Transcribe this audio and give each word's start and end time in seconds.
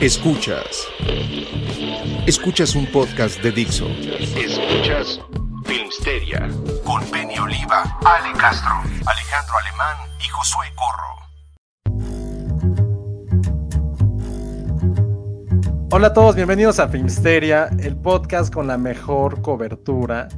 Escuchas. 0.00 0.88
Escuchas. 2.26 2.74
Un 2.74 2.86
podcast 2.86 3.42
de 3.42 3.52
Dixo. 3.52 3.86
Escuchas 3.86 5.20
Filmsteria 5.66 6.48
con 6.84 7.04
Penny 7.10 7.38
Oliva, 7.38 7.98
Ale 8.02 8.32
Castro, 8.38 8.70
Alejandro 9.04 9.54
Alemán 9.58 9.96
y 10.18 10.28
Josué 10.28 10.68
Corro. 10.74 11.10
Hola 15.92 16.06
a 16.06 16.12
todos, 16.14 16.34
bienvenidos 16.34 16.80
a 16.80 16.88
Filmsteria, 16.88 17.68
el 17.78 17.94
podcast 17.94 18.50
con 18.54 18.66
la 18.66 18.78
mejor 18.78 19.42
cobertura 19.42 20.28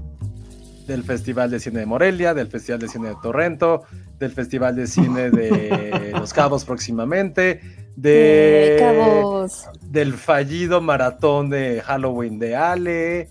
del 0.88 1.04
Festival 1.04 1.52
de 1.52 1.60
Cine 1.60 1.78
de 1.78 1.86
Morelia, 1.86 2.34
del 2.34 2.48
Festival 2.48 2.80
de 2.80 2.88
Cine 2.88 3.10
de 3.10 3.16
Torrento, 3.22 3.84
del 4.23 4.33
Festival 4.33 4.75
de 4.77 4.87
Cine 4.87 5.31
de 5.31 6.12
Los 6.19 6.33
Cabos 6.33 6.65
próximamente, 6.65 7.61
de, 7.97 8.77
Cabos. 8.78 9.67
del 9.83 10.15
fallido 10.15 10.81
maratón 10.81 11.51
de 11.51 11.83
Halloween 11.84 12.39
de 12.39 12.56
Ale, 12.56 13.28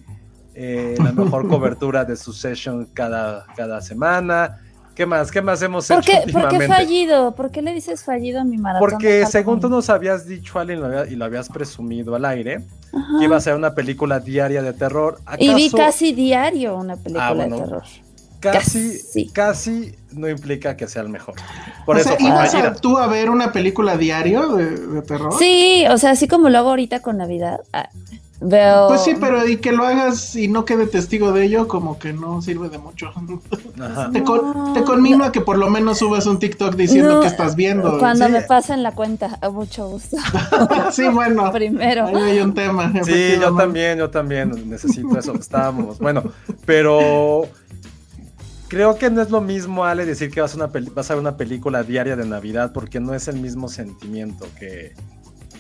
eh, 0.54 0.96
la 1.04 1.12
mejor 1.14 1.48
cobertura 1.50 2.06
de 2.06 2.16
su 2.16 2.34
session 2.34 2.88
cada, 2.94 3.46
cada 3.56 3.82
semana. 3.82 4.60
¿Qué 4.94 5.06
más? 5.06 5.32
¿Qué 5.32 5.42
más 5.42 5.62
hemos 5.62 5.88
¿Por 5.88 6.00
hecho 6.00 6.12
qué, 6.12 6.18
¿Por 6.32 6.42
últimamente? 6.44 6.66
qué 6.68 6.68
fallido? 6.68 7.34
¿Por 7.34 7.50
qué 7.50 7.62
le 7.62 7.74
dices 7.74 8.04
fallido 8.04 8.42
a 8.42 8.44
mi 8.44 8.58
maratón? 8.58 8.90
Porque 8.90 9.26
según 9.26 9.62
tú 9.62 9.70
nos 9.70 9.90
habías 9.90 10.28
dicho, 10.28 10.60
Ale, 10.60 10.78
y 11.10 11.16
lo 11.16 11.26
habías 11.26 11.48
presumido 11.48 12.14
al 12.14 12.26
aire, 12.26 12.56
Ajá. 12.94 13.18
que 13.18 13.24
iba 13.24 13.38
a 13.38 13.40
ser 13.40 13.56
una 13.56 13.74
película 13.74 14.20
diaria 14.20 14.62
de 14.62 14.74
terror. 14.74 15.20
Y 15.40 15.54
vi 15.56 15.68
¿Acaso 15.68 15.78
casi 15.78 16.12
diario 16.12 16.76
una 16.76 16.98
película 16.98 17.28
Ah, 17.30 17.34
bueno. 17.34 17.56
de 17.56 17.64
terror. 17.64 17.84
Casi, 18.42 18.98
casi. 18.98 19.28
casi 19.30 19.96
no 20.12 20.28
implica 20.28 20.76
que 20.76 20.88
sea 20.88 21.02
el 21.04 21.10
mejor. 21.10 21.36
Por 21.86 21.96
o 21.96 22.00
eso 22.00 22.10
sea, 22.10 22.18
¿ibas 22.20 22.54
a, 22.56 22.74
tú 22.76 22.98
a 22.98 23.08
ver 23.08 23.30
una 23.30 23.52
película 23.54 23.96
diario 23.98 24.56
de, 24.56 24.78
de 24.78 25.02
terror? 25.04 25.34
Sí, 25.40 25.86
o 25.90 25.98
sea, 25.98 26.12
así 26.12 26.28
como 26.28 26.50
lo 26.50 26.58
hago 26.58 26.70
ahorita 26.70 27.02
con 27.02 27.18
Navidad. 27.18 27.62
ah, 27.74 27.90
veo. 28.44 28.88
Pues 28.90 29.04
sí, 29.04 29.14
pero 29.20 29.48
y 29.48 29.58
que 29.58 29.72
lo 29.72 29.86
hagas 29.86 30.36
y 30.36 30.48
no 30.48 30.66
quede 30.66 30.88
testigo 30.88 31.32
de 31.32 31.46
ello, 31.46 31.68
como 31.68 32.00
que 32.00 32.12
no 32.12 32.42
sirve 32.42 32.70
de 32.70 32.80
mucho. 32.80 33.12
Ajá. 33.80 34.10
Te, 34.12 34.24
con- 34.24 34.74
te 34.74 34.82
conmino 34.84 35.24
a 35.24 35.32
que 35.32 35.42
por 35.42 35.58
lo 35.58 35.70
menos 35.70 36.00
subas 36.00 36.26
un 36.26 36.40
TikTok 36.40 36.76
diciendo 36.76 37.16
No, 37.16 37.22
que 37.22 37.28
estás 37.28 37.56
viendo. 37.56 38.00
Cuando 38.00 38.26
sí. 38.26 38.32
me 38.32 38.42
pasen 38.42 38.82
la 38.84 38.94
cuenta, 38.94 39.38
a 39.42 39.50
mucho 39.50 39.88
gusto. 39.88 40.18
sí, 40.92 41.08
bueno. 41.08 41.52
Primero. 41.52 42.08
Ahí 42.08 42.16
hay 42.16 42.40
un 42.40 42.54
tema. 42.54 42.92
Sí, 43.04 43.36
yo 43.40 43.56
también, 43.56 44.00
yo 44.00 44.10
también 44.10 44.70
necesito 44.70 45.18
eso. 45.20 45.34
Estábamos, 45.36 46.00
bueno, 46.00 46.24
pero 46.66 47.48
creo 48.72 48.96
que 48.96 49.10
no 49.10 49.22
es 49.22 49.30
lo 49.30 49.42
mismo, 49.42 49.84
Ale, 49.84 50.06
decir 50.06 50.32
que 50.32 50.40
vas 50.40 50.54
a, 50.54 50.56
una 50.56 50.72
vas 50.96 51.12
a 51.12 51.16
ver 51.16 51.20
una 51.22 51.36
película 51.36 51.84
diaria 51.84 52.16
de 52.16 52.26
Navidad, 52.26 52.72
porque 52.74 53.02
no 53.02 53.14
es 53.14 53.28
el 53.28 53.36
mismo 53.36 53.68
sentimiento 53.68 54.46
que, 54.58 54.94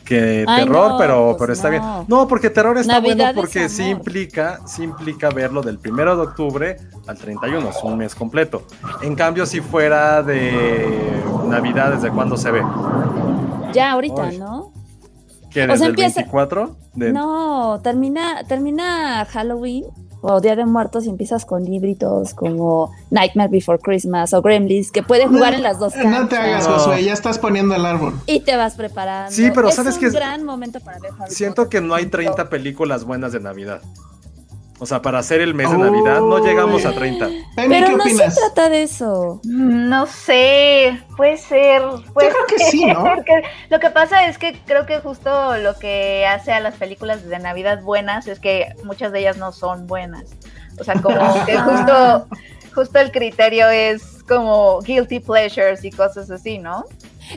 que 0.06 0.46
Ay, 0.48 0.64
terror, 0.64 0.92
no, 0.92 0.98
pero, 0.98 1.26
pues 1.32 1.38
pero 1.42 1.54
está 1.54 1.68
no. 1.68 1.72
bien. 1.72 2.06
No, 2.08 2.26
porque 2.30 2.50
terror 2.50 2.78
está 2.78 2.94
Navidad 3.02 3.34
bueno 3.34 3.42
porque 3.42 3.68
sí 3.68 3.84
implica, 3.84 4.62
sí 4.66 4.84
implica 4.84 5.30
verlo 5.30 5.62
del 5.62 5.78
primero 5.78 6.16
de 6.16 6.22
octubre 6.22 6.78
al 7.06 7.18
31, 7.18 7.70
es 7.70 7.76
un 7.84 7.98
mes 7.98 8.16
completo. 8.16 8.64
En 9.02 9.14
cambio, 9.16 9.46
si 9.46 9.60
fuera 9.60 10.24
de 10.24 11.22
Navidad, 11.48 11.92
¿desde 11.96 12.12
cuándo 12.12 12.38
se 12.38 12.50
ve? 12.50 12.62
Ya, 13.74 13.92
ahorita, 13.92 14.24
Ay. 14.24 14.38
¿no? 14.40 14.72
¿Que 15.50 15.66
O 15.66 15.76
sea, 15.76 15.88
empieza- 15.88 16.22
24? 16.22 16.78
De- 16.94 17.12
No, 17.12 17.82
termina, 17.84 18.46
termina 18.48 19.26
Halloween 19.26 19.84
o 20.22 20.40
Día 20.42 20.56
de 20.56 20.66
Muertos 20.66 21.06
y 21.06 21.10
empiezas 21.10 21.46
con 21.46 21.64
libritos 21.66 22.34
como 22.34 22.92
Nightmare 23.10 23.50
Before 23.50 23.80
Christmas 23.80 24.34
o 24.34 24.42
Gremlins, 24.42 24.92
que 24.92 25.04
puedes 25.04 25.28
jugar 25.28 25.52
No, 25.52 25.58
en 25.58 25.64
las 25.64 25.80
dos 25.80 25.94
No 25.96 26.28
te 26.28 26.38
hagas. 26.38 26.68
Josué, 26.68 27.04
ya 27.04 27.14
estás 27.14 27.40
poniendo 27.40 27.76
el 27.76 27.86
árbol. 27.86 28.14
Y 28.28 28.40
te 28.42 28.56
vas 28.56 28.76
preparando. 28.76 29.32
Sí, 29.32 29.50
pero 29.54 29.70
es 29.70 29.76
¿sabes 29.76 29.96
un 29.96 30.00
qué 30.02 30.06
es? 30.08 30.14
gran 30.14 30.44
momento 30.44 30.80
para 30.80 31.00
ver 31.00 31.12
Harry 31.20 31.34
Siento 31.34 31.64
Potter, 31.64 31.82
que 31.82 31.88
no 31.88 31.96
hay 31.96 32.06
por 32.06 32.20
ejemplo. 32.22 32.36
30 32.46 32.50
películas 32.50 33.04
buenas 33.04 33.32
de 33.32 33.40
Navidad. 33.40 33.82
O 34.84 34.88
sea, 34.88 35.00
para 35.00 35.20
hacer 35.20 35.42
el 35.42 35.54
mes 35.54 35.70
de 35.70 35.78
Navidad 35.78 36.22
no 36.22 36.40
llegamos 36.44 36.86
a 36.88 36.92
30. 36.92 37.28
Penny, 37.56 37.70
Pero 37.70 37.86
¿qué 37.86 37.94
no 37.98 38.04
opinas? 38.04 38.34
se 38.34 38.42
trata 38.42 38.68
de 38.68 38.82
eso. 38.82 39.40
No 39.44 40.08
sé, 40.08 41.00
puede 41.16 41.38
ser. 41.38 41.84
Puede 42.14 42.30
creo 42.32 42.46
que 42.48 42.58
sí, 42.66 42.86
¿no? 42.88 43.04
ser 43.16 43.24
que- 43.24 43.44
lo 43.70 43.80
que 43.80 43.92
pasa 43.92 44.26
es 44.26 44.40
que 44.40 44.60
creo 44.66 44.88
que 44.88 44.98
justo 45.00 45.56
lo 45.58 45.76
que 45.78 46.26
hace 46.26 46.52
a 46.52 46.60
las 46.60 46.74
películas 46.78 47.28
de 47.30 47.38
Navidad 47.38 47.84
buenas 47.84 48.28
es 48.28 48.40
que 48.40 48.74
muchas 48.84 49.12
de 49.12 49.20
ellas 49.20 49.38
no 49.38 49.52
son 49.52 49.86
buenas. 49.86 50.32
O 50.80 50.84
sea, 50.84 50.96
como 51.00 51.16
que 51.46 51.60
justo, 51.60 52.28
justo 52.74 52.98
el 53.00 53.12
criterio 53.12 53.70
es 53.70 54.24
como 54.28 54.82
guilty 54.82 55.20
pleasures 55.20 55.84
y 55.86 55.92
cosas 55.92 56.32
así, 56.32 56.58
¿no? 56.58 56.86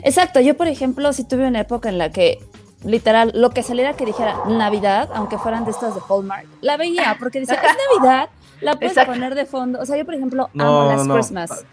Exacto, 0.01 0.39
yo 0.39 0.57
por 0.57 0.67
ejemplo 0.67 1.13
sí 1.13 1.23
tuve 1.25 1.45
una 1.47 1.59
época 1.59 1.89
en 1.89 1.99
la 1.99 2.09
que 2.11 2.39
literal 2.85 3.31
lo 3.33 3.49
que 3.49 3.63
saliera 3.63 3.93
que 3.93 4.05
dijera 4.05 4.35
Navidad, 4.47 5.09
aunque 5.13 5.37
fueran 5.37 5.65
de 5.65 5.71
estas 5.71 5.95
de 5.95 6.01
Hallmark, 6.07 6.45
la 6.61 6.77
veía 6.77 7.15
porque 7.19 7.39
decía, 7.39 7.55
es 7.55 7.75
Navidad, 7.99 8.29
la 8.61 8.73
puedes 8.75 8.91
Exacto. 8.91 9.13
poner 9.13 9.35
de 9.35 9.45
fondo. 9.45 9.79
O 9.79 9.85
sea, 9.85 9.97
yo 9.97 10.05
por 10.05 10.13
ejemplo 10.13 10.49
No, 10.53 10.65
amo 10.65 10.83
no, 10.83 10.91
Last 10.91 11.05
no. 11.05 11.13
Christmas. 11.15 11.65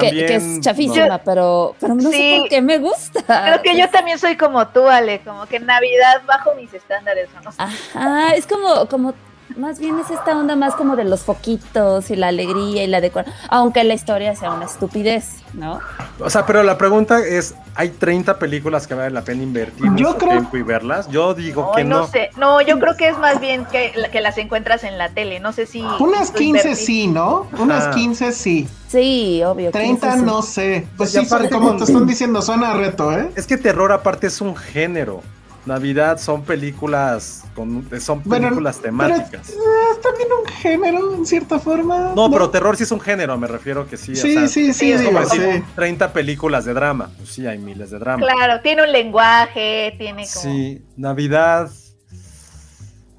Que, 0.00 0.34
es 0.36 0.60
chafísima, 0.60 1.18
pero, 1.18 1.74
pero 1.80 1.94
no 1.94 2.10
sé 2.10 2.36
por 2.38 2.48
qué 2.48 2.60
me 2.60 2.78
gusta. 2.78 3.22
Creo 3.44 3.62
que 3.62 3.78
yo 3.78 3.88
también 3.90 4.18
soy 4.18 4.36
como 4.36 4.66
tú, 4.68 4.86
Ale, 4.86 5.20
como 5.20 5.46
que 5.46 5.60
Navidad 5.60 6.22
bajo 6.26 6.54
mis 6.54 6.72
estándares. 6.72 7.28
¿o 7.38 7.42
no? 7.42 7.50
Ajá, 7.58 8.34
es 8.34 8.46
como, 8.46 8.86
como, 8.86 9.14
más 9.56 9.78
bien 9.78 9.98
es 9.98 10.10
esta 10.10 10.36
onda 10.36 10.56
más 10.56 10.74
como 10.74 10.96
de 10.96 11.04
los 11.04 11.20
foquitos 11.22 12.10
y 12.10 12.16
la 12.16 12.28
alegría 12.28 12.82
y 12.82 12.86
la 12.88 13.00
decoración, 13.00 13.34
aunque 13.48 13.84
la 13.84 13.94
historia 13.94 14.34
sea 14.34 14.50
una 14.52 14.64
estupidez, 14.64 15.36
¿no? 15.52 15.78
O 16.18 16.28
sea, 16.30 16.44
pero 16.46 16.62
la 16.62 16.76
pregunta 16.76 17.20
es, 17.20 17.54
¿hay 17.74 17.90
30 17.90 18.38
películas 18.38 18.86
que 18.86 18.94
vale 18.94 19.10
la 19.10 19.22
pena 19.22 19.42
invertir 19.42 19.86
Yo 19.94 20.16
creo- 20.18 20.30
tiempo 20.32 20.56
y 20.56 20.62
verlas? 20.62 21.08
Yo 21.08 21.34
digo 21.34 21.70
que 21.76 21.84
no, 21.84 22.00
no. 22.00 22.06
sé. 22.08 22.30
No, 22.36 22.60
yo 22.60 22.78
creo 22.80 22.96
que 22.96 23.08
es 23.08 23.18
más 23.18 23.40
bien 23.40 23.64
que, 23.66 23.92
que 24.10 24.20
las 24.20 24.36
encuentras 24.38 24.82
en 24.84 24.98
la 24.98 25.10
tele. 25.10 25.38
No 25.40 25.52
sé 25.52 25.66
si. 25.66 25.80
Unas 26.00 26.32
tú 26.32 26.38
15 26.38 26.44
invertís. 26.62 26.84
sí, 26.86 27.06
¿no? 27.06 27.46
Unas 27.58 27.84
Ajá. 27.84 27.94
15 27.94 28.32
sí. 28.32 28.68
Sí, 28.88 29.42
obvio. 29.44 29.70
30 29.70 30.06
15 30.12 30.18
sí. 30.20 30.24
no 30.26 30.42
sé. 30.42 30.88
Pues 30.96 31.14
Y 31.14 31.20
sí, 31.20 31.26
aparte 31.26 31.50
como 31.50 31.76
te 31.76 31.84
están 31.84 32.06
diciendo, 32.06 32.40
suena 32.42 32.72
a 32.72 32.74
reto, 32.74 33.12
¿eh? 33.16 33.30
Es 33.36 33.46
que 33.46 33.56
terror 33.56 33.92
aparte 33.92 34.26
es 34.26 34.40
un 34.40 34.56
género. 34.56 35.22
Navidad 35.66 36.18
son 36.18 36.42
películas 36.44 37.44
con 37.54 37.88
son 38.00 38.22
Bueno, 38.24 38.46
películas 38.48 38.78
temáticas. 38.80 39.48
Pero, 39.48 39.60
eh, 39.60 39.90
es 39.92 40.00
también 40.00 40.28
un 40.40 40.46
género, 40.52 41.14
en 41.14 41.26
cierta 41.26 41.58
forma. 41.58 42.12
no, 42.14 42.30
pero 42.30 42.50
terror 42.50 42.76
sí 42.76 42.84
es 42.84 42.92
un 42.92 43.00
género, 43.00 43.36
me 43.36 43.46
refiero 43.48 43.86
que 43.88 43.96
sí. 43.96 44.12
o 44.12 44.16
Sí, 44.16 44.32
sea, 44.34 44.48
sí, 44.48 44.72
sí, 44.72 44.92
es 44.92 45.00
digo, 45.00 45.12
como 45.12 45.24
decir 45.24 45.42
sí. 45.42 45.64
30 45.74 46.12
películas 46.12 46.64
de 46.64 46.74
drama. 46.74 47.10
Pues 47.16 47.30
sí, 47.30 47.46
hay 47.46 47.58
miles 47.58 47.90
de 47.90 47.98
drama. 47.98 48.24
Claro, 48.26 48.60
tiene 48.62 48.82
un 48.84 48.92
lenguaje, 48.92 49.94
tiene 49.98 50.26
como. 50.32 50.42
Sí, 50.42 50.82
Navidad. 50.96 51.68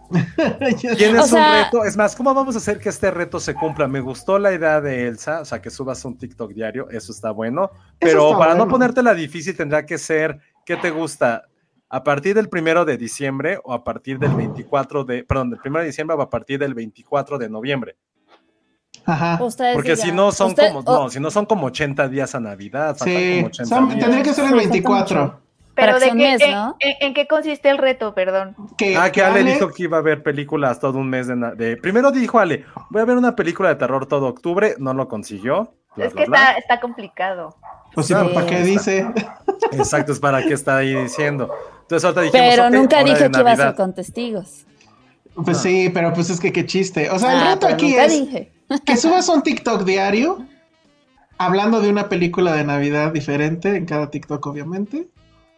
Tienes 0.98 1.34
O 1.34 1.36
un 1.36 1.44
reto. 1.52 1.84
Es 1.84 1.98
más, 1.98 2.16
¿cómo 2.16 2.34
vamos 2.34 2.56
a 2.56 2.60
hacer 2.60 2.80
que 2.80 2.88
este 2.90 3.12
reto 3.12 3.40
se 3.42 3.54
cumpla? 3.54 3.88
Me 3.90 4.00
gustó 4.00 4.40
la 4.40 4.54
idea 4.54 4.80
de 4.80 5.06
Elsa, 5.08 5.42
o 5.42 5.46
sea, 5.46 5.62
que 5.62 5.70
subas 5.70 6.04
un 6.06 6.18
TikTok 6.18 6.54
diario, 6.54 6.90
eso 6.90 7.12
está 7.12 7.32
bueno. 7.32 7.72
Pero 8.00 8.28
está 8.28 8.40
para 8.40 8.52
no 8.54 8.60
bueno. 8.60 8.72
ponértela 8.72 9.14
difícil, 9.14 9.56
tendrá 9.58 9.86
que 9.86 9.98
ser, 9.98 10.40
¿qué 10.66 10.78
te 10.78 10.92
gusta? 10.92 11.44
¿A 11.90 12.04
partir 12.04 12.36
del 12.36 12.50
primero 12.50 12.84
de 12.84 12.98
diciembre 12.98 13.60
o 13.64 13.74
a 13.74 13.84
partir 13.84 14.20
del 14.20 14.32
24 14.36 15.06
de, 15.06 15.24
perdón, 15.24 15.52
del 15.52 15.60
primero 15.60 15.82
de 15.82 15.88
diciembre 15.88 16.18
o 16.18 16.22
a 16.22 16.30
partir 16.30 16.60
del 16.60 16.74
24 16.74 17.38
de 17.38 17.50
noviembre? 17.50 17.96
Ajá. 19.06 19.42
Ustedes 19.42 19.74
Porque 19.74 19.96
si 19.96 20.12
no 20.12 20.32
son 20.34 20.50
Usted- 20.50 20.74
como, 20.74 20.82
no, 20.82 21.10
si 21.10 21.20
no 21.20 21.32
son 21.32 21.46
como 21.46 21.68
80 21.68 22.10
días 22.10 22.36
a 22.36 22.42
Navidad, 22.42 22.98
Sí, 23.02 23.36
como 23.38 23.48
80 23.48 23.76
son- 23.76 23.88
días. 23.90 24.00
tendría 24.02 24.24
que 24.24 24.34
ser 24.34 24.44
el 24.46 24.50
Sí, 24.50 24.56
falta 24.56 24.70
24. 24.70 25.22
mucho. 25.24 25.40
Pero 25.76 26.00
de 26.00 26.08
qué, 26.08 26.14
mes, 26.16 26.42
en- 26.42 26.52
¿no? 26.54 26.76
en, 26.80 26.96
en 27.08 27.14
qué 27.14 27.28
consiste 27.28 27.70
el 27.70 27.78
reto, 27.78 28.14
perdón? 28.16 28.56
Que, 28.78 28.98
Ah, 28.98 29.12
que 29.12 29.22
Ale 29.24 29.42
Ale- 29.42 29.54
dijo 29.54 29.70
que 29.72 29.84
iba 29.84 30.00
a 30.00 30.02
ver 30.02 30.24
películas 30.24 30.80
todo 30.80 30.98
un 30.98 31.08
mes 31.08 31.28
de, 31.28 31.36
de- 31.56 31.78
Primero 31.78 32.12
dijo 32.12 32.40
Ale, 32.40 32.66
voy 32.90 33.02
a 33.02 33.06
ver 33.06 33.16
una 33.16 33.36
película 33.36 33.70
de 33.70 33.76
terror 33.76 34.08
todo 34.08 34.26
octubre, 34.28 34.74
no 34.80 34.94
lo 34.94 35.08
consiguió. 35.08 35.72
bla, 35.96 36.06
es 36.06 36.14
bla, 36.14 36.24
que 36.24 36.30
bla. 36.30 36.40
está, 36.40 36.58
está 36.58 36.80
complicado. 36.82 37.56
Pues 37.94 38.08
sí, 38.08 38.14
Sí. 38.14 38.20
pero 38.20 38.34
¿para 38.34 38.46
qué 38.48 38.62
dice? 38.64 39.08
Exacto, 39.72 40.12
es 40.12 40.20
para 40.20 40.44
qué 40.44 40.54
está 40.54 40.78
ahí 40.78 40.94
diciendo. 40.96 41.50
Entonces 41.88 42.04
ahorita 42.06 42.22
dijimos, 42.22 42.48
Pero 42.50 42.70
nunca 42.70 43.04
dije 43.04 43.32
que 43.32 43.40
iba 43.40 43.52
a 43.52 43.56
ser 43.56 43.76
con 43.76 43.94
testigos. 43.96 44.66
Pues 45.46 45.58
sí, 45.60 45.90
pero 45.94 46.14
pues 46.14 46.30
es 46.30 46.40
que 46.40 46.52
qué 46.52 46.66
chiste. 46.66 47.10
O 47.10 47.18
sea, 47.20 47.32
el 47.34 47.38
Ah, 47.48 47.54
reto 47.54 47.68
aquí 47.68 47.96
es 47.96 48.12
dije. 48.12 48.52
que 48.86 48.98
subas 48.98 49.30
un 49.30 49.42
TikTok 49.44 49.84
diario 49.84 50.46
hablando 51.38 51.80
de 51.80 51.90
una 51.90 52.10
película 52.10 52.54
de 52.54 52.64
Navidad 52.64 53.12
diferente 53.14 53.76
en 53.76 53.86
cada 53.86 54.10
TikTok, 54.10 54.46
obviamente, 54.48 55.08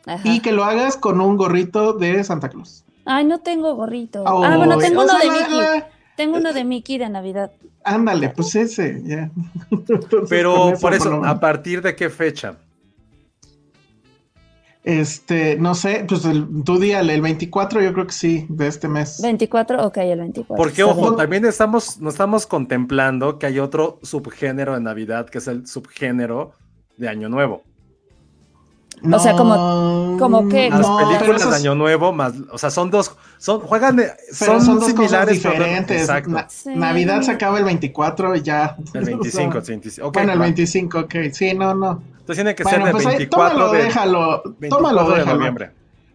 Ajá. 0.05 0.21
y 0.27 0.41
que 0.41 0.51
lo 0.51 0.65
hagas 0.65 0.97
con 0.97 1.21
un 1.21 1.37
gorrito 1.37 1.93
de 1.93 2.23
Santa 2.23 2.49
Claus. 2.49 2.83
Ay, 3.05 3.25
no 3.25 3.39
tengo 3.39 3.73
gorrito. 3.75 4.23
Oh, 4.23 4.43
ah, 4.43 4.57
bueno, 4.57 4.77
tengo 4.77 5.01
uno 5.03 5.09
sea, 5.17 5.19
de 5.31 5.39
Mickey. 5.39 5.57
la- 5.57 5.87
Tengo 6.15 6.37
uno 6.37 6.51
de 6.53 6.63
Mickey 6.65 6.97
de 6.97 7.09
Navidad. 7.09 7.51
Ándale, 7.85 8.29
pues 8.29 8.53
ese, 8.55 9.01
ya. 9.05 9.31
Pero 10.29 10.73
por 10.79 10.93
eso. 10.93 11.23
¿a 11.23 11.39
partir 11.39 11.81
de 11.81 11.95
qué 11.95 12.09
fecha? 12.09 12.55
Este, 14.89 15.55
no 15.55 15.75
sé, 15.75 16.03
pues 16.09 16.25
el, 16.25 16.63
tu 16.63 16.79
día, 16.79 17.01
el 17.01 17.21
24, 17.21 17.79
yo 17.79 17.93
creo 17.93 18.07
que 18.07 18.13
sí, 18.13 18.47
de 18.49 18.65
este 18.65 18.87
mes. 18.87 19.21
24, 19.21 19.85
ok, 19.85 19.97
el 19.97 20.19
24. 20.19 20.55
Porque, 20.63 20.83
ojo, 20.83 21.15
también 21.15 21.45
estamos, 21.45 21.99
no 21.99 22.09
estamos 22.09 22.47
contemplando 22.47 23.37
que 23.37 23.45
hay 23.45 23.59
otro 23.59 23.99
subgénero 24.01 24.73
de 24.73 24.81
Navidad, 24.81 25.29
que 25.29 25.37
es 25.37 25.47
el 25.47 25.67
subgénero 25.67 26.53
de 26.97 27.07
Año 27.07 27.29
Nuevo. 27.29 27.61
O 29.11 29.19
sea, 29.19 29.33
como- 29.33 29.55
No, 29.55 30.17
como 30.19 30.49
que- 30.49 30.69
Las 30.69 30.81
no, 30.81 30.97
películas 30.97 31.49
de 31.49 31.55
Año 31.55 31.75
Nuevo, 31.75 32.11
más, 32.11 32.33
o 32.51 32.57
sea, 32.57 32.69
son 32.69 32.91
dos, 32.91 33.15
son, 33.37 33.61
juegan, 33.61 33.95
de- 33.95 34.11
pero 34.39 34.53
son, 34.53 34.61
son 34.61 34.75
dos 34.79 34.89
cosas 34.93 34.95
similares, 35.09 35.39
pero- 35.41 35.53
diferentes. 35.53 36.01
exacto. 36.01 36.29
Na- 36.31 36.47
Sí. 36.49 36.69
Navidad 36.75 37.21
se 37.21 37.31
acaba 37.31 37.57
el 37.59 37.63
24 37.65 38.35
y 38.35 38.41
ya. 38.41 38.75
El 38.93 39.05
25, 39.05 39.57
el 39.59 39.63
25. 39.63 40.07
ok, 40.07 40.13
bueno, 40.15 40.33
el 40.33 40.39
va. 40.41 40.43
25, 40.45 40.99
ok. 40.99 41.15
Sí, 41.31 41.53
no, 41.53 41.73
no. 41.73 42.01
Entonces 42.19 42.35
tiene 42.43 42.55
que 42.55 42.63
Bueno, 42.63 42.85
ser 42.85 42.91
pues 42.91 43.05
ahí, 43.05 43.17
24 43.17 43.49
tómalo, 43.57 43.71
de, 43.73 43.83
déjalo. 43.83 44.41
24 44.59 44.77
Tómalo, 44.77 45.09
de 45.11 45.19
déjalo. 45.19 45.37
noviembre. 45.37 45.71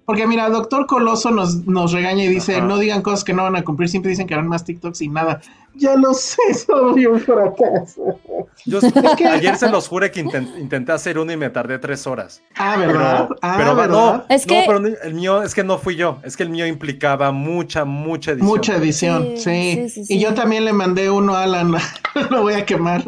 Porque 0.07 0.27
mira, 0.27 0.51
Doctor 0.51 0.87
Coloso 0.87 1.31
nos, 1.31 1.67
nos 1.67 1.93
regaña 1.93 2.25
y 2.25 2.29
dice, 2.29 2.57
Ajá. 2.57 2.67
no 2.67 2.77
digan 2.77 3.01
cosas 3.01 3.25
que 3.25 3.33
no 3.33 3.43
van 3.45 3.57
a 3.57 3.63
cumplir, 3.65 3.89
siempre 3.89 4.11
dicen 4.11 4.27
que 4.27 4.35
harán 4.35 4.47
más 4.49 4.63
TikToks 4.65 5.01
y 5.01 5.09
nada. 5.09 5.41
Ya 5.77 5.97
lo 5.97 6.15
sé, 6.15 6.37
soy 6.67 7.07
un 7.07 7.19
fracaso. 7.21 8.19
Yo 8.65 8.79
ayer 9.33 9.57
se 9.57 9.69
los 9.69 9.89
juré 9.89 10.11
que 10.11 10.25
intent- 10.25 10.57
intenté 10.59 10.93
hacer 10.93 11.19
uno 11.19 11.33
y 11.33 11.37
me 11.37 11.51
tardé 11.51 11.79
tres 11.79 12.07
horas. 12.07 12.43
Ah, 12.57 12.75
Pero, 12.79 12.93
¿verdad? 12.93 13.29
ah, 13.43 13.55
pero 13.59 13.75
¿verdad? 13.75 13.89
no, 14.29 14.35
Es 14.35 14.47
no, 14.47 14.55
que- 14.55 14.65
pero 14.67 14.79
el 15.03 15.15
mío 15.15 15.43
es 15.43 15.55
que 15.55 15.65
no 15.65 15.79
fui 15.79 15.97
yo, 15.97 16.19
es 16.23 16.37
que 16.37 16.45
el 16.45 16.51
mío 16.51 16.67
implicaba 16.67 17.33
mucha, 17.33 17.85
mucha 17.85 18.33
edición. 18.33 18.49
Mucha 18.49 18.77
edición, 18.77 19.23
Sí, 19.37 19.39
sí. 19.39 19.75
sí, 19.75 19.89
sí, 19.89 20.05
sí. 20.07 20.15
Y 20.15 20.21
yo 20.21 20.33
también 20.35 20.65
le 20.65 20.73
mandé 20.73 21.11
uno 21.11 21.35
a 21.35 21.43
Alan, 21.43 21.73
lo 22.31 22.43
voy 22.43 22.55
a 22.55 22.65
quemar. 22.65 23.05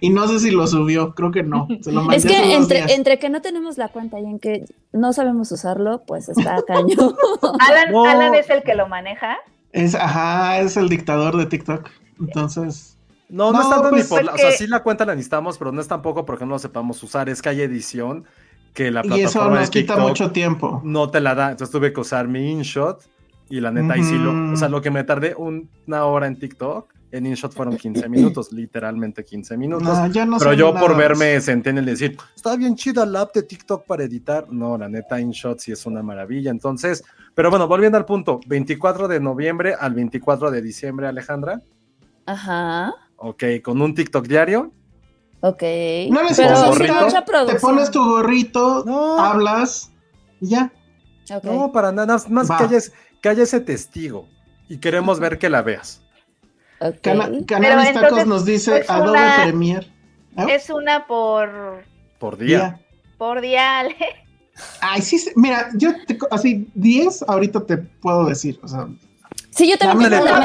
Y 0.00 0.10
no 0.10 0.26
sé 0.26 0.40
si 0.40 0.50
lo 0.50 0.66
subió, 0.66 1.14
creo 1.14 1.30
que 1.30 1.42
no. 1.42 1.68
Se 1.82 1.92
lo 1.92 2.02
mandé 2.02 2.16
Es 2.16 2.26
que 2.26 2.54
entre, 2.54 2.78
días. 2.78 2.90
entre 2.92 3.18
que 3.18 3.28
no 3.30 3.40
tenemos 3.40 3.78
la 3.78 3.88
cuenta 3.88 4.18
y 4.18 4.24
en 4.24 4.38
que 4.40 4.64
no 4.92 5.12
sabemos 5.12 5.52
usarlo, 5.52 6.02
pues 6.06 6.28
está 6.28 6.56
cañón. 6.66 7.14
Alan, 7.60 7.92
No. 7.92 8.04
Alan 8.04 8.34
es 8.34 8.50
el 8.50 8.62
que 8.64 8.74
lo 8.74 8.88
maneja. 8.88 9.36
Es, 9.70 9.94
ajá, 9.94 10.58
es 10.60 10.76
el 10.78 10.88
dictador 10.88 11.36
de 11.36 11.44
TikTok. 11.44 11.88
Entonces, 12.20 12.96
No, 13.28 13.52
no, 13.52 13.58
No, 13.58 13.62
es 13.62 13.68
tanto 13.70 13.90
pues, 13.90 14.04
ni 14.04 14.08
por 14.08 14.24
la, 14.24 14.32
o 14.34 14.38
sea, 14.38 14.50
sí 14.52 14.66
la 14.66 14.82
cuenta 14.82 15.04
la 15.04 15.14
necesitamos, 15.14 15.58
pero 15.58 15.70
no 15.72 15.80
es 15.80 15.88
tampoco 15.88 16.24
porque 16.24 16.44
no 16.46 16.52
lo 16.52 16.58
sepamos 16.58 17.02
usar, 17.02 17.28
es 17.28 17.42
que 17.42 17.50
hay 17.50 17.60
edición 17.60 18.24
que 18.72 18.90
la 18.90 19.00
y 19.04 19.06
eso 19.06 19.14
plataforma 19.32 19.54
de 19.56 19.60
nos 19.62 19.70
quita 19.70 19.96
mucho 19.98 20.30
tiempo. 20.32 20.80
no 20.84 21.10
te 21.10 21.20
la 21.20 21.34
da, 21.34 21.50
entonces 21.50 21.70
tuve 21.72 21.92
que 21.92 22.00
usar 22.00 22.26
mi 22.28 22.50
InShot 22.52 23.02
y 23.50 23.60
la 23.60 23.70
neta 23.70 23.94
ahí 23.94 24.02
sí 24.02 24.16
lo, 24.18 24.52
o 24.52 24.56
sea, 24.56 24.68
lo 24.68 24.80
que 24.80 24.90
me 24.90 25.04
tardé 25.04 25.34
un- 25.34 25.68
una 25.86 26.04
hora 26.04 26.26
en 26.26 26.38
TikTok, 26.38 26.92
en 27.10 27.26
InShot 27.26 27.52
fueron 27.54 27.76
15 27.76 28.08
minutos, 28.08 28.52
literalmente 28.52 29.24
15 29.24 29.56
minutos. 29.56 29.86
No, 29.98 30.06
yo 30.06 30.24
no 30.26 30.38
Pero 30.38 30.52
yo 30.54 30.72
nada 30.72 30.80
por 30.86 30.96
verme 30.96 31.40
senté 31.40 31.70
en 31.70 31.78
el 31.78 31.84
decir, 31.86 32.16
está 32.36 32.56
bien 32.56 32.76
chida 32.76 33.04
la 33.06 33.22
app 33.22 33.34
de 33.34 33.42
TikTok 33.42 33.84
para 33.86 34.04
editar. 34.04 34.46
No, 34.50 34.76
la 34.78 34.88
neta, 34.88 35.18
InShot 35.20 35.58
sí 35.58 35.72
es 35.72 35.84
una 35.86 36.02
maravilla. 36.02 36.50
Entonces, 36.50 37.02
pero 37.34 37.48
bueno, 37.50 37.66
volviendo 37.66 37.96
al 37.96 38.04
punto, 38.04 38.40
24 38.46 39.08
de 39.08 39.20
noviembre 39.20 39.74
al 39.78 39.94
24 39.94 40.50
de 40.50 40.60
diciembre, 40.62 41.06
Alejandra. 41.06 41.62
Ajá. 42.28 42.94
Ok, 43.16 43.42
con 43.64 43.80
un 43.80 43.94
TikTok 43.94 44.26
diario. 44.26 44.72
Ok. 45.40 45.62
No 46.10 46.18
Pero 46.18 46.22
necesitas 46.28 46.78
mucha 47.04 47.24
Te 47.46 47.54
pones 47.56 47.90
tu 47.90 48.04
gorrito, 48.04 48.84
No. 48.84 49.18
hablas, 49.18 49.90
y 50.40 50.48
ya. 50.50 50.72
No, 51.42 51.72
para 51.72 51.92
nada, 51.92 52.06
nada 52.16 52.24
más 52.28 52.50
Va. 52.50 52.58
que 52.58 52.64
haya, 52.64 52.78
que 53.22 53.28
haya 53.28 53.42
ese 53.44 53.60
testigo. 53.60 54.28
Y 54.68 54.78
queremos 54.78 55.18
ver 55.20 55.38
que 55.38 55.48
la 55.48 55.62
veas. 55.62 56.02
ok. 56.80 56.96
Cana- 57.02 57.26
Pero 57.30 57.46
Cannabis 57.46 57.86
Tacos 57.92 58.02
entonces, 58.02 58.26
nos 58.26 58.44
dice 58.44 58.78
es 58.80 58.90
Adobe 58.90 59.10
una- 59.18 59.42
Premiere. 59.44 59.92
¿Ah? 60.36 60.46
Es 60.50 60.70
una 60.70 61.06
por, 61.06 61.84
Por 62.18 62.36
día. 62.38 62.80
Por 63.16 63.40
día. 63.40 63.78
Ale. 63.80 63.96
Ay, 64.80 65.02
sí, 65.02 65.18
mira, 65.36 65.70
yo 65.74 65.90
te 66.06 66.18
co- 66.18 66.28
así 66.30 66.68
10 66.74 67.22
ahorita 67.28 67.64
te 67.64 67.76
puedo 67.78 68.24
decir, 68.26 68.58
o 68.62 68.68
sea, 68.68 68.88
Sí, 69.58 69.68
yo 69.68 69.76
también 69.76 70.12
Ándale, 70.14 70.24
tengo 70.30 70.38
la 70.38 70.42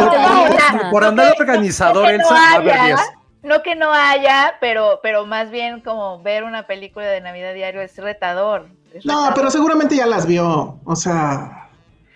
por- 0.81 0.89
por- 0.91 1.03
No 1.03 1.07
andar 1.09 1.35
organizador, 1.39 2.03
no 2.03 2.09
que 2.09 2.17
no 2.17 2.23
Elsa, 2.23 2.33
va 2.33 2.51
a 2.51 2.55
haber 2.55 2.73
haya. 2.73 2.85
10. 2.95 2.99
No 3.43 3.61
que 3.61 3.75
no 3.75 3.93
haya, 3.93 4.55
pero, 4.59 4.99
pero 5.03 5.25
más 5.25 5.51
bien 5.51 5.81
como 5.81 6.21
ver 6.23 6.43
una 6.43 6.65
película 6.65 7.05
de 7.05 7.21
Navidad 7.21 7.53
diario 7.53 7.81
es 7.81 7.95
retador. 7.97 8.67
es 8.93 9.05
no, 9.05 9.13
retador. 9.13 9.33
pero 9.35 9.51
seguramente 9.51 9.95
ya 9.95 10.05
las 10.07 10.25
vio, 10.25 10.79
o 10.83 10.95
sea, 10.95 11.59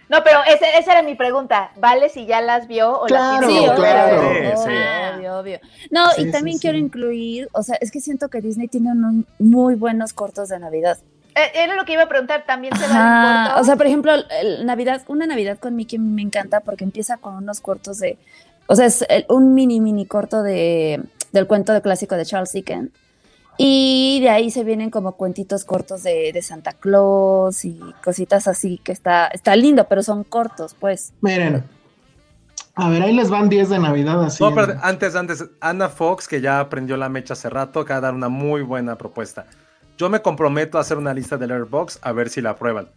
No, 0.10 0.24
pero 0.24 0.40
ese- 0.48 0.78
esa 0.80 0.94
era 0.94 1.02
mi 1.04 1.16
pregunta. 1.16 1.72
¿Vale 1.76 2.08
si 2.10 2.26
ya 2.26 2.40
las 2.40 2.66
vio 2.68 2.94
o 3.02 3.06
Claro, 3.08 3.42
las 3.42 3.52
Sí, 3.52 3.60
que 3.60 3.68
ver? 3.68 3.76
claro. 3.76 4.18
obvio, 4.30 4.58
Sí, 4.58 4.64
sí. 4.64 5.18
obvio, 5.18 5.38
obvio. 5.40 5.60
No, 5.92 6.10
Sí, 6.12 6.22
y 6.22 6.32
también 6.32 6.58
sí, 6.58 6.62
quiero 6.62 6.78
sí. 6.78 6.84
incluir, 6.86 7.50
o 7.52 7.62
sea, 7.62 7.76
es 7.82 7.92
que 7.92 8.00
siento 8.00 8.30
que 8.30 8.40
Disney 8.42 8.70
tiene 8.70 8.92
unos 8.94 9.26
muy 9.38 9.76
buenos 9.76 10.14
cortos 10.14 10.48
de 10.50 10.60
Navidad. 10.60 10.98
Eh, 11.38 11.52
Era 11.64 11.76
lo 11.76 11.86
que 11.86 11.94
iba 11.94 12.04
a 12.04 12.08
preguntar. 12.10 12.44
¿También 12.48 12.76
se 12.76 12.88
va? 12.88 13.58
O 13.60 13.64
sea, 13.64 13.76
por 13.76 13.86
ejemplo, 13.86 14.12
el 14.42 14.66
Navidad, 14.66 15.04
una 15.08 15.26
Navidad 15.28 15.58
con 15.60 15.76
Mickey 15.76 16.00
me 16.00 16.22
encanta 16.22 16.62
porque 16.62 16.84
empieza 16.84 17.18
con 17.18 17.36
unos 17.36 17.60
cortos 17.62 18.00
de, 18.00 18.18
o 18.68 18.76
sea, 18.76 18.86
es 18.88 19.06
el- 19.10 19.26
un 19.30 19.54
mini 19.54 19.80
mini 19.80 20.06
corto 20.06 20.42
de 20.44 21.02
del 21.32 21.46
cuento 21.48 21.74
de 21.74 21.82
clásico 21.82 22.16
de 22.16 22.26
Charles 22.26 22.52
Dickens. 22.54 22.90
Y 23.60 24.20
de 24.22 24.30
ahí 24.30 24.52
se 24.52 24.64
vienen 24.64 24.90
como 24.92 25.14
cuentitos 25.14 25.66
cortos 25.66 26.04
de, 26.04 26.32
de 26.32 26.42
Santa 26.44 26.74
Claus 26.74 27.66
y 27.66 27.80
cositas 28.04 28.48
así 28.48 28.78
que 28.84 28.92
está, 28.92 29.28
está 29.28 29.56
lindo, 29.56 29.88
pero 29.88 30.04
son 30.04 30.24
cortos, 30.24 30.76
pues. 30.80 31.12
miren. 31.22 31.64
A 32.76 32.90
ver, 32.90 33.02
ahí 33.02 33.14
les 33.16 33.32
van 33.32 33.50
10 33.50 33.70
de 33.70 33.80
Navidad 33.80 34.24
así. 34.24 34.44
No, 34.44 34.50
en- 34.50 34.56
pero 34.56 34.74
antes, 34.84 35.16
antes, 35.16 35.44
Ana 35.60 35.90
Fox, 35.90 36.28
que 36.28 36.40
ya 36.42 36.60
aprendió 36.60 36.96
la 36.98 37.10
mecha 37.10 37.34
hace 37.34 37.50
rato, 37.50 37.80
acaba 37.80 38.00
de 38.02 38.06
dar 38.06 38.14
una 38.14 38.30
muy 38.30 38.62
buena 38.62 38.96
propuesta. 38.96 39.48
Yo 39.98 40.10
me 40.10 40.22
comprometo 40.22 40.78
a 40.78 40.82
hacer 40.82 40.98
una 40.98 41.14
lista 41.14 41.38
del 41.38 41.52
Airbox 41.52 42.00
a 42.02 42.12
ver 42.12 42.30
si 42.30 42.42
la 42.42 42.52
aprueban. 42.52 42.90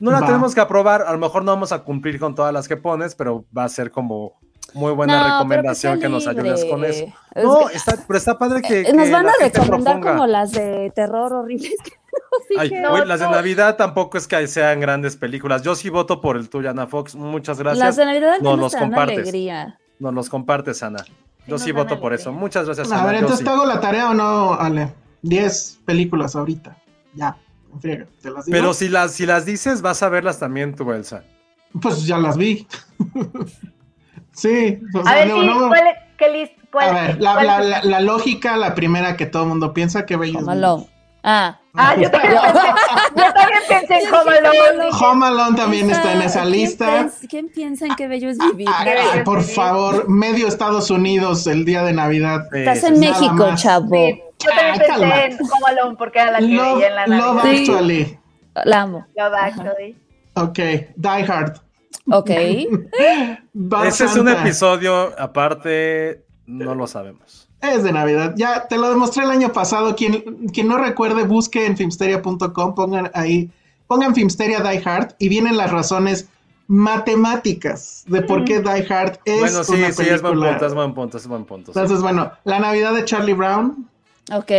No 0.00 0.10
la 0.10 0.20
Va. 0.20 0.26
tenemos 0.26 0.54
que 0.54 0.60
aprobar, 0.60 1.02
a 1.02 1.12
lo 1.12 1.18
mejor 1.18 1.44
no 1.44 1.52
vamos 1.52 1.72
a 1.72 1.80
cumplir 1.80 2.18
con 2.20 2.34
todas 2.34 2.52
las 2.52 2.68
que 2.68 2.76
pones, 2.76 3.14
pero 3.14 3.44
va 3.56 3.64
a 3.64 3.68
ser 3.68 3.90
como 3.90 4.38
muy 4.74 4.92
buena 4.92 5.14
No, 5.14 5.22
pero 5.24 5.34
recomendación 5.38 5.98
que 6.00 6.08
nos 6.08 6.26
ayudes 6.26 6.64
con 6.66 6.84
eso. 6.84 7.04
Es 7.34 7.44
No, 7.44 7.66
que- 7.68 7.76
está, 7.76 7.96
pero 8.06 8.18
está 8.18 8.38
padre 8.38 8.62
que. 8.62 8.80
Eh, 8.82 8.92
Nos 8.92 9.06
que 9.06 9.12
van 9.12 9.24
la 9.26 9.30
a 9.30 9.34
gente 9.40 9.58
recomendar 9.60 9.94
proponga. 9.94 10.12
como 10.12 10.26
las 10.26 10.52
de 10.52 10.92
terror 10.94 11.32
horribles. 11.32 11.74
Ay, 12.58 12.68
que- 12.70 12.80
No, 12.80 13.04
las 13.04 13.20
de. 13.20 13.28
Navidad 13.30 13.76
tampoco 13.76 14.18
es 14.18 14.26
que 14.28 14.46
sean 14.46 14.78
grandes 14.80 15.16
películas. 15.16 15.62
Yo 15.62 15.74
sí 15.74 15.88
voto 15.90 16.20
por 16.20 16.36
el 16.36 16.48
tuyo, 16.48 16.70
Ana 16.70 16.86
Fox. 16.86 17.14
Muchas 17.16 17.58
gracias. 17.58 17.84
las 17.84 17.96
de 17.96 18.04
Navidad 18.04 18.38
Nos 18.40 18.58
los 18.58 18.74
compartes. 18.76 19.18
alegría. 19.18 19.78
Nos 19.98 20.14
los 20.14 20.28
compartes, 20.28 20.82
Ana. 20.82 21.02
Yo 21.46 21.54
nos 21.54 21.62
sí 21.62 21.72
voto 21.72 21.98
por 21.98 22.12
eso. 22.12 22.30
Muchas 22.32 22.66
gracias, 22.66 22.92
A 22.92 22.96
Ana. 22.96 23.04
ver, 23.06 23.12
yo 23.14 23.18
entonces 23.20 23.38
sí. 23.38 23.44
te 23.44 23.50
hago 23.50 23.64
la 23.64 23.80
tarea 23.80 24.10
o 24.10 24.14
no, 24.14 24.52
Ale. 24.54 24.92
10 25.22 25.80
películas 25.84 26.36
ahorita. 26.36 26.76
Ya, 27.14 27.36
en 27.72 27.80
friega. 27.80 28.06
¿Te 28.22 28.30
las 28.30 28.46
digo? 28.46 28.56
Pero 28.56 28.74
si 28.74 28.88
las, 28.88 29.12
si 29.12 29.26
las 29.26 29.44
dices, 29.46 29.82
vas 29.82 30.02
a 30.02 30.08
verlas 30.08 30.38
también 30.38 30.74
tú, 30.74 30.90
Elsa. 30.92 31.24
Pues 31.80 32.06
ya 32.06 32.18
las 32.18 32.36
vi. 32.36 32.66
sí. 34.32 34.80
o 34.94 35.06
A 35.08 35.14
ver, 35.14 35.28
no, 35.28 35.40
sí, 35.40 35.46
no- 35.46 35.68
¿cuál, 35.68 35.86
es- 35.86 35.96
qué 36.16 36.28
list, 36.32 36.52
cuál, 36.72 36.88
A 36.88 36.92
ver, 37.02 37.20
la, 37.20 37.32
cuál- 37.34 37.46
la- 37.46 37.60
la- 37.60 37.82
la 37.84 38.00
lógica, 38.00 38.56
la 38.56 38.74
primera 38.74 39.16
que 39.16 39.26
todo 39.26 39.42
el 39.44 39.48
mundo 39.50 39.72
piensa, 39.74 40.06
que 40.06 40.16
bello. 40.16 40.38
es 40.38 40.44
Home 40.44 40.52
Alone. 40.52 40.86
Ah, 41.24 41.58
Ah, 41.74 41.94
yo 41.96 42.10
también 42.10 42.32
pensé, 42.42 42.60
yo 43.16 43.32
también 43.34 43.60
pensé 43.68 43.98
en 44.00 44.14
Home 44.14 44.36
Alone. 44.38 44.90
Home 45.00 45.26
Alone 45.26 45.56
también 45.56 45.90
esa- 45.90 45.98
está 46.00 46.12
en 46.14 46.22
esa 46.22 46.40
¿quién 46.42 46.52
lista. 46.52 47.10
¿Quién 47.28 47.48
piensa 47.54 47.86
en 47.86 47.94
qué 47.96 48.08
bello 48.08 48.30
es 48.30 48.38
vivir? 48.38 48.68
Ay, 48.72 48.84
Qué 48.84 48.94
bello 48.94 49.08
ay, 49.12 49.18
es 49.18 49.24
por 49.24 49.38
vivir. 49.40 49.54
favor, 49.54 50.08
medio 50.08 50.48
Estados 50.48 50.90
Unidos 50.90 51.46
el 51.46 51.64
día 51.64 51.82
de 51.82 51.92
Navidad. 51.92 52.46
Estás 52.54 52.82
en 52.84 53.00
nada 53.00 53.12
México, 53.12 53.34
más. 53.34 53.62
chavo. 53.62 53.90
Yo 54.40 54.50
también 54.50 54.72
Ay, 54.72 54.78
pensé 54.78 54.92
calma. 54.92 55.24
en 55.24 55.32
Home 55.34 55.66
Alone 55.80 55.96
porque 55.98 56.18
era 56.20 56.30
la 56.32 56.38
que 56.38 56.46
Love, 56.46 56.74
veía 56.76 56.88
en 56.88 56.94
la 56.94 57.06
Love 57.06 57.36
Navidad. 57.36 57.42
Sí. 57.52 57.70
Actually. 57.70 58.18
La 58.64 58.80
amo. 58.82 59.06
Love 59.16 59.34
Actually. 59.34 59.96
Ok, 60.34 60.58
Die 60.96 61.24
Hard. 61.28 61.60
Ok. 62.10 62.30
Ese 63.84 64.04
es 64.04 64.16
un 64.16 64.28
episodio 64.28 65.12
aparte, 65.18 66.24
no 66.46 66.74
lo 66.74 66.86
sabemos. 66.86 67.48
Es 67.60 67.82
de 67.82 67.92
Navidad. 67.92 68.34
Ya 68.36 68.68
te 68.68 68.78
lo 68.78 68.88
demostré 68.88 69.24
el 69.24 69.30
año 69.30 69.52
pasado. 69.52 69.96
Quien, 69.96 70.22
quien 70.52 70.68
no 70.68 70.78
recuerde, 70.78 71.24
busque 71.24 71.66
en 71.66 71.76
filmsteria.com, 71.76 72.74
pongan 72.74 73.10
ahí, 73.14 73.50
pongan 73.88 74.14
Filmsteria 74.14 74.60
Die 74.60 74.80
Hard 74.84 75.14
y 75.18 75.28
vienen 75.28 75.56
las 75.56 75.70
razones 75.72 76.28
matemáticas 76.68 78.04
de 78.06 78.22
por 78.22 78.44
qué 78.44 78.60
Die 78.60 78.86
Hard 78.88 79.18
es 79.24 79.40
Bueno, 79.40 79.64
sí, 79.64 79.72
una 79.74 79.92
sí, 79.92 80.02
es 80.08 80.22
buen 80.22 80.34
punto, 80.38 80.66
es 80.66 80.74
buen 80.74 80.94
punto, 80.94 81.16
es 81.16 81.26
buen 81.26 81.44
punto. 81.44 81.72
sí. 81.72 81.78
Entonces, 81.78 82.02
bueno, 82.02 82.30
la 82.44 82.60
Navidad 82.60 82.94
de 82.94 83.04
Charlie 83.04 83.34
Brown, 83.34 83.88
Ok. 84.32 84.50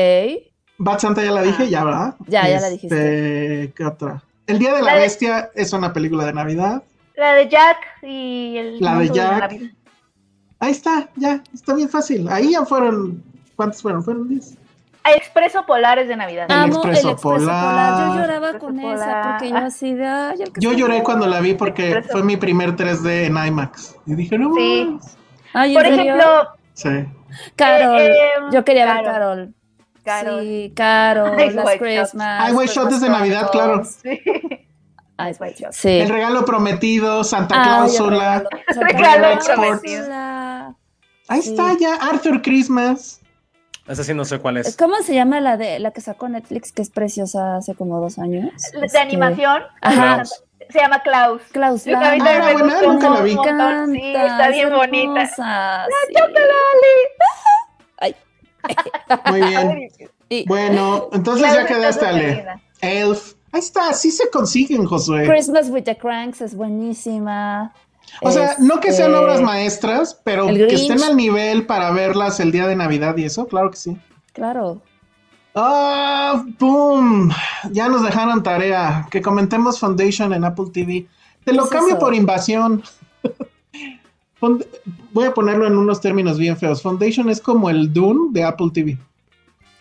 Bad 0.78 1.00
Santa 1.00 1.24
ya 1.24 1.32
la 1.32 1.42
dije, 1.42 1.70
ya, 1.70 1.84
¿verdad? 1.84 2.16
Ya, 2.28 2.44
ya 2.48 2.60
la 2.62 2.68
Este, 2.68 2.70
dijiste. 2.70 3.74
¿Qué 3.76 3.86
otra? 3.86 4.24
El 4.48 4.60
Día 4.60 4.74
de 4.74 4.80
la 4.82 4.86
La 4.88 4.94
de- 4.96 5.02
Bestia 5.02 5.50
es 5.54 5.74
una 5.74 5.92
película 5.94 6.26
de 6.26 6.34
Navidad. 6.34 6.84
La 7.16 7.34
de 7.34 7.50
Jack 7.50 7.78
y 8.04 8.58
el. 8.58 8.80
La 8.80 8.98
de 8.98 9.10
Jack. 9.10 9.52
Ahí 10.62 10.72
está, 10.72 11.10
ya, 11.16 11.42
está 11.54 11.74
bien 11.76 11.90
fácil. 11.90 12.28
Ahí 12.30 12.52
ya 12.52 12.66
fueron, 12.66 13.24
¿cuántos 13.56 13.82
fueron? 13.82 14.04
Fueron 14.04 14.28
10. 14.30 14.58
Hay 15.04 15.16
Expreso 15.16 15.66
Polares 15.66 16.08
de 16.08 16.16
Navidad. 16.18 16.46
El 16.50 16.56
Amo 16.56 16.76
Expreso 16.78 17.08
el 17.10 17.14
expreso 17.14 17.22
Polar. 17.22 17.70
polar. 17.70 18.08
Yo 18.16 18.22
lloraba 18.22 18.50
Expreso 18.50 18.66
con 18.66 18.80
esa 18.80 18.92
Polar. 19.06 19.28
porque 19.38 19.50
yo 19.50 19.58
así 19.58 19.94
de. 19.94 20.06
Ay, 20.08 20.42
el 20.42 20.52
que 20.54 20.62
Yo 20.62 20.72
se 20.72 20.76
lloré 20.78 21.04
cuando 21.04 21.28
la 21.28 21.40
vi 21.42 21.54
porque 21.54 21.84
Expreso. 21.92 22.10
fue 22.12 22.24
mi 22.24 22.38
primer 22.38 22.76
3D 22.76 23.26
en 23.26 23.38
IMAX. 23.38 23.96
Y 24.06 24.16
dije, 24.16 24.38
no, 24.38 24.54
Sí. 24.56 24.86
mames. 24.90 25.18
Ay, 25.54 25.70
¿en 25.70 25.76
Por 25.76 25.86
ejemplo, 25.86 26.26
Sí. 26.74 26.90
Carol. 27.56 28.02
Eh, 28.02 28.08
em, 28.38 28.52
yo 28.52 28.64
quería 28.66 28.86
ver 28.86 29.04
Carol. 29.06 29.12
Carol. 29.14 29.56
Carol. 30.04 30.42
Sí, 30.42 30.74
Carol, 30.76 31.40
Ice 31.42 31.52
las 31.54 31.66
White 31.66 31.80
Christmas. 31.80 32.40
Ay, 32.44 32.54
White 32.54 32.74
Shot 32.74 32.92
es 32.92 33.02
de 33.02 33.10
Christmas 33.10 33.10
Navidad, 33.10 33.50
claro. 33.52 33.84
Sí. 33.86 34.22
Ice 35.30 35.44
White 35.44 35.56
Shot. 35.64 35.72
Sí. 35.74 35.90
El 36.00 36.10
regalo 36.10 36.46
prometido, 36.46 37.24
Santa 37.24 37.56
Ay, 37.56 37.90
el 38.68 38.82
regalo. 38.82 39.40
Cláusula. 39.40 40.76
Ahí 41.28 41.42
Sí. 41.42 41.50
está 41.52 41.76
ya, 41.80 41.96
Arthur 41.96 42.42
Christmas. 42.42 43.22
Esa 43.88 44.04
sí 44.04 44.14
no 44.14 44.24
sé 44.24 44.38
cuál 44.40 44.58
es. 44.58 44.78
¿Cómo 44.78 44.98
se 45.04 45.14
llama 45.16 45.40
la 45.42 45.58
de 45.58 45.80
la 45.80 45.92
que 45.92 46.02
sacó 46.02 46.30
Netflix, 46.30 46.72
que 46.72 46.82
es 46.84 46.90
preciosa 46.92 47.58
hace 47.58 47.74
como 47.76 48.00
dos 48.00 48.20
años? 48.20 48.52
De 48.72 48.86
Este, 48.86 49.00
animación. 49.00 49.64
Ajá. 49.82 50.16
Klaus. 50.16 50.44
Se 50.70 50.80
llama 50.80 51.02
Klaus. 51.02 51.42
Klaus. 51.52 51.84
También 51.86 52.22
Ah, 52.28 52.40
me 52.46 52.54
buena, 52.54 52.82
nunca 52.84 53.10
la 53.10 53.22
vi. 53.22 53.36
montón. 53.36 53.92
Sí, 53.94 54.14
está 54.16 54.50
bien 54.50 54.70
bonita. 54.70 55.26
sí. 55.26 55.42
Ay. 55.44 55.88
Muy 59.26 59.42
bien. 59.42 59.90
Y 60.30 60.48
Bueno, 60.48 61.10
entonces 61.12 61.44
Klaus 61.44 61.58
ya 61.58 61.66
quedaste, 61.66 62.06
Ale. 62.06 62.46
Elf. 62.82 63.34
Ahí 63.52 63.60
está, 63.60 63.94
sí 63.94 64.12
se 64.12 64.30
consiguen, 64.30 64.86
Josué. 64.86 65.26
Christmas 65.28 65.70
with 65.70 65.84
the 65.84 65.98
Cranks 65.98 66.42
es 66.42 66.54
buenísima. 66.56 67.74
O 68.22 68.32
sea, 68.32 68.56
no 68.60 68.80
que 68.80 68.92
sean 68.92 69.12
Este, 69.12 69.24
obras 69.24 69.42
maestras, 69.42 70.20
pero 70.24 70.48
que 70.48 70.68
estén 70.68 71.02
al 71.04 71.16
nivel 71.16 71.66
para 71.66 71.92
verlas 71.92 72.40
el 72.40 72.52
día 72.52 72.68
de 72.68 72.76
Navidad 72.76 73.18
y 73.18 73.26
eso, 73.26 73.48
claro 73.48 73.72
que 73.72 73.78
sí. 73.78 73.98
Claro. 74.34 74.82
Ah, 75.56 76.44
¡pum! 76.58 77.32
Ya 77.72 77.90
nos 77.90 78.04
dejaron 78.04 78.44
tarea. 78.44 79.08
Que 79.10 79.22
comentemos 79.22 79.80
Foundation 79.80 80.34
en 80.34 80.44
Apple 80.44 80.68
TV. 80.72 81.08
Te 81.44 81.54
lo 81.54 81.64
¿Qué 81.64 81.68
es 81.68 81.72
cambio 81.72 81.96
eso? 81.96 82.00
por 82.00 82.14
invasión. 82.14 82.84
Fond- 84.40 84.66
Voy 85.12 85.26
a 85.26 85.34
ponerlo 85.34 85.68
en 85.68 85.78
unos 85.78 86.02
términos 86.02 86.38
bien 86.38 86.56
feos. 86.58 86.82
Foundation 86.82 87.30
es 87.30 87.42
como 87.42 87.70
el 87.70 87.92
Dune 87.94 88.30
de 88.32 88.44
Apple 88.44 88.70
TV. 88.74 88.98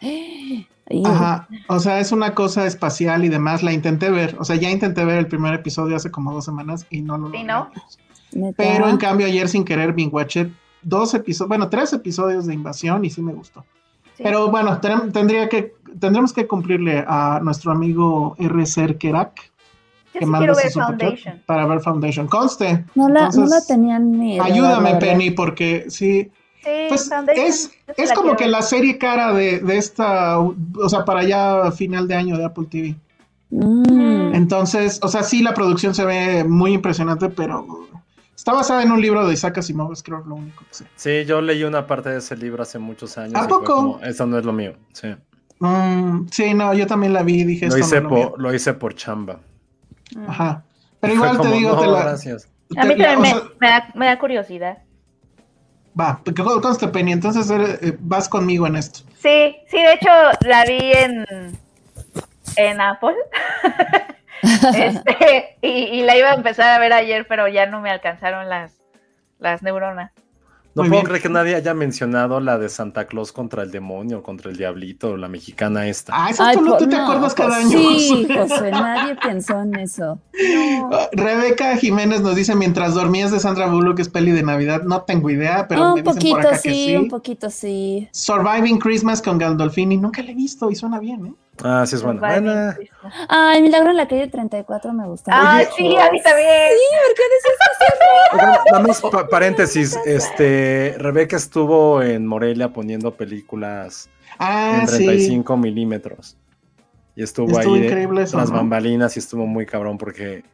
Ajá. 1.04 1.46
O 1.68 1.78
sea, 1.80 2.00
es 2.00 2.12
una 2.12 2.34
cosa 2.34 2.66
espacial 2.66 3.24
y 3.24 3.28
demás. 3.28 3.62
La 3.62 3.72
intenté 3.72 4.10
ver. 4.10 4.36
O 4.38 4.44
sea, 4.44 4.56
ya 4.56 4.70
intenté 4.70 5.04
ver 5.04 5.18
el 5.18 5.26
primer 5.26 5.52
episodio 5.54 5.96
hace 5.96 6.10
como 6.10 6.32
dos 6.32 6.44
semanas 6.46 6.86
y 6.90 7.02
no 7.02 7.18
lo 7.18 7.26
¿Sí, 7.30 7.44
logré. 7.44 7.44
no? 7.44 7.70
Pero 8.56 8.88
en 8.88 8.96
cambio, 8.96 9.26
ayer 9.26 9.48
sin 9.48 9.64
querer, 9.64 9.92
binge 9.92 10.14
watché 10.14 10.50
dos 10.82 11.12
episodios, 11.14 11.48
bueno, 11.48 11.68
tres 11.68 11.92
episodios 11.92 12.46
de 12.46 12.54
invasión 12.54 13.04
y 13.04 13.10
sí 13.10 13.20
me 13.22 13.32
gustó. 13.32 13.64
Sí. 14.16 14.22
Pero 14.22 14.50
bueno, 14.50 14.80
tendría 15.12 15.48
que, 15.48 15.74
tendremos 15.98 16.32
que 16.32 16.46
cumplirle 16.46 17.04
a 17.06 17.40
nuestro 17.42 17.70
amigo 17.72 18.34
R. 18.38 18.96
Kerak 18.98 19.34
Yo 19.36 19.50
que 20.18 20.26
sí 20.26 20.32
quiero 20.38 20.54
ver 20.54 20.70
Foundation. 20.70 21.42
para 21.46 21.66
ver 21.66 21.80
Foundation. 21.80 22.26
Conste. 22.28 22.84
no, 22.94 23.08
la, 23.08 23.14
no 23.14 23.18
la 23.20 23.26
Entonces, 23.26 23.66
tenían 23.66 24.10
ni. 24.12 24.38
Ayúdame, 24.38 24.92
la. 24.92 24.98
Penny, 24.98 25.30
porque 25.30 25.86
sí. 25.88 26.30
Sí, 26.64 26.70
Pues 26.88 27.08
Foundation. 27.08 27.46
es, 27.46 27.70
es 27.96 28.12
como 28.12 28.34
que 28.36 28.44
ver. 28.44 28.50
la 28.50 28.62
serie 28.62 28.98
cara 28.98 29.32
de, 29.32 29.60
de 29.60 29.76
esta, 29.78 30.38
o 30.38 30.88
sea, 30.88 31.04
para 31.04 31.22
ya 31.24 31.70
final 31.72 32.08
de 32.08 32.14
año 32.16 32.36
de 32.36 32.44
Apple 32.44 32.66
TV. 32.70 32.96
Mm. 33.50 34.34
Entonces, 34.34 34.98
o 35.02 35.08
sea, 35.08 35.22
sí, 35.22 35.42
la 35.42 35.54
producción 35.54 35.94
se 35.94 36.04
ve 36.04 36.44
muy 36.44 36.72
impresionante, 36.74 37.28
pero 37.30 37.66
está 38.36 38.52
basada 38.52 38.82
en 38.82 38.92
un 38.92 39.00
libro 39.00 39.26
de 39.26 39.34
Isaac 39.34 39.58
Asimov, 39.58 39.92
es 39.92 40.02
creo 40.02 40.22
lo 40.26 40.34
único 40.34 40.64
que 40.68 40.74
sé. 40.74 40.84
Sí, 40.96 41.24
yo 41.26 41.40
leí 41.40 41.64
una 41.64 41.86
parte 41.86 42.10
de 42.10 42.18
ese 42.18 42.36
libro 42.36 42.62
hace 42.62 42.78
muchos 42.78 43.16
años. 43.18 43.34
¿A 43.36 43.48
poco? 43.48 43.64
como, 43.64 44.00
Eso 44.00 44.26
no 44.26 44.38
es 44.38 44.44
lo 44.44 44.52
mío. 44.52 44.74
Sí. 44.92 45.08
Mm, 45.60 46.26
sí, 46.30 46.54
no, 46.54 46.74
yo 46.74 46.86
también 46.86 47.12
la 47.12 47.22
vi 47.22 47.40
y 47.40 47.44
dije 47.44 47.66
Lo 47.68 47.78
hice, 47.78 47.96
no 47.96 47.96
es 47.96 48.02
lo 48.04 48.10
mío. 48.10 48.30
por, 48.32 48.40
lo 48.42 48.54
hice 48.54 48.74
por 48.74 48.94
chamba. 48.94 49.40
Ajá. 50.26 50.62
Pero 51.00 51.14
igual 51.14 51.40
te 51.40 51.48
digo, 51.48 51.72
no, 51.74 51.80
te 51.80 51.86
la. 51.86 52.00
gracias. 52.02 52.48
A 52.76 52.84
mí 52.84 52.94
la- 52.96 53.08
también 53.14 53.18
o 53.18 53.20
me, 53.20 53.28
sea, 53.30 53.42
me 53.60 53.68
da, 53.68 53.88
me 53.94 54.06
da 54.06 54.18
curiosidad. 54.18 54.78
va, 55.98 56.20
conste, 56.62 56.88
Penny, 56.88 57.12
entonces 57.12 57.50
eh, 57.50 57.96
vas 58.00 58.28
conmigo 58.28 58.66
en 58.66 58.76
esto. 58.76 59.00
Sí, 59.20 59.56
sí, 59.68 59.76
de 59.82 59.92
hecho 59.94 60.10
la 60.46 60.64
vi 60.64 60.92
en, 60.92 61.58
en 62.56 62.80
Apple. 62.80 63.14
Este, 64.40 65.56
y, 65.62 65.68
y 65.68 66.02
la 66.02 66.16
iba 66.16 66.30
a 66.30 66.34
empezar 66.34 66.70
a 66.70 66.78
ver 66.78 66.92
ayer, 66.92 67.26
pero 67.28 67.48
ya 67.48 67.66
no 67.66 67.80
me 67.80 67.90
alcanzaron 67.90 68.48
las, 68.48 68.72
las 69.40 69.62
neuronas. 69.64 70.12
No 70.74 70.82
Muy 70.82 70.90
puedo 70.90 71.00
bien. 71.02 71.06
creer 71.06 71.22
que 71.22 71.28
nadie 71.28 71.54
haya 71.56 71.74
mencionado 71.74 72.38
la 72.38 72.56
de 72.58 72.68
Santa 72.68 73.06
Claus 73.06 73.32
contra 73.32 73.62
el 73.64 73.70
demonio, 73.72 74.22
contra 74.22 74.50
el 74.50 74.56
diablito, 74.56 75.16
la 75.16 75.26
mexicana 75.26 75.88
esta. 75.88 76.12
Ah, 76.14 76.30
eso 76.30 76.44
Ay, 76.44 76.56
tú, 76.56 76.62
no, 76.62 76.70
po- 76.72 76.76
tú 76.78 76.88
te 76.88 76.94
acuerdas 76.96 77.34
pues 77.34 77.48
cada 77.48 77.56
año. 77.58 77.70
Sí. 77.70 78.28
Josué, 78.32 78.70
nadie 78.70 79.16
pensó 79.16 79.60
en 79.62 79.74
eso. 79.76 80.20
Ah, 80.92 81.08
Rebeca 81.12 81.76
Jiménez 81.76 82.20
nos 82.20 82.36
dice, 82.36 82.54
mientras 82.54 82.94
dormías 82.94 83.32
de 83.32 83.40
Sandra 83.40 83.66
Bullock 83.66 83.98
es 83.98 84.08
peli 84.08 84.30
de 84.30 84.42
Navidad, 84.42 84.82
no 84.84 85.02
tengo 85.02 85.28
idea, 85.30 85.66
pero 85.68 85.82
Ah, 85.82 85.94
me 85.94 86.00
un 86.00 86.04
dicen 86.04 86.04
por 86.04 86.14
poquito 86.14 86.38
acá 86.38 86.50
que 86.62 86.70
sí, 86.70 86.84
sí. 86.86 86.96
un 86.96 87.08
poquito 87.08 87.50
sí. 87.50 88.08
Surviving 88.12 88.78
Christmas 88.78 89.20
con 89.20 89.36
Gandolfini, 89.38 89.96
nunca 89.96 90.22
la 90.22 90.30
he 90.30 90.34
visto 90.34 90.70
y 90.70 90.76
suena 90.76 91.00
bien, 91.00 91.26
¿eh? 91.26 91.32
Ah, 91.64 91.84
sí 91.86 91.96
es 91.96 92.02
buena. 92.02 92.20
Buena. 92.20 92.76
Ay, 93.28 93.62
Milagro 93.62 93.90
en 93.90 93.96
la 93.96 94.06
calle 94.08 94.28
34 94.28 94.92
me 94.92 95.06
gusta. 95.06 95.30
Ah, 95.34 95.56
Oye, 95.58 95.68
sí, 95.76 95.96
a 95.96 96.10
mí 96.10 96.22
también. 96.22 96.48
Oigan, 98.32 98.52
Nada 98.72 98.86
más 98.86 99.00
pa- 99.00 99.28
paréntesis, 99.28 99.98
este 100.04 100.94
Rebeca 100.98 101.36
estuvo 101.36 102.02
en 102.02 102.26
Morelia 102.26 102.72
poniendo 102.72 103.12
películas 103.14 104.08
Ah, 104.38 104.78
en 104.82 104.88
sí. 104.88 105.04
35 105.04 105.56
milímetros. 105.56 106.36
Y 107.16 107.22
estuvo, 107.22 107.58
Estuvo 107.58 107.74
ahí 107.74 107.84
increíble 107.84 108.22
eso, 108.22 108.36
las 108.36 108.50
¿no? 108.50 108.56
bambalinas 108.58 109.16
y 109.16 109.18
estuvo 109.18 109.46
muy 109.46 109.66
cabrón 109.66 109.98
porque 109.98 110.44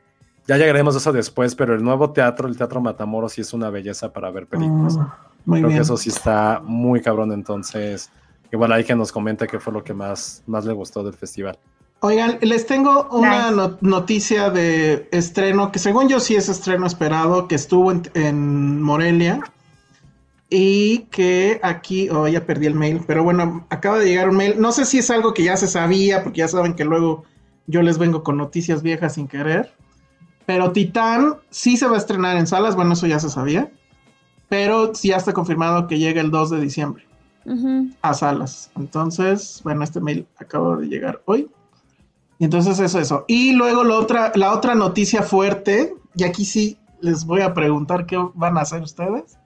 ya 0.47 0.57
llegaremos 0.57 0.95
a 0.95 0.99
eso 0.99 1.13
después, 1.13 1.55
pero 1.55 1.75
el 1.75 1.83
nuevo 1.83 2.11
teatro, 2.13 2.49
el 2.49 2.57
Teatro 2.57 2.81
Matamoros, 2.81 3.33
sí 3.33 3.43
es 3.43 3.53
una 3.53 3.69
belleza 3.69 4.13
para 4.13 4.31
ver 4.31 4.47
películas. 4.47 4.97
Mm, 4.97 5.01
muy 5.45 5.59
Creo 5.61 5.69
bien. 5.69 5.79
que 5.79 5.83
eso 5.83 5.97
sí 5.99 6.09
está 6.09 6.63
muy 6.65 7.03
cabrón, 7.03 7.33
entonces 7.33 8.11
igual 8.55 8.73
ahí 8.73 8.85
que 8.85 8.95
nos 8.95 9.11
comente 9.13 9.47
qué 9.47 9.59
fue 9.59 9.73
lo 9.73 9.83
que 9.83 9.93
más, 9.93 10.43
más 10.47 10.65
le 10.65 10.73
gustó 10.73 11.03
del 11.03 11.15
festival. 11.15 11.59
Oigan, 12.01 12.39
les 12.41 12.67
tengo 12.67 13.09
una 13.11 13.51
Nice. 13.51 13.77
noticia 13.81 14.51
de 14.51 15.09
estreno, 15.11 15.73
que 15.73 15.79
según 15.79 16.09
yo 16.09 16.21
sí 16.21 16.37
es 16.37 16.49
estreno 16.49 16.87
esperado, 16.87 17.49
que 17.49 17.55
estuvo 17.55 17.91
en, 17.91 18.03
en 18.15 18.81
Morelia 18.83 19.41
y 20.51 20.99
que 21.11 21.59
aquí, 21.63 22.09
oh, 22.11 22.29
ya 22.29 22.45
perdí 22.47 22.67
el 22.67 22.75
mail, 22.75 23.01
pero 23.07 23.25
bueno, 23.25 23.67
acaba 23.71 23.99
de 23.99 24.07
llegar 24.07 24.29
un 24.29 24.37
mail. 24.37 24.55
No 24.61 24.71
sé 24.71 24.85
si 24.85 24.99
es 24.99 25.11
algo 25.11 25.35
que 25.35 25.43
ya 25.45 25.57
se 25.57 25.67
sabía, 25.67 26.23
porque 26.23 26.39
ya 26.39 26.49
saben 26.49 26.75
que 26.75 26.85
luego 26.85 27.25
yo 27.67 27.83
les 27.83 27.99
vengo 27.99 28.23
con 28.23 28.37
noticias 28.37 28.83
viejas 28.83 29.15
sin 29.15 29.27
querer. 29.27 29.73
Pero 30.47 30.73
Titán 30.73 31.37
sí 31.51 31.77
se 31.79 31.87
va 31.89 31.95
a 31.95 31.99
estrenar 31.99 32.37
en 32.37 32.47
salas, 32.47 32.77
bueno, 32.77 32.93
eso 32.93 33.07
ya 33.07 33.19
se 33.19 33.31
sabía, 33.31 33.73
pero 34.51 34.95
sí 34.95 35.09
ya 35.09 35.17
está 35.17 35.33
confirmado 35.33 35.89
que 35.89 35.99
llega 35.99 36.21
el 36.21 36.31
2 36.31 36.51
de 36.51 36.61
diciembre 36.61 37.07
A 38.03 38.15
salas. 38.15 38.71
Entonces, 38.77 39.61
bueno, 39.65 39.85
este 39.85 40.01
mail 40.01 40.27
acaba 40.39 40.77
de 40.77 40.87
llegar 40.87 41.21
hoy. 41.27 41.49
Y 42.39 42.45
entonces 42.45 42.79
eso, 42.81 42.99
eso. 42.99 43.25
Y 43.29 43.53
luego 43.53 43.85
la 43.85 43.99
otra, 43.99 44.33
la 44.35 44.53
otra 44.55 44.75
noticia 44.75 45.23
fuerte, 45.23 45.95
y 46.17 46.25
aquí 46.25 46.45
sí 46.45 46.79
les 47.01 47.25
voy 47.27 47.43
a 47.43 47.53
preguntar 47.55 48.07
qué 48.07 48.19
van 48.35 48.57
a 48.59 48.63
hacer 48.63 48.83
ustedes. 48.83 49.39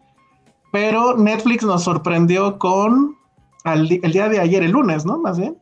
Pero 0.72 1.16
Netflix 1.16 1.64
nos 1.64 1.84
sorprendió 1.84 2.58
con 2.58 3.16
el 3.64 3.88
día 3.88 4.28
de 4.28 4.38
ayer, 4.38 4.62
el 4.62 4.70
lunes, 4.72 5.04
¿no? 5.04 5.18
Más 5.18 5.38
bien, 5.38 5.56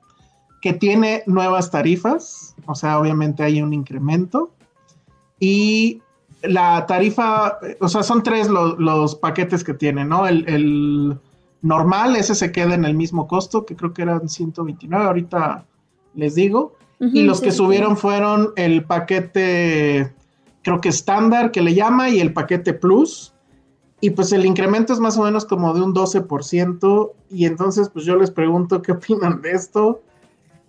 que 0.61 0.73
tiene 0.73 1.23
nuevas 1.27 1.71
tarifas. 1.71 2.55
O 2.67 2.75
sea, 2.75 2.99
obviamente 2.99 3.43
hay 3.43 3.63
un 3.63 3.73
incremento. 3.73 4.51
Y 5.41 6.03
la 6.43 6.87
tarifa, 6.87 7.59
eh, 7.63 7.77
o 7.81 7.89
sea, 7.89 8.03
son 8.03 8.23
tres 8.23 8.49
lo- 8.49 8.77
los 8.77 9.15
paquetes 9.17 9.65
que 9.65 9.75
tiene, 9.75 10.05
¿no? 10.05 10.27
El 10.27 11.19
normal, 11.63 12.17
ese 12.17 12.35
se 12.35 12.53
queda 12.53 12.75
en 12.75 12.85
el 12.85 12.95
mismo 12.95 13.27
costo, 13.27 13.65
que 13.67 13.77
creo 13.77 13.93
que 13.93 14.03
eran 14.03 14.29
129, 14.29 15.05
ahorita 15.05 15.65
les 16.15 16.35
digo. 16.35 16.75
Y 16.99 17.23
los 17.25 17.39
sí, 17.39 17.45
que 17.45 17.51
sí, 17.51 17.59
subieron 17.59 17.97
fueron 17.99 18.53
el 18.57 18.85
paquete, 18.85 20.15
creo 20.63 20.81
que 20.81 20.89
estándar 20.89 21.51
que 21.51 21.61
le 21.61 21.75
llama, 21.75 22.09
y 22.09 22.21
el 22.21 22.33
paquete 22.33 22.73
plus. 22.75 23.33
y 24.01 24.11
pues 24.11 24.31
el 24.33 24.45
incremento 24.45 24.93
es 24.93 25.01
más 25.01 25.17
o 25.19 25.23
menos 25.23 25.45
como 25.47 25.73
de 25.75 25.81
un 25.83 25.95
12%, 25.95 27.13
y 27.31 27.47
entonces 27.47 27.89
pues 27.89 28.05
yo 28.05 28.17
les 28.17 28.31
pregunto 28.31 28.81
qué 28.83 28.93
opinan 28.93 29.41
de 29.43 29.53
esto. 29.53 30.03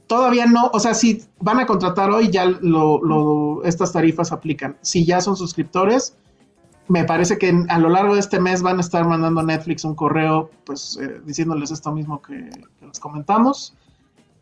Todavía 0.08 0.46
no, 0.46 0.70
o 0.74 0.79
sea, 0.79 0.94
si 0.94 1.24
van 1.41 1.60
a 1.60 1.65
contratar 1.65 2.10
hoy, 2.10 2.29
ya 2.29 2.46
lo, 2.46 3.01
lo- 3.03 3.63
estas 3.65 3.91
tarifas 3.91 4.32
aplican. 4.32 4.77
Si 4.82 5.06
ya 5.06 5.20
son 5.20 5.36
suscriptores, 5.36 6.15
me 6.88 7.03
parece 7.03 7.38
que 7.38 7.53
a 7.70 7.79
lo 7.79 7.89
largo 7.89 8.13
de 8.13 8.20
este 8.20 8.39
mes 8.39 8.62
van 8.62 8.77
a 8.77 8.82
estar 8.82 9.06
mandando 9.06 9.41
a 9.41 9.44
Netflix 9.44 9.84
un 9.84 9.96
correo, 9.96 10.50
pues 10.65 10.98
eh, 11.01 11.22
diciéndoles 11.25 11.72
esto 11.72 11.91
mismo 11.91 12.22
que, 12.22 12.50
que 12.79 12.86
les 12.88 13.00
comentamos. 13.00 13.75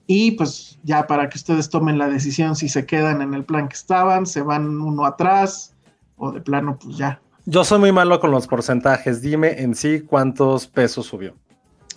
Y 0.07 0.31
pues 0.31 0.77
ya 0.83 1.07
para 1.07 1.29
que 1.29 1.37
ustedes 1.37 1.69
tomen 1.69 1.97
la 1.97 2.07
decisión 2.07 2.55
si 2.55 2.69
se 2.69 2.85
quedan 2.85 3.21
en 3.21 3.33
el 3.33 3.43
plan 3.43 3.67
que 3.67 3.75
estaban, 3.75 4.25
se 4.27 4.41
van 4.41 4.79
uno 4.79 5.05
atrás, 5.05 5.73
o 6.17 6.31
de 6.31 6.41
plano, 6.41 6.77
pues 6.81 6.97
ya. 6.97 7.19
Yo 7.45 7.63
soy 7.63 7.79
muy 7.79 7.91
malo 7.91 8.19
con 8.19 8.31
los 8.31 8.47
porcentajes. 8.47 9.21
Dime 9.21 9.61
en 9.61 9.75
sí 9.75 10.01
cuántos 10.01 10.67
pesos 10.67 11.07
subió. 11.07 11.33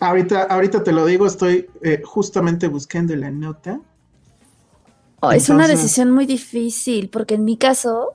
Ahorita, 0.00 0.42
ahorita 0.44 0.82
te 0.82 0.92
lo 0.92 1.04
digo, 1.06 1.26
estoy 1.26 1.66
eh, 1.82 2.00
justamente 2.04 2.68
buscando 2.68 3.14
la 3.16 3.30
nota. 3.30 3.80
Oh, 5.20 5.32
es 5.32 5.48
una 5.48 5.64
Entonces- 5.64 5.82
decisión 5.82 6.10
muy 6.12 6.26
difícil, 6.26 7.10
porque 7.10 7.34
en 7.34 7.44
mi 7.44 7.56
caso, 7.56 8.12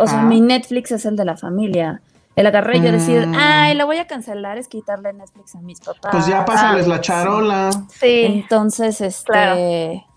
o 0.00 0.06
sea, 0.06 0.22
mi 0.22 0.40
Netflix 0.40 0.92
es 0.92 1.04
el 1.06 1.16
de 1.16 1.24
la 1.24 1.36
familia. 1.36 2.00
El 2.34 2.46
agarré 2.46 2.76
y 2.76 2.82
yo 2.82 2.92
decir, 2.92 3.26
Mm. 3.26 3.34
ay, 3.34 3.74
lo 3.74 3.86
voy 3.86 3.96
a 3.96 4.06
cancelar, 4.06 4.58
es 4.58 4.68
quitarle 4.68 5.10
Netflix 5.14 5.54
a 5.54 5.60
mis 5.62 5.80
papás. 5.80 6.12
Pues 6.12 6.26
ya 6.26 6.44
pásales 6.44 6.84
Ah, 6.84 6.88
la 6.88 7.00
charola. 7.00 7.70
Sí. 7.98 8.24
Entonces, 8.26 9.00
este. 9.00 9.32
Claro. 9.32 9.54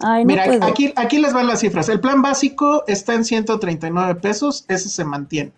Ay, 0.01 0.23
no 0.23 0.27
Mira, 0.27 0.43
puedo. 0.43 0.65
aquí, 0.65 0.91
aquí 0.97 1.17
les 1.19 1.33
van 1.33 1.47
las 1.47 1.61
cifras. 1.61 1.87
El 1.87 2.01
plan 2.01 2.21
básico 2.21 2.83
está 2.87 3.13
en 3.13 3.23
139 3.23 4.15
pesos, 4.15 4.65
ese 4.67 4.89
se 4.89 5.05
mantiene. 5.05 5.53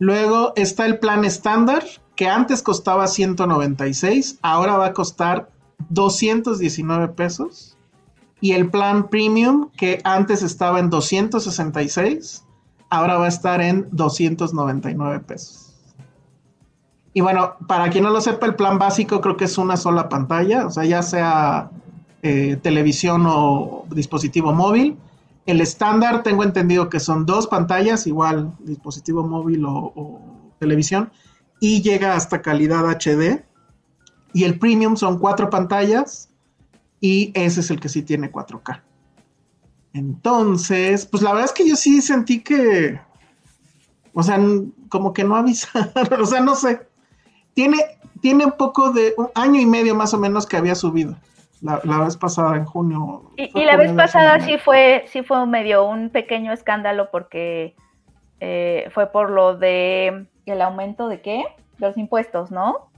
Luego 0.00 0.54
está 0.56 0.86
el 0.86 0.98
plan 0.98 1.24
estándar, 1.24 1.84
que 2.16 2.26
antes 2.28 2.62
costaba 2.62 3.06
196, 3.06 4.38
ahora 4.42 4.76
va 4.76 4.86
a 4.86 4.92
costar 4.92 5.50
219 5.88 7.08
pesos. 7.08 7.76
Y 8.40 8.52
el 8.52 8.70
plan 8.70 9.08
premium, 9.08 9.70
que 9.76 10.00
antes 10.02 10.42
estaba 10.42 10.80
en 10.80 10.90
266, 10.90 12.44
ahora 12.90 13.16
va 13.16 13.26
a 13.26 13.28
estar 13.28 13.60
en 13.60 13.88
299 13.92 15.20
pesos. 15.20 15.72
Y 17.12 17.22
bueno, 17.22 17.54
para 17.66 17.90
quien 17.90 18.04
no 18.04 18.10
lo 18.10 18.20
sepa, 18.20 18.46
el 18.46 18.54
plan 18.54 18.78
básico 18.78 19.20
creo 19.20 19.36
que 19.36 19.46
es 19.46 19.58
una 19.58 19.76
sola 19.76 20.08
pantalla, 20.08 20.66
o 20.66 20.70
sea, 20.70 20.84
ya 20.84 21.02
sea 21.02 21.70
eh, 22.22 22.58
televisión 22.62 23.24
o 23.26 23.84
dispositivo 23.90 24.52
móvil. 24.52 24.96
El 25.46 25.60
estándar 25.60 26.22
tengo 26.22 26.44
entendido 26.44 26.88
que 26.88 27.00
son 27.00 27.26
dos 27.26 27.46
pantallas, 27.46 28.06
igual 28.06 28.52
dispositivo 28.60 29.26
móvil 29.26 29.64
o, 29.64 29.92
o 29.96 30.20
televisión, 30.58 31.10
y 31.58 31.82
llega 31.82 32.14
hasta 32.14 32.42
calidad 32.42 32.84
HD. 32.84 33.44
Y 34.32 34.44
el 34.44 34.58
premium 34.58 34.96
son 34.96 35.18
cuatro 35.18 35.50
pantallas 35.50 36.28
y 37.00 37.32
ese 37.34 37.60
es 37.60 37.70
el 37.70 37.80
que 37.80 37.88
sí 37.88 38.02
tiene 38.02 38.30
4K. 38.30 38.82
Entonces, 39.92 41.06
pues 41.06 41.22
la 41.22 41.30
verdad 41.30 41.46
es 41.46 41.52
que 41.52 41.68
yo 41.68 41.76
sí 41.76 42.00
sentí 42.00 42.42
que, 42.42 43.00
o 44.14 44.22
sea, 44.22 44.38
como 44.88 45.12
que 45.12 45.24
no 45.24 45.36
avisaron, 45.36 45.90
o 46.20 46.26
sea, 46.26 46.40
no 46.40 46.54
sé. 46.54 46.80
Tiene, 47.54 47.78
tiene 48.20 48.44
un 48.46 48.52
poco 48.52 48.90
de 48.90 49.14
un 49.16 49.28
año 49.34 49.60
y 49.60 49.66
medio 49.66 49.94
más 49.94 50.14
o 50.14 50.18
menos 50.18 50.46
que 50.46 50.56
había 50.56 50.74
subido. 50.74 51.16
La, 51.60 51.78
la 51.84 51.98
vez 51.98 52.16
pasada 52.16 52.56
en 52.56 52.64
junio. 52.64 53.30
Y, 53.36 53.64
la 53.64 53.76
vez 53.76 53.92
pasada 53.92 54.38
junio. 54.38 54.56
sí 54.56 54.62
fue, 54.64 55.04
sí 55.12 55.22
fue 55.22 55.44
medio 55.46 55.84
un 55.84 56.08
pequeño 56.08 56.52
escándalo 56.54 57.10
porque 57.10 57.74
eh, 58.40 58.88
fue 58.94 59.08
por 59.12 59.28
lo 59.30 59.56
de 59.56 60.26
el 60.46 60.62
aumento 60.62 61.08
de 61.08 61.20
qué? 61.20 61.44
Los 61.76 61.98
impuestos, 61.98 62.50
¿no? 62.50 62.88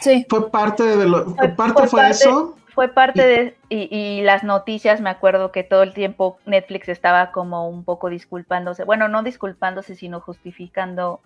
Sí. 0.00 0.26
Fue 0.28 0.50
parte 0.50 0.82
de 0.82 1.06
lo, 1.06 1.26
Fue- 1.26 1.48
parte 1.50 1.72
fue 1.74 1.88
fue 1.88 2.00
parte- 2.00 2.10
eso. 2.16 2.56
Fue 2.78 2.86
parte 2.86 3.26
de, 3.26 3.56
y, 3.68 3.92
y 3.92 4.22
las 4.22 4.44
noticias, 4.44 5.00
me 5.00 5.10
acuerdo 5.10 5.50
que 5.50 5.64
todo 5.64 5.82
el 5.82 5.92
tiempo 5.92 6.38
Netflix 6.46 6.88
estaba 6.88 7.32
como 7.32 7.68
un 7.68 7.82
poco 7.82 8.08
disculpándose, 8.08 8.84
bueno, 8.84 9.08
no 9.08 9.24
disculpándose, 9.24 9.96
sino 9.96 10.20
justificando 10.20 11.18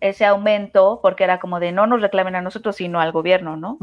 ese 0.00 0.24
aumento, 0.24 1.00
porque 1.02 1.24
era 1.24 1.40
como 1.40 1.58
de 1.58 1.72
no 1.72 1.88
nos 1.88 2.00
reclamen 2.00 2.36
a 2.36 2.42
nosotros, 2.42 2.76
sino 2.76 3.00
al 3.00 3.10
gobierno, 3.10 3.56
¿no? 3.56 3.76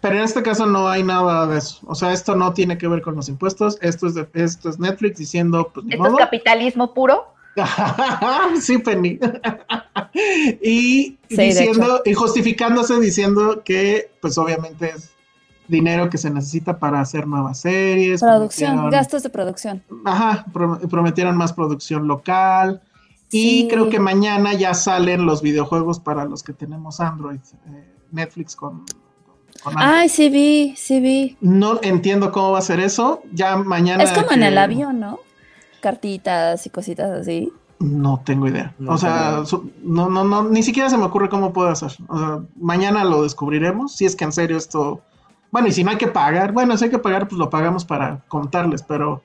Pero 0.00 0.14
en 0.14 0.22
este 0.22 0.44
caso 0.44 0.64
no 0.64 0.88
hay 0.88 1.02
nada 1.02 1.48
de 1.48 1.58
eso. 1.58 1.80
O 1.88 1.96
sea, 1.96 2.12
esto 2.12 2.36
no 2.36 2.52
tiene 2.52 2.78
que 2.78 2.86
ver 2.86 3.02
con 3.02 3.16
los 3.16 3.28
impuestos. 3.28 3.76
Esto 3.82 4.06
es, 4.06 4.14
de- 4.14 4.28
esto 4.34 4.68
es 4.70 4.78
Netflix 4.78 5.18
diciendo, 5.18 5.72
pues 5.74 5.86
ni 5.86 5.94
Esto 5.94 6.06
es 6.06 6.14
capitalismo 6.14 6.94
puro. 6.94 7.34
sí, 8.60 8.78
Penny. 8.78 9.18
y 10.62 11.18
Sí, 11.28 11.36
diciendo, 11.36 12.02
y 12.04 12.14
justificándose 12.14 13.00
diciendo 13.00 13.62
que, 13.64 14.12
pues 14.20 14.38
obviamente 14.38 14.90
es 14.90 15.09
dinero 15.70 16.10
que 16.10 16.18
se 16.18 16.30
necesita 16.30 16.78
para 16.78 17.00
hacer 17.00 17.26
nuevas 17.26 17.60
series. 17.60 18.20
Producción, 18.20 18.90
gastos 18.90 19.22
de 19.22 19.30
producción. 19.30 19.82
Ajá, 20.04 20.44
pro- 20.52 20.78
prometieron 20.88 21.36
más 21.36 21.52
producción 21.52 22.06
local. 22.08 22.82
Y 23.32 23.62
Sí. 23.62 23.68
creo 23.70 23.88
que 23.88 24.00
mañana 24.00 24.54
ya 24.54 24.74
salen 24.74 25.24
los 25.24 25.40
videojuegos 25.40 26.00
para 26.00 26.24
los 26.24 26.42
que 26.42 26.52
tenemos 26.52 27.00
Android. 27.00 27.38
eh, 27.68 27.94
Netflix 28.10 28.56
con, 28.56 28.84
con 29.62 29.78
Android. 29.78 29.94
Ay, 30.00 30.08
sí 30.08 30.28
vi, 30.28 30.74
sí 30.76 30.98
vi. 31.00 31.36
No 31.40 31.78
entiendo 31.82 32.32
cómo 32.32 32.50
va 32.52 32.58
a 32.58 32.62
ser 32.62 32.80
eso. 32.80 33.22
Ya 33.32 33.56
mañana. 33.56 34.02
Es 34.02 34.10
como 34.12 34.32
en 34.32 34.42
el 34.42 34.58
avión, 34.58 34.98
¿no? 34.98 35.20
Cartitas 35.80 36.66
y 36.66 36.70
cositas 36.70 37.10
así. 37.10 37.52
No 37.78 38.20
tengo 38.24 38.46
idea. 38.48 38.74
No 38.78 38.92
o 38.92 38.98
sea, 38.98 39.44
su- 39.46 39.70
no, 39.82 40.10
no, 40.10 40.24
no, 40.24 40.42
ni 40.42 40.62
siquiera 40.62 40.90
se 40.90 40.98
me 40.98 41.04
ocurre 41.04 41.30
cómo 41.30 41.52
puede 41.52 41.70
hacer. 41.70 41.92
O 42.08 42.18
sea, 42.18 42.40
mañana 42.60 43.04
lo 43.04 43.22
descubriremos. 43.22 43.94
Si 43.96 44.04
es 44.04 44.16
que 44.16 44.24
en 44.24 44.32
serio 44.32 44.56
esto. 44.56 45.00
Bueno, 45.50 45.68
y 45.68 45.72
si 45.72 45.82
no 45.84 45.90
hay 45.90 45.96
que 45.96 46.06
pagar, 46.06 46.52
bueno, 46.52 46.76
si 46.76 46.84
hay 46.84 46.90
que 46.90 46.98
pagar, 46.98 47.26
pues 47.28 47.38
lo 47.38 47.50
pagamos 47.50 47.84
para 47.84 48.20
contarles, 48.28 48.82
pero. 48.82 49.22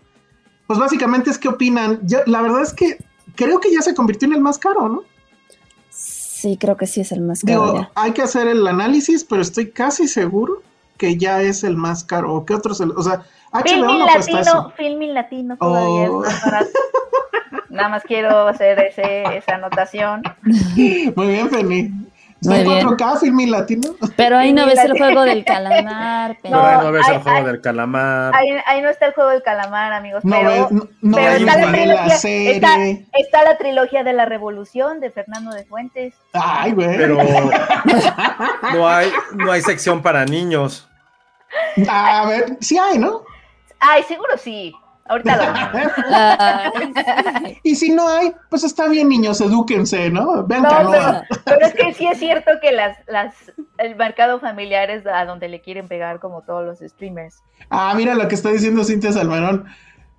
Pues 0.68 0.80
básicamente 0.80 1.30
es 1.30 1.38
que 1.38 1.48
opinan. 1.50 2.00
Yo, 2.04 2.20
la 2.26 2.42
verdad 2.42 2.62
es 2.64 2.74
que 2.74 2.98
creo 3.36 3.60
que 3.60 3.72
ya 3.72 3.82
se 3.82 3.94
convirtió 3.94 4.28
en 4.28 4.34
el 4.34 4.42
más 4.42 4.58
caro, 4.58 4.90
¿no? 4.90 5.04
Sí, 5.90 6.58
creo 6.58 6.76
que 6.78 6.88
sí 6.88 7.02
es 7.02 7.12
el 7.12 7.22
más 7.22 7.42
caro 7.44 7.66
Digo, 7.66 7.80
ya. 7.80 7.92
hay 7.96 8.12
que 8.12 8.22
hacer 8.22 8.48
el 8.48 8.66
análisis, 8.68 9.24
pero 9.24 9.42
estoy 9.42 9.72
casi 9.72 10.08
seguro 10.08 10.62
que 10.98 11.18
ya 11.18 11.42
es 11.42 11.64
el 11.64 11.76
más 11.78 12.04
caro. 12.04 12.34
¿O 12.34 12.46
qué 12.46 12.54
otros? 12.56 12.82
O 12.82 13.04
sea, 13.04 13.24
HBO 13.52 13.64
Filmin 13.64 14.00
no 14.00 14.06
latino, 14.06 14.40
eso. 14.40 14.74
filmin 14.76 15.14
latino 15.14 15.58
todavía 15.58 16.12
Oh. 16.12 16.24
es 16.26 16.32
más 16.34 16.46
barato. 16.46 16.70
Nada 17.70 17.90
más 17.90 18.04
quiero 18.04 18.48
hacer 18.48 18.80
ese, 18.80 19.24
esa 19.38 19.56
anotación. 19.56 20.24
Muy 21.16 21.28
bien, 21.28 21.50
Penny. 21.50 21.92
En 22.54 22.64
bien. 22.64 22.88
4K, 22.88 23.20
Filmin 23.20 23.52
Latino. 23.52 23.96
Pero 24.16 24.38
ahí 24.38 24.54
no 24.54 24.66
ves 24.66 24.80
el 24.80 24.98
juego 24.98 25.24
del 25.24 25.44
calamar. 25.46 26.38
Pero 26.42 26.56
pero- 26.62 26.66
ahí 26.68 26.78
no 26.86 26.92
ves 26.92 27.08
el 27.10 27.20
juego 27.22 27.48
del 27.48 27.62
calamar. 27.62 28.36
Ahí, 28.36 28.50
ahí 28.66 28.82
no 28.82 28.90
está 28.90 29.06
el 29.08 29.14
juego 29.14 29.30
del 29.32 29.44
calamar, 29.44 29.94
amigos. 29.94 30.24
No, 30.26 30.36
pero, 30.38 30.50
ves- 30.50 30.72
no, 30.72 30.88
no 31.02 31.18
pero 31.18 31.32
hay 31.32 31.44
está, 31.44 31.58
la 31.58 31.72
trilogía, 31.72 32.06
la 32.08 32.10
serie. 32.18 32.52
está, 32.56 32.76
está 33.14 33.44
la 33.44 33.58
trilogía 33.58 34.04
de 34.04 34.14
la 34.14 34.26
revolución 34.26 35.00
de 35.00 35.12
Fernando 35.12 35.52
de 35.52 35.66
Fuentes. 35.66 36.14
Ay, 36.34 36.72
güey. 36.74 36.96
Pero 36.98 37.18
no 38.74 38.88
hay, 38.88 39.12
no 39.34 39.52
hay 39.52 39.62
sección 39.62 40.02
para 40.02 40.26
niños. 40.26 40.88
A 41.90 42.26
ver, 42.28 42.58
sí 42.62 42.78
hay, 42.78 42.98
¿no? 42.98 43.22
Ay, 43.80 44.04
seguro 44.04 44.38
sí. 44.38 44.74
Ahorita 45.08 45.38
lo 45.38 45.44
y 47.64 47.76
si 47.76 47.92
no 47.92 48.08
hay, 48.08 48.34
pues 48.50 48.64
está 48.64 48.88
bien, 48.88 49.08
niños, 49.10 49.40
edúquense, 49.40 50.10
¿no? 50.10 50.44
Vean 50.48 50.64
No, 50.64 50.70
Canoa. 50.70 51.24
pero, 51.30 51.42
pero 51.46 51.66
es 51.68 51.74
que 51.76 51.94
sí 51.94 52.08
es 52.08 52.18
cierto 52.18 52.52
que 52.60 52.72
las, 52.72 52.98
las, 53.08 53.36
el 53.78 53.96
mercado 53.96 54.40
familiar 54.40 54.90
es 54.90 55.06
a 55.06 55.26
donde 55.26 55.48
le 55.48 55.62
quieren 55.62 55.88
pegar 55.88 56.20
como 56.20 56.42
todos 56.42 56.66
los 56.66 56.80
streamers. 56.80 57.44
Ah, 57.70 57.94
mira 57.96 58.16
lo 58.16 58.28
que 58.28 58.34
está 58.36 58.50
diciendo 58.50 58.84
Cintia 58.84 59.12
Salmerón. 59.12 59.66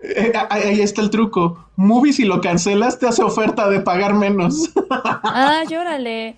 Eh, 0.03 0.33
ahí 0.51 0.63
ahí 0.63 0.81
está 0.83 1.01
el 1.03 1.11
truco. 1.11 1.69
Movie, 1.75 2.13
si 2.13 2.25
lo 2.25 2.41
cancelas, 2.41 2.99
te 3.01 3.09
hace 3.09 3.23
oferta 3.25 3.69
de 3.69 3.81
pagar 3.81 4.15
menos. 4.15 4.71
Ah, 4.91 5.63
llórale. 5.69 6.37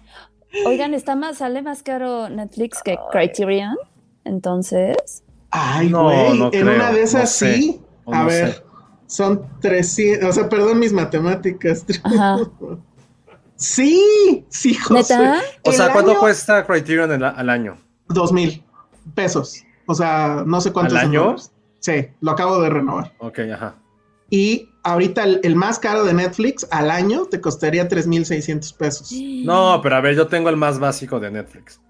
Oigan, 0.64 0.94
está 0.94 1.14
más, 1.16 1.38
sale 1.38 1.60
más 1.60 1.82
caro 1.82 2.28
Netflix 2.30 2.82
que 2.82 2.98
Criterion. 3.12 3.76
Entonces, 4.24 5.22
Ay, 5.50 5.88
No, 5.90 6.04
güey. 6.04 6.38
no 6.38 6.44
en 6.46 6.50
creo, 6.50 6.74
una 6.74 6.92
de 6.92 7.02
esas 7.02 7.22
no 7.22 7.26
sé, 7.26 7.54
sí. 7.56 7.80
O 8.08 8.14
A 8.14 8.20
no 8.22 8.26
ver, 8.26 8.52
sé. 8.54 8.62
son 9.06 9.46
300. 9.60 10.28
O 10.28 10.32
sea, 10.32 10.48
perdón 10.48 10.78
mis 10.78 10.92
matemáticas. 10.92 11.84
Ajá. 12.04 12.38
Sí, 13.56 14.44
sí, 14.48 14.74
José. 14.74 15.16
¿Neta? 15.18 15.40
O 15.64 15.72
sea, 15.72 15.92
¿cuánto 15.92 16.12
año- 16.12 16.20
cuesta 16.20 16.64
Criterion 16.66 17.10
el- 17.12 17.24
al 17.24 17.50
año? 17.50 17.76
Dos 18.08 18.32
mil 18.32 18.62
pesos. 19.14 19.62
O 19.86 19.94
sea, 19.94 20.44
no 20.46 20.60
sé 20.60 20.72
cuántos. 20.72 20.96
¿Al 20.96 21.06
año? 21.06 21.36
Sí, 21.80 22.08
lo 22.20 22.30
acabo 22.32 22.60
de 22.60 22.70
renovar. 22.70 23.14
Ok, 23.18 23.40
ajá. 23.52 23.74
Y 24.30 24.68
ahorita 24.84 25.24
el, 25.24 25.40
el 25.42 25.56
más 25.56 25.78
caro 25.78 26.04
de 26.04 26.12
Netflix 26.12 26.66
al 26.70 26.90
año 26.90 27.24
te 27.26 27.40
costaría 27.40 27.88
3,600 27.88 28.72
pesos. 28.74 29.10
No, 29.44 29.80
pero 29.82 29.96
a 29.96 30.00
ver, 30.02 30.14
yo 30.14 30.26
tengo 30.26 30.50
el 30.50 30.56
más 30.56 30.78
básico 30.78 31.18
de 31.18 31.30
Netflix. 31.30 31.80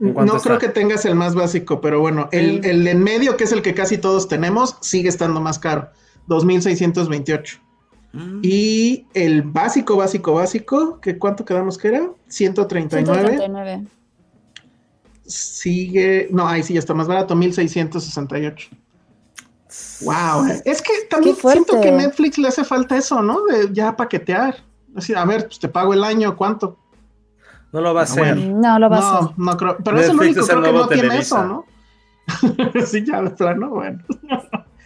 ¿En 0.00 0.14
No 0.14 0.40
creo 0.40 0.58
que 0.58 0.68
tengas 0.68 1.04
el 1.04 1.14
más 1.14 1.34
básico, 1.34 1.80
pero 1.80 2.00
bueno, 2.00 2.28
el, 2.32 2.64
el 2.64 2.86
en 2.88 3.02
medio, 3.02 3.36
que 3.36 3.44
es 3.44 3.52
el 3.52 3.62
que 3.62 3.74
casi 3.74 3.98
todos 3.98 4.28
tenemos, 4.28 4.76
sigue 4.80 5.08
estando 5.08 5.40
más 5.40 5.58
caro. 5.58 5.90
2,628. 6.26 7.58
Mm. 8.12 8.40
Y 8.42 9.06
el 9.14 9.42
básico, 9.42 9.96
básico, 9.96 10.34
básico, 10.34 11.00
que 11.00 11.18
¿cuánto 11.18 11.44
quedamos 11.44 11.78
que 11.78 11.88
era? 11.88 12.10
139. 12.28 13.20
139. 13.20 13.86
Sigue, 15.26 16.28
no, 16.32 16.48
ahí 16.48 16.62
sí 16.62 16.74
ya 16.74 16.80
está 16.80 16.94
más 16.94 17.06
barato, 17.06 17.36
1668. 17.36 18.70
Wow, 20.00 20.46
es 20.64 20.82
que 20.82 20.92
también 21.08 21.36
siento 21.36 21.80
que 21.80 21.92
Netflix 21.92 22.38
le 22.38 22.48
hace 22.48 22.64
falta 22.64 22.96
eso, 22.96 23.22
¿no? 23.22 23.44
De 23.44 23.68
ya 23.72 23.96
paquetear. 23.96 24.56
Así, 24.96 25.14
a 25.14 25.24
ver, 25.24 25.46
pues 25.46 25.60
te 25.60 25.68
pago 25.68 25.94
el 25.94 26.02
año, 26.02 26.36
¿cuánto? 26.36 26.79
No 27.72 27.80
lo 27.80 27.94
va 27.94 28.00
a 28.00 28.02
Ah, 28.02 28.04
hacer. 28.04 28.34
bueno. 28.36 28.58
No, 28.60 28.78
lo 28.78 28.90
va 28.90 28.96
a 28.96 29.00
No, 29.00 29.06
hacer. 29.18 29.28
no 29.38 29.56
creo. 29.56 29.76
Pero 29.84 30.00
es 30.00 30.08
el 30.08 30.18
único 30.18 30.40
es 30.40 30.48
el 30.48 30.60
creo 30.60 30.72
que 30.72 30.78
no 30.78 30.88
tiene 30.88 31.18
eso, 31.18 31.44
¿no? 31.44 31.64
sí, 32.86 33.04
ya 33.06 33.22
de 33.22 33.30
plano, 33.30 33.70
bueno. 33.70 34.02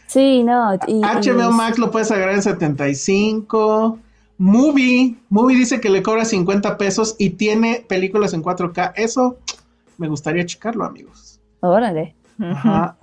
Sí, 0.06 0.42
no. 0.44 0.74
y- 0.86 1.00
HBO 1.02 1.50
y- 1.50 1.52
Max 1.54 1.78
lo 1.78 1.90
puedes 1.90 2.10
agarrar 2.10 2.34
en 2.36 2.42
75. 2.42 3.98
Movie, 4.38 5.16
Movie 5.28 5.56
dice 5.56 5.80
que 5.80 5.88
le 5.90 6.02
cobra 6.02 6.24
50 6.24 6.76
pesos 6.76 7.14
y 7.18 7.30
tiene 7.30 7.84
películas 7.88 8.34
en 8.34 8.42
4K. 8.42 8.92
Eso 8.96 9.38
me 9.98 10.08
gustaría 10.08 10.44
checarlo, 10.44 10.84
amigos. 10.84 11.40
Órale. 11.60 12.14
Ajá. 12.40 12.96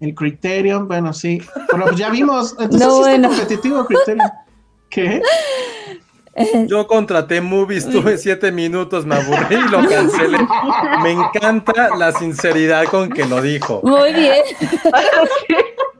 El 0.00 0.14
Criterion, 0.14 0.86
bueno, 0.88 1.12
sí. 1.12 1.40
Pero 1.70 1.84
pues 1.84 1.96
ya 1.96 2.10
vimos. 2.10 2.52
Entonces 2.58 2.80
No, 2.80 2.90
sí 2.94 2.98
está 3.00 3.10
bueno. 3.10 3.28
competitivo 3.28 3.84
Criterion. 3.84 4.30
¿Qué? 4.90 5.22
Yo 6.68 6.86
contraté 6.86 7.40
Movies, 7.40 7.88
tuve 7.88 8.16
siete 8.18 8.52
minutos, 8.52 9.04
me 9.04 9.16
aburrí 9.16 9.56
y 9.56 9.68
lo 9.68 9.88
cancelé. 9.88 10.38
Me 11.02 11.12
encanta 11.12 11.94
la 11.96 12.12
sinceridad 12.12 12.84
con 12.86 13.10
que 13.10 13.24
lo 13.26 13.42
dijo. 13.42 13.80
Muy 13.82 14.12
bien. 14.12 14.42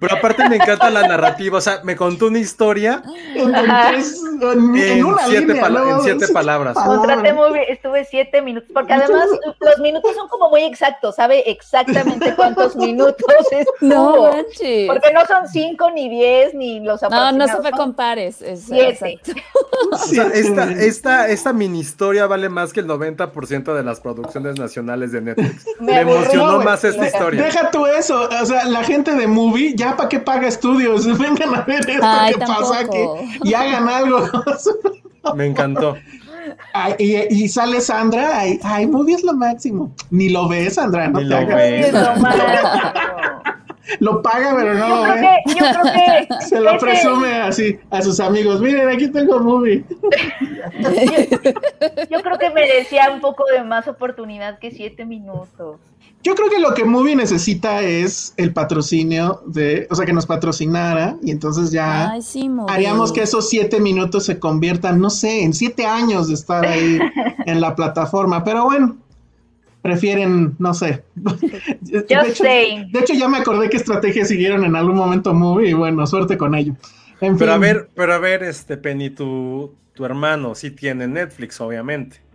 Pero 0.00 0.14
aparte 0.16 0.48
me 0.48 0.56
encanta 0.56 0.90
la 0.90 1.06
narrativa, 1.08 1.58
o 1.58 1.60
sea, 1.60 1.80
me 1.82 1.96
contó 1.96 2.26
una 2.28 2.38
historia 2.38 3.02
En, 3.34 3.54
en 3.54 3.64
tres- 3.88 4.20
en- 4.40 4.76
en 4.76 4.98
en 4.98 5.04
una 5.04 5.26
siete, 5.26 5.46
línea, 5.46 5.62
pala- 5.62 5.80
¿no? 5.80 5.96
en 5.96 6.00
siete 6.02 6.28
palabras. 6.32 6.76
Contraté 6.76 7.32
muy, 7.32 7.58
estuve 7.68 8.04
siete 8.04 8.40
minutos, 8.42 8.70
porque 8.72 8.92
además 8.92 9.24
los 9.60 9.78
minutos 9.80 10.14
son 10.14 10.28
como 10.28 10.50
muy 10.50 10.62
exactos, 10.62 11.16
sabe 11.16 11.50
exactamente 11.50 12.34
cuántos 12.36 12.76
minutos 12.76 13.24
estuvo. 13.50 13.66
No 13.80 14.30
manches. 14.30 14.86
porque 14.86 15.12
no 15.12 15.26
son 15.26 15.48
cinco, 15.48 15.90
ni 15.90 16.08
diez, 16.08 16.54
ni 16.54 16.80
los 16.80 17.02
No, 17.02 17.32
no 17.32 17.46
se 17.48 17.60
me 17.60 17.72
compares. 17.72 18.40
es- 18.42 18.66
Siete. 18.66 19.18
O 19.92 19.96
sea, 19.98 20.24
esta, 20.34 20.70
esta, 20.72 21.28
esta 21.28 21.52
mini 21.52 21.80
historia 21.80 22.26
vale 22.26 22.48
más 22.48 22.72
que 22.72 22.80
el 22.80 22.86
90% 22.86 23.74
de 23.74 23.82
las 23.82 24.00
producciones 24.00 24.58
nacionales 24.58 25.12
de 25.12 25.20
Netflix. 25.22 25.64
Me 25.80 26.00
emocionó 26.00 26.60
más 26.60 26.84
esta 26.84 27.06
historia. 27.06 27.42
Deja 27.42 27.70
tú 27.70 27.86
eso, 27.86 28.28
o 28.40 28.46
sea, 28.46 28.64
la 28.66 28.84
gente 28.84 29.12
de 29.14 29.26
Movie, 29.26 29.74
ya 29.74 29.87
para 29.96 30.08
qué 30.08 30.18
paga 30.20 30.48
estudios, 30.48 31.06
vengan 31.18 31.54
a 31.54 31.62
ver 31.62 31.80
esto 31.88 32.02
Ay, 32.02 32.34
que 32.34 32.40
pasa 32.40 32.80
aquí 32.80 32.98
y 33.44 33.54
hagan 33.54 33.88
algo. 33.88 34.26
Me 35.34 35.46
encantó. 35.46 35.96
Ay, 36.72 36.94
y, 36.98 37.44
y 37.44 37.48
sale 37.48 37.80
Sandra, 37.80 38.38
ay, 38.40 38.58
ay, 38.62 38.86
Movie 38.86 39.14
es 39.14 39.22
lo 39.22 39.34
máximo. 39.34 39.92
Ni 40.10 40.28
lo 40.30 40.48
ves, 40.48 40.74
Sandra, 40.74 41.08
no 41.08 41.20
Ni 41.20 41.24
te 41.28 41.30
lo 41.30 41.36
hagas. 41.36 41.92
lo 44.00 44.22
paga, 44.22 44.54
pero 44.56 44.74
no 44.74 44.88
Yo 44.88 44.96
lo 44.96 45.02
creo 45.02 45.14
ve. 45.14 45.28
que, 45.46 45.52
yo 45.52 45.58
creo 45.58 45.92
que 45.94 46.28
Se 46.46 46.60
lo 46.60 46.70
ese- 46.70 46.78
presume 46.78 47.32
así 47.40 47.78
a 47.90 48.02
sus 48.02 48.20
amigos. 48.20 48.60
Miren, 48.60 48.88
aquí 48.88 49.08
tengo 49.08 49.38
Movie. 49.40 49.84
yo 52.10 52.20
creo 52.22 52.38
que 52.38 52.50
merecía 52.50 53.10
un 53.12 53.20
poco 53.20 53.44
de 53.52 53.62
más 53.64 53.88
oportunidad 53.88 54.58
que 54.58 54.70
siete 54.70 55.04
minutos. 55.04 55.78
Yo 56.22 56.34
creo 56.34 56.50
que 56.50 56.58
lo 56.58 56.74
que 56.74 56.84
Movie 56.84 57.14
necesita 57.14 57.82
es 57.82 58.34
el 58.36 58.52
patrocinio 58.52 59.40
de, 59.46 59.86
o 59.90 59.94
sea, 59.94 60.04
que 60.04 60.12
nos 60.12 60.26
patrocinara 60.26 61.16
y 61.22 61.30
entonces 61.30 61.70
ya 61.70 62.10
Ay, 62.10 62.22
sí, 62.22 62.48
muy 62.48 62.66
haríamos 62.68 63.12
que 63.12 63.22
esos 63.22 63.48
siete 63.48 63.80
minutos 63.80 64.24
se 64.24 64.38
conviertan, 64.40 65.00
no 65.00 65.10
sé, 65.10 65.42
en 65.42 65.54
siete 65.54 65.86
años 65.86 66.28
de 66.28 66.34
estar 66.34 66.66
ahí 66.66 66.98
en 67.46 67.60
la 67.60 67.76
plataforma. 67.76 68.42
Pero 68.42 68.64
bueno, 68.64 68.96
prefieren, 69.80 70.56
no 70.58 70.74
sé. 70.74 71.04
de, 71.14 72.00
Just 72.00 72.10
hecho, 72.10 72.44
saying. 72.44 72.90
de 72.90 72.98
hecho, 72.98 73.14
ya 73.14 73.28
me 73.28 73.38
acordé 73.38 73.70
qué 73.70 73.76
estrategia 73.76 74.24
siguieron 74.24 74.64
en 74.64 74.74
algún 74.74 74.96
momento 74.96 75.32
Movie 75.32 75.70
y 75.70 75.74
bueno, 75.74 76.04
suerte 76.06 76.36
con 76.36 76.54
ello. 76.56 76.74
En 77.20 77.38
Pero 77.38 77.52
a 77.52 77.58
ver, 77.58 77.90
pero 77.94 78.12
a 78.12 78.18
ver, 78.18 78.42
este 78.42 78.76
Penny, 78.76 79.10
tu, 79.10 79.72
tu 79.94 80.04
hermano 80.04 80.54
sí 80.54 80.72
tiene 80.72 81.06
Netflix, 81.06 81.60
obviamente. 81.60 82.27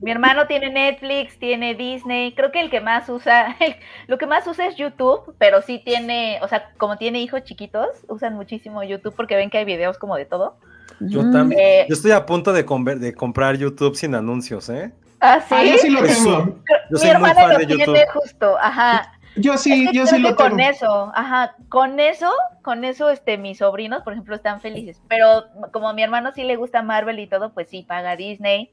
Mi 0.00 0.10
hermano 0.10 0.46
tiene 0.46 0.70
Netflix, 0.70 1.38
tiene 1.38 1.74
Disney, 1.74 2.34
creo 2.34 2.52
que 2.52 2.60
el 2.60 2.70
que 2.70 2.80
más 2.80 3.08
usa, 3.08 3.56
lo 4.08 4.18
que 4.18 4.26
más 4.26 4.46
usa 4.46 4.66
es 4.66 4.76
YouTube, 4.76 5.34
pero 5.38 5.62
sí 5.62 5.80
tiene, 5.84 6.38
o 6.42 6.48
sea, 6.48 6.70
como 6.76 6.96
tiene 6.98 7.20
hijos 7.20 7.44
chiquitos, 7.44 7.88
usan 8.08 8.34
muchísimo 8.34 8.82
YouTube 8.82 9.14
porque 9.16 9.36
ven 9.36 9.48
que 9.50 9.58
hay 9.58 9.64
videos 9.64 9.98
como 9.98 10.16
de 10.16 10.26
todo. 10.26 10.56
Yo 11.00 11.20
Ujú. 11.20 11.30
también. 11.30 11.60
Eh, 11.62 11.86
Yo 11.88 11.94
estoy 11.94 12.10
a 12.12 12.24
punto 12.26 12.52
de, 12.52 12.64
conver- 12.66 12.98
de 12.98 13.14
comprar 13.14 13.56
YouTube 13.56 13.96
sin 13.96 14.14
anuncios, 14.14 14.68
¿eh? 14.68 14.92
Ah, 15.20 15.40
sí. 15.40 15.54
Ah, 15.54 15.64
yo 15.64 15.78
sí 15.78 15.88
lo 15.90 16.00
Pues 16.00 16.16
tengo. 16.22 16.44
yo 16.44 16.54
Mi 16.90 16.98
soy 16.98 17.06
muy 17.08 17.14
hermana 17.16 17.34
fan 17.34 17.50
lo 17.52 17.58
de 17.58 17.66
tiene 17.66 17.84
YouTube. 17.86 18.06
justo, 18.12 18.56
ajá. 18.60 19.15
Yo 19.36 19.56
sí, 19.58 19.84
Es 19.84 19.90
que 19.90 19.96
yo 19.96 20.06
sí 20.06 20.18
lo 20.18 20.30
que 20.30 20.34
con 20.36 20.56
tengo. 20.56 20.70
eso, 20.70 21.12
ajá, 21.14 21.54
con 21.68 22.00
eso, 22.00 22.30
con 22.62 22.84
eso, 22.84 23.10
este, 23.10 23.38
mis 23.38 23.58
sobrinos, 23.58 24.02
por 24.02 24.12
ejemplo, 24.14 24.34
están 24.34 24.60
felices. 24.60 25.00
Pero 25.08 25.44
como 25.72 25.88
a 25.88 25.92
mi 25.92 26.02
hermano 26.02 26.32
sí 26.34 26.42
le 26.44 26.56
gusta 26.56 26.82
Marvel 26.82 27.18
y 27.18 27.26
todo, 27.26 27.52
pues 27.52 27.68
sí, 27.68 27.82
paga 27.82 28.16
Disney. 28.16 28.70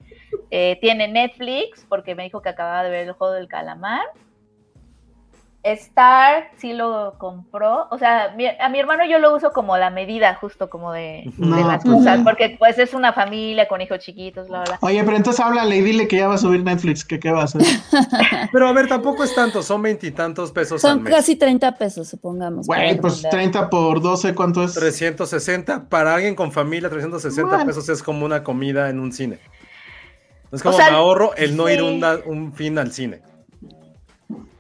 Eh, 0.52 0.78
tiene 0.82 1.08
Netflix, 1.08 1.86
porque 1.90 2.16
me 2.16 2.24
dijo 2.24 2.42
que 2.42 2.50
acababa 2.50 2.84
de 2.84 2.90
ver 2.90 3.08
el 3.08 3.14
juego 3.14 3.34
del 3.34 3.48
calamar. 3.48 4.06
Star 5.64 6.50
sí 6.58 6.74
lo 6.74 7.16
compró. 7.18 7.88
O 7.90 7.98
sea, 7.98 8.34
mi- 8.36 8.48
a 8.48 8.68
mi 8.68 8.80
hermano 8.80 9.06
yo 9.10 9.18
lo 9.20 9.34
uso 9.34 9.52
como 9.54 9.78
la 9.78 9.90
medida, 9.90 10.36
justo 10.36 10.70
como 10.70 10.92
de, 10.92 11.24
de 11.26 11.34
No, 11.38 11.56
las 11.68 11.84
pues, 11.84 11.96
cosas, 11.96 12.20
porque 12.24 12.58
pues 12.60 12.78
es 12.80 12.94
una 12.94 13.14
familia 13.14 13.68
con 13.70 13.80
hijos 13.80 14.00
chiquitos, 14.00 14.50
bla, 14.50 14.64
bla. 14.64 14.78
Oye, 14.82 15.02
pero 15.06 15.16
entonces 15.16 15.40
háblale 15.40 15.78
y 15.78 15.82
dile 15.82 16.08
que 16.10 16.18
ya 16.18 16.28
va 16.28 16.36
a 16.36 16.38
subir 16.38 16.62
Netflix, 16.64 17.06
que 17.06 17.18
qué 17.18 17.32
va 17.32 17.42
a 17.42 17.44
hacer. 17.46 17.62
Pero 18.52 18.68
a 18.68 18.74
ver, 18.74 18.88
tampoco 18.88 19.24
es 19.24 19.34
tanto, 19.34 19.64
son 19.64 19.82
veintitantos 19.82 20.52
pesos 20.52 20.84
al 20.84 20.92
Son 20.92 21.04
mes. 21.04 21.14
casi 21.14 21.36
30 21.38 21.72
pesos, 21.78 22.08
supongamos. 22.10 22.68
Güey, 22.68 23.00
pues 23.00 23.24
redondear. 23.24 23.32
30 23.32 23.70
por 23.70 24.02
12, 24.02 24.36
¿cuánto 24.36 24.64
es? 24.64 24.74
360, 24.74 25.88
para 25.90 26.14
alguien 26.16 26.36
con 26.36 26.52
familia, 26.52 26.90
360 26.90 27.50
Bueno. 27.50 27.66
pesos 27.66 27.88
es 27.90 28.04
como 28.04 28.26
una 28.26 28.44
comida 28.44 28.90
en 28.90 29.00
un 29.00 29.12
cine. 29.14 29.40
Es 30.52 30.62
como 30.62 30.76
sea, 30.76 30.92
me 30.92 30.98
ahorro 30.98 31.34
el 31.36 31.56
no 31.56 31.70
ir 31.70 31.82
un 31.82 32.54
fin 32.54 32.78
al 32.78 32.92
cine. 32.92 33.22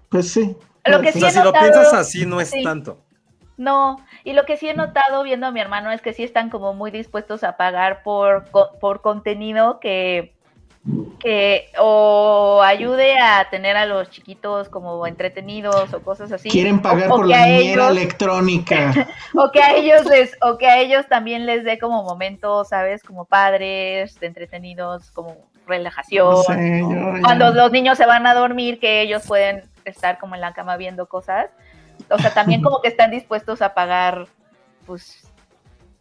Pues 0.09 0.31
sí. 0.31 0.55
Lo 0.85 1.01
que 1.01 1.09
O 1.09 1.11
sí 1.13 1.19
sea, 1.19 1.29
he 1.29 1.31
si 1.31 1.37
lo 1.39 1.45
notado- 1.45 1.63
piensas 1.71 1.93
así, 1.93 2.25
no 2.25 2.41
es 2.41 2.49
sí. 2.49 2.63
tanto. 2.63 2.97
No, 3.55 3.97
y 4.23 4.33
lo 4.33 4.45
que 4.45 4.57
sí 4.57 4.67
he 4.67 4.73
notado 4.73 5.21
viendo 5.23 5.45
a 5.47 5.51
mi 5.51 5.59
hermano 5.61 5.91
es 5.91 6.01
que 6.01 6.11
sí 6.13 6.23
están 6.23 6.49
como 6.49 6.73
muy 6.73 6.89
dispuestos 6.91 7.43
a 7.43 7.55
pagar 7.55 8.01
por, 8.03 8.45
por 8.81 9.01
contenido 9.01 9.79
que, 9.79 10.33
que 11.19 11.67
o 11.79 12.61
ayude 12.63 13.17
a 13.19 13.47
tener 13.51 13.77
a 13.77 13.85
los 13.85 14.09
chiquitos 14.09 14.69
como 14.69 15.05
entretenidos 15.07 15.93
o 15.93 16.01
cosas 16.01 16.31
así. 16.31 16.49
Quieren 16.49 16.81
pagar 16.81 17.09
o, 17.11 17.13
o 17.13 17.17
por 17.17 17.27
la 17.27 17.45
niñera 17.45 17.89
electrónica. 17.89 19.07
o 19.35 19.51
que 19.51 19.61
a 19.61 19.75
ellos 19.75 20.03
les, 20.05 20.35
o 20.41 20.57
que 20.57 20.67
a 20.67 20.79
ellos 20.79 21.05
también 21.07 21.45
les 21.45 21.63
dé 21.63 21.77
como 21.77 22.03
momentos, 22.03 22.69
¿sabes? 22.69 23.03
Como 23.03 23.25
padres, 23.25 24.19
de 24.19 24.27
entretenidos, 24.27 25.11
como 25.11 25.37
relajación. 25.67 26.31
No 26.31 26.37
sé, 26.43 26.79
yo 26.81 26.89
ya- 26.91 27.21
Cuando 27.21 27.51
los 27.53 27.71
niños 27.71 27.97
se 27.99 28.05
van 28.07 28.25
a 28.25 28.33
dormir, 28.33 28.79
que 28.79 29.01
ellos 29.01 29.23
pueden 29.27 29.63
estar 29.89 30.19
como 30.19 30.35
en 30.35 30.41
la 30.41 30.53
cama 30.53 30.77
viendo 30.77 31.07
cosas. 31.07 31.47
O 32.09 32.17
sea, 32.17 32.33
también 32.33 32.61
como 32.61 32.81
que 32.81 32.87
están 32.89 33.11
dispuestos 33.11 33.61
a 33.61 33.73
pagar, 33.73 34.27
pues, 34.85 35.21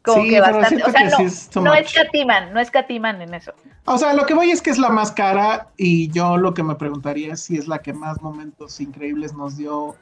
como 0.02 0.22
Sí, 0.22 0.30
que 0.30 0.40
bastante. 0.40 0.82
O 0.82 0.90
sea, 0.90 1.02
que 1.04 1.10
no, 1.10 1.16
sí 1.18 1.22
es 1.24 1.50
no 1.56 1.62
much. 1.62 1.78
escatiman, 1.80 2.52
no 2.52 2.60
escatiman 2.60 3.22
en 3.22 3.34
eso. 3.34 3.52
O 3.84 3.98
sea, 3.98 4.14
lo 4.14 4.26
que 4.26 4.34
voy 4.34 4.50
es 4.50 4.62
que 4.62 4.70
es 4.70 4.78
la 4.78 4.88
más 4.88 5.12
cara 5.12 5.68
y 5.76 6.08
yo 6.10 6.36
lo 6.38 6.54
que 6.54 6.62
me 6.62 6.74
preguntaría 6.76 7.34
es 7.34 7.40
si 7.44 7.56
es 7.56 7.68
la 7.68 7.78
que 7.80 7.92
más 7.92 8.20
momentos 8.22 8.80
increíbles 8.80 9.34
nos 9.34 9.56
dio, 9.56 9.94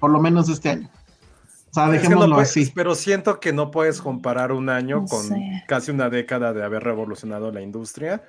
por 0.00 0.10
lo 0.10 0.20
menos 0.20 0.48
este 0.48 0.70
año. 0.70 0.90
O 1.70 1.74
sea, 1.74 1.84
Es 1.86 1.90
que 1.90 1.96
no 1.96 2.02
dejémoslo 2.02 2.34
puedes- 2.36 2.50
así. 2.50 2.72
Pero 2.74 2.94
siento 2.94 3.40
que 3.40 3.52
no 3.52 3.70
puedes 3.70 4.00
comparar 4.00 4.52
un 4.52 4.68
año 4.68 5.00
No 5.02 5.06
con 5.06 5.22
sé. 5.24 5.64
casi 5.66 5.90
una 5.90 6.08
década 6.08 6.52
de 6.52 6.64
haber 6.64 6.82
revolucionado 6.84 7.50
la 7.52 7.60
industria 7.60 8.22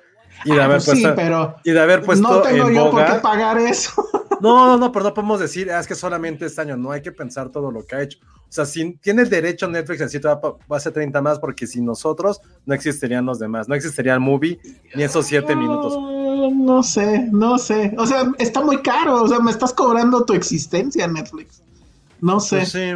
y 0.44 0.54
de 0.54 0.62
haber 0.62 0.76
Pues 0.78 0.84
sí, 0.84 1.02
puesto, 1.02 1.14
pero 1.14 1.56
y 1.64 1.70
de 1.72 1.80
haber 1.80 2.02
puesto 2.02 2.28
no 2.28 2.40
tengo 2.42 2.68
en 2.68 2.74
yo 2.74 2.90
por 2.90 3.04
qué 3.04 3.12
pagar 3.20 3.58
eso. 3.58 3.92
No, 4.38 4.66
no, 4.66 4.76
no, 4.76 4.92
pero 4.92 5.02
no 5.06 5.14
podemos 5.14 5.40
decir, 5.40 5.72
"Ah, 5.72 5.80
es 5.80 5.86
que 5.86 5.94
solamente 5.94 6.44
este 6.44 6.60
año, 6.60 6.76
no 6.76 6.90
hay 6.90 7.00
que 7.00 7.10
pensar 7.10 7.48
todo 7.48 7.70
lo 7.70 7.86
que 7.86 7.96
ha 7.96 8.02
hecho. 8.02 8.18
O 8.22 8.52
sea, 8.52 8.66
si 8.66 8.92
tienes 8.98 9.30
derecho 9.30 9.66
Netflix, 9.66 10.02
en 10.02 10.10
sí 10.10 10.20
te 10.20 10.28
va, 10.28 10.34
a- 10.34 10.40
va 10.70 10.76
a 10.76 10.80
ser 10.80 10.92
30 10.92 11.22
más, 11.22 11.38
porque 11.38 11.66
sin 11.66 11.86
nosotros 11.86 12.42
no 12.66 12.74
existirían 12.74 13.24
los 13.24 13.38
demás, 13.38 13.66
no 13.66 13.74
existiría 13.74 14.12
el 14.12 14.20
movie 14.20 14.60
ni 14.94 15.04
esos 15.04 15.24
7 15.24 15.56
minutos. 15.56 15.94
No, 15.96 16.50
no 16.50 16.82
sé, 16.82 17.28
no 17.32 17.56
sé. 17.56 17.94
O 17.96 18.04
sea, 18.06 18.24
está 18.38 18.60
muy 18.60 18.82
caro. 18.82 19.22
O 19.22 19.26
sea, 19.26 19.38
me 19.38 19.50
estás 19.50 19.72
cobrando 19.72 20.22
tu 20.26 20.34
existencia, 20.34 21.08
Netflix. 21.08 21.62
No 22.20 22.38
sé. 22.38 22.58
Pues 22.58 22.72
sí. 22.72 22.92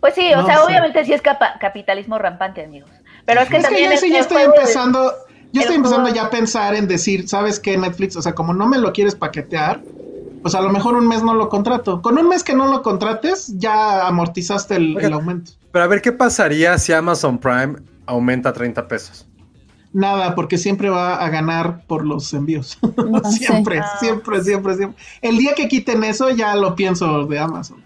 Pues 0.00 0.14
sí, 0.14 0.32
o 0.32 0.38
No 0.40 0.46
sea, 0.46 0.56
sé. 0.56 0.62
obviamente 0.64 1.04
sí 1.04 1.12
es 1.12 1.20
capa- 1.20 1.58
capitalismo 1.60 2.18
rampante, 2.18 2.64
amigos. 2.64 2.88
Pero 3.26 3.42
es 3.42 3.50
que 3.50 3.56
Es 3.58 3.62
que 3.64 3.68
también 3.68 3.88
yo 3.90 3.92
el- 3.94 3.98
sí 3.98 4.10
ya 4.10 4.20
estoy 4.20 4.38
de- 4.38 4.44
empezando, 4.44 5.12
yo 5.54 5.60
estoy 5.60 5.76
empezando 5.76 6.12
ya 6.12 6.24
a 6.24 6.30
pensar 6.30 6.74
en 6.74 6.88
decir, 6.88 7.28
¿sabes 7.28 7.60
qué, 7.60 7.78
Netflix? 7.78 8.16
O 8.16 8.22
sea, 8.22 8.34
como 8.34 8.52
no 8.52 8.66
me 8.66 8.76
lo 8.76 8.92
quieres 8.92 9.14
paquetear, 9.14 9.80
pues 10.42 10.54
a 10.56 10.60
lo 10.60 10.68
mejor 10.70 10.94
un 10.94 11.06
mes 11.06 11.22
no 11.22 11.32
lo 11.32 11.48
contrato. 11.48 12.02
Con 12.02 12.18
un 12.18 12.28
mes 12.28 12.42
que 12.42 12.54
no 12.54 12.66
lo 12.66 12.82
contrates, 12.82 13.54
ya 13.56 14.06
amortizaste 14.06 14.74
el, 14.76 15.12
aumento. 15.12 15.52
Pero 15.70 15.84
a 15.84 15.88
ver 15.88 16.02
qué 16.02 16.10
pasaría 16.10 16.76
si 16.78 16.92
Amazon 16.92 17.38
Prime 17.38 17.76
aumenta 18.04 18.52
30 18.52 18.88
pesos. 18.88 19.26
Nada, 19.92 20.34
porque 20.34 20.58
siempre 20.58 20.90
va 20.90 21.14
a 21.14 21.28
ganar 21.30 21.84
por 21.86 22.04
los 22.04 22.34
envíos. 22.34 22.76
No 22.96 23.20
siempre, 23.30 23.78
Ah. 23.78 23.96
siempre, 24.00 24.42
siempre, 24.42 24.74
siempre. 24.74 24.98
El 25.22 25.38
día 25.38 25.54
que 25.54 25.68
quiten 25.68 26.02
eso, 26.02 26.30
ya 26.30 26.56
lo 26.56 26.74
pienso 26.74 27.26
de 27.26 27.38
Amazon. 27.38 27.82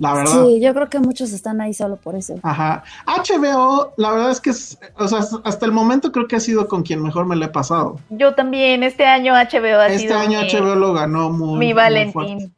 La 0.00 0.14
verdad. 0.14 0.46
Sí, 0.46 0.60
yo 0.60 0.72
creo 0.74 0.88
que 0.88 0.98
muchos 0.98 1.30
están 1.32 1.60
ahí 1.60 1.72
solo 1.74 1.96
por 1.96 2.16
eso. 2.16 2.34
Ajá. 2.42 2.82
HBO, 3.06 3.92
la 3.98 4.10
verdad 4.10 4.30
es 4.30 4.40
que, 4.40 4.50
es- 4.50 4.78
o 4.98 5.06
sea, 5.06 5.20
hasta 5.44 5.66
el 5.66 5.72
momento 5.72 6.10
creo 6.10 6.26
que 6.26 6.36
ha 6.36 6.40
sido 6.40 6.66
con 6.68 6.82
quien 6.82 7.02
mejor 7.02 7.26
me 7.26 7.36
le 7.36 7.44
he 7.44 7.48
pasado. 7.48 8.00
Yo 8.08 8.34
también, 8.34 8.82
este 8.82 9.04
año 9.04 9.34
HBO 9.34 9.78
ha 9.78 9.86
Este 9.88 10.08
sido 10.08 10.18
año 10.18 10.40
mi, 10.40 10.48
HBO 10.48 10.74
lo 10.74 10.92
ganó 10.94 11.30
muy, 11.30 11.58
mi 11.58 11.66
muy 11.66 11.72
Valentín. 11.74 12.52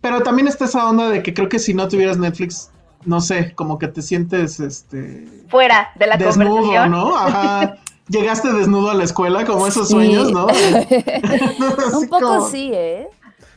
Pero 0.00 0.22
también 0.22 0.48
está 0.48 0.64
esa 0.64 0.88
onda 0.88 1.08
de 1.10 1.22
que 1.22 1.34
creo 1.34 1.48
que 1.48 1.58
si 1.58 1.74
no 1.74 1.88
tuvieras 1.88 2.18
Netflix, 2.18 2.70
no 3.04 3.20
sé, 3.20 3.52
como 3.54 3.78
que 3.78 3.88
te 3.88 4.00
sientes 4.02 4.60
este 4.60 5.26
Fuera 5.48 5.90
de 5.98 6.06
la 6.06 6.16
desnudo, 6.16 6.56
conversación. 6.62 6.90
¿no? 6.90 7.16
Ajá. 7.16 7.76
Llegaste 8.08 8.50
desnudo 8.54 8.90
a 8.90 8.94
la 8.94 9.04
escuela, 9.04 9.44
como 9.44 9.66
esos 9.66 9.88
Sí. 9.88 9.92
sueños, 9.92 10.32
¿no? 10.32 10.46
Un 11.98 12.08
poco 12.08 12.26
como- 12.26 12.48
sí, 12.48 12.70
¿eh? 12.72 13.08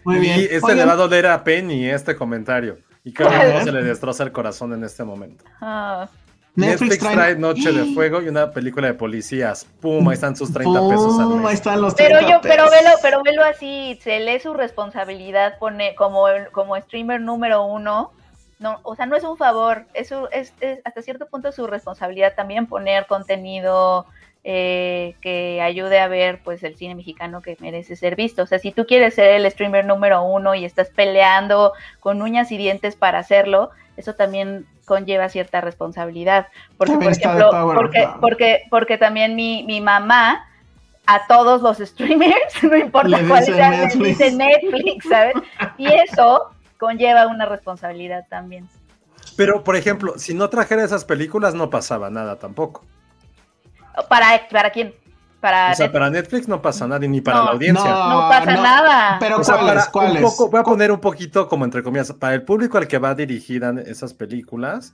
Muy 0.04 0.20
bien. 0.20 0.40
Y 0.40 0.44
este 0.44 0.76
le 0.76 0.86
va 0.86 0.94
a 0.94 0.96
doler 0.98 1.28
a 1.28 1.44
Penny 1.44 1.90
este 1.90 2.16
comentario. 2.16 2.78
Y 3.04 3.12
ver. 3.14 3.58
que 3.60 3.64
se 3.64 3.72
le 3.72 3.84
destroza 3.84 4.24
el 4.24 4.32
corazón 4.32 4.74
en 4.74 4.84
este 4.84 5.04
momento. 5.04 5.44
Ah, 5.60 6.08
Netflix, 6.54 7.00
trae 7.00 7.36
Noche 7.36 7.72
de 7.72 7.94
Fuego 7.94 8.22
y 8.22 8.28
una 8.28 8.52
película 8.52 8.88
de 8.88 8.94
policías. 8.94 9.66
Pum, 9.80 10.08
ahí 10.10 10.16
están 10.16 10.36
sus 10.36 10.52
30 10.54 10.88
pesos 10.90 11.18
al 11.18 11.26
Pum, 11.28 11.38
mes. 11.40 11.48
Ahí 11.48 11.54
están 11.56 11.82
los 11.82 11.94
Pero 11.96 12.18
30 12.20 12.30
yo, 12.30 12.42
pero 12.42 12.66
pesos. 12.66 12.72
velo, 12.84 12.90
pero 13.02 13.24
velo 13.24 13.44
así, 13.44 13.98
se 14.04 14.20
lee 14.20 14.40
su 14.40 14.54
responsabilidad 14.54 15.58
pone 15.60 15.96
como, 15.96 16.26
como 16.52 16.76
streamer 16.82 17.22
número 17.22 17.64
uno. 17.64 18.12
No, 18.60 18.80
o 18.84 18.96
sea, 18.96 19.06
no 19.08 19.16
es 19.16 19.24
un 19.24 19.38
favor, 19.38 19.86
es, 19.96 20.10
su- 20.10 20.28
es, 20.32 20.54
es 20.60 20.80
hasta 20.84 21.02
cierto 21.02 21.26
punto 21.28 21.52
su 21.52 21.66
responsabilidad 21.66 22.34
también 22.36 22.68
poner 22.68 23.08
contenido 23.08 24.06
eh, 24.44 25.16
que 25.22 25.62
ayude 25.62 26.00
a 26.00 26.08
ver 26.08 26.42
pues 26.44 26.64
el 26.64 26.76
cine 26.76 26.96
mexicano 26.96 27.42
que 27.42 27.58
merece 27.60 27.96
ser 27.96 28.16
visto. 28.16 28.44
O 28.44 28.46
sea, 28.48 28.60
si 28.60 28.72
tú 28.72 28.86
quieres 28.86 29.14
ser 29.14 29.32
el 29.32 29.50
streamer 29.52 29.86
número 29.86 30.24
uno 30.24 30.56
y 30.56 30.66
estás 30.66 30.90
peleando 30.90 31.74
con 32.00 32.22
uñas 32.22 32.52
y 32.52 32.58
dientes 32.58 32.96
para 32.96 33.20
hacerlo, 33.20 33.70
eso 33.98 34.16
también 34.16 34.66
conlleva 34.86 35.30
cierta 35.30 35.62
responsabilidad. 35.62 36.48
Porque, 36.78 36.94
También 36.94 37.12
por 37.12 37.20
ejemplo, 37.20 37.50
power, 37.52 37.78
porque, 37.78 38.00
claro. 38.00 38.18
porque, 38.20 38.64
porque 38.70 38.98
también 38.98 39.36
mi, 39.36 39.64
mi 39.64 39.80
mamá 39.80 40.48
a 41.06 41.28
todos 41.28 41.62
los 41.62 41.78
streamers, 41.78 42.36
no 42.64 42.76
importa 42.78 43.20
cuál 43.28 43.46
sea, 43.46 43.70
Netflix. 43.70 44.18
dice 44.18 44.32
Netflix, 44.32 45.08
¿sabes? 45.08 45.36
Y 45.78 45.88
eso 45.88 46.52
conlleva 46.78 47.28
una 47.28 47.46
responsabilidad 47.46 48.26
también. 48.30 48.68
Pero, 49.38 49.64
por 49.64 49.76
ejemplo, 49.76 50.18
si 50.18 50.34
no 50.34 50.50
trajera 50.50 50.84
esas 50.84 51.06
películas, 51.06 51.54
no 51.54 51.70
pasaba 51.70 52.10
nada 52.10 52.38
tampoco. 52.40 52.84
¿Para, 54.10 54.48
para 54.50 54.70
quién? 54.72 54.94
Para 55.40 55.72
O 55.72 55.76
sea, 55.76 55.86
Netflix. 55.88 55.92
para 55.92 56.10
Netflix 56.12 56.48
no 56.48 56.62
pasa 56.62 56.88
nada 56.88 57.04
y 57.04 57.08
ni 57.10 57.20
para 57.22 57.38
No. 57.40 57.46
la 57.46 57.52
audiencia. 57.52 57.90
No 57.90 58.28
pasa 58.30 58.52
nada. 58.56 59.18
Pero 59.20 59.40
O 59.40 59.44
sea, 59.44 59.56
¿cuáles? 59.58 59.74
para 59.74 59.86
un 59.86 59.92
¿Cuáles? 59.92 60.22
poco- 60.24 60.50
voy 60.52 60.60
a 60.60 60.64
poner 60.64 60.92
un 60.92 61.00
poquito 61.00 61.48
como 61.48 61.66
entre 61.66 61.82
comillas, 61.82 62.14
para 62.14 62.36
el 62.36 62.44
público 62.44 62.78
al 62.78 62.88
que 62.88 63.00
va 63.00 63.16
dirigida 63.16 63.74
esas 63.88 64.14
películas, 64.14 64.94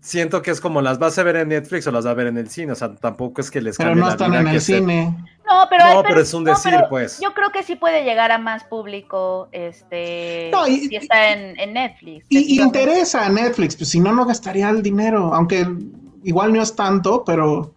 siento 0.00 0.42
que 0.42 0.50
es 0.50 0.60
como 0.60 0.80
las 0.82 0.98
vas 0.98 1.18
a 1.18 1.22
ver 1.22 1.36
en 1.36 1.48
Netflix 1.48 1.86
o 1.86 1.90
las 1.92 2.06
va 2.06 2.10
a 2.10 2.14
ver 2.14 2.26
en 2.28 2.38
el 2.38 2.48
cine, 2.48 2.72
o 2.72 2.74
sea, 2.74 2.94
tampoco 2.94 3.40
es 3.40 3.50
que 3.50 3.60
les 3.60 3.76
Pero 3.76 3.94
no 3.94 4.06
la 4.06 4.12
están 4.12 4.30
vida 4.30 4.40
en 4.40 4.48
el 4.48 4.60
se- 4.60 4.78
cine. 4.78 5.14
No, 5.50 5.66
pero, 5.68 5.84
No, 6.02 6.18
es 6.20 6.32
un 6.34 6.44
decir, 6.44 6.74
pues. 6.88 7.20
Yo 7.20 7.34
creo 7.34 7.50
que 7.52 7.62
sí 7.62 7.76
puede 7.76 8.02
llegar 8.02 8.32
a 8.32 8.38
más 8.38 8.64
público, 8.64 9.48
este, 9.52 10.48
No, 10.52 10.66
y- 10.66 10.88
si 10.88 10.96
está 10.96 11.32
en, 11.32 11.58
en 11.60 11.74
Netflix. 11.74 12.24
Y, 12.30 12.54
y 12.56 12.62
interesa 12.62 13.26
a 13.26 13.28
Netflix, 13.28 13.76
pues 13.76 13.90
si 13.90 14.00
no, 14.00 14.12
no 14.14 14.24
gastaría 14.24 14.70
el 14.70 14.82
dinero. 14.82 15.34
Aunque 15.34 15.66
igual 16.22 16.52
no 16.54 16.62
es 16.62 16.74
tanto, 16.74 17.24
pero 17.24 17.73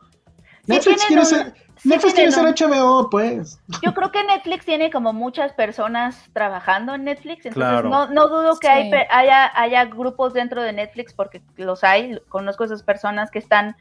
Netflix 0.67 1.05
quiere 1.05 1.21
un- 1.21 1.25
ser. 1.27 1.53
sí 1.77 1.89
Netflix 1.89 2.13
quiere 2.15 2.31
ser 2.31 2.45
HBO, 2.47 3.09
pues. 3.09 3.59
Yo 3.83 3.93
creo 3.93 4.11
que 4.11 4.23
Netflix 4.23 4.65
tiene 4.65 4.89
como 4.91 5.13
muchas 5.13 5.53
personas 5.53 6.21
trabajando 6.33 6.95
en 6.95 7.03
Netflix, 7.03 7.45
entonces 7.45 7.69
Claro. 7.81 7.89
no, 7.89 8.07
no 8.07 8.27
dudo 8.27 8.57
que 8.59 8.67
Sí. 8.67 8.73
hay, 8.73 8.91
pe- 8.91 9.07
haya, 9.09 9.51
haya 9.55 9.85
grupos 9.85 10.33
dentro 10.33 10.61
de 10.63 10.73
Netflix, 10.73 11.13
porque 11.13 11.41
los 11.55 11.83
hay, 11.83 12.19
conozco 12.29 12.63
esas 12.63 12.83
personas 12.83 13.29
que 13.31 13.39
están, 13.39 13.75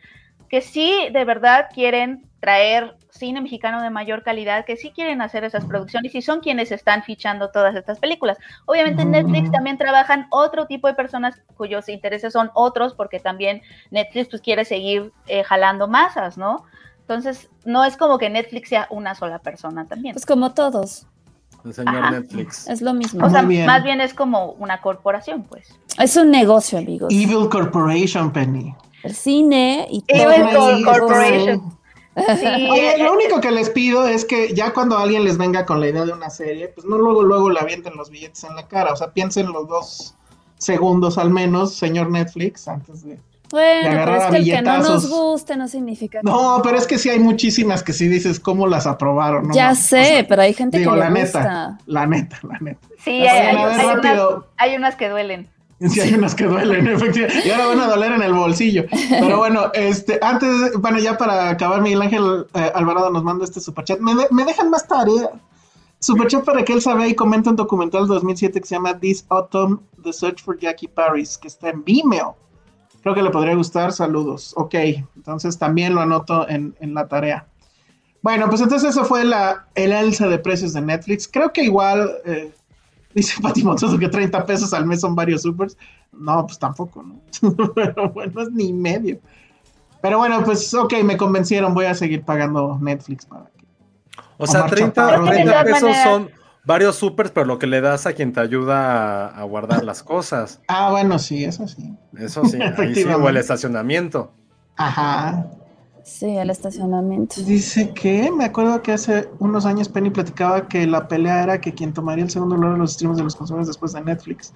que 0.48 0.60
sí 0.60 1.08
de 1.12 1.24
verdad 1.24 1.68
quieren 1.74 2.28
traer 2.40 2.94
cine 3.10 3.40
mexicano 3.40 3.82
de 3.82 3.88
mayor 3.90 4.22
calidad, 4.22 4.64
que 4.66 4.76
sí 4.76 4.92
quieren 4.94 5.22
hacer 5.22 5.42
esas 5.42 5.64
producciones 5.64 6.14
y 6.14 6.20
son 6.22 6.40
quienes 6.40 6.70
están 6.70 7.02
fichando 7.02 7.50
todas 7.50 7.74
estas 7.74 7.98
películas. 7.98 8.38
Obviamente 8.66 9.02
en 9.02 9.10
Netflix 9.10 9.44
Ujú. 9.44 9.52
también 9.52 9.78
trabajan 9.78 10.26
otro 10.30 10.66
tipo 10.66 10.86
de 10.86 10.92
personas 10.94 11.40
cuyos 11.56 11.88
intereses 11.88 12.34
son 12.34 12.50
otros, 12.54 12.94
porque 12.94 13.18
también 13.18 13.62
Netflix 13.90 14.28
pues 14.28 14.42
quiere 14.42 14.64
seguir 14.66 15.12
eh, 15.26 15.42
jalando 15.44 15.88
masas, 15.88 16.36
¿no? 16.36 16.64
Entonces, 17.08 17.48
no 17.64 17.84
es 17.84 17.96
como 17.96 18.18
que 18.18 18.28
Netflix 18.28 18.68
sea 18.70 18.88
una 18.90 19.14
sola 19.14 19.38
persona 19.38 19.86
también. 19.86 20.14
Pues 20.14 20.26
como 20.26 20.54
todos, 20.54 21.06
El 21.64 21.72
señor 21.72 21.96
Ajá. 21.98 22.10
Netflix. 22.10 22.66
es 22.68 22.82
lo 22.82 22.94
mismo. 22.94 23.24
O 23.24 23.30
sea, 23.30 23.42
Muy 23.42 23.54
bien. 23.56 23.66
más 23.66 23.84
bien 23.84 24.00
es 24.00 24.12
como 24.12 24.52
una 24.52 24.80
corporación, 24.80 25.44
pues. 25.44 25.68
Es 26.00 26.16
un 26.16 26.30
negocio, 26.30 26.78
amigos. 26.78 27.12
Evil 27.12 27.48
Corporation, 27.48 28.32
Penny. 28.32 28.74
El 29.04 29.14
cine 29.14 29.86
y 29.90 30.02
Evil 30.08 30.50
todo. 30.52 30.84
Cor- 30.84 30.98
Corporation. 31.00 31.76
Sí, 32.16 32.46
Oye, 32.70 32.94
eh, 32.94 32.98
lo 33.04 33.12
único 33.12 33.42
que 33.42 33.50
les 33.50 33.68
pido 33.68 34.06
es 34.08 34.24
que 34.24 34.54
ya 34.54 34.72
cuando 34.72 34.96
alguien 34.96 35.22
les 35.22 35.36
venga 35.36 35.66
con 35.66 35.80
la 35.80 35.88
idea 35.88 36.06
de 36.06 36.14
una 36.14 36.30
serie, 36.30 36.68
pues 36.68 36.86
no 36.86 36.96
luego, 36.96 37.22
luego 37.22 37.50
le 37.50 37.60
avienten 37.60 37.94
los 37.94 38.08
billetes 38.08 38.42
en 38.44 38.56
la 38.56 38.66
cara. 38.66 38.94
O 38.94 38.96
sea, 38.96 39.10
piensen 39.12 39.52
los 39.52 39.68
dos 39.68 40.14
segundos 40.56 41.18
al 41.18 41.28
menos, 41.28 41.74
señor 41.74 42.10
Netflix, 42.10 42.68
antes 42.68 43.04
de... 43.04 43.20
Bueno, 43.50 43.90
pero 43.90 44.16
es 44.16 44.24
que 44.26 44.36
el 44.38 44.44
que 44.44 44.62
no 44.62 44.78
nos 44.78 45.08
guste 45.08 45.56
no 45.56 45.68
significa 45.68 46.20
que 46.20 46.26
No, 46.26 46.60
pero 46.62 46.76
es 46.78 46.86
que 46.86 46.98
sí 46.98 47.08
hay 47.10 47.18
muchísimas 47.20 47.82
que 47.82 47.92
sí 47.92 48.08
dices 48.08 48.40
cómo 48.40 48.66
las 48.66 48.86
aprobaron. 48.86 49.48
¿no? 49.48 49.54
ya 49.54 49.74
sé, 49.74 50.00
o 50.00 50.04
sea, 50.04 50.28
pero 50.28 50.42
hay 50.42 50.54
gente 50.54 50.78
digo, 50.78 50.92
que 50.92 50.98
la 50.98 51.10
le 51.10 51.20
neta, 51.22 51.38
gusta. 51.38 51.78
la 51.86 52.06
neta, 52.06 52.38
la 52.42 52.58
neta. 52.60 52.88
sí, 53.04 53.10
hay, 53.10 53.28
hay- 53.28 53.56
hay 53.56 53.86
unas, 53.96 54.42
hay 54.56 54.76
unas 54.76 54.96
que 54.96 55.08
duelen. 55.08 55.48
Sí, 55.78 56.00
hay 56.00 56.14
unas 56.14 56.34
que 56.34 56.44
duelen, 56.44 56.86
efectivamente. 56.88 57.46
Y 57.46 57.50
ahora 57.50 57.66
van 57.66 57.80
a 57.80 57.86
doler 57.88 58.12
en 58.12 58.22
el 58.22 58.32
bolsillo. 58.32 58.86
Pero 59.10 59.36
bueno, 59.36 59.70
este, 59.74 60.18
antes, 60.22 60.72
bueno, 60.78 60.98
ya 60.98 61.18
para 61.18 61.50
acabar, 61.50 61.82
Miguel 61.82 62.00
Ángel 62.00 62.46
eh, 62.54 62.72
Alvarado 62.74 63.10
nos 63.10 63.22
manda 63.22 63.44
este 63.44 63.60
superchat. 63.60 63.98
Me, 64.00 64.14
de- 64.14 64.26
me 64.30 64.46
dejan 64.46 64.70
más 64.70 64.88
tarea. 64.88 65.30
Superchat 65.98 66.44
para 66.44 66.64
que 66.64 66.72
él 66.72 66.80
sabe 66.80 67.08
y 67.08 67.14
comenta 67.14 67.50
un 67.50 67.56
documental 67.56 68.08
de 68.08 68.14
2007 68.14 68.58
que 68.60 68.66
se 68.66 68.74
llama 68.74 68.98
This 68.98 69.26
Autumn, 69.28 69.80
The 70.02 70.12
Search 70.14 70.42
for 70.42 70.58
Jackie 70.58 70.88
Paris, 70.88 71.36
que 71.36 71.48
está 71.48 71.68
en 71.68 71.84
Vimeo. 71.84 72.36
Creo 73.06 73.14
que 73.14 73.22
le 73.22 73.30
podría 73.30 73.54
gustar. 73.54 73.92
Saludos. 73.92 74.52
Ok, 74.56 74.74
entonces 75.14 75.56
también 75.56 75.94
lo 75.94 76.00
anoto 76.00 76.48
en, 76.48 76.74
en 76.80 76.92
la 76.92 77.06
tarea. 77.06 77.46
Bueno, 78.20 78.48
pues 78.48 78.60
entonces 78.60 78.90
eso 78.90 79.04
fue 79.04 79.24
la, 79.24 79.68
el 79.76 79.92
alza 79.92 80.26
de 80.26 80.40
precios 80.40 80.72
de 80.72 80.80
Netflix. 80.80 81.28
Creo 81.28 81.52
que 81.52 81.62
igual, 81.62 82.10
eh, 82.24 82.52
dice 83.14 83.40
Pati 83.40 83.62
Montoso 83.62 83.96
que 83.96 84.08
30 84.08 84.44
pesos 84.44 84.74
al 84.74 84.86
mes 84.86 85.02
son 85.02 85.14
varios 85.14 85.42
supers. 85.42 85.78
No, 86.10 86.44
pues 86.46 86.58
tampoco, 86.58 87.04
¿no? 87.04 87.20
Pero 87.76 88.10
bueno, 88.10 88.42
es 88.42 88.50
ni 88.50 88.72
medio. 88.72 89.20
Pero 90.02 90.18
bueno, 90.18 90.42
pues 90.42 90.74
ok, 90.74 90.94
me 91.04 91.16
convencieron. 91.16 91.74
Voy 91.74 91.84
a 91.84 91.94
seguir 91.94 92.24
pagando 92.24 92.76
Netflix 92.82 93.24
para 93.24 93.44
que. 93.56 93.64
O 94.36 94.48
sea, 94.48 94.62
Omar 94.62 94.70
30, 94.72 95.06
Chaparro. 95.06 95.26
30 95.26 95.44
De 95.44 95.44
todas 95.44 95.64
pesos 95.64 95.96
son 96.02 96.30
varios 96.66 96.96
supers, 96.96 97.30
pero 97.30 97.46
lo 97.46 97.58
que 97.58 97.66
le 97.66 97.80
das 97.80 98.06
a 98.06 98.12
quien 98.12 98.32
te 98.32 98.40
ayuda 98.40 99.28
a, 99.28 99.40
a 99.40 99.44
guardar 99.44 99.84
las 99.84 100.02
cosas. 100.02 100.60
Ah, 100.68 100.90
bueno, 100.90 101.18
sí, 101.18 101.44
eso 101.44 101.66
sí. 101.66 101.94
Eso 102.18 102.44
sí, 102.44 102.58
ahí 102.78 102.94
sí, 102.94 103.04
o 103.04 103.28
el 103.28 103.36
estacionamiento. 103.36 104.32
Ajá. 104.76 105.46
Sí, 106.02 106.36
el 106.36 106.50
estacionamiento. 106.50 107.40
Dice 107.42 107.90
que 107.90 108.30
me 108.30 108.44
acuerdo 108.44 108.80
que 108.82 108.92
hace 108.92 109.28
unos 109.40 109.66
años 109.66 109.88
Penny 109.88 110.10
platicaba 110.10 110.68
que 110.68 110.86
la 110.86 111.08
pelea 111.08 111.42
era 111.42 111.60
que 111.60 111.74
quien 111.74 111.92
tomaría 111.92 112.24
el 112.24 112.30
segundo 112.30 112.54
lugar 112.54 112.74
de 112.74 112.78
los 112.78 112.92
streams 112.92 113.16
de 113.16 113.24
los 113.24 113.34
consumidores 113.34 113.66
después 113.66 113.92
de 113.92 114.02
Netflix. 114.02 114.52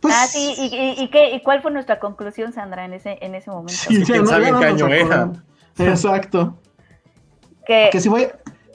Pues, 0.00 0.12
ah, 0.16 0.26
sí, 0.26 0.54
¿y, 0.58 0.64
y, 0.64 1.04
y 1.04 1.10
qué, 1.10 1.30
¿y 1.34 1.42
cuál 1.42 1.62
fue 1.62 1.70
nuestra 1.70 2.00
conclusión, 2.00 2.52
Sandra, 2.52 2.84
en 2.84 2.92
ese, 2.92 3.18
en 3.20 3.34
ese 3.34 3.50
momento? 3.50 3.72
sí, 3.72 4.00
que 4.00 4.04
quién 4.04 4.26
sabe 4.26 4.48
en 4.48 4.58
qué 4.58 4.66
año 4.66 4.88
era. 4.88 5.32
Exacto. 5.78 6.58
Que, 7.66 7.88
que 7.90 8.00
si 8.00 8.08
voy 8.08 8.26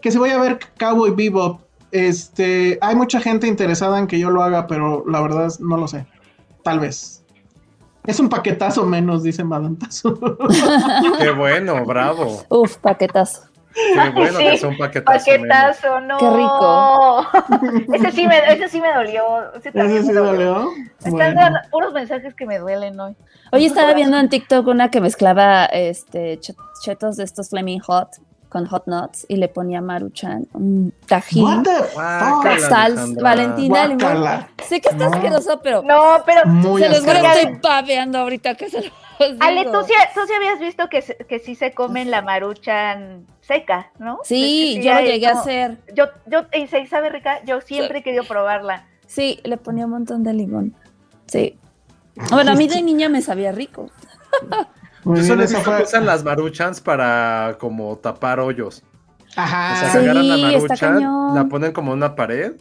que 0.02 0.12
si 0.12 0.18
voy 0.18 0.30
a 0.30 0.40
ver 0.40 0.60
Cowboy 0.80 1.12
Bebop, 1.12 1.62
este, 1.92 2.78
hay 2.82 2.96
mucha 2.96 3.20
gente 3.20 3.48
interesada 3.48 4.00
en 4.00 4.08
que 4.08 4.20
yo 4.20 4.30
lo 4.30 4.44
haga, 4.44 4.68
pero 4.68 5.04
la 5.08 5.22
verdad 5.22 5.46
es- 5.48 5.60
no 5.60 5.78
lo 5.78 5.88
sé. 5.88 6.06
Tal 6.64 6.80
vez. 6.80 7.24
Es 8.06 8.20
un 8.20 8.30
paquetazo 8.30 8.86
menos, 8.86 9.24
dice 9.24 9.44
Madantazo. 9.44 10.18
Qué 11.20 11.30
bueno, 11.32 11.86
bravo. 11.86 12.44
Uf, 12.50 12.78
paquetazo. 12.78 13.44
Qué 13.74 14.10
bueno 14.10 14.40
Sí, 14.40 14.46
que 14.46 14.58
sea 14.58 14.70
un 14.70 14.78
paquetazo. 14.78 15.32
menos. 15.32 15.48
paquetazo, 15.48 16.02
no. 16.02 16.18
Qué 16.18 16.30
rico. 16.32 17.94
ese, 17.94 18.12
sí 18.12 18.28
me, 18.28 18.40
ese 18.52 18.68
sí 18.68 18.82
me 18.82 18.92
dolió. 18.94 19.54
Ese 19.54 19.72
también 19.72 19.98
¿Ese 19.98 20.08
sí 20.08 20.14
me 20.14 20.20
dolió. 20.22 20.54
dolió? 20.54 20.72
Están 20.98 21.12
Bueno. 21.12 21.42
dando 21.42 21.60
puros 21.72 21.94
mensajes 21.94 22.34
que 22.34 22.46
me 22.48 22.58
duelen 22.58 23.00
hoy. 23.00 23.16
Oye, 23.52 23.66
estaba 23.68 23.94
viendo 23.94 24.18
en 24.18 24.28
TikTok 24.30 24.66
una 24.68 24.90
que 24.90 25.02
mezclaba 25.02 25.66
este 25.66 26.40
ch- 26.40 26.56
chetos 26.84 27.18
de 27.18 27.24
estos 27.26 27.50
Flaming 27.50 27.80
Hot 27.82 28.10
con 28.50 28.66
hot 28.66 28.88
nuts 28.88 29.26
y 29.30 29.36
le 29.38 29.48
ponía 29.48 29.80
maruchan, 29.80 30.48
un 30.54 30.92
tajín, 31.08 31.44
What 31.46 31.64
the 31.64 31.94
Guácala, 31.94 32.42
fuck? 32.58 32.60
sal, 32.70 32.92
Alejandra. 32.94 33.24
Valentina, 33.24 33.88
limón. 33.88 34.46
Sé 34.68 34.82
que 34.82 34.90
está 34.90 35.08
No. 35.08 35.14
asqueroso, 35.16 35.60
pero 35.62 35.84
No, 35.84 36.24
pero 36.26 36.46
Muy 36.48 36.82
se 36.82 36.90
los 36.90 37.00
juro 37.02 37.12
estoy 37.14 37.60
babeando 37.62 38.18
ahorita 38.18 38.56
que 38.56 38.70
se 38.70 38.82
los 38.82 38.92
Ale, 39.40 39.60
digo. 39.66 39.72
tú 39.72 39.86
sí, 39.86 39.94
tú 40.16 40.22
sí 40.28 40.34
habías 40.34 40.60
visto 40.60 40.88
que, 40.90 41.02
se- 41.02 41.16
que 41.18 41.40
sí 41.40 41.54
se 41.54 41.74
comen 41.74 42.10
la 42.10 42.22
maruchan 42.22 43.26
seca, 43.42 43.92
¿no? 44.00 44.20
Sí, 44.24 44.80
yo 44.82 44.94
lo 44.96 45.02
llegué 45.02 45.28
a 45.28 45.32
hacer. 45.34 45.78
Yo, 45.94 46.06
yo, 46.26 46.46
y 46.54 46.68
se 46.68 46.86
sabe 46.88 47.10
rica, 47.10 47.44
yo 47.46 47.62
siempre 47.62 48.00
he 48.00 48.04
querido 48.04 48.24
probarla. 48.24 48.86
Sí, 49.08 49.40
le 49.44 49.58
ponía 49.58 49.86
un 49.86 49.92
montón 49.92 50.24
de 50.24 50.34
limón. 50.34 50.74
Sí. 51.28 51.58
Bueno, 52.32 52.52
a 52.52 52.56
mí 52.56 52.68
de 52.68 52.82
niña 52.82 53.10
me 53.10 53.22
sabía 53.22 53.52
rico. 53.52 53.90
Muy 55.04 55.18
Yo 55.18 55.36
bien, 55.36 55.48
solo 55.48 55.62
fue- 55.64 55.78
que 55.78 55.84
usan 55.84 56.06
las 56.06 56.24
maruchans 56.24 56.82
para 56.82 57.56
como 57.60 57.98
tapar 57.98 58.40
hoyos. 58.40 58.84
O 59.38 59.42
Ajá. 59.42 59.76
sea, 59.80 59.92
Sí, 59.92 59.98
agarran 60.00 60.28
la 60.28 60.36
está 60.36 60.58
maruchan, 60.60 60.94
cañón. 60.96 61.36
la 61.36 61.46
ponen 61.46 61.72
como 61.72 61.92
una 61.94 62.16
pared 62.16 62.54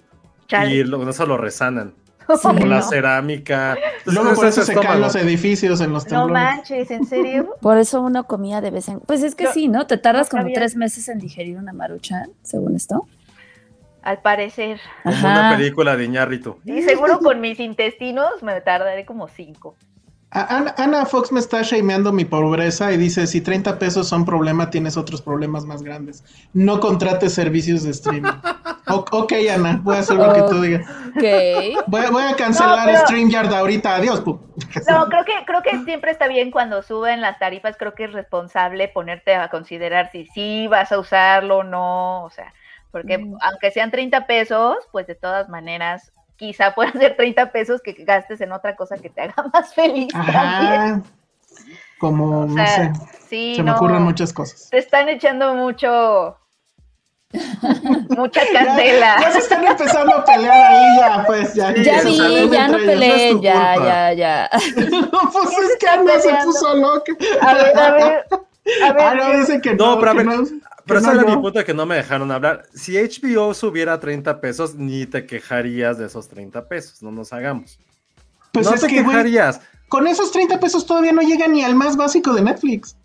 Chale. 0.47 0.71
y 0.75 0.85
lo, 0.85 1.09
eso 1.09 1.27
lo 1.27 1.37
resanan. 1.37 1.95
Sí. 2.29 2.41
Como 2.43 2.67
la 2.67 2.81
No. 2.81 2.83
cerámica. 2.83 3.75
Luego 4.05 4.35
por 4.35 4.47
eso 4.47 4.57
se 4.63 4.73
estómago. 4.73 4.87
caen 4.89 5.01
los 5.01 5.17
edificios 5.17 5.81
en 5.81 5.95
los 5.95 6.05
No 6.05 6.27
temblores. 6.27 6.33
manches, 6.57 6.91
¿en 6.91 7.07
serio? 7.07 7.57
Por 7.63 7.79
eso 7.79 8.03
uno 8.03 8.25
comía 8.27 8.61
de 8.61 8.71
vez 8.71 8.87
en 8.91 9.01
Pues 9.01 9.23
es 9.23 9.35
que 9.35 9.45
Yo- 9.45 9.53
sí, 9.53 9.69
¿no? 9.69 9.87
Te 9.87 9.97
tardas 9.97 10.27
no 10.27 10.31
como 10.33 10.43
sabía. 10.43 10.57
tres 10.57 10.77
meses 10.77 11.09
en 11.09 11.19
digerir 11.21 11.57
una 11.57 11.73
maruchan, 11.73 12.31
según 12.43 12.77
esto. 12.77 13.07
Al 14.03 14.21
parecer. 14.21 14.79
Como 15.05 15.17
una 15.19 15.57
película 15.57 15.97
de 15.97 16.05
Iñárritu. 16.05 16.59
Y 16.67 16.83
seguro 16.83 17.19
con 17.19 17.41
mis 17.41 17.59
intestinos 17.61 18.43
me 18.43 18.61
tardaré 18.61 19.07
como 19.07 19.29
cinco. 19.29 19.75
Ana, 20.31 20.75
Ana 20.77 21.07
Fox 21.07 21.33
me 21.33 21.41
está 21.41 21.63
shameando 21.63 22.13
mi 22.13 22.27
pobreza 22.27 22.93
y 22.93 22.99
dice, 22.99 23.27
si 23.27 23.41
30 23.41 23.79
pesos 23.79 24.09
son 24.09 24.27
problema, 24.27 24.69
tienes 24.69 24.99
otros 24.99 25.23
problemas 25.23 25.65
más 25.65 25.83
grandes. 25.83 26.23
No 26.53 26.81
contrates 26.81 27.33
servicios 27.35 27.83
de 27.85 27.91
streaming. 27.91 28.31
O- 28.91 29.05
ok, 29.13 29.35
Ana, 29.55 29.81
voy 29.83 29.97
a 29.97 29.99
hacer 29.99 30.17
lo 30.17 30.33
que 30.33 30.41
tú 30.45 30.63
digas. 30.63 30.87
Voy, 31.89 32.05
a- 32.07 32.11
voy 32.11 32.23
a 32.23 32.35
cancelar 32.37 32.79
No, 32.79 32.85
pero- 32.87 32.99
StreamYard 33.01 33.53
ahorita. 33.53 33.95
Adiós. 33.97 34.25
No, 34.25 35.09
creo 35.11 35.25
que, 35.27 35.33
creo 35.47 35.61
que 35.63 35.85
siempre 35.85 36.11
está 36.11 36.27
bien 36.27 36.51
cuando 36.51 36.83
suben 36.83 37.21
las 37.21 37.39
tarifas, 37.39 37.77
creo 37.77 37.95
que 37.95 38.05
es 38.05 38.13
responsable 38.15 38.89
ponerte 38.89 39.35
a 39.35 39.51
considerar 39.51 40.11
si 40.11 40.25
sí 40.29 40.69
vas 40.69 40.91
a 40.91 40.99
usarlo 40.99 41.59
o 41.59 41.65
no, 41.65 42.25
o 42.25 42.31
sea, 42.31 42.55
porque 42.91 43.19
Mm. 43.19 43.37
aunque 43.43 43.71
sean 43.73 43.91
30 43.91 44.27
pesos, 44.27 44.77
pues 44.91 45.07
de 45.07 45.15
todas 45.17 45.51
maneras, 45.51 46.11
quizá 46.39 46.75
puedan 46.75 46.95
ser 46.95 47.17
30 47.17 47.53
pesos 47.53 47.83
que 47.83 47.93
gastes 47.93 48.41
en 48.41 48.53
otra 48.53 48.75
cosa 48.77 48.97
que 48.97 49.11
te 49.11 49.21
haga 49.21 49.35
más 49.53 49.75
feliz. 49.75 50.09
también. 50.13 50.37
Ajá. 50.41 51.03
Como, 51.99 52.43
O 52.43 52.47
no 52.47 52.55
sea, 52.55 52.95
sé, 52.95 53.01
sí, 53.29 53.55
se 53.57 53.63
me 53.65 53.71
no, 53.73 53.77
ocurren 53.77 54.03
muchas 54.03 54.33
cosas. 54.33 54.71
Te 54.71 54.79
están 54.79 55.09
echando 55.09 55.53
mucho, 55.57 56.39
mucha 58.11 58.41
Ya, 58.53 58.65
candela. 58.65 59.17
ya 59.21 59.33
se 59.33 59.39
están 59.41 59.65
empezando 59.67 60.15
a 60.15 60.25
pelear 60.25 60.73
ahí 60.73 60.97
ya, 60.99 61.25
pues 61.27 61.55
ya. 61.55 61.75
Ya 61.75 62.01
vi, 62.03 62.49
ya 62.51 62.69
no 62.69 62.77
peleé, 62.79 63.41
ya, 63.41 63.75
ya, 63.77 64.13
ya. 64.13 64.51
No, 64.91 65.11
pues 65.33 65.49
¿Quién 65.49 65.65
es 65.65 65.77
que 65.81 65.89
Ana 65.89 66.21
se 66.21 66.35
puso 66.45 66.77
loca. 66.77 67.13
A 67.43 67.55
ver, 67.55 67.77
a 67.79 67.91
ver, 67.91 68.25
a 68.85 68.93
ver. 68.93 69.03
Ah, 69.03 69.15
no, 69.15 69.39
dice 69.39 69.61
que 69.61 69.75
No, 69.75 69.95
no. 69.95 69.99
pero 69.99 70.11
a 70.13 70.15
ver, 70.15 70.27
no, 70.27 70.35
Pero 70.89 71.01
que 71.01 71.07
ese 71.07 71.15
no 71.15 71.21
era 71.23 71.37
mi 71.37 71.43
punto 71.43 71.59
de 71.61 71.65
que 71.65 71.75
no 71.75 71.87
me 71.87 71.95
dejaron 71.97 72.31
hablar. 72.33 72.65
Si 72.75 72.97
HBO 72.97 73.55
subiera 73.55 73.93
a 73.95 74.01
30 74.01 74.41
pesos, 74.41 74.75
ni 74.75 75.07
te 75.07 75.27
quejarías 75.27 75.99
de 75.99 76.07
esos 76.07 76.27
30 76.29 76.67
pesos. 76.67 77.03
No 77.03 77.13
nos 77.13 77.33
hagamos. 77.33 77.79
Pues 78.53 78.67
no 78.67 78.75
es 78.75 78.81
te 78.81 78.87
que, 78.89 79.03
güey, 79.03 79.07
quejarías. 79.15 79.61
con 79.89 80.07
esos 80.07 80.33
30 80.33 80.59
pesos 80.59 80.85
todavía 80.87 81.13
no 81.13 81.23
llega 81.23 81.47
ni 81.47 81.63
al 81.63 81.75
más 81.75 81.97
básico 81.97 82.33
de 82.33 82.43
Netflix. 82.43 82.97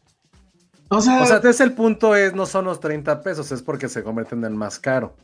O 0.90 1.02
sea, 1.02 1.22
O 1.22 1.26
sea, 1.26 1.38
entonces 1.38 1.60
el 1.62 1.74
punto 1.74 2.16
es, 2.16 2.34
no 2.34 2.46
son 2.46 2.66
los 2.66 2.80
30 2.80 3.22
pesos, 3.22 3.52
es 3.52 3.62
porque 3.62 3.90
se 3.90 4.04
convierten 4.04 4.40
en 4.40 4.46
el 4.46 4.54
más 4.56 4.80
caro. 4.80 5.16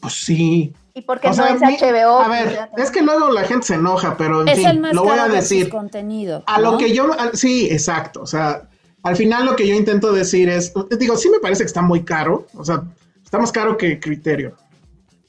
pues 0.00 0.12
sí. 0.14 0.72
¿Y 0.94 1.02
por 1.02 1.18
qué 1.20 1.28
O 1.28 1.30
no 1.30 1.36
sea, 1.36 1.48
es 1.54 1.60
HBO? 1.60 2.20
A 2.20 2.28
ver, 2.28 2.68
es 2.76 2.90
que 2.90 3.02
luego 3.02 3.30
la 3.30 3.44
gente 3.44 3.66
se 3.66 3.74
enoja, 3.74 4.16
pero 4.16 4.42
en 4.42 4.48
Es 4.48 4.56
fin, 4.58 4.66
el 4.66 4.80
más 4.80 4.94
lo 4.94 5.02
voy 5.04 5.12
a 5.12 5.16
caro 5.16 5.34
decir. 5.34 5.68
contenido. 5.70 6.42
A 6.46 6.60
lo 6.60 6.72
¿no? 6.72 6.78
que 6.78 6.92
yo, 6.92 7.12
a- 7.18 7.30
sí, 7.34 7.68
exacto. 7.70 8.20
O 8.22 8.26
sea, 8.26 8.68
al 9.02 9.16
final 9.16 9.46
lo 9.46 9.56
que 9.56 9.66
yo 9.66 9.74
intento 9.74 10.12
decir 10.12 10.48
es, 10.48 10.72
digo, 10.98 11.16
sí 11.16 11.30
me 11.30 11.38
parece 11.38 11.62
que 11.62 11.68
está 11.68 11.82
muy 11.82 12.02
caro. 12.02 12.46
O 12.54 12.64
sea, 12.64 12.82
está 13.24 13.38
más 13.38 13.52
caro 13.52 13.76
que 13.76 14.00
Criterio. 14.00 14.54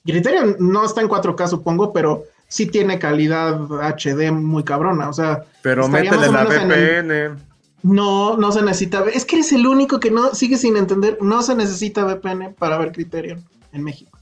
Criterio 0.06 0.56
no 0.60 0.86
está 0.86 1.02
en 1.02 1.10
4K, 1.10 1.48
supongo, 1.48 1.94
pero 1.94 2.24
sí 2.48 2.66
tiene 2.66 3.00
calidad 3.00 3.60
HD 3.96 4.32
muy 4.32 4.64
cabrona. 4.64 5.10
O 5.10 5.14
sea, 5.14 5.44
Pero 5.62 5.88
métele 5.88 6.30
la 6.30 6.42
el- 6.42 6.48
VPN. 6.48 7.50
No, 7.82 8.36
no 8.36 8.52
se 8.52 8.62
necesita. 8.62 9.06
Es 9.14 9.24
que 9.24 9.38
eres 9.38 9.54
el 9.54 9.66
único 9.66 10.00
que 10.00 10.12
no 10.12 10.34
sigue 10.36 10.58
sin 10.58 10.76
entender. 10.76 11.18
No 11.22 11.42
se 11.42 11.56
necesita 11.56 12.04
VPN 12.04 12.54
para 12.58 12.78
ver 12.78 12.92
Criterion 12.92 13.44
en 13.72 13.84
México. 13.84 14.18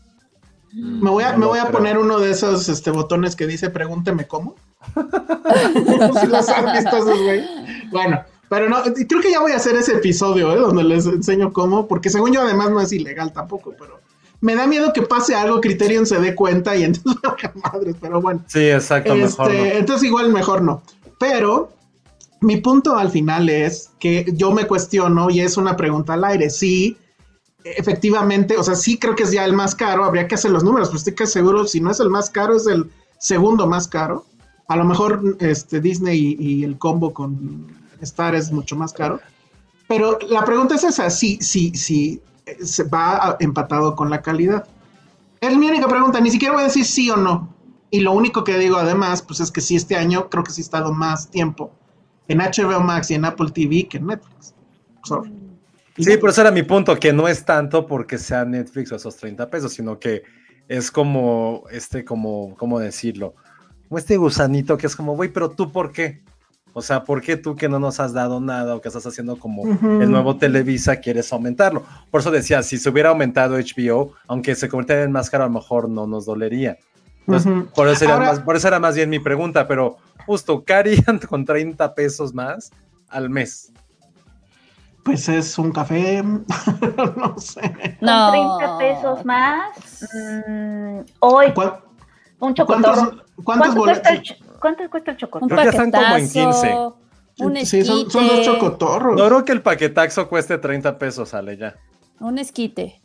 Me 0.74 1.10
voy 1.10 1.24
a, 1.24 1.32
No 1.32 1.40
me 1.40 1.46
voy 1.48 1.60
a 1.60 1.72
poner 1.72 1.98
uno 1.98 2.20
de 2.20 2.30
esos 2.32 2.70
este, 2.70 2.92
botones 2.92 3.36
que 3.36 3.48
dice 3.48 3.70
pregúnteme 3.72 4.28
cómo. 4.28 4.56
si 6.22 6.28
los 6.28 6.50
han 6.50 6.74
visto 6.74 6.98
esos, 6.98 7.20
güey. 7.24 7.44
Bueno, 7.92 8.22
pero 8.50 8.70
no, 8.70 8.82
creo 8.84 9.22
que 9.22 9.32
ya 9.32 9.42
voy 9.42 9.52
a 9.52 9.58
hacer 9.58 9.76
ese 9.76 9.94
episodio, 9.94 10.54
¿eh? 10.54 10.58
Donde 10.58 10.84
les 10.84 11.06
enseño 11.06 11.52
cómo, 11.52 11.88
porque 11.88 12.10
según 12.10 12.34
yo 12.34 12.42
además 12.42 12.70
no 12.72 12.80
es 12.80 12.92
ilegal 12.94 13.34
tampoco, 13.34 13.74
pero 13.78 14.00
me 14.40 14.56
da 14.56 14.68
miedo 14.68 14.94
que 14.94 15.02
pase 15.02 15.36
algo, 15.36 15.60
Criterion 15.60 16.06
se 16.06 16.20
dé 16.20 16.36
cuenta 16.36 16.76
y 16.76 16.84
entonces, 16.84 17.22
madres, 17.64 17.96
pero 18.00 18.22
bueno. 18.22 18.44
Sí, 18.48 18.70
exacto, 18.70 19.16
mejor 19.16 19.52
Este, 19.52 19.70
no. 19.70 19.80
Entonces 19.80 20.08
igual 20.08 20.32
mejor 20.32 20.62
no. 20.62 20.82
Pero 21.20 21.72
mi 22.42 22.58
punto 22.58 22.98
al 22.98 23.10
final 23.10 23.50
es 23.50 23.90
que 24.00 24.26
yo 24.34 24.52
me 24.52 24.68
cuestiono 24.68 25.30
y 25.30 25.42
es 25.42 25.58
una 25.58 25.76
pregunta 25.76 26.14
al 26.14 26.24
aire. 26.24 26.50
Sí, 26.50 26.98
efectivamente, 27.64 28.58
o 28.58 28.64
sea, 28.64 28.76
sí 28.76 28.98
creo 28.98 29.16
que 29.16 29.24
es 29.24 29.32
ya 29.32 29.44
el 29.44 29.54
más 29.54 29.76
caro, 29.76 30.06
habría 30.06 30.28
que 30.28 30.36
hacer 30.36 30.52
los 30.52 30.64
números, 30.64 30.90
pero 30.90 31.00
estoy 31.00 31.16
casi 31.16 31.34
seguro, 31.34 31.66
si 31.66 31.82
no 31.82 31.92
es 31.92 32.00
el 32.00 32.10
más 32.10 32.30
caro, 32.30 32.56
es 32.56 32.68
el 32.68 32.90
segundo 33.18 33.68
más 33.68 33.88
caro. 33.88 34.26
A 34.68 34.76
lo 34.76 34.84
mejor 34.84 35.38
este, 35.40 35.80
Disney 35.80 36.38
y, 36.40 36.60
y 36.60 36.64
el 36.64 36.78
combo 36.78 37.14
con 37.14 37.77
Star 38.02 38.36
es 38.36 38.52
mucho 38.52 38.76
más 38.76 38.94
caro. 38.94 39.20
Pero 39.88 40.20
la 40.30 40.44
pregunta 40.44 40.76
es 40.76 40.84
esa, 40.84 41.10
sí, 41.10 41.40
sí, 41.42 42.22
eh, 42.46 42.58
se 42.64 42.84
va 42.84 43.38
empatado 43.40 43.96
con 43.96 44.10
la 44.10 44.22
calidad. 44.22 44.68
Es 45.40 45.56
mi 45.56 45.68
única 45.68 45.88
pregunta, 45.88 46.20
ni 46.20 46.32
siquiera 46.32 46.54
voy 46.54 46.64
a 46.64 46.68
decir 46.68 46.86
sí 46.86 47.10
o 47.10 47.16
no. 47.16 47.54
Y 47.90 48.02
lo 48.02 48.12
único 48.12 48.44
que 48.44 48.58
digo 48.58 48.78
además, 48.78 49.22
pues 49.22 49.40
es 49.40 49.52
que 49.52 49.62
sí 49.62 49.76
este 49.76 49.96
año 49.96 50.30
creo 50.30 50.44
que 50.44 50.52
sí 50.52 50.62
he 50.62 50.64
estado 50.64 50.94
más 50.94 51.30
tiempo 51.30 51.72
en 52.28 52.40
HBO 52.40 52.82
Max 52.82 53.12
y 53.12 53.14
en 53.14 53.26
Apple 53.26 53.52
TV 53.52 53.88
que 53.88 53.98
en 53.98 54.08
Netflix. 54.08 54.54
Sorry. 55.04 55.34
Sí, 55.98 56.18
por 56.18 56.30
eso 56.30 56.42
era 56.42 56.52
mi 56.52 56.64
punto, 56.64 56.96
que 57.00 57.12
no 57.12 57.28
es 57.28 57.44
tanto 57.44 57.88
porque 57.88 58.18
sea 58.18 58.46
Netflix 58.46 58.92
o 58.92 58.98
esos 58.98 59.16
30 59.16 59.50
pesos, 59.50 59.74
sino 59.74 59.98
que 60.00 60.24
es 60.68 60.92
como, 60.92 61.64
este, 61.72 62.06
como, 62.06 62.56
¿cómo 62.56 62.80
decirlo? 62.80 63.34
Como 63.88 63.98
este 63.98 64.18
gusanito 64.18 64.78
que 64.78 64.86
es 64.86 64.96
como, 64.96 65.16
güey, 65.16 65.32
pero 65.32 65.50
tú 65.50 65.72
por 65.72 65.92
qué? 65.92 66.24
O 66.74 66.82
sea, 66.84 67.04
¿por 67.04 67.22
qué 67.22 67.38
tú 67.38 67.56
que 67.56 67.68
no 67.68 67.80
nos 67.80 68.00
has 68.00 68.14
dado 68.14 68.40
nada 68.40 68.76
o 68.76 68.82
que 68.82 68.88
estás 68.90 69.06
haciendo 69.08 69.38
como 69.40 69.64
el 69.66 70.12
nuevo 70.12 70.38
Televisa 70.38 70.98
quieres 70.98 71.34
aumentarlo? 71.34 71.84
Por 72.12 72.22
eso 72.22 72.30
decía, 72.30 72.62
si 72.62 72.78
se 72.78 72.90
hubiera 72.90 73.10
aumentado 73.10 73.56
HBO, 73.58 74.14
aunque 74.28 74.54
se 74.54 74.70
convirtiera 74.70 75.04
en 75.04 75.12
más 75.12 75.30
caro, 75.32 75.44
a 75.46 75.48
lo 75.48 75.54
mejor 75.54 75.90
no 75.90 76.06
nos 76.06 76.26
dolería. 76.28 76.78
Entonces, 77.26 77.52
por, 77.76 77.88
eso 77.90 78.06
era 78.06 78.14
Ahora- 78.14 78.26
más, 78.28 78.40
por 78.42 78.56
eso 78.56 78.68
era 78.68 78.80
más 78.80 78.96
bien 78.96 79.10
mi 79.10 79.20
pregunta, 79.20 79.68
pero 79.68 79.98
justo, 80.28 80.64
¿qué 80.64 80.74
harían 80.74 81.20
con 81.30 81.46
30 81.46 81.94
pesos 81.96 82.34
más 82.34 82.72
al 83.10 83.30
mes? 83.30 83.72
Pues 85.04 85.28
es 85.30 85.58
un 85.58 85.72
café, 85.72 86.22
no 87.18 87.36
sé. 87.40 87.98
No. 88.02 88.30
30 88.32 88.78
pesos 88.78 89.26
más. 89.26 90.06
Mm, 90.48 91.00
hoy, 91.22 91.54
¿Cuál- 91.56 91.80
un 92.40 92.54
chocotorro. 92.54 92.94
¿Cuántos, 92.94 93.26
cuántos 93.44 93.44
¿Cuánto 93.46 93.82
cuesta, 93.82 94.10
el, 94.10 94.18
boletos? 94.20 94.47
¿Cuánto 94.60 94.90
cuesta 94.90 95.12
el 95.12 95.16
Un 95.16 95.20
chocotorro? 95.20 95.48
Creo 95.56 95.64
que 95.64 95.70
están 95.70 95.92
como 95.92 96.06
en 96.06 96.12
paquetazo, 96.28 96.98
un 97.40 97.56
Sí, 97.56 97.62
esquite, 97.62 97.86
son, 97.86 98.12
son 98.12 98.28
dos 98.28 98.42
chocotorros. 98.46 99.16
No 99.18 99.26
creo 99.28 99.46
que 99.46 99.52
el 99.52 99.62
paquetaxo 99.62 100.28
cueste 100.28 100.58
30 100.58 100.98
pesos, 100.98 101.30
sale 101.30 101.58
ya. 101.58 101.76
un 102.20 102.38
esquite, 102.40 103.00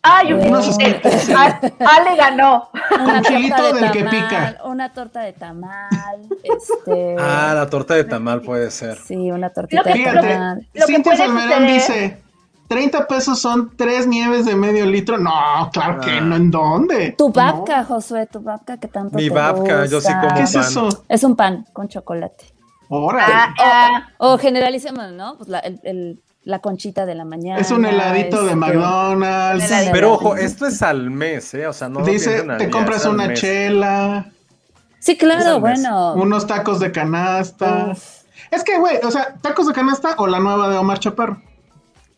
¡Ay, 0.00 0.32
un 0.32 0.40
Unos 0.46 0.66
eh, 0.66 0.70
esquites, 0.70 1.22
sí. 1.22 1.32
A- 1.36 1.58
Ale 1.80 2.16
ganó. 2.16 2.70
una 3.00 3.20
chilito 3.22 3.56
torta 3.56 3.74
de 3.74 3.80
del 3.80 3.90
que 3.90 4.02
tamal, 4.04 4.28
pica. 4.54 4.58
una 4.64 4.92
torta 4.92 5.20
de 5.22 5.32
tamal, 5.32 6.28
este, 6.44 7.16
Ah, 7.18 7.52
la 7.54 7.68
torta 7.68 7.94
de 7.94 8.04
tamal 8.04 8.40
puede 8.42 8.70
ser. 8.70 8.96
sí, 8.98 9.30
una 9.30 9.50
tortita 9.50 9.82
que- 9.82 9.98
de 9.98 10.04
tamal. 10.04 10.66
Que 10.72 10.82
Cintia 10.82 11.12
suceder- 11.16 11.66
dice, 11.66 12.22
30 12.68 13.06
pesos 13.06 13.38
son 13.40 13.72
tres 13.76 14.06
nieves 14.06 14.44
de 14.44 14.54
medio 14.54 14.84
litro. 14.86 15.16
No, 15.18 15.70
claro 15.72 16.00
que 16.00 16.10
Ah. 16.10 16.20
no, 16.20 16.36
¿en 16.36 16.50
dónde? 16.50 17.12
Tu 17.16 17.28
No. 17.28 17.32
babka, 17.32 17.84
Josué, 17.84 18.26
tu 18.26 18.40
babka 18.40 18.76
que 18.78 18.88
tanto 18.88 19.16
Mi 19.16 19.28
te 19.28 19.34
babka, 19.34 19.86
yo 19.86 20.00
sí 20.00 20.06
gusta. 20.06 20.20
como 20.20 20.34
¿Qué 20.34 20.42
es 20.42 20.52
pan. 20.52 20.62
eso? 20.62 20.88
Es 21.08 21.24
un 21.24 21.34
pan 21.36 21.66
con 21.72 21.88
chocolate. 21.88 22.44
Órale. 22.90 23.32
Ah, 23.34 23.54
ah, 23.58 24.08
O 24.18 24.38
generalicemos, 24.38 25.12
¿no? 25.12 25.36
Pues 25.36 25.48
la, 25.48 25.58
el- 25.60 25.80
el- 25.82 26.22
la 26.44 26.60
conchita 26.60 27.04
de 27.04 27.14
la 27.14 27.24
mañana. 27.26 27.60
es 27.60 27.70
un 27.70 27.84
heladito 27.84 28.38
de 28.40 28.44
este, 28.44 28.56
McDonald's. 28.56 29.64
Un 29.64 29.70
heladito. 29.72 29.92
Pero 29.92 30.12
ojo, 30.14 30.36
esto 30.36 30.66
es 30.66 30.80
al 30.82 31.10
mes, 31.10 31.52
¿eh? 31.54 31.66
O 31.66 31.72
sea, 31.74 31.88
no. 31.90 32.00
lo 32.00 32.06
Dice, 32.06 32.42
te 32.42 32.56
día, 32.56 32.70
compras 32.70 33.04
una 33.04 33.26
mes. 33.28 33.40
chela, 33.40 34.30
Sí, 34.98 35.16
claro, 35.18 35.60
bueno. 35.60 36.14
unos 36.14 36.46
tacos 36.46 36.80
de 36.80 36.90
canasta. 36.90 37.88
Uf. 37.92 38.22
Es 38.50 38.64
que, 38.64 38.78
güey, 38.78 38.96
o 39.04 39.10
sea, 39.10 39.34
tacos 39.42 39.66
de 39.66 39.74
canasta 39.74 40.14
o 40.18 40.26
la 40.26 40.38
nueva 40.40 40.68
de 40.70 40.76
Omar 40.78 40.98
Chaparro. 40.98 41.42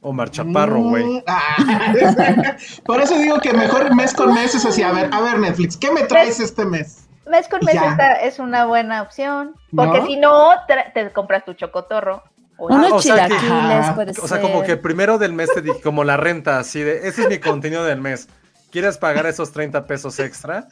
Omar 0.03 0.31
Chaparro, 0.31 0.81
güey. 0.81 1.05
Mm, 1.05 1.23
ah, 1.27 2.57
por 2.85 3.01
eso 3.03 3.19
digo 3.19 3.39
que 3.41 3.53
mejor 3.53 3.95
mes 3.95 4.15
con 4.15 4.33
mes 4.35 4.55
es 4.55 4.65
así. 4.65 4.83
A 4.83 4.93
ver, 4.93 5.11
a 5.13 5.21
ver, 5.21 5.39
Netflix, 5.39 5.77
¿qué 5.77 5.91
me 5.93 6.03
traes 6.03 6.41
este 6.41 6.65
mes? 6.65 7.07
Mes 7.27 7.47
con 7.49 7.61
mes 7.65 7.77
es 8.23 8.39
una 8.39 8.65
buena 8.67 9.03
opción. 9.03 9.55
Porque 9.75 10.01
¿No? 10.01 10.07
si 10.07 10.17
no, 10.17 10.49
te 10.95 11.13
compras 11.13 11.45
tu 11.45 11.53
chocotorro. 11.55 12.23
O- 12.57 12.67
o 12.67 13.01
sea 13.01 13.27
chilaquiles, 13.27 14.19
O 14.19 14.29
sea, 14.29 14.41
como 14.43 14.63
que 14.63 14.77
primero 14.77 15.17
del 15.17 15.33
mes 15.33 15.49
te 15.55 15.63
dije, 15.63 15.81
como 15.81 16.05
la 16.05 16.17
renta, 16.19 16.59
así 16.59 16.81
de, 16.81 17.09
ese 17.09 17.23
es 17.23 17.29
mi 17.29 17.39
contenido 17.39 17.85
del 17.85 18.01
mes. 18.01 18.29
¿Quieres 18.71 18.99
pagar 18.99 19.25
esos 19.27 19.51
30 19.53 19.87
pesos 19.87 20.19
extra? 20.21 20.69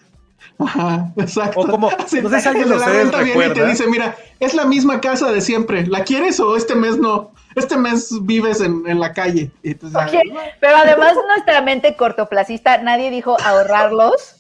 Ajá, 0.59 1.11
exacto. 1.17 1.61
O 1.61 1.67
como- 1.67 1.91
Sí, 2.07 2.21
no 2.21 2.29
sé 2.29 2.41
si 2.41 2.49
alguien 2.49 2.69
la 2.69 2.77
ustedes 2.77 2.97
renta 3.05 3.19
viene 3.23 3.31
y 3.31 3.43
te 3.43 3.49
recuerda. 3.49 3.71
dice, 3.71 3.87
mira, 3.89 4.17
es 4.39 4.53
la 4.55 4.67
misma 4.67 5.01
casa 5.01 5.33
de 5.33 5.41
siempre. 5.41 5.87
¿La 5.87 6.05
quieres 6.05 6.39
o 6.41 6.57
este 6.57 6.75
mes 6.75 6.99
no? 6.99 7.31
Este 7.55 7.77
mes 7.77 8.11
vives 8.23 8.61
en, 8.61 8.83
en 8.87 9.01
la 9.01 9.13
calle. 9.13 9.51
Y 9.63 9.75
tú 9.75 9.91
sabes, 9.91 10.13
Oye, 10.13 10.23
pero 10.61 10.77
además 10.77 11.15
nuestra 11.27 11.61
mente 11.61 11.97
cortoplacista, 11.97 12.79
nadie 12.79 13.11
dijo 13.11 13.37
ahorrarlos. 13.45 14.37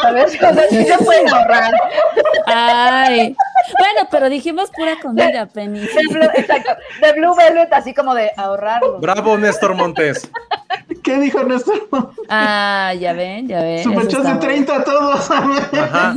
¿Sabes? 0.00 0.34
O 0.36 0.38
sea, 0.38 0.68
sí 0.70 0.84
se 0.84 0.98
pueden 0.98 1.28
ahorrar. 1.28 1.72
Ay. 2.46 3.34
Bueno, 3.78 4.08
pero 4.10 4.28
dijimos 4.28 4.70
pura 4.70 4.96
comida, 5.00 5.46
Penny. 5.46 5.80
De 5.80 5.88
Blue, 6.10 6.22
exacto. 6.34 6.72
De 7.00 7.12
Blue 7.12 7.34
Velvet, 7.34 7.72
así 7.72 7.94
como 7.94 8.14
de 8.14 8.30
ahorrarlos. 8.36 9.00
Bravo, 9.00 9.36
Néstor 9.38 9.74
Montes. 9.74 10.28
¿Qué 11.02 11.18
dijo 11.18 11.42
Néstor? 11.44 11.88
Ah, 12.28 12.92
ya 12.98 13.12
ven, 13.12 13.48
ya 13.48 13.60
ven. 13.60 13.78
está 13.78 14.20
de 14.22 14.28
muy- 14.34 14.38
30 14.40 14.76
a 14.76 14.84
todos. 14.84 15.30
Ajá. 15.30 16.14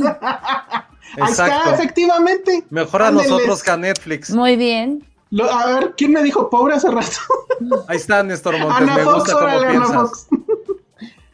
Ahí 1.18 1.30
está, 1.30 1.46
Exacto. 1.46 1.70
efectivamente. 1.74 2.64
Mejor 2.70 3.02
a 3.02 3.08
Ándeles. 3.08 3.30
nosotros 3.30 3.62
que 3.62 3.70
a 3.70 3.76
Netflix. 3.76 4.30
Muy 4.30 4.56
bien. 4.56 5.04
Lo- 5.30 5.50
a 5.50 5.66
ver, 5.66 5.94
¿quién 5.96 6.12
me 6.12 6.22
dijo 6.22 6.48
pobre 6.50 6.74
hace 6.74 6.90
rato? 6.90 7.16
Ahí 7.88 7.96
está 7.96 8.22
Néstor 8.22 8.58
Montes. 8.58 8.76
Ana 8.82 8.94
Me 8.96 9.02
Fox, 9.02 9.14
gusta 9.16 9.32
cómo 9.32 9.44
órale, 9.46 9.66
Ana 9.66 9.70
piensas. 9.70 9.94
Fox. 9.94 10.28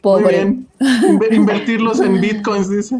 Pobre. 0.01 0.43
Inver- 0.79 1.31
Invertirlos 1.33 1.99
en 2.01 2.19
bitcoins, 2.19 2.69
dice. 2.69 2.99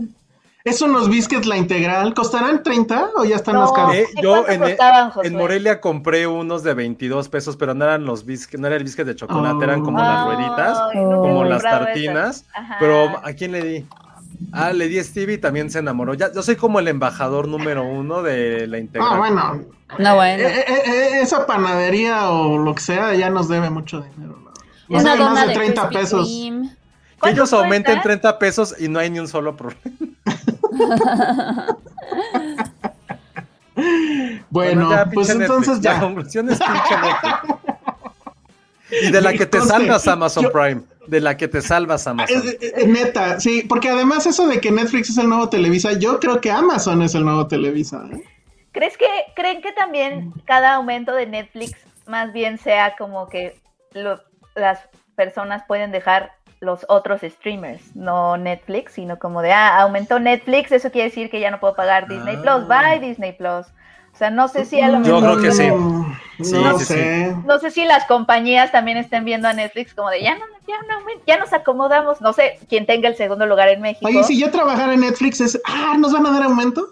¿Es 0.64 0.82
unos 0.82 1.10
biscuits 1.10 1.46
la 1.46 1.58
integral? 1.58 2.14
¿Costarán 2.14 2.64
30 2.64 3.10
o 3.18 3.26
ya 3.26 3.36
están 3.36 3.56
No. 3.56 3.62
más 3.62 3.74
caros? 3.74 3.96
Eh, 3.96 4.06
¿Y 4.16 4.22
yo 4.22 4.48
en, 4.48 4.62
costaban, 4.62 5.10
Josué? 5.10 5.28
en 5.28 5.36
Morelia 5.36 5.82
compré 5.82 6.26
unos 6.26 6.64
de 6.64 6.74
22 6.74 7.28
pesos, 7.28 7.58
pero 7.58 7.74
no 7.74 7.84
eran 7.84 8.06
los 8.06 8.26
biscuits, 8.26 8.62
no 8.62 8.68
era 8.68 8.78
el 8.78 8.84
biscuit 8.86 9.06
de 9.06 9.14
chocolate, 9.18 9.56
Oh. 9.58 9.64
eran 9.64 9.82
como 9.82 9.98
las 10.00 10.26
rueditas, 10.26 10.80
como 10.94 11.44
las 11.44 11.64
tartinas. 11.64 12.46
Pero 12.80 13.10
¿a 13.22 13.34
quién 13.34 13.52
le 13.52 13.62
di? 13.62 13.86
Ah, 14.52 14.72
le 14.74 14.88
di 14.88 15.00
a 15.00 15.04
Stevie 15.04 15.36
y 15.36 15.38
también 15.38 15.70
se 15.70 15.80
enamoró. 15.80 16.14
Ya, 16.14 16.32
yo 16.34 16.42
soy 16.44 16.56
como 16.56 16.80
el 16.80 16.88
embajador 16.88 17.48
número 17.48 17.84
uno 17.86 18.22
de 18.22 18.68
la 18.68 18.80
integral. 18.80 19.10
Ah, 19.14 19.18
bueno. 19.18 19.62
No, 20.00 20.16
bueno. 20.16 20.44
Eh, 20.44 20.66
eh, 20.68 20.82
eh, 20.86 21.22
esa 21.22 21.46
panadería 21.46 22.30
o 22.30 22.58
lo 22.58 22.76
que 22.76 22.82
sea 22.82 23.14
ya 23.16 23.30
nos 23.30 23.48
debe 23.48 23.70
mucho 23.70 24.02
dinero. 24.02 24.40
Nos 24.90 25.04
debe 25.04 25.18
dona 25.18 25.32
más 25.32 25.42
de 25.44 25.48
de 25.50 25.54
30 25.56 25.82
Krispy 25.88 25.98
pesos. 25.98 26.28
Que 26.28 27.20
¿Cuánto 27.20 27.42
ellos 27.42 27.54
aumenten 27.54 27.96
cuesta? 27.96 28.10
30 28.10 28.40
pesos 28.40 28.76
y 28.80 28.90
no 28.90 29.00
hay 29.00 29.10
ni 29.10 29.20
un 29.20 29.28
solo 29.28 29.56
problema. 29.56 29.82
Bueno, 34.50 34.90
ya, 34.92 35.06
pues 35.10 35.30
entonces 35.30 35.80
Netflix. 35.80 35.86
La 35.86 35.94
ya. 35.96 36.00
conclusión 36.00 36.50
es 36.50 36.60
pinche. 36.60 36.96
Y 39.02 39.10
de 39.12 39.22
la 39.22 39.34
que 39.34 39.48
te 39.48 39.60
salvas 39.60 40.08
Amazon 40.08 40.44
yo- 40.44 40.52
Prime. 40.52 40.84
De 41.08 41.20
la 41.22 41.36
que 41.38 41.48
te 41.48 41.62
salvas 41.62 42.08
Amazon. 42.08 42.38
Es- 42.38 42.58
es- 42.62 42.74
es 42.74 42.88
neta, 42.88 43.40
sí, 43.40 43.64
porque 43.68 43.90
además 43.90 44.26
eso 44.26 44.48
de 44.48 44.60
que 44.62 44.72
Netflix 44.72 45.10
es 45.10 45.18
el 45.18 45.28
nuevo 45.30 45.50
Televisa, 45.50 45.94
yo 45.94 46.20
creo 46.20 46.40
que 46.42 46.52
Amazon 46.52 47.02
es 47.02 47.14
el 47.16 47.26
nuevo 47.26 47.48
Televisa. 47.48 48.04
¿eh? 48.14 48.22
¿Crees 48.72 48.98
que, 48.98 49.06
¿Creen 49.36 49.62
que 49.62 49.72
también 49.74 50.34
cada 50.46 50.74
aumento 50.76 51.14
de 51.14 51.28
Netflix 51.28 51.74
más 52.08 52.34
bien 52.34 52.58
sea 52.58 52.96
como 52.98 53.28
que 53.30 53.56
lo- 53.94 54.22
las 54.56 54.80
personas 55.16 55.64
pueden 55.68 55.92
dejar 55.92 56.32
los 56.60 56.86
otros 56.88 57.22
streamers, 57.22 57.94
no 57.96 58.38
Netflix, 58.38 58.94
sino 58.94 59.20
como 59.20 59.42
de, 59.42 59.52
ah, 59.52 59.82
aumentó 59.82 60.20
Netflix, 60.20 60.72
eso 60.72 60.92
quiere 60.92 61.10
decir 61.10 61.30
que 61.30 61.42
ya 61.42 61.52
no 61.52 61.60
puedo 61.60 61.76
pagar 61.76 62.08
Disney 62.08 62.38
Plus, 62.38 62.68
bye 62.68 63.00
Disney 63.02 63.34
Plus. 63.34 63.68
Sea, 64.24 64.32
no 64.32 64.48
sé 64.48 64.64
si 64.66 64.80
a 64.80 64.88
lo 64.88 65.04
Yo 65.04 65.20
mejor 65.20 65.40
creo 65.42 65.42
que 65.44 65.52
sí. 65.52 65.68
No, 65.68 66.16
Sí, 66.42 66.54
no 66.56 66.80
sí, 66.80 66.86
sí. 66.86 66.94
sé. 66.94 67.36
no 67.46 67.60
sé 67.60 67.70
si 67.72 67.86
las 67.86 68.06
compañías 68.06 68.72
también 68.72 68.98
estén 68.98 69.24
viendo 69.26 69.48
a 69.48 69.54
Netflix 69.54 69.94
como 69.94 70.10
de 70.10 70.22
ya 70.24 70.34
no, 70.36 70.46
ya 70.68 70.76
no, 70.88 71.06
ya 71.28 71.38
nos 71.38 71.54
acomodamos, 71.54 72.22
no 72.22 72.34
sé, 72.34 72.58
quién 72.70 72.86
tenga 72.86 73.08
el 73.10 73.16
segundo 73.16 73.46
lugar 73.46 73.68
en 73.70 73.82
México. 73.82 74.08
Oye, 74.08 74.24
si 74.24 74.40
yo 74.40 74.50
trabajara 74.50 74.94
en 74.94 75.02
Netflix 75.02 75.42
es, 75.42 75.62
ah, 75.66 75.96
¿nos 76.00 76.12
van 76.14 76.26
a 76.26 76.32
dar 76.32 76.44
aumento? 76.44 76.88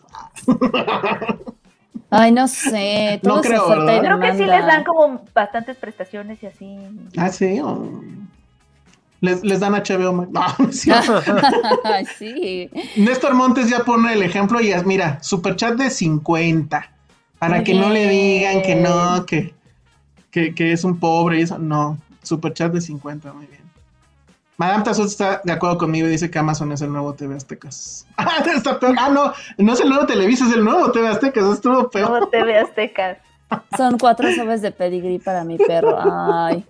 Ay, 2.09 2.31
no 2.33 2.47
sé. 2.47 3.19
No 3.23 3.29
Todo 3.31 3.41
es 3.41 3.47
creo. 3.47 3.67
Creo 4.01 4.19
que 4.19 4.33
sí 4.33 4.43
les 4.43 4.65
dan 4.65 4.83
como 4.83 5.21
bastantes 5.33 5.77
prestaciones 5.77 6.43
y 6.43 6.47
así. 6.47 6.77
Ah, 7.17 7.29
sí. 7.29 7.59
o- 7.61 8.01
Les, 9.21 9.43
les 9.43 9.59
dan 9.59 9.73
HBO 9.73 10.11
Max. 10.13 10.29
No, 10.33 10.45
no 10.59 10.69
es 10.69 10.81
cierto. 10.81 11.21
Ay, 11.83 12.05
sí. 12.17 12.69
Néstor 12.97 13.33
Montes 13.33 13.69
ya 13.69 13.79
pone 13.79 14.13
el 14.13 14.23
ejemplo 14.23 14.59
y 14.59 14.71
es, 14.71 14.85
mira, 14.85 15.19
superchat 15.23 15.75
de 15.75 15.89
50. 15.89 16.90
Para 17.41 17.63
que 17.63 17.73
no 17.73 17.89
le 17.89 18.07
digan 18.07 18.61
que 18.61 18.75
no, 18.75 19.25
que, 19.25 19.51
que, 20.29 20.53
que 20.53 20.71
es 20.73 20.83
un 20.83 20.99
pobre 20.99 21.39
y 21.39 21.41
eso. 21.41 21.57
No, 21.57 21.97
superchat 22.21 22.71
de 22.71 22.81
50, 22.81 23.33
muy 23.33 23.47
bien. 23.47 23.61
Madame 24.57 24.83
Tazot 24.83 25.07
está 25.07 25.41
de 25.43 25.51
acuerdo 25.51 25.79
conmigo 25.79 26.05
y 26.07 26.11
dice 26.11 26.29
que 26.29 26.37
Amazon 26.37 26.71
es 26.71 26.81
el 26.81 26.91
nuevo 26.91 27.13
TV 27.15 27.35
Aztecas. 27.35 28.05
Ah, 28.17 28.43
está 28.55 28.79
peor. 28.79 28.95
Ah, 28.99 29.09
no, 29.09 29.33
no 29.57 29.73
es 29.73 29.79
el 29.79 29.89
nuevo 29.89 30.05
Televisa, 30.05 30.45
es 30.45 30.53
el 30.53 30.63
nuevo 30.63 30.91
TV 30.91 31.07
Aztecas. 31.07 31.45
Estuvo 31.45 31.89
peor. 31.89 32.09
Como 32.11 32.27
TV 32.27 32.59
Aztecas. 32.59 33.17
Son 33.75 33.97
cuatro 33.97 34.31
sobres 34.35 34.61
de 34.61 34.71
pedigrí 34.71 35.17
para 35.17 35.43
mi 35.43 35.57
perro. 35.57 35.97
Ay, 35.99 36.63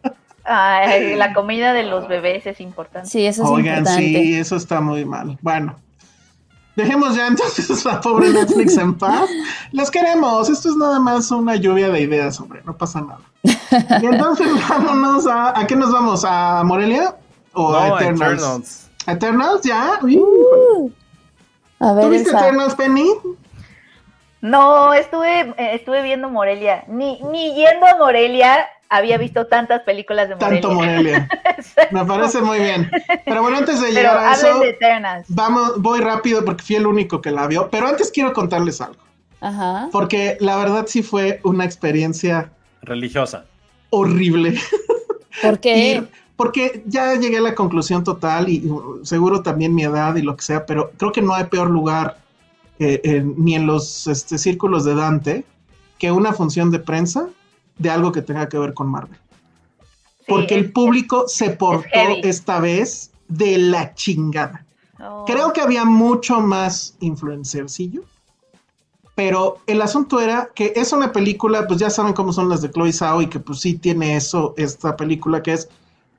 Ay, 0.45 1.15
la 1.17 1.33
comida 1.33 1.73
de 1.73 1.83
los 1.83 2.07
bebés 2.07 2.47
es 2.47 2.61
importante. 2.61 3.09
sí, 3.09 3.25
eso 3.25 3.43
es 3.43 3.49
Oigan, 3.49 3.79
importante. 3.79 4.01
sí, 4.03 4.35
eso 4.35 4.55
está 4.55 4.79
muy 4.79 5.03
mal. 5.03 5.37
Bueno, 5.41 5.75
dejemos 6.75 7.15
ya 7.15 7.27
entonces 7.27 7.85
a 7.87 8.01
pobre 8.01 8.29
Netflix 8.29 8.77
en 8.77 8.97
paz. 8.97 9.29
Los 9.71 9.91
queremos. 9.91 10.49
Esto 10.49 10.69
es 10.69 10.75
nada 10.75 10.99
más 10.99 11.31
una 11.31 11.55
lluvia 11.55 11.89
de 11.89 12.01
ideas, 12.01 12.39
hombre. 12.39 12.61
No 12.65 12.75
pasa 12.77 13.01
nada. 13.01 13.21
Y 14.01 14.05
entonces 14.05 14.47
vámonos 14.69 15.27
a. 15.27 15.59
¿A 15.59 15.67
qué 15.67 15.75
nos 15.75 15.91
vamos? 15.91 16.23
¿A 16.25 16.63
Morelia? 16.63 17.15
¿O 17.53 17.73
a 17.75 17.87
No, 17.89 17.99
Eternals? 17.99 18.31
Eternals. 18.33 18.89
¿A 19.05 19.11
Eternals? 19.13 19.61
¿Ya? 19.63 19.99
Uy, 20.01 20.17
Uh, 20.17 20.91
a 21.79 21.93
ver, 21.93 22.05
¿Tú 22.05 22.09
viste 22.11 22.29
esa. 22.29 22.39
Eternals, 22.47 22.75
Penny? 22.75 23.09
No, 24.41 24.93
estuve, 24.93 25.41
eh, 25.57 25.75
estuve 25.75 26.01
viendo 26.01 26.29
Morelia. 26.29 26.83
Ni, 26.87 27.21
ni 27.23 27.53
yendo 27.55 27.85
a 27.85 27.95
Morelia 27.97 28.67
había 28.91 29.17
visto 29.17 29.47
tantas 29.47 29.81
películas 29.83 30.27
de 30.29 30.35
Morelia. 30.35 30.61
Tanto 30.61 30.73
Morelia. 30.75 31.29
Me 31.91 32.05
parece 32.05 32.41
muy 32.41 32.59
bien. 32.59 32.91
Pero 33.25 33.41
bueno, 33.41 33.57
antes 33.57 33.79
de 33.79 33.87
Pero 33.87 33.97
llegar 33.99 34.17
a 34.17 34.33
eso, 34.33 34.59
de 34.59 34.69
Eternals. 34.69 35.25
vamos, 35.29 35.81
voy 35.81 36.01
rápido 36.01 36.43
porque 36.43 36.63
fui 36.63 36.75
el 36.75 36.85
único 36.85 37.21
que 37.21 37.31
la 37.31 37.47
vio. 37.47 37.69
Pero 37.71 37.87
antes 37.87 38.11
quiero 38.11 38.33
contarles 38.33 38.81
algo. 38.81 39.01
Ajá. 39.39 39.87
Porque 39.93 40.37
la 40.41 40.57
verdad 40.57 40.85
sí 40.87 41.01
fue 41.01 41.39
una 41.43 41.63
experiencia 41.65 42.51
Religiosa. 42.81 43.45
horrible. 43.91 44.59
¿Por 45.41 45.53
Y- 45.55 45.57
qué? 45.59 46.03
porque 46.35 46.83
ya 46.87 47.13
llegué 47.15 47.37
a 47.37 47.41
la 47.41 47.53
conclusión 47.55 48.03
total 48.03 48.49
y 48.49 48.65
uh, 48.67 49.05
seguro 49.05 49.43
también 49.43 49.75
mi 49.75 49.83
edad 49.83 50.15
y 50.15 50.23
lo 50.23 50.35
que 50.35 50.41
sea, 50.43 50.65
pero 50.65 50.91
creo 50.97 51.11
que 51.11 51.21
no 51.21 51.35
hay 51.35 51.43
peor 51.45 51.69
lugar 51.69 52.17
eh, 52.79 53.23
ni 53.37 53.53
en 53.53 53.67
los 53.67 54.07
este, 54.07 54.39
círculos 54.39 54.83
de 54.83 54.95
Dante 54.95 55.45
que 55.99 56.11
una 56.11 56.33
función 56.33 56.71
de 56.71 56.79
prensa 56.79 57.27
de 57.81 57.89
algo 57.89 58.11
que 58.11 58.21
tenga 58.21 58.47
que 58.47 58.57
ver 58.57 58.73
con 58.73 58.87
Marvel. 58.89 59.17
Sí, 60.19 60.25
Porque 60.27 60.55
es- 60.55 60.61
el 60.61 60.71
público 60.71 61.27
se 61.27 61.49
portó 61.51 61.87
esta 62.23 62.59
vez 62.59 63.11
de 63.27 63.57
la 63.57 63.93
chingada. 63.95 64.65
Oh. 64.99 65.25
Creo 65.25 65.51
que 65.51 65.61
había 65.61 65.83
mucho 65.83 66.39
más 66.41 66.95
influencercillo, 66.99 68.03
pero 69.15 69.57
el 69.67 69.81
asunto 69.81 70.19
era 70.19 70.49
que 70.53 70.73
es 70.75 70.93
una 70.93 71.11
película, 71.11 71.67
pues 71.67 71.79
ya 71.79 71.89
saben 71.89 72.13
cómo 72.13 72.31
son 72.33 72.49
las 72.49 72.61
de 72.61 72.69
Chloe 72.69 72.93
Zhao 72.93 73.21
y 73.21 73.27
que 73.27 73.39
pues 73.39 73.59
sí 73.59 73.73
tiene 73.75 74.15
eso, 74.15 74.53
esta 74.57 74.95
película 74.95 75.41
que 75.41 75.53
es 75.53 75.69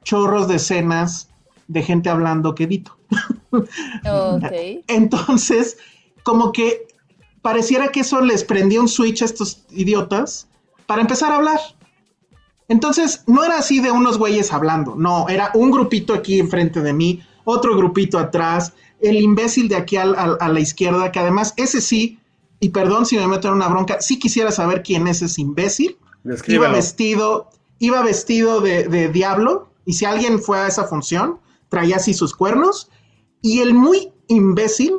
chorros 0.03 0.49
de 0.49 0.57
escenas 0.57 1.29
de 1.69 1.83
gente 1.83 2.11
hablando 2.11 2.55
quedito. 2.55 2.97
Ok. 3.53 4.45
Entonces, 4.89 5.77
como 6.23 6.51
que 6.53 6.87
pareciera 7.43 7.89
que 7.89 8.01
eso 8.01 8.21
les 8.21 8.43
prendió 8.45 8.81
un 8.81 8.89
switch 8.89 9.23
a 9.23 9.27
estos 9.27 9.65
idiotas 9.71 10.49
para 10.93 11.01
empezar 11.01 11.33
a 11.33 11.37
hablar. 11.37 11.59
Entonces, 12.69 13.25
no 13.27 13.43
era 13.45 13.57
así 13.57 13.81
de 13.81 13.91
unos 13.91 14.19
güeyes 14.19 14.53
hablando, 14.53 14.95
no, 14.95 15.27
era 15.31 15.51
un 15.55 15.71
grupito 15.71 16.13
aquí 16.13 16.39
enfrente 16.39 16.83
de 16.83 16.93
mí, 16.93 17.23
otro 17.45 17.75
grupito 17.79 18.19
atrás, 18.19 18.75
el 19.01 19.17
imbécil 19.19 19.69
de 19.69 19.77
aquí 19.77 19.97
al- 19.97 20.15
al- 20.15 20.37
a 20.39 20.49
la 20.51 20.61
izquierda, 20.61 21.11
que 21.11 21.19
además 21.19 21.55
ese 21.57 21.81
sí, 21.81 22.19
y 22.61 22.69
perdón 22.69 23.07
si 23.07 23.17
me 23.17 23.27
meto 23.27 23.49
en 23.49 23.55
una 23.55 23.69
bronca, 23.69 24.03
sí 24.03 24.19
quisiera 24.19 24.51
saber 24.53 24.83
quién 24.83 25.09
es 25.09 25.23
ese 25.23 25.41
imbécil. 25.41 25.97
Iba 26.57 26.69
vestido, 26.75 27.49
iba 27.79 28.03
vestido 28.03 28.61
de, 28.61 28.87
de 28.87 29.09
diablo, 29.09 29.71
y 29.87 29.95
si 29.95 30.05
alguien 30.05 30.41
fue 30.41 30.59
a 30.61 30.67
esa 30.69 30.85
función, 30.85 31.39
traía 31.71 31.97
así 31.97 32.13
sus 32.13 32.37
cuernos, 32.37 32.91
y 33.41 33.61
el 33.61 33.73
muy 33.73 34.13
imbécil 34.29 34.93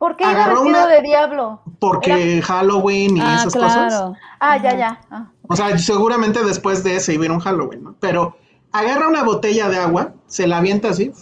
¿Por 0.00 0.16
qué 0.16 0.24
iba 0.24 0.32
vestido 0.48 0.62
una- 0.62 0.86
de 0.86 1.02
diablo? 1.02 1.60
porque 1.78 2.40
Halloween 2.42 3.18
y 3.18 3.20
Ah, 3.20 3.34
esas 3.40 3.52
cosas. 3.54 3.74
claro. 3.94 4.14
Ah, 4.40 4.56
ya, 4.56 4.74
ya. 4.76 5.00
Ah. 5.10 5.26
O 5.46 5.54
sea, 5.54 5.76
seguramente 5.76 6.42
después 6.42 6.82
de 6.82 6.96
ese 6.96 7.12
iba 7.14 7.26
un 7.26 7.38
Halloween, 7.40 7.84
¿no? 7.84 7.94
Pero 8.00 8.36
agarra 8.72 9.08
una 9.08 9.22
botella 9.24 9.68
de 9.68 9.76
agua, 9.76 10.14
se 10.26 10.46
la 10.46 10.56
avienta 10.56 10.88
así 10.88 11.12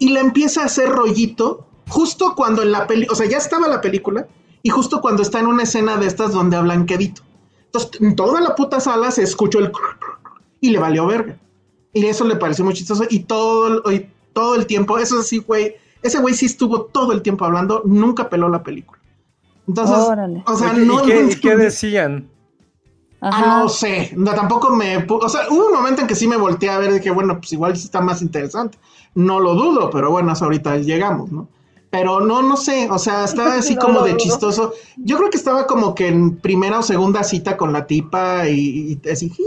y 0.00 0.08
le 0.10 0.18
empieza 0.20 0.62
a 0.62 0.64
hacer 0.64 0.88
rollito 0.88 1.68
justo 1.88 2.34
cuando 2.34 2.62
en 2.62 2.72
la 2.72 2.88
película, 2.88 3.12
o 3.12 3.16
sea, 3.16 3.28
ya 3.28 3.38
estaba 3.38 3.68
la 3.68 3.80
película 3.80 4.26
y 4.64 4.70
justo 4.70 5.00
cuando 5.00 5.22
está 5.22 5.38
en 5.38 5.46
una 5.46 5.62
escena 5.62 5.96
de 5.96 6.06
estas 6.08 6.32
donde 6.32 6.56
hablan 6.56 6.86
quedito. 6.86 7.22
Entonces, 7.66 8.00
en 8.00 8.16
toda 8.16 8.40
la 8.40 8.56
puta 8.56 8.80
sala 8.80 9.12
se 9.12 9.22
escuchó 9.22 9.60
el 9.60 9.70
y 10.60 10.70
le 10.70 10.78
valió 10.80 11.06
verga. 11.06 11.38
Y 11.92 12.04
eso 12.06 12.24
le 12.24 12.34
pareció 12.36 12.64
muy 12.64 12.74
chistoso 12.74 13.04
y 13.08 13.20
todo, 13.20 13.82
el- 13.86 13.94
y 13.94 14.10
todo 14.32 14.56
el 14.56 14.66
tiempo, 14.66 14.98
eso 14.98 15.22
sí, 15.22 15.38
güey, 15.38 15.76
ese 16.08 16.18
güey 16.20 16.34
sí 16.34 16.46
estuvo 16.46 16.82
todo 16.82 17.12
el 17.12 17.22
tiempo 17.22 17.44
hablando, 17.44 17.82
nunca 17.84 18.28
peló 18.28 18.48
la 18.48 18.62
película. 18.62 19.00
Entonces, 19.66 19.96
Órale. 19.96 20.42
o 20.46 20.56
sea, 20.56 20.72
no, 20.72 21.04
¿Y, 21.04 21.06
qué, 21.06 21.22
no 21.22 21.30
y 21.30 21.34
qué 21.36 21.56
decían? 21.56 22.28
Ah, 23.20 23.60
no 23.62 23.68
sé, 23.68 24.12
no, 24.16 24.32
tampoco 24.32 24.70
me... 24.70 25.04
O 25.08 25.28
sea, 25.28 25.42
hubo 25.50 25.66
un 25.66 25.72
momento 25.72 26.02
en 26.02 26.06
que 26.06 26.14
sí 26.14 26.28
me 26.28 26.36
volteé 26.36 26.70
a 26.70 26.78
ver 26.78 26.90
y 26.90 26.94
dije, 26.94 27.10
bueno, 27.10 27.38
pues 27.38 27.52
igual 27.52 27.76
sí 27.76 27.84
está 27.84 28.00
más 28.00 28.22
interesante. 28.22 28.78
No 29.14 29.40
lo 29.40 29.54
dudo, 29.54 29.90
pero 29.90 30.10
bueno, 30.10 30.30
hasta 30.32 30.44
ahorita 30.44 30.76
llegamos, 30.78 31.32
¿no? 31.32 31.48
Pero 31.90 32.20
no, 32.20 32.42
no 32.42 32.56
sé, 32.56 32.88
o 32.90 32.98
sea, 32.98 33.24
estaba 33.24 33.54
así 33.58 33.74
No 33.74 33.80
como 33.80 34.00
de 34.02 34.10
dudo. 34.10 34.18
chistoso. 34.18 34.72
Yo 34.96 35.16
creo 35.16 35.30
que 35.30 35.36
estaba 35.38 35.66
como 35.66 35.94
que 35.94 36.08
en 36.08 36.36
primera 36.36 36.78
o 36.78 36.82
segunda 36.82 37.24
cita 37.24 37.56
con 37.56 37.72
la 37.72 37.86
tipa 37.86 38.48
y, 38.48 38.98
y 39.04 39.08
así. 39.08 39.32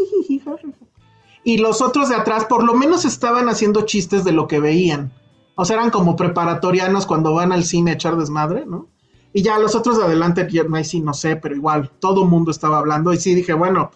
Y 1.44 1.58
los 1.58 1.82
otros 1.82 2.10
de 2.10 2.16
atrás 2.16 2.46
por 2.46 2.64
lo 2.64 2.76
menos 2.76 3.04
estaban 3.04 3.50
haciendo 3.50 3.82
chistes 3.82 4.24
de 4.24 4.32
lo 4.32 4.48
que 4.48 4.60
veían. 4.60 5.12
O 5.56 5.66
sea, 5.66 5.78
eran 5.78 5.90
como 5.90 6.16
preparatorianos 6.16 7.06
cuando 7.06 7.34
van 7.34 7.52
al 7.52 7.64
cine 7.64 7.92
a 7.92 7.94
echar 7.96 8.16
desmadre, 8.18 8.66
¿no? 8.66 8.88
Y 9.34 9.44
ya 9.44 9.60
los 9.60 9.76
otros 9.76 9.98
de 9.98 10.06
adelante, 10.06 10.48
ahí 10.74 10.84
sí 10.84 11.00
no 11.00 11.14
sé, 11.14 11.36
pero 11.38 11.56
igual 11.56 11.90
todo 12.00 12.26
mundo 12.26 12.52
estaba 12.52 12.80
hablando 12.80 13.14
y 13.14 13.18
sí 13.18 13.34
dije, 13.34 13.54
bueno, 13.54 13.92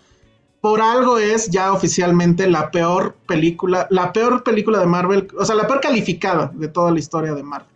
por 0.62 0.82
algo 0.82 1.18
es 1.18 1.50
ya 1.50 1.74
oficialmente 1.74 2.48
la 2.50 2.72
peor 2.72 3.16
película, 3.28 3.88
la 3.90 4.14
peor 4.14 4.44
película 4.44 4.80
de 4.80 4.86
Marvel, 4.86 5.28
o 5.38 5.46
sea, 5.46 5.56
la 5.56 5.68
peor 5.68 5.82
calificada 5.82 6.52
de 6.56 6.68
toda 6.70 6.92
la 6.92 7.00
historia 7.00 7.34
de 7.34 7.44
Marvel. 7.44 7.70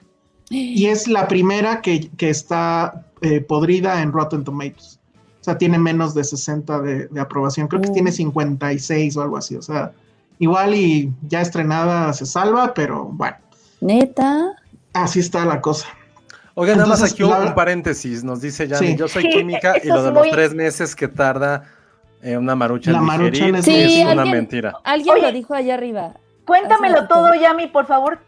Y 0.49 0.87
es 0.87 1.07
la 1.07 1.27
primera 1.27 1.81
que, 1.81 2.09
que 2.17 2.29
está 2.31 3.05
eh, 3.21 3.41
podrida 3.41 4.01
en 4.01 4.11
Rotten 4.11 4.43
Tomatoes. 4.43 4.99
O 5.39 5.43
sea, 5.43 5.57
tiene 5.57 5.77
menos 5.77 6.15
de 6.15 6.23
60 6.23 6.81
de, 6.81 7.07
de 7.07 7.19
aprobación. 7.19 7.67
Creo 7.67 7.81
que 7.81 7.89
Uh. 7.89 7.93
tiene 7.93 8.11
56 8.11 9.15
o 9.17 9.21
algo 9.21 9.37
así. 9.37 9.55
O 9.55 9.61
sea, 9.61 9.93
igual 10.39 10.73
y 10.73 11.13
ya 11.21 11.41
estrenada 11.41 12.11
se 12.13 12.25
salva, 12.25 12.73
pero 12.73 13.05
bueno, 13.05 13.37
Neta. 13.81 14.55
así 14.93 15.19
está 15.19 15.45
la 15.45 15.61
cosa. 15.61 15.87
Oiga, 16.55 16.75
nada 16.75 16.87
más 16.89 17.01
aquí 17.03 17.23
un, 17.23 17.29
la- 17.29 17.39
un 17.39 17.55
paréntesis. 17.55 18.23
Nos 18.23 18.41
dice 18.41 18.67
Yanni, 18.67 18.87
Sí. 18.87 18.95
yo 18.97 19.07
soy 19.07 19.23
Sí, 19.23 19.29
química 19.29 19.75
y 19.81 19.87
lo 19.87 20.03
de 20.03 20.11
los 20.11 20.19
muy- 20.19 20.31
tres 20.31 20.53
meses 20.53 20.95
que 20.95 21.07
tarda 21.07 21.63
eh, 22.21 22.35
una 22.35 22.53
marucha 22.53 22.91
La 22.91 22.97
en 22.99 23.05
digerir 23.31 23.55
es- 23.55 23.65
Sí, 23.65 23.75
es 24.01 24.01
una 24.03 24.11
alguien- 24.23 24.31
mentira. 24.35 24.73
Alguien 24.83 25.13
Oye. 25.15 25.21
lo 25.21 25.31
dijo 25.31 25.53
allá 25.53 25.75
arriba. 25.75 26.13
Cuéntamelo 26.45 27.07
todo, 27.07 27.33
Yami, 27.33 27.67
por 27.67 27.85
favor. 27.85 28.19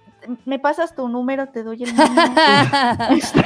¿Me 0.45 0.59
pasas 0.59 0.95
tu 0.95 1.07
número? 1.07 1.47
Te 1.49 1.63
doy 1.63 1.83
el 1.83 1.95
número. 1.95 2.31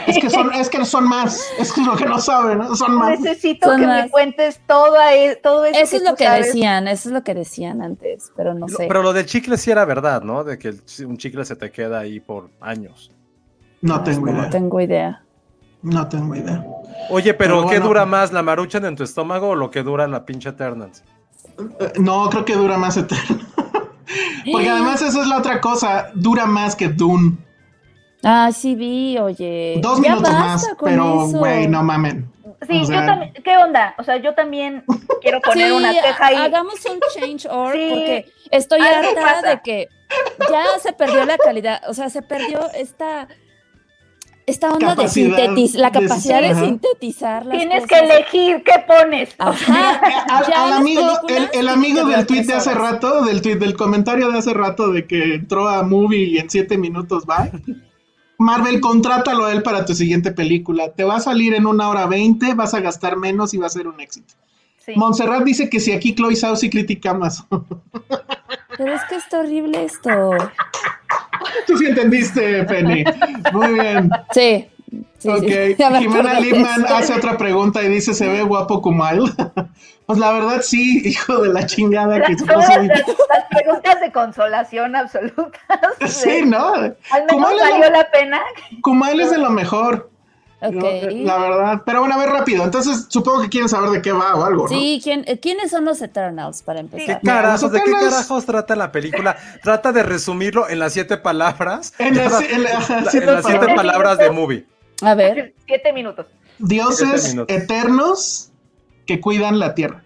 Es 0.08 0.18
que 0.20 0.30
son, 0.30 0.54
es 0.54 0.70
que 0.70 0.84
son 0.86 1.08
más. 1.08 1.42
Es 1.58 1.72
que 1.72 1.82
es 1.82 1.88
lo 1.88 1.96
que 1.96 2.06
no 2.06 2.20
saben, 2.20 2.58
¿no? 2.60 2.76
Son 2.76 2.96
más. 2.96 3.20
Necesito 3.20 3.68
Son 3.70 3.80
que 3.80 3.88
más. 3.88 4.04
me 4.06 4.10
cuentes 4.12 4.58
e- 4.58 4.62
todo 4.68 5.66
eso. 5.66 5.80
Eso 5.80 5.96
es 5.98 6.04
lo 6.04 6.10
tú 6.12 6.16
que 6.18 6.24
sabes. 6.26 6.48
decían, 6.48 6.88
eso 6.88 7.10
es 7.10 7.14
lo 7.14 7.24
que 7.24 7.34
decían 7.34 7.82
antes, 7.82 8.32
pero 8.36 8.54
no 8.54 8.68
Lo- 8.68 8.78
sé. 8.78 8.86
Pero 8.88 9.02
lo 9.04 9.14
del 9.14 9.26
chicle 9.26 9.58
sí 9.58 9.72
era 9.72 9.86
verdad, 9.86 10.22
¿no? 10.24 10.44
De 10.44 10.58
que 10.58 10.74
un 11.06 11.18
chicle 11.18 11.46
se 11.46 11.56
te 11.56 11.72
queda 11.72 12.00
ahí 12.00 12.20
por 12.20 12.50
años. 12.62 13.12
No 13.82 13.96
Ah, 13.96 14.04
tengo 14.04 14.26
no 14.28 14.32
idea. 14.40 14.50
tengo 14.50 14.82
idea. 14.82 15.22
No 15.82 16.08
tengo 16.10 16.36
idea. 16.36 16.66
Oye, 17.12 17.34
pero, 17.36 17.58
Pero 17.58 17.62
¿qué 17.70 17.76
bueno. 17.76 17.86
dura 17.88 18.06
más, 18.06 18.32
la 18.34 18.42
maruchan 18.42 18.86
en 18.86 18.96
tu 18.96 19.04
estómago 19.04 19.50
o 19.50 19.56
lo 19.56 19.70
que 19.70 19.84
dura 19.84 20.08
la 20.08 20.26
pinche 20.26 20.50
Eternals? 20.50 21.04
Eh, 21.80 21.94
No, 22.00 22.28
creo 22.30 22.44
que 22.44 22.56
dura 22.56 22.78
más 22.78 22.98
eterno. 22.98 23.45
Porque 24.52 24.70
además 24.72 25.02
esa 25.02 25.22
es 25.22 25.28
la 25.28 25.38
otra 25.38 25.62
cosa. 25.62 26.10
Dura 26.14 26.46
más 26.46 26.76
que 26.76 26.88
Dune. 26.89 27.38
Ah, 28.24 28.50
sí 28.52 28.76
vi, 28.76 29.18
oye. 29.20 29.76
Dos 29.82 30.02
Ya 30.02 30.10
minutos 30.16 30.32
basta 30.32 30.46
más. 30.46 30.68
con 30.78 30.89
Pero, 30.89 31.28
güey, 31.28 31.68
no 31.68 31.84
mamen. 31.84 32.32
Sí, 32.68 32.82
O 32.82 32.86
sea- 32.86 33.02
yo 33.02 33.06
también. 33.06 33.34
¿Qué 33.43 33.58
onda? 33.58 33.93
O 34.00 34.04
sea, 34.04 34.18
yo 34.18 34.34
también 34.34 34.84
quiero 35.22 35.39
poner 35.41 35.68
Sí, 35.68 35.74
una 35.74 35.91
queja 35.91 36.26
ahí. 36.26 36.36
hagamos 36.36 36.76
un 36.86 37.00
change 37.14 37.46
org 37.48 37.74
Sí. 37.76 37.88
porque 37.89 38.32
estoy 38.52 38.82
harta 38.82 39.22
pasa. 39.22 39.50
de 39.50 39.62
que 39.62 39.89
ya 40.50 40.64
se 40.82 40.93
perdió 40.93 41.26
la 41.26 41.38
calidad, 41.38 41.82
o 41.88 41.93
sea, 41.93 42.10
se 42.10 42.22
perdió 42.24 42.60
esta 42.74 43.28
esta 44.46 44.72
onda 44.72 44.96
de 44.96 45.08
sintetizar, 45.08 45.82
la 45.82 45.91
capacidad 45.91 46.41
de, 46.41 46.54
sintetizar 46.54 47.46
las 47.46 47.58
Tienes 47.58 47.88
que 47.88 48.00
elegir 48.00 48.64
qué 48.64 48.84
pones. 48.88 49.36
Ajá. 49.39 49.96
Al, 50.30 50.48
Ya 50.48 50.66
al 50.66 50.74
amigo, 50.74 51.02
el, 51.54 51.70
amigo 51.70 52.06
del 52.06 52.26
tweet 52.26 52.43
de 52.43 52.54
hace 52.54 52.74
rato, 52.74 53.24
del 53.26 53.41
tweet, 53.41 53.56
del 53.56 53.76
comentario 53.76 54.32
de 54.32 54.38
hace 54.38 54.54
rato 54.54 54.91
de 54.91 55.08
que 55.08 55.36
entró 55.36 55.68
a 55.68 55.84
movie 55.84 56.26
y 56.26 56.38
en 56.38 56.50
siete 56.50 56.78
minutos 56.78 57.26
va. 57.30 57.50
Marvel, 58.38 58.82
contrátalo 58.82 59.46
a 59.46 59.54
él 59.54 59.64
para 59.64 59.86
tu 59.86 59.96
siguiente 59.96 60.32
película. 60.32 60.91
Te 60.91 61.04
va 61.04 61.16
a 61.16 61.20
salir 61.20 61.54
en 61.54 61.66
una 61.66 61.89
hora 61.89 62.06
veinte, 62.06 62.54
vas 62.54 62.74
a 62.74 62.82
gastar 62.82 63.18
menos 63.18 63.54
y 63.54 63.58
va 63.58 63.68
a 63.68 63.70
ser 63.70 63.88
un 63.88 64.00
éxito. 64.00 64.36
Sí. 64.78 64.93
Montserrat 64.96 65.43
dice 65.43 65.70
que 65.70 65.80
si 65.80 65.91
aquí 65.91 66.14
Chloe 66.14 66.36
Sau 66.36 66.56
sí 66.56 66.70
critica 66.70 67.14
más. 67.14 67.43
Pero 68.78 68.93
es 68.93 69.02
que 69.10 69.16
está 69.16 69.39
horrible 69.39 69.86
esto. 69.86 70.10
Tú 71.68 71.78
sí 71.78 71.86
entendiste, 71.88 72.64
Penny. 72.66 73.04
Muy 73.54 73.74
bien. 73.74 74.10
Sí. 74.32 74.68
sí, 75.18 75.30
ok. 75.30 75.39
sí. 75.39 75.76
Jimena 76.00 76.39
Lipman 76.39 76.86
hace 76.88 77.14
otra 77.14 77.38
pregunta 77.38 77.84
y 77.84 77.89
dice: 77.89 78.14
¿Se 78.14 78.28
ve 78.28 78.43
guapo 78.43 78.82
Kumail? 78.82 79.32
pues 80.06 80.20
la 80.20 80.32
verdad, 80.34 80.62
sí, 80.62 81.02
hijo 81.06 81.41
de 81.41 81.54
la 81.54 81.66
chingada 81.66 82.22
que 82.22 82.34
Las, 82.34 82.39
se 82.41 82.46
puso 82.46 82.58
las, 82.58 83.46
preguntas 83.50 84.02
de 84.02 84.12
consolación 84.12 84.96
absolutas. 84.96 85.62
Sí, 86.08 86.43
¿no? 86.46 86.74
Al 86.74 86.82
menos 86.82 86.96
Kumail 87.30 87.60
es 87.60 87.66
lo- 87.66 87.72
valió 87.72 87.89
la 87.91 88.12
pena. 88.12 88.41
Kumail 88.82 89.20
es 89.22 89.32
de 89.32 89.38
lo 89.39 89.50
mejor. 89.50 90.10
Ok. 90.62 90.74
¿no? 90.74 91.26
La 91.26 91.38
verdad. 91.38 91.82
Pero 91.86 91.99
bueno, 91.99 92.16
a 92.16 92.18
ver 92.18 92.30
rápido. 92.30 92.64
Entonces, 92.64 93.06
supongo 93.10 93.41
que 93.41 93.49
quieren 93.49 93.70
saber 93.70 93.89
de 93.89 94.01
qué 94.01 94.12
va 94.12 94.36
o 94.36 94.43
algo, 94.45 94.64
¿no? 94.64 94.70
Sí, 94.70 94.99
¿quién, 95.03 95.24
eh, 95.28 95.39
¿quiénes 95.39 95.70
son 95.72 95.86
los 95.86 96.01
Eternals 96.01 96.62
para 96.64 96.78
¿Qué 96.80 96.86
empezar? 96.86 97.20
Mira, 97.22 97.36
carajos? 97.41 97.72
¿De 97.72 97.82
qué 97.84 97.91
carajos 97.91 98.45
trata 98.45 98.76
la 98.76 98.91
película? 98.91 99.36
Trata 99.64 99.91
de 99.91 100.03
resumirlo 100.03 100.68
en 100.70 100.80
las 100.80 100.93
siete 100.93 101.18
palabras. 101.18 101.93
En 101.99 102.16
las- 102.16 102.41
en 102.41 102.64
la- 102.64 102.70
La- 102.72 102.97
en 102.99 103.06
siete 103.10 103.26
las 103.28 103.45
siete 103.45 103.60
palabras. 103.60 103.76
palabras 103.76 104.18
de 104.18 104.32
movie. 104.32 104.66
A 105.01 105.14
ver. 105.14 105.53
Siete 105.68 105.91
minutos. 105.93 106.26
Dioses 106.58 107.10
Siete 107.22 107.28
minutos. 107.30 107.56
eternos 107.56 108.51
que 109.06 109.20
cuidan 109.20 109.60
la 109.60 109.76
tierra. 109.76 110.03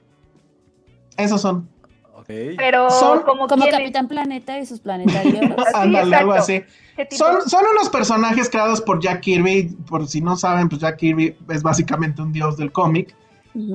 Esos 1.15 1.41
son. 1.41 1.69
Ok. 2.15 2.25
Pero 2.57 2.89
Son 2.89 3.21
como, 3.21 3.47
Como? 3.47 3.65
Capitán 3.69 4.07
Planeta 4.07 4.57
y 4.59 4.65
sus 4.65 4.79
planetarios. 4.79 5.41
Ándale, 5.73 6.15
algo 6.15 6.33
así. 6.33 6.63
¿Qué 6.99 7.05
tipo? 7.05 7.23
Son, 7.23 7.49
son 7.49 7.63
unos 7.71 7.87
personajes 7.87 8.49
creados 8.49 8.81
por 8.81 8.99
Jack 8.99 9.21
Kirby. 9.21 9.73
Por 9.87 10.05
si 10.05 10.19
no 10.19 10.35
saben, 10.35 10.67
pues 10.67 10.81
Jack 10.81 10.97
Kirby 10.97 11.33
es 11.47 11.63
básicamente 11.63 12.21
un 12.21 12.33
dios 12.33 12.57
del 12.57 12.73
cómic. 12.73 13.15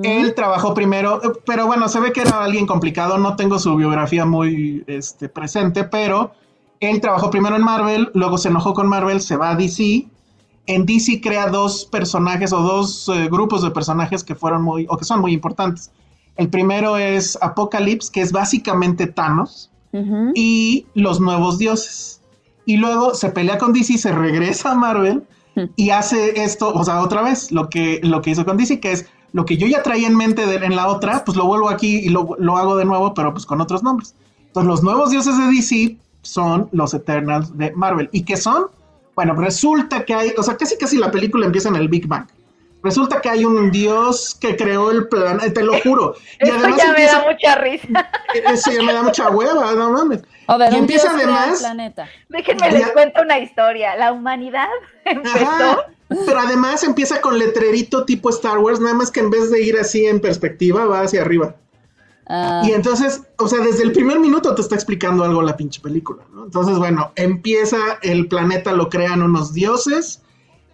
Él 0.03 0.35
trabajó 0.35 0.75
primero, 0.75 1.22
pero 1.47 1.66
bueno, 1.66 1.89
se 1.89 2.01
ve 2.01 2.12
que 2.12 2.20
era 2.20 2.45
alguien 2.45 2.66
complicado. 2.66 3.16
No 3.16 3.35
tengo 3.35 3.59
su 3.59 3.75
biografía 3.77 4.27
muy 4.27 4.85
este, 4.87 5.31
presente, 5.31 5.85
pero 5.85 6.33
él 6.81 7.01
trabajó 7.01 7.31
primero 7.31 7.57
en 7.57 7.64
Marvel, 7.64 8.11
luego 8.12 8.37
se 8.37 8.51
enojó 8.51 8.75
con 8.75 8.89
Marvel, 8.89 9.22
se 9.22 9.39
va 9.39 9.53
a 9.53 9.57
DC. 9.57 10.07
En 10.66 10.85
DC 10.85 11.22
crea 11.22 11.47
dos 11.47 11.87
personajes 11.87 12.53
o 12.53 12.61
dos 12.61 13.09
eh, 13.09 13.29
grupos 13.31 13.62
de 13.62 13.70
personajes 13.70 14.22
que 14.22 14.35
fueron 14.35 14.62
muy, 14.62 14.87
o 14.91 14.99
que 14.99 15.07
son 15.07 15.22
muy 15.22 15.33
importantes. 15.33 15.91
El 16.37 16.51
primero 16.51 16.99
es 16.99 17.39
Apocalypse, 17.41 18.12
que 18.12 18.20
es 18.20 18.33
básicamente 18.33 19.07
Thanos 19.07 19.70
y 20.35 20.87
los 20.95 21.20
nuevos 21.20 21.57
dioses. 21.57 22.20
Y 22.67 22.77
luego 22.79 23.15
se 23.15 23.31
pelea 23.31 23.59
con 23.59 23.73
DC, 23.73 23.99
se 23.99 24.12
regresa 24.12 24.73
a 24.73 24.75
Marvel 24.75 25.23
Hmm. 25.57 25.67
y 25.77 25.91
hace 25.91 26.43
esto, 26.43 26.73
o 26.75 26.83
sea, 26.85 27.01
otra 27.01 27.23
vez, 27.23 27.53
lo 27.53 27.69
que, 27.69 28.01
lo 28.03 28.21
que 28.23 28.31
hizo 28.31 28.45
con 28.45 28.57
DC, 28.57 28.81
que 28.81 28.91
es 28.91 29.07
lo 29.33 29.45
que 29.45 29.57
yo 29.57 29.69
ya 29.69 29.85
traía 29.85 30.09
en 30.09 30.17
mente 30.17 30.47
de- 30.47 30.57
en 30.57 30.75
la 30.75 30.89
otra, 30.89 31.25
pues 31.25 31.37
lo 31.37 31.47
vuelvo 31.47 31.69
aquí 31.71 31.99
y 31.99 32.09
lo, 32.09 32.31
lo 32.41 32.57
hago 32.57 32.77
de 32.77 32.85
nuevo, 32.85 33.15
pero 33.15 33.33
pues 33.33 33.47
con 33.47 33.61
otros 33.61 33.83
nombres. 33.85 34.17
Entonces, 34.49 34.67
los 34.69 34.83
nuevos 34.83 35.11
dioses 35.12 35.39
de 35.39 35.47
DC 35.47 35.97
son 36.23 36.69
los 36.73 36.93
Eternals 36.93 37.57
de 37.57 37.71
Marvel. 37.73 38.09
¿Y 38.11 38.23
qué 38.25 38.37
son? 38.37 38.65
Bueno, 39.15 39.35
resulta 39.37 40.05
que 40.05 40.15
hay, 40.15 40.33
o 40.37 40.43
sea, 40.43 40.57
casi 40.57 40.77
casi 40.77 40.97
la 40.99 41.12
película 41.12 41.47
empieza 41.47 41.69
en 41.69 41.77
el 41.77 41.87
Big 41.89 42.09
Bang. 42.09 42.27
Resulta 42.85 43.20
que 43.20 43.30
hay 43.30 43.45
un 43.45 43.70
dios 43.72 44.37
que 44.39 44.55
creó 44.57 44.91
el 44.93 45.09
planeta, 45.09 45.53
te 45.53 45.62
lo 45.64 45.80
juro. 45.80 46.14
Y 46.41 46.45
Esto 46.45 46.57
además 46.59 46.76
ya 46.78 46.89
empieza, 46.91 47.18
me 47.18 47.24
da 47.24 47.32
mucha 47.32 47.55
risa. 47.57 48.11
eso 48.53 48.70
ya 48.70 48.82
me 48.82 48.93
da 48.93 49.03
mucha 49.03 49.30
hueva, 49.30 49.72
no 49.72 49.91
mames. 49.91 50.22
A 50.47 50.57
ver, 50.59 50.72
Y 50.72 50.76
empieza 50.76 51.11
además- 51.11 51.61
planeta. 51.61 52.07
Déjenme 52.28 52.61
Ya- 52.70 52.78
les 52.78 52.91
cuento 52.93 53.22
una 53.22 53.39
historia. 53.39 53.97
La 53.97 54.12
humanidad 54.12 54.68
empezó. 55.07 55.37
Ajá, 55.39 55.78
pero 56.26 56.39
además 56.39 56.85
empieza 56.85 57.20
con 57.22 57.39
letrerito 57.39 58.05
tipo 58.05 58.28
Star 58.28 58.59
Wars, 58.59 58.78
nada 58.78 58.95
más 58.95 59.11
que 59.11 59.20
en 59.20 59.30
vez 59.30 59.51
de 59.51 59.62
ir 59.62 59.78
así 59.78 60.05
en 60.07 60.20
perspectiva, 60.20 60.85
va 60.85 61.01
hacia 61.01 61.22
arriba. 61.22 61.57
Ah, 62.26 62.62
Y 62.64 62.72
entonces, 62.72 63.22
o 63.39 63.49
sea, 63.49 63.61
desde 63.61 63.82
el 63.82 63.93
primer 63.93 64.18
minuto 64.20 64.55
te 64.55 64.61
está 64.62 64.74
explicando 64.74 65.24
algo 65.24 65.43
la 65.43 65.57
pinche 65.57 65.80
película, 65.80 66.22
¿no? 66.32 66.45
Entonces, 66.45 66.76
bueno, 66.78 67.12
empieza 67.16 67.78
el 68.03 68.28
planeta, 68.28 68.72
lo 68.72 68.89
crean 68.91 69.22
unos 69.22 69.53
dioses 69.55 70.22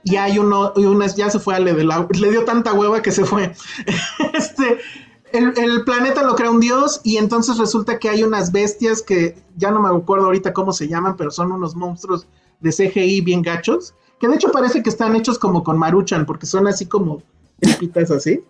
y 0.05 0.17
hay 0.17 0.39
uno, 0.39 0.73
y 0.77 0.85
una, 0.85 1.07
ya 1.07 1.31
se 1.31 1.39
fue 1.39 1.55
a 1.55 1.61
le, 1.61 1.75
de 1.75 1.85
la, 1.85 2.07
le 2.19 2.31
dio 2.31 2.45
tanta 2.45 2.73
hueva 2.73 3.03
que 3.03 3.13
se 3.13 3.25
fue. 3.25 3.53
este, 4.35 4.79
el, 5.33 5.85
planeta 5.85 6.23
lo 6.23 6.35
crea 6.35 6.51
un 6.51 6.61
dios 6.61 7.01
y 7.05 7.17
entonces 7.17 7.59
resulta 7.59 7.99
que 7.99 8.09
hay 8.09 8.23
unas 8.23 8.53
bestias 8.53 9.03
que 9.03 9.37
ya 9.57 9.71
no 9.71 9.81
me 9.81 9.89
acuerdo 9.89 10.27
ahorita 10.27 10.53
cómo 10.53 10.73
se 10.73 10.89
llaman, 10.89 11.17
pero 11.17 11.31
son 11.31 11.53
unos 11.53 11.77
monstruos 11.77 12.27
de 12.61 12.71
CGI 12.71 13.21
bien 13.21 13.43
gachos, 13.43 13.95
que 14.19 14.29
de 14.29 14.35
hecho 14.35 14.51
parece 14.53 14.83
que 14.83 14.91
están 14.91 15.17
hechos 15.17 15.39
como 15.39 15.63
con 15.63 15.79
maruchan, 15.79 16.27
porque 16.27 16.47
son 16.47 16.67
así 16.67 16.87
como 16.87 17.23
tripitas 17.61 18.11
así. 18.11 18.41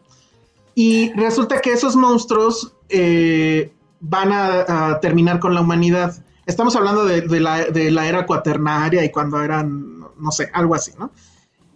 Y 0.75 1.13
resulta 1.13 1.61
que 1.61 1.73
esos 1.73 1.97
monstruos 1.97 2.73
eh, 2.89 3.73
van 4.01 4.33
a, 4.33 4.99
terminar 5.01 5.41
con 5.41 5.55
la 5.55 5.61
humanidad. 5.61 6.25
Estamos 6.47 6.75
hablando 6.75 7.05
de, 7.05 7.21
de, 7.23 7.41
la, 7.41 7.67
de 7.67 7.91
la 7.91 8.09
era 8.09 8.27
cuaternaria 8.27 9.05
y 9.05 9.11
cuando 9.11 9.43
eran, 9.43 10.01
no 10.19 10.31
sé, 10.33 10.49
algo 10.53 10.75
así, 10.75 10.93
¿no? 10.99 11.11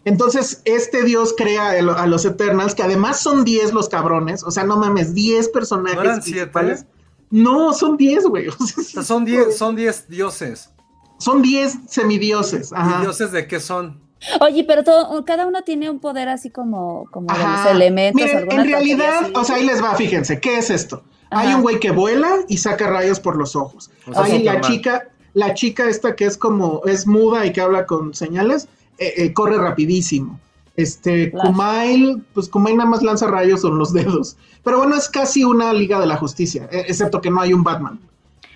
Entonces, 0.04 0.60
este 0.64 1.02
dios 1.04 1.34
crea 1.36 1.70
a 1.70 2.06
los 2.06 2.24
Eternals, 2.24 2.74
que 2.74 2.82
además 2.82 3.20
son 3.20 3.44
10 3.44 3.72
los 3.72 3.88
cabrones, 3.88 4.42
o 4.42 4.50
sea, 4.50 4.64
no 4.64 4.76
mames, 4.76 5.14
10 5.14 5.48
personajes 5.48 5.96
¿No 5.96 6.02
eran 6.02 6.20
principales. 6.20 6.78
siete? 6.80 6.94
No, 7.30 7.72
son 7.72 7.96
10, 7.96 8.26
güey. 8.26 8.48
O 8.60 8.66
sea, 8.66 9.02
son 9.02 9.24
10 9.24 9.56
son 9.56 9.76
diez 9.76 10.06
dioses. 10.08 10.70
son 11.18 11.42
10 11.42 11.78
semidioses. 11.88 12.72
Ajá. 12.72 12.98
¿Y 12.98 13.02
dioses 13.02 13.32
de 13.32 13.46
qué 13.46 13.60
son? 13.60 14.00
Oye, 14.40 14.64
pero 14.64 14.84
todo, 14.84 15.24
cada 15.24 15.46
uno 15.46 15.62
tiene 15.62 15.90
un 15.90 16.00
poder 16.00 16.28
así 16.28 16.50
como, 16.50 17.06
como 17.10 17.26
de 17.26 17.40
Ajá. 17.40 17.64
los 17.64 17.74
elementos. 17.74 18.22
Miren, 18.22 18.50
en 18.50 18.64
realidad, 18.66 19.30
o 19.34 19.44
sea, 19.44 19.56
ahí 19.56 19.64
les 19.66 19.82
va, 19.82 19.94
fíjense, 19.96 20.40
¿qué 20.40 20.58
es 20.58 20.70
esto? 20.70 21.04
Hay 21.30 21.52
un 21.52 21.62
güey 21.62 21.80
que 21.80 21.90
vuela 21.90 22.36
y 22.48 22.58
saca 22.58 22.86
rayos 22.88 23.18
por 23.20 23.36
los 23.36 23.56
ojos. 23.56 23.90
O 24.06 24.14
sea, 24.14 24.24
Hay 24.24 24.42
la 24.42 24.60
chica, 24.60 25.08
la 25.32 25.54
chica 25.54 25.88
esta 25.88 26.14
que 26.14 26.26
es 26.26 26.36
como, 26.38 26.82
es 26.86 27.06
muda 27.06 27.44
y 27.44 27.52
que 27.52 27.60
habla 27.60 27.86
con 27.86 28.14
señales, 28.14 28.68
eh, 28.98 29.14
eh, 29.16 29.32
corre 29.32 29.58
rapidísimo. 29.58 30.38
Este, 30.76 31.30
Flash. 31.30 31.46
Kumail, 31.46 32.22
pues 32.34 32.48
Kumail 32.48 32.76
nada 32.76 32.90
más 32.90 33.02
lanza 33.02 33.28
rayos 33.28 33.62
con 33.62 33.78
los 33.78 33.92
dedos. 33.92 34.36
Pero 34.64 34.78
bueno, 34.78 34.96
es 34.96 35.08
casi 35.08 35.44
una 35.44 35.72
Liga 35.72 36.00
de 36.00 36.06
la 36.06 36.16
Justicia, 36.16 36.68
eh, 36.72 36.84
excepto 36.88 37.20
que 37.20 37.30
no 37.30 37.40
hay 37.40 37.52
un 37.52 37.62
Batman. 37.62 38.00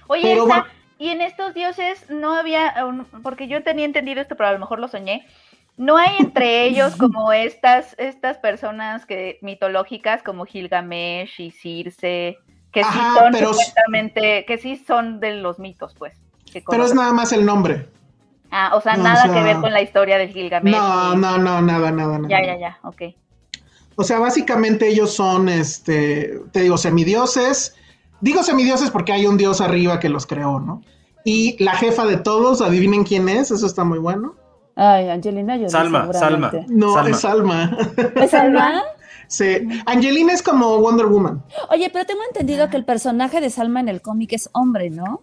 Oye, 0.09 0.23
Pero 0.23 0.47
y 0.99 1.11
en 1.11 1.21
estos 1.21 1.55
dioses 1.55 2.11
no 2.11 2.35
había, 2.35 2.75
porque 3.23 3.47
yo 3.47 3.63
tenía 3.63 3.85
entendido 3.85 4.21
esto, 4.21 4.35
pero 4.37 4.49
a 4.49 4.53
lo 4.53 4.59
mejor 4.59 4.81
lo 4.81 4.89
soñé. 4.89 5.27
No 5.77 5.97
hay 5.97 6.17
entre 6.19 6.65
ellos 6.67 6.97
como 6.97 7.33
estas, 7.33 7.95
estas 7.99 8.39
personas 8.39 9.07
que 9.07 9.39
mitológicas 9.41 10.25
como 10.25 10.45
Gilgamesh 10.45 11.41
y 11.41 11.53
Circe, 11.53 12.39
que 12.73 12.83
sí 12.83 12.99
son 13.15 13.33
pero- 13.33 13.53
que 14.15 14.59
sí 14.61 14.77
son 14.77 15.21
de 15.21 15.35
los 15.35 15.61
mitos, 15.61 15.95
pues. 15.95 16.15
Pero 16.69 16.85
es 16.85 16.95
nada 16.95 17.13
más 17.13 17.33
el 17.33 17.45
nombre. 17.45 17.87
Ah, 18.51 18.73
o 18.75 18.81
sea, 18.81 18.97
no, 18.97 19.05
nada 19.05 19.25
o 19.25 19.27
sea, 19.27 19.35
que 19.35 19.43
ver 19.43 19.57
con 19.61 19.73
la 19.73 19.83
historia 19.83 20.19
del 20.19 20.31
Gilgamesh. 20.31 20.73
No, 20.75 21.15
no, 21.15 21.39
no, 21.39 21.61
nada, 21.61 21.91
nada, 21.91 22.19
nada. 22.19 22.29
Ya, 22.29 22.45
ya, 22.45 22.59
ya, 22.59 22.79
ok. 22.83 23.03
O 23.97 24.05
sea, 24.05 24.19
básicamente 24.21 24.89
ellos 24.89 25.13
son, 25.13 25.49
este, 25.49 26.41
te 26.53 26.61
digo, 26.61 26.79
semidioses. 26.79 27.75
Digo 28.21 28.43
semidioses 28.43 28.91
porque 28.91 29.13
hay 29.13 29.27
un 29.27 29.37
dios 29.37 29.61
arriba 29.61 30.01
que 30.01 30.09
los 30.09 30.27
creó, 30.27 30.61
¿no? 30.61 30.83
Y 31.25 31.63
la 31.63 31.73
jefa 31.75 32.07
de 32.07 32.17
todos, 32.17 32.63
adivinen 32.63 33.05
quién 33.05 33.29
es, 33.29 33.51
eso 33.51 33.67
está 33.67 33.85
muy 33.85 33.99
bueno. 33.99 34.35
Ay, 34.77 35.09
Angelina 35.09 35.55
Jolie. 35.55 35.69
Salma, 35.69 36.13
seguramente. 36.13 36.65
No, 36.69 36.95
Salma. 36.95 37.11
es 37.11 37.21
Salma. 37.21 37.79
¿Es 38.15 38.31
Salma? 38.31 38.83
sí. 39.27 39.69
Angelina 39.87 40.33
es 40.33 40.43
como 40.43 40.79
Wonder 40.79 41.07
Woman. 41.07 41.43
Oye, 41.71 41.91
pero 41.93 42.07
tengo 42.07 42.21
entendido 42.29 42.71
que 42.71 42.77
el 42.77 42.85
personaje 42.85 43.41
de 43.41 43.51
Salma 43.51 43.81
en 43.81 43.89
el 43.89 44.01
cómic 44.01 44.33
es 44.35 44.49
hombre, 44.53 44.91
¿no? 44.91 45.21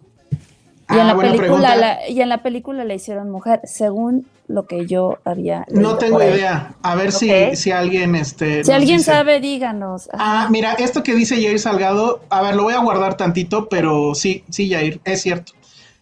Y, 0.90 0.94
Ah, 0.94 1.02
en 1.02 1.08
la 1.08 1.14
buena 1.16 1.32
película 1.34 1.76
la, 1.76 2.10
y 2.10 2.22
en 2.22 2.30
la 2.30 2.44
película 2.44 2.84
la 2.86 2.94
hicieron 2.94 3.32
mujer, 3.32 3.60
según 3.64 4.28
lo 4.48 4.68
que 4.68 4.86
yo 4.86 5.18
había. 5.26 5.66
No 5.72 5.98
tengo 5.98 6.22
idea. 6.22 6.76
A 6.84 6.96
ver 6.96 7.12
si, 7.12 7.32
si 7.56 7.72
alguien, 7.72 8.16
este. 8.16 8.64
Si 8.64 8.72
alguien 8.72 8.98
dice. 8.98 9.12
sabe, 9.12 9.40
díganos. 9.40 10.10
Ah, 10.14 10.48
mira, 10.52 10.74
esto 10.74 11.02
que 11.02 11.16
dice 11.16 11.36
Jair 11.36 11.60
Salgado, 11.60 12.22
a 12.30 12.42
ver, 12.42 12.56
lo 12.56 12.64
voy 12.64 12.76
a 12.76 12.80
guardar 12.80 13.18
tantito, 13.18 13.68
pero 13.68 14.14
sí, 14.14 14.44
sí, 14.50 14.70
Jair, 14.70 15.02
es 15.06 15.22
cierto. 15.22 15.54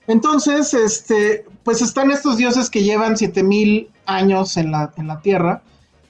Entonces, 0.08 0.74
este, 0.74 1.46
pues 1.64 1.82
están 1.82 2.12
estos 2.12 2.36
dioses 2.36 2.70
que 2.70 2.84
llevan 2.84 3.16
7000 3.16 3.90
años 4.06 4.58
en 4.58 4.72
la, 4.72 4.92
en 4.98 5.08
la 5.08 5.22
Tierra, 5.22 5.62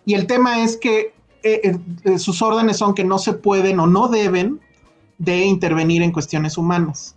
y 0.05 0.15
el 0.15 0.25
tema 0.25 0.63
es 0.63 0.77
que 0.77 1.13
eh, 1.43 1.61
eh, 1.63 1.77
eh, 2.05 2.19
sus 2.19 2.41
órdenes 2.41 2.77
son 2.77 2.95
que 2.95 3.03
no 3.03 3.19
se 3.19 3.33
pueden 3.33 3.79
o 3.79 3.87
no 3.87 4.07
deben 4.07 4.61
de 5.17 5.45
intervenir 5.45 6.01
en 6.01 6.11
cuestiones 6.11 6.57
humanas. 6.57 7.15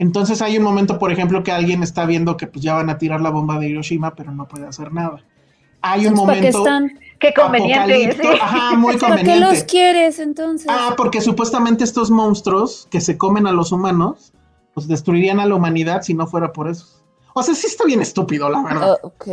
Entonces 0.00 0.40
hay 0.40 0.56
un 0.56 0.64
momento, 0.64 0.98
por 0.98 1.12
ejemplo, 1.12 1.44
que 1.44 1.52
alguien 1.52 1.82
está 1.82 2.06
viendo 2.06 2.38
que 2.38 2.46
pues 2.46 2.64
ya 2.64 2.72
van 2.72 2.88
a 2.88 2.96
tirar 2.96 3.20
la 3.20 3.28
bomba 3.28 3.58
de 3.58 3.68
Hiroshima, 3.68 4.14
pero 4.14 4.32
no 4.32 4.48
puede 4.48 4.66
hacer 4.66 4.94
nada. 4.94 5.18
Hay 5.82 6.06
un 6.06 6.18
Entonces, 6.18 6.26
¿Para 6.26 6.40
qué 6.40 6.52
momento 6.52 6.58
están? 6.58 7.00
Qué 7.18 7.34
conveniente. 7.34 8.12
sí. 8.18 8.28
ajá, 8.40 8.76
muy 8.76 8.96
¿Para 8.98 9.16
qué 9.16 9.24
conveniente. 9.24 9.54
los 9.54 9.64
quieres 9.64 10.18
entonces? 10.18 10.68
Ah, 10.70 10.94
porque 10.96 11.20
supuestamente 11.20 11.84
estos 11.84 12.10
monstruos 12.10 12.88
que 12.90 13.02
se 13.02 13.18
comen 13.18 13.46
a 13.46 13.52
los 13.52 13.72
humanos, 13.72 14.32
pues 14.72 14.88
destruirían 14.88 15.38
a 15.38 15.44
la 15.44 15.54
humanidad 15.54 16.00
si 16.00 16.14
no 16.14 16.26
fuera 16.26 16.50
por 16.50 16.68
eso. 16.70 16.86
O 17.34 17.42
sea, 17.42 17.54
sí 17.54 17.66
está 17.66 17.84
bien 17.84 18.00
estúpido, 18.00 18.48
la 18.48 18.62
verdad. 18.62 18.98
Oh, 19.02 19.08
ok. 19.08 19.26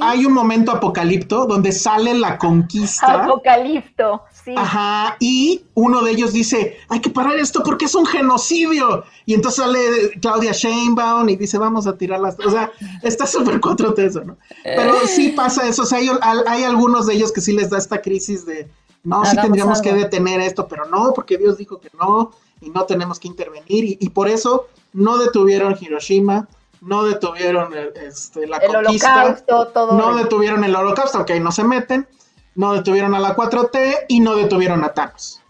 Hay 0.00 0.24
un 0.24 0.32
momento 0.32 0.70
apocalipto 0.70 1.44
donde 1.46 1.72
sale 1.72 2.14
la 2.14 2.38
conquista. 2.38 3.24
Apocalipto, 3.24 4.22
sí. 4.44 4.54
Ajá, 4.56 5.16
y 5.20 5.62
uno 5.74 6.02
de 6.02 6.10
ellos 6.12 6.32
dice, 6.32 6.76
hay 6.88 7.00
que 7.00 7.10
parar 7.10 7.36
esto 7.36 7.62
porque 7.64 7.86
es 7.86 7.94
un 7.94 8.06
genocidio. 8.06 9.04
Y 9.26 9.34
entonces 9.34 9.64
sale 9.64 9.78
Claudia 10.20 10.52
Sheinbaum 10.52 11.28
y 11.28 11.36
dice, 11.36 11.58
vamos 11.58 11.86
a 11.86 11.96
tirar 11.96 12.20
las... 12.20 12.38
O 12.40 12.50
sea, 12.50 12.70
está 13.02 13.26
súper 13.26 13.60
cuatro 13.60 13.94
eso, 13.96 14.22
¿no? 14.22 14.36
Pero 14.62 14.94
sí 15.06 15.30
pasa 15.30 15.66
eso, 15.68 15.82
o 15.82 15.86
sea, 15.86 15.98
hay, 15.98 16.08
hay 16.46 16.64
algunos 16.64 17.06
de 17.06 17.14
ellos 17.14 17.32
que 17.32 17.40
sí 17.40 17.52
les 17.52 17.70
da 17.70 17.78
esta 17.78 18.00
crisis 18.02 18.44
de, 18.46 18.68
no, 19.02 19.24
sí 19.24 19.36
tendríamos 19.36 19.78
algo. 19.80 19.90
que 19.90 19.96
detener 19.98 20.40
esto, 20.40 20.66
pero 20.68 20.86
no, 20.86 21.12
porque 21.14 21.36
Dios 21.38 21.58
dijo 21.58 21.78
que 21.80 21.90
no, 21.98 22.32
y 22.60 22.70
no 22.70 22.84
tenemos 22.84 23.18
que 23.20 23.28
intervenir, 23.28 23.84
y, 23.84 23.98
y 24.00 24.08
por 24.10 24.28
eso 24.28 24.66
no 24.92 25.18
detuvieron 25.18 25.76
Hiroshima, 25.80 26.48
no 26.80 27.04
detuvieron 27.04 27.72
el- 27.74 27.92
este, 27.96 28.46
la 28.46 28.58
El 28.58 28.72
conquista, 28.72 29.24
holocausto, 29.24 29.66
todo. 29.68 29.92
no 29.98 30.16
detuvieron 30.16 30.64
el 30.64 30.74
holocausto, 30.76 31.20
ok, 31.20 31.30
no 31.40 31.50
se 31.52 31.64
meten, 31.64 32.06
no 32.54 32.72
detuvieron 32.72 33.14
a 33.14 33.20
la 33.20 33.34
4T 33.36 34.06
y 34.08 34.20
no 34.20 34.34
detuvieron 34.36 34.84
a 34.84 34.92
Thanos. 34.94 35.40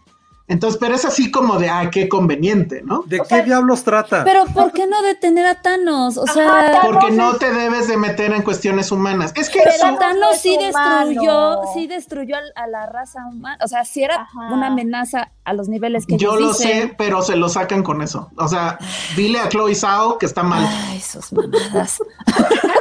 Entonces, 0.47 0.77
pero 0.79 0.93
es 0.93 1.03
así 1.05 1.31
como 1.31 1.57
de, 1.57 1.69
ah, 1.71 1.89
qué 1.89 2.07
conveniente, 2.07 2.83
¿no? 2.83 3.01
¿De 3.07 3.19
qué 3.27 3.41
diablos 3.41 3.83
trata? 3.83 4.23
Pero 4.23 4.45
¿por 4.45 4.71
qué 4.73 4.85
no 4.85 5.01
detener 5.01 5.43
a 5.47 5.59
Thanos? 5.59 6.17
O 6.17 6.27
sea, 6.27 6.69
Ajá, 6.69 6.81
Porque 6.83 7.07
Thanos 7.07 7.17
no 7.17 7.31
es- 7.31 7.39
te 7.39 7.51
debes 7.51 7.87
de 7.87 7.97
meter 7.97 8.31
en 8.31 8.43
cuestiones 8.43 8.91
humanas. 8.91 9.31
Es 9.35 9.49
que 9.49 9.57
pero 9.63 9.71
eso, 9.71 9.97
Thanos 9.97 10.37
sí 10.37 10.55
destruyó, 10.61 11.61
sí 11.73 11.87
destruyó 11.87 12.35
a 12.55 12.67
la 12.67 12.85
raza 12.85 13.25
humana. 13.25 13.57
O 13.63 13.67
sea, 13.67 13.85
sí 13.85 14.03
era 14.03 14.17
Ajá. 14.21 14.53
una 14.53 14.67
amenaza 14.67 15.31
a 15.45 15.53
los 15.53 15.67
niveles 15.67 16.05
que 16.05 16.17
yo 16.17 16.35
lo 16.35 16.49
dicen. 16.49 16.89
sé, 16.89 16.95
pero 16.95 17.23
se 17.23 17.35
lo 17.37 17.49
sacan 17.49 17.81
con 17.81 18.03
eso. 18.03 18.29
O 18.37 18.47
sea, 18.47 18.77
dile 19.15 19.39
a 19.39 19.49
Chloe 19.49 19.73
Zhao 19.73 20.19
que 20.19 20.27
está 20.27 20.43
mal. 20.43 20.63
Ay, 20.89 20.99
sus 21.01 21.33
mamadas. 21.33 21.97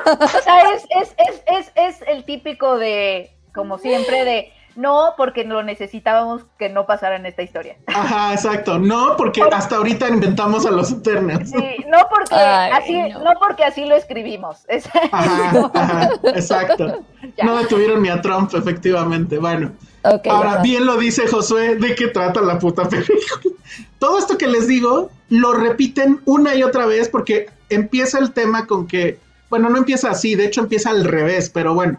O 0.06 0.28
sea, 0.42 0.60
es, 0.74 0.82
es, 1.00 1.14
es, 1.16 1.42
es, 1.46 1.72
es 1.76 2.08
el 2.08 2.24
típico 2.26 2.76
de, 2.76 3.30
como 3.54 3.78
siempre, 3.78 4.24
de 4.24 4.52
no, 4.76 5.14
porque 5.16 5.44
lo 5.44 5.62
necesitábamos 5.62 6.42
que 6.58 6.68
no 6.68 6.84
pasara 6.84 7.14
en 7.16 7.26
esta 7.26 7.42
historia. 7.42 7.76
Ajá, 7.86 8.32
exacto. 8.34 8.78
No, 8.78 9.16
porque 9.16 9.40
hasta 9.52 9.76
ahorita 9.76 10.08
inventamos 10.08 10.66
a 10.66 10.72
los 10.72 10.90
Eternals. 10.90 11.50
Sí, 11.50 11.76
no 11.88 11.98
porque 12.10 12.34
Ay, 12.34 12.72
así, 12.72 13.12
no. 13.12 13.20
no. 13.20 13.30
porque 13.38 13.62
así 13.64 13.84
lo 13.84 13.94
escribimos. 13.94 14.64
Es- 14.68 14.88
Ajá, 15.12 15.70
ajá, 15.74 16.10
exacto. 16.34 17.04
Ya. 17.38 17.44
No 17.46 17.56
detuvieron 17.56 18.02
ni 18.02 18.10
a 18.10 18.20
Trump, 18.20 18.52
efectivamente. 18.54 19.38
Bueno, 19.38 19.72
Ok, 20.04 20.26
ahora 20.28 20.58
bien 20.60 20.84
lo 20.84 20.98
dice 20.98 21.26
Josué, 21.26 21.76
¿de 21.76 21.94
qué 21.94 22.08
trata 22.08 22.42
la 22.42 22.58
puta 22.58 22.86
película? 22.86 23.18
Todo 23.98 24.18
esto 24.18 24.36
que 24.36 24.46
les 24.46 24.68
digo 24.68 25.10
lo 25.30 25.54
repiten 25.54 26.20
una 26.26 26.54
y 26.54 26.62
otra 26.62 26.84
vez 26.84 27.08
porque 27.08 27.48
empieza 27.70 28.18
el 28.18 28.32
tema 28.32 28.66
con 28.66 28.86
que, 28.86 29.18
bueno, 29.48 29.70
no 29.70 29.78
empieza 29.78 30.10
así, 30.10 30.34
de 30.34 30.44
hecho 30.44 30.60
empieza 30.60 30.90
al 30.90 31.04
revés, 31.04 31.48
pero 31.48 31.72
bueno, 31.74 31.98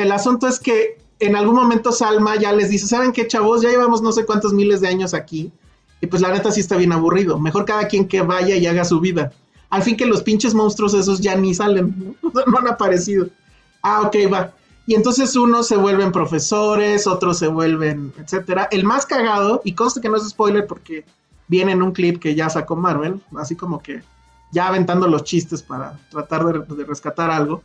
el 0.00 0.12
asunto 0.12 0.46
es 0.46 0.58
que 0.58 0.98
en 1.18 1.36
algún 1.36 1.54
momento 1.54 1.92
Salma 1.92 2.36
ya 2.36 2.52
les 2.52 2.70
dice, 2.70 2.86
¿saben 2.86 3.12
qué, 3.12 3.26
chavos? 3.26 3.62
Ya 3.62 3.70
llevamos 3.70 4.02
no 4.02 4.12
sé 4.12 4.24
cuántos 4.24 4.52
miles 4.52 4.80
de 4.80 4.88
años 4.88 5.14
aquí 5.14 5.52
y 6.00 6.06
pues 6.06 6.22
la 6.22 6.32
neta 6.32 6.50
sí 6.50 6.60
está 6.60 6.76
bien 6.76 6.92
aburrido. 6.92 7.38
Mejor 7.38 7.64
cada 7.64 7.86
quien 7.86 8.08
que 8.08 8.22
vaya 8.22 8.56
y 8.56 8.66
haga 8.66 8.84
su 8.84 9.00
vida. 9.00 9.32
Al 9.68 9.82
fin 9.82 9.96
que 9.96 10.06
los 10.06 10.22
pinches 10.22 10.54
monstruos 10.54 10.94
esos 10.94 11.20
ya 11.20 11.36
ni 11.36 11.54
salen, 11.54 12.16
¿no? 12.22 12.32
Han 12.58 12.68
aparecido. 12.68 13.28
Ah, 13.82 14.02
ok, 14.02 14.16
va. 14.32 14.52
Y 14.86 14.94
entonces 14.94 15.36
unos 15.36 15.68
se 15.68 15.76
vuelven 15.76 16.10
profesores, 16.10 17.06
otros 17.06 17.38
se 17.38 17.46
vuelven, 17.46 18.12
etcétera. 18.18 18.68
El 18.72 18.84
más 18.84 19.06
cagado, 19.06 19.60
y 19.64 19.74
consta 19.74 20.00
que 20.00 20.08
no 20.08 20.16
es 20.16 20.28
spoiler 20.28 20.66
porque 20.66 21.04
viene 21.46 21.72
en 21.72 21.82
un 21.82 21.92
clip 21.92 22.20
que 22.20 22.34
ya 22.34 22.48
sacó 22.48 22.76
Marvel, 22.76 23.20
así 23.36 23.54
como 23.54 23.80
que 23.80 24.02
ya 24.50 24.66
aventando 24.66 25.06
los 25.06 25.22
chistes 25.22 25.62
para 25.62 25.98
tratar 26.10 26.66
de 26.66 26.84
rescatar 26.84 27.30
algo. 27.30 27.62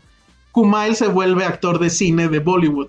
Kumail 0.56 0.96
se 0.96 1.10
vuelve 1.10 1.44
actor 1.44 1.80
de 1.80 1.90
cine 1.90 2.30
de 2.30 2.40
Bollywood. 2.40 2.88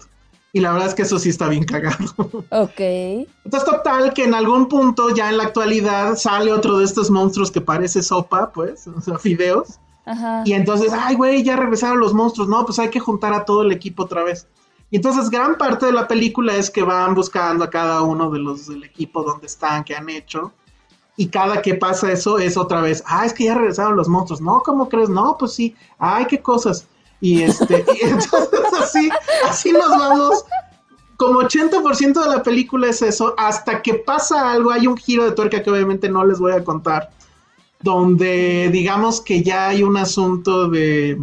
Y 0.53 0.61
la 0.61 0.71
verdad 0.71 0.87
es 0.87 0.95
que 0.95 1.03
eso 1.03 1.19
sí 1.19 1.31
está 1.31 1.49
bien 1.49 1.65
cagado. 1.65 2.15
Ok. 2.53 2.79
Entonces, 2.79 3.69
total, 3.69 4.15
que 4.15 4.23
en 4.23 4.35
algún 4.35 4.69
punto, 4.69 5.11
ya 5.11 5.31
en 5.31 5.39
la 5.39 5.43
actualidad, 5.43 6.15
sale 6.15 6.53
otro 6.53 6.79
de 6.79 6.85
estos 6.85 7.11
monstruos 7.11 7.51
que 7.51 7.61
parece 7.61 8.05
sopa, 8.05 8.53
pues, 8.53 8.87
o 8.87 9.01
sea, 9.01 9.19
fideos. 9.19 9.81
Ajá. 10.05 10.45
Y 10.45 10.53
entonces, 10.53 10.93
ay, 10.93 11.17
güey, 11.17 11.43
ya 11.43 11.57
regresaron 11.57 11.99
los 11.99 12.15
monstruos. 12.15 12.49
No, 12.49 12.65
pues 12.65 12.79
hay 12.79 12.89
que 12.89 13.01
juntar 13.01 13.35
a 13.35 13.45
todo 13.45 13.63
el 13.63 13.73
equipo 13.73 14.05
otra 14.05 14.23
vez. 14.23 14.47
Y 14.89 14.97
entonces 14.97 15.29
gran 15.29 15.59
parte 15.59 15.87
de 15.87 15.93
la 15.93 16.07
película 16.07 16.55
es 16.55 16.71
que 16.71 16.85
van 16.85 17.17
buscando 17.17 17.65
a 17.65 17.71
cada 17.71 18.03
uno 18.03 18.31
de 18.31 18.39
los 18.39 18.69
del 18.69 18.85
equipo 18.85 19.25
donde 19.25 19.47
están, 19.47 19.83
que 19.83 19.97
han 19.97 20.09
hecho. 20.09 20.53
Y 21.17 21.27
cada 21.27 21.63
que 21.63 21.75
pasa 21.75 22.13
eso 22.13 22.39
es 22.39 22.57
otra 22.57 22.81
vez, 22.81 23.03
ah, 23.07 23.27
es 23.27 23.33
que 23.33 23.47
ya 23.47 23.57
regresaron 23.57 23.97
los 23.97 24.07
monstruos. 24.07 24.41
No, 24.41 24.61
¿cómo 24.65 24.89
crees? 24.89 25.09
No, 25.09 25.37
pues 25.37 25.53
sí. 25.55 25.75
Ay, 25.99 26.27
qué 26.27 26.41
cosas. 26.41 26.87
Y 27.21 27.43
este, 27.43 27.85
y 27.95 28.05
entonces 28.07 28.61
así, 28.81 29.09
así 29.49 29.73
nos 29.73 29.89
vamos. 29.89 30.45
Como 31.17 31.41
80% 31.41 32.23
de 32.23 32.29
la 32.29 32.43
película 32.43 32.89
es 32.89 33.01
eso, 33.01 33.35
hasta 33.39 33.81
que 33.81 33.95
pasa 33.95 34.53
algo, 34.53 34.71
hay 34.71 34.87
un 34.87 34.99
giro 34.99 35.25
de 35.25 35.33
tuerca 35.33 35.63
que 35.63 35.71
obviamente 35.71 36.11
no 36.11 36.25
les 36.27 36.39
voy 36.39 36.53
a 36.53 36.63
contar, 36.63 37.11
donde 37.81 38.69
digamos 38.71 39.23
que 39.23 39.43
ya 39.43 39.69
hay 39.69 39.83
un 39.83 39.97
asunto 39.97 40.69
de 40.69 41.19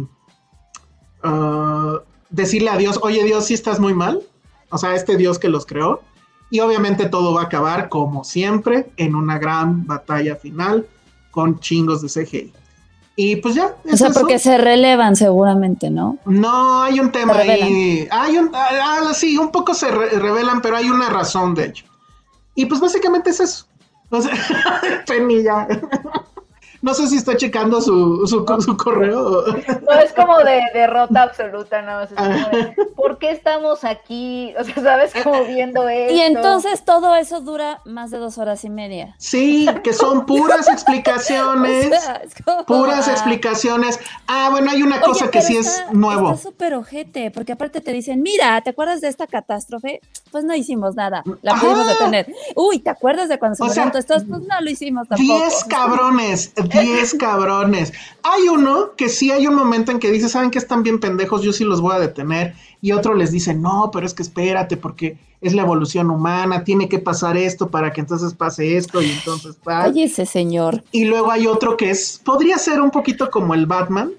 uh, 1.22 1.98
decirle 2.28 2.70
a 2.70 2.76
Dios, 2.76 2.98
oye 3.02 3.22
Dios, 3.22 3.46
si 3.46 3.54
estás 3.54 3.78
muy 3.78 3.94
mal, 3.94 4.20
o 4.70 4.78
sea, 4.78 4.96
este 4.96 5.16
Dios 5.16 5.38
que 5.38 5.48
los 5.48 5.64
creó, 5.64 6.02
y 6.50 6.58
obviamente 6.58 7.08
todo 7.08 7.32
va 7.32 7.42
a 7.42 7.44
acabar, 7.44 7.88
como 7.88 8.24
siempre, 8.24 8.90
en 8.96 9.14
una 9.14 9.38
gran 9.38 9.86
batalla 9.86 10.34
final 10.34 10.86
con 11.30 11.60
chingos 11.60 12.02
de 12.02 12.08
CGI. 12.08 12.52
Y 13.16 13.36
pues 13.36 13.54
ya. 13.54 13.76
O 13.90 13.96
sea, 13.96 14.10
porque 14.10 14.38
se 14.38 14.58
relevan 14.58 15.14
seguramente, 15.14 15.90
¿no? 15.90 16.18
No, 16.24 16.82
hay 16.82 16.98
un 16.98 17.12
tema 17.12 17.34
ahí. 17.36 18.08
Hay 18.10 18.36
un, 18.38 18.50
ah, 18.52 18.68
ah, 18.82 19.14
sí, 19.14 19.38
un 19.38 19.52
poco 19.52 19.72
se 19.74 19.90
revelan, 19.90 20.60
pero 20.60 20.76
hay 20.76 20.90
una 20.90 21.08
razón 21.08 21.54
de 21.54 21.66
hecho. 21.66 21.84
Y 22.56 22.66
pues 22.66 22.80
básicamente 22.80 23.30
es 23.30 23.40
eso. 23.40 23.66
O 24.10 24.20
sea, 24.20 24.32
ya. 25.44 25.68
No 26.84 26.92
sé 26.92 27.08
si 27.08 27.16
está 27.16 27.34
checando 27.34 27.80
su, 27.80 28.26
su, 28.26 28.44
su 28.60 28.76
correo. 28.76 29.42
No, 29.46 29.92
es 30.04 30.12
como 30.12 30.36
de 30.40 30.60
derrota 30.74 31.22
absoluta, 31.22 31.80
¿no? 31.80 32.02
Es 32.02 32.10
¿Por 32.94 33.16
qué 33.16 33.30
estamos 33.30 33.84
aquí? 33.84 34.52
O 34.58 34.64
sea, 34.64 34.74
¿sabes? 34.82 35.12
Como 35.22 35.44
viendo 35.46 35.88
esto. 35.88 36.14
Y 36.14 36.20
entonces 36.20 36.84
todo 36.84 37.14
eso 37.16 37.40
dura 37.40 37.80
más 37.86 38.10
de 38.10 38.18
dos 38.18 38.36
horas 38.36 38.66
y 38.66 38.68
media. 38.68 39.14
Sí, 39.16 39.66
que 39.82 39.94
son 39.94 40.26
puras 40.26 40.68
explicaciones. 40.68 41.90
puras 42.66 43.08
explicacionas. 43.08 43.98
Ah, 44.26 44.48
bueno, 44.50 44.70
hay 44.70 44.82
una 44.82 45.00
cosa 45.00 45.30
que 45.30 45.40
sí 45.40 45.56
es 45.56 45.84
nuevo. 45.90 46.32
Está 46.32 46.50
súper 46.50 46.74
ojete, 46.74 47.30
porque 47.30 47.52
aparte 47.52 47.80
te 47.80 47.92
dicen, 47.94 48.20
mira, 48.20 48.60
¿te 48.60 48.68
acuerdas 48.68 49.00
de 49.00 49.08
esta 49.08 49.26
catástrofe? 49.26 50.02
Pues 50.30 50.44
no 50.44 50.54
hicimos 50.54 50.96
nada. 50.96 51.24
La 51.40 51.54
pudimos 51.54 51.86
detener. 51.86 52.30
Uy, 52.56 52.80
¿te 52.80 52.90
acuerdas 52.90 53.30
de 53.30 53.38
cuando 53.38 53.56
se 53.56 53.64
murieron 53.64 53.96
estos? 53.96 54.24
Pues 54.24 54.42
no 54.42 54.60
lo 54.60 54.68
hicimos 54.70 55.08
tampoco. 55.08 55.38
Diez 55.38 55.64
cabrones 55.64 56.52
10 56.80 57.14
cabrones. 57.14 57.92
Hay 58.22 58.48
uno 58.48 58.92
que 58.96 59.08
sí 59.08 59.30
hay 59.30 59.46
un 59.46 59.54
momento 59.54 59.92
en 59.92 59.98
que 59.98 60.10
dice, 60.10 60.28
¿saben 60.28 60.50
que 60.50 60.58
están 60.58 60.82
bien 60.82 61.00
pendejos? 61.00 61.42
Yo 61.42 61.52
sí 61.52 61.64
los 61.64 61.80
voy 61.80 61.94
a 61.94 61.98
detener. 61.98 62.54
Y 62.80 62.92
otro 62.92 63.14
les 63.14 63.32
dice, 63.32 63.54
no, 63.54 63.90
pero 63.92 64.06
es 64.06 64.14
que 64.14 64.22
espérate, 64.22 64.76
porque 64.76 65.16
es 65.40 65.54
la 65.54 65.62
evolución 65.62 66.10
humana, 66.10 66.64
tiene 66.64 66.88
que 66.88 66.98
pasar 66.98 67.36
esto 67.36 67.68
para 67.68 67.92
que 67.92 68.00
entonces 68.00 68.32
pase 68.34 68.76
esto 68.76 69.02
y 69.02 69.10
entonces 69.10 69.56
Oye, 69.86 70.04
ese 70.04 70.24
señor. 70.24 70.82
Y 70.90 71.04
luego 71.04 71.30
hay 71.30 71.46
otro 71.46 71.76
que 71.76 71.90
es, 71.90 72.20
podría 72.24 72.56
ser 72.56 72.80
un 72.80 72.90
poquito 72.90 73.30
como 73.30 73.54
el 73.54 73.66
Batman, 73.66 74.12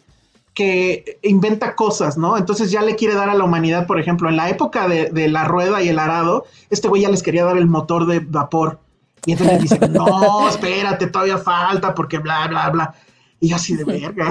que 0.53 1.19
inventa 1.23 1.75
cosas, 1.75 2.17
¿no? 2.17 2.37
Entonces 2.37 2.71
ya 2.71 2.81
le 2.81 2.95
quiere 2.95 3.13
dar 3.15 3.29
a 3.29 3.35
la 3.35 3.43
humanidad, 3.43 3.87
por 3.87 3.99
ejemplo, 3.99 4.29
en 4.29 4.37
la 4.37 4.49
época 4.49 4.87
de, 4.87 5.09
de 5.09 5.27
la 5.27 5.43
rueda 5.43 5.81
y 5.81 5.89
el 5.89 5.99
arado, 5.99 6.45
este 6.69 6.87
güey 6.87 7.01
ya 7.01 7.09
les 7.09 7.23
quería 7.23 7.43
dar 7.43 7.57
el 7.57 7.67
motor 7.67 8.05
de 8.05 8.19
vapor 8.19 8.79
y 9.25 9.31
entonces 9.33 9.61
dice, 9.61 9.79
no, 9.89 10.47
espérate, 10.47 11.07
todavía 11.07 11.37
falta 11.37 11.93
porque 11.93 12.19
bla, 12.19 12.47
bla, 12.47 12.69
bla. 12.69 12.95
Y 13.39 13.49
yo 13.49 13.55
así 13.57 13.75
de 13.75 13.83
verga. 13.83 14.29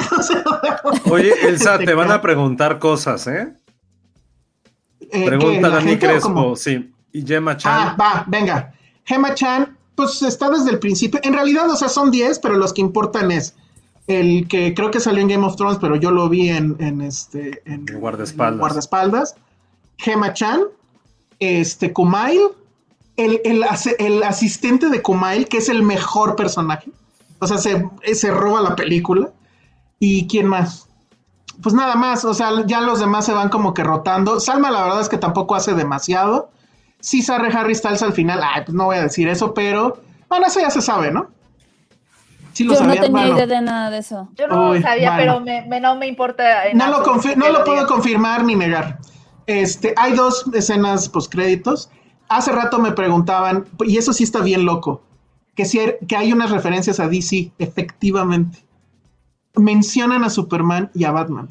Oye, 1.11 1.33
Elsa, 1.49 1.79
te 1.79 1.95
van 1.95 2.11
a 2.11 2.21
preguntar 2.21 2.79
cosas, 2.79 3.27
¿eh? 3.27 3.53
eh 5.01 5.27
Pregunta 5.27 5.69
Dani 5.69 5.99
Crespo, 5.99 6.57
sí. 6.57 6.93
Y 7.13 7.25
Gemma 7.25 7.57
Chan. 7.57 7.73
Ah, 7.73 7.97
va, 8.01 8.25
venga. 8.27 8.73
Gemma 9.05 9.35
Chan, 9.35 9.77
pues 9.95 10.23
está 10.23 10.51
desde 10.51 10.71
el 10.71 10.79
principio. 10.79 11.21
En 11.23 11.35
realidad, 11.35 11.71
o 11.71 11.77
sea, 11.77 11.89
son 11.89 12.11
10, 12.11 12.39
pero 12.41 12.57
los 12.57 12.73
que 12.73 12.81
importan 12.81 13.31
es 13.31 13.55
el 14.07 14.49
que 14.49 14.75
creo 14.75 14.91
que 14.91 15.01
salió 15.01 15.23
en 15.23 15.29
Game 15.29 15.47
of 15.47 15.57
Thrones, 15.57 15.79
pero 15.81 15.97
yo 15.97 16.11
lo 16.11 16.29
vi 16.29 16.49
en, 16.49 16.77
en 16.81 17.01
este. 17.01 17.63
En, 17.67 17.87
guardaespaldas. 17.87 18.61
guardaespaldas. 18.61 19.37
Gemma 19.99 20.33
Chan, 20.33 20.63
este, 21.39 21.93
Kumail, 21.93 22.41
el, 23.17 23.41
el, 23.99 24.23
asistente 24.23 24.89
de 24.89 25.03
Kumail, 25.03 25.49
que 25.49 25.59
es 25.59 25.69
el 25.69 25.83
mejor 25.83 26.37
personaje. 26.37 26.91
O 27.39 27.47
sea, 27.47 27.59
se, 27.59 27.89
se 28.15 28.31
roba 28.31 28.61
la 28.61 28.77
película. 28.77 29.31
¿Y 29.99 30.27
quién 30.27 30.47
más? 30.47 30.89
Pues 31.63 31.75
nada 31.75 31.95
más, 31.95 32.25
o 32.25 32.35
sea, 32.35 32.51
ya 32.67 32.81
los 32.81 33.01
demás 33.01 33.27
se 33.27 33.33
van 33.33 33.49
como 33.49 33.75
que 33.75 33.85
rotando. 33.85 34.41
Salma, 34.41 34.71
la 34.71 34.83
verdad 34.83 35.01
es 35.01 35.09
que 35.09 35.19
tampoco 35.19 35.55
hace 35.55 35.75
demasiado. 35.75 36.51
Sí 37.01 37.23
sale 37.23 37.49
Harry 37.49 37.75
Styles 37.75 38.03
al 38.03 38.13
final, 38.13 38.41
ay, 38.43 38.63
pues 38.65 38.75
no 38.75 38.87
voy 38.87 38.97
a 38.97 39.03
decir 39.03 39.29
eso, 39.29 39.55
pero 39.55 39.99
bueno, 40.29 40.47
eso 40.47 40.61
ya 40.61 40.71
se 40.71 40.83
sabe, 40.83 41.13
¿no? 41.13 41.29
Sí 42.55 42.65
lo 42.65 42.75
Yo 42.75 42.85
no 42.85 42.95
tenía 42.95 43.29
idea 43.29 43.47
de 43.47 43.61
nada 43.61 43.91
de 43.91 43.99
eso. 43.99 44.29
Yo 44.37 44.49
no 44.49 44.75
lo 44.75 44.81
sabía, 44.81 45.15
pero 45.17 45.41
me, 45.41 45.81
no 45.81 45.97
me 45.97 46.07
importa. 46.07 46.45
No 46.73 46.89
lo, 46.89 47.05
no 47.37 47.49
lo 47.51 47.65
puedo 47.65 47.87
confirmar 47.87 48.45
ni 48.45 48.57
negar. 48.57 48.99
Este, 49.47 49.93
hay 49.97 50.15
dos 50.15 50.45
escenas 50.55 51.09
postcréditos 51.09 51.91
hace 52.29 52.53
rato 52.53 52.79
me 52.79 52.93
preguntaban, 52.93 53.67
y 53.85 53.99
eso 53.99 54.13
sí 54.13 54.25
está 54.25 54.41
bien 54.41 54.65
loco, 54.65 55.03
que, 55.55 55.65
si 55.65 55.79
hay, 55.79 55.95
que 56.07 56.17
hay 56.17 56.33
unas 56.33 56.51
referencias 56.51 57.01
a 57.01 57.09
DC, 57.09 57.53
efectivamente. 57.59 58.65
Mencionan 59.57 60.25
a 60.25 60.31
Superman 60.31 60.91
y 60.95 61.05
a 61.05 61.13
Batman. 61.13 61.49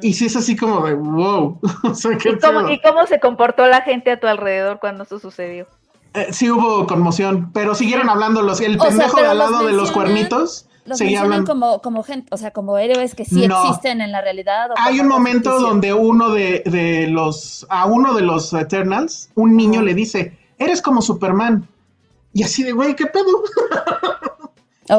Y 0.00 0.14
sí 0.14 0.26
es 0.26 0.36
así 0.36 0.56
como 0.56 0.84
de 0.84 0.94
wow. 0.94 1.60
¿Y, 2.70 2.80
cómo, 2.80 3.06
se 3.06 3.20
comportó 3.20 3.66
la 3.66 3.82
gente 3.82 4.10
a 4.10 4.18
tu 4.18 4.26
alrededor 4.26 4.80
cuando 4.80 5.04
eso 5.04 5.18
sucedió? 5.18 5.66
Eh, 6.14 6.28
sí 6.32 6.50
hubo 6.50 6.86
conmoción, 6.86 7.52
pero 7.52 7.74
siguieron 7.74 8.10
hablando 8.10 8.42
los, 8.42 8.60
el 8.60 8.78
pendejo 8.78 9.20
de 9.20 9.26
al 9.26 9.38
lado 9.38 9.64
de 9.64 9.72
los 9.72 9.92
cuernitos 9.92 10.66
los 10.84 11.00
mencionan 11.00 11.46
como, 11.46 11.80
como 11.80 12.02
gente, 12.02 12.28
o 12.32 12.36
sea, 12.36 12.50
como 12.50 12.76
héroes 12.78 13.14
que 13.14 13.24
sí 13.24 13.44
existen 13.44 14.00
en 14.00 14.10
la 14.12 14.20
realidad. 14.20 14.70
Hay 14.76 15.00
un 15.00 15.08
momento 15.08 15.60
donde 15.60 15.92
uno 15.92 16.30
de, 16.30 17.06
los, 17.08 17.66
a 17.68 17.86
uno 17.86 18.14
de 18.14 18.22
los 18.22 18.52
Eternals, 18.52 19.30
un 19.34 19.56
niño 19.56 19.82
le 19.82 19.94
dice, 19.94 20.36
eres 20.58 20.82
como 20.82 21.02
Superman. 21.02 21.68
Y 22.32 22.42
así 22.42 22.62
de, 22.62 22.72
güey, 22.72 22.96
¿qué 22.96 23.06
pedo? 23.06 23.26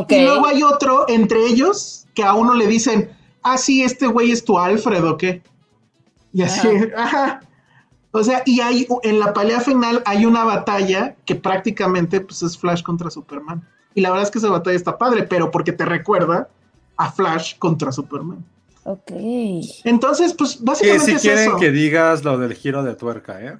Y 0.09 0.21
luego 0.21 0.47
hay 0.47 0.63
otro 0.63 1.05
entre 1.07 1.45
ellos 1.45 2.07
que 2.15 2.23
a 2.23 2.33
uno 2.33 2.55
le 2.55 2.65
dicen, 2.65 3.11
ah, 3.43 3.57
sí, 3.57 3.83
este 3.83 4.07
güey 4.07 4.31
es 4.31 4.43
tu 4.43 4.57
Alfred 4.57 5.03
o 5.05 5.17
qué. 5.17 5.43
Y 6.31 6.41
así, 6.41 6.67
ajá. 6.95 7.41
O 8.15 8.23
sea, 8.23 8.43
y 8.45 8.61
hay, 8.61 8.87
en 9.01 9.19
la 9.19 9.33
pelea 9.33 9.59
final 9.59 10.03
hay 10.05 10.27
una 10.27 10.43
batalla 10.43 11.15
que 11.25 11.33
prácticamente 11.33 12.21
pues, 12.21 12.43
es 12.43 12.55
Flash 12.55 12.83
contra 12.83 13.09
Superman. 13.09 13.67
Y 13.95 14.01
la 14.01 14.09
verdad 14.09 14.25
es 14.25 14.31
que 14.31 14.39
esa 14.39 14.49
batalla 14.49 14.75
está 14.75 14.97
padre, 14.97 15.23
pero 15.23 15.51
porque 15.51 15.71
te 15.71 15.85
recuerda 15.85 16.47
a 16.97 17.11
Flash 17.11 17.57
contra 17.57 17.91
Superman. 17.91 18.43
Ok. 18.83 19.11
Entonces, 19.83 20.33
pues 20.33 20.61
básicamente. 20.61 21.19
si 21.19 21.27
quieren 21.27 21.57
que 21.57 21.71
digas 21.71 22.23
lo 22.23 22.37
del 22.37 22.53
giro 22.53 22.83
de 22.83 22.95
tuerca, 22.95 23.41
¿eh? 23.41 23.57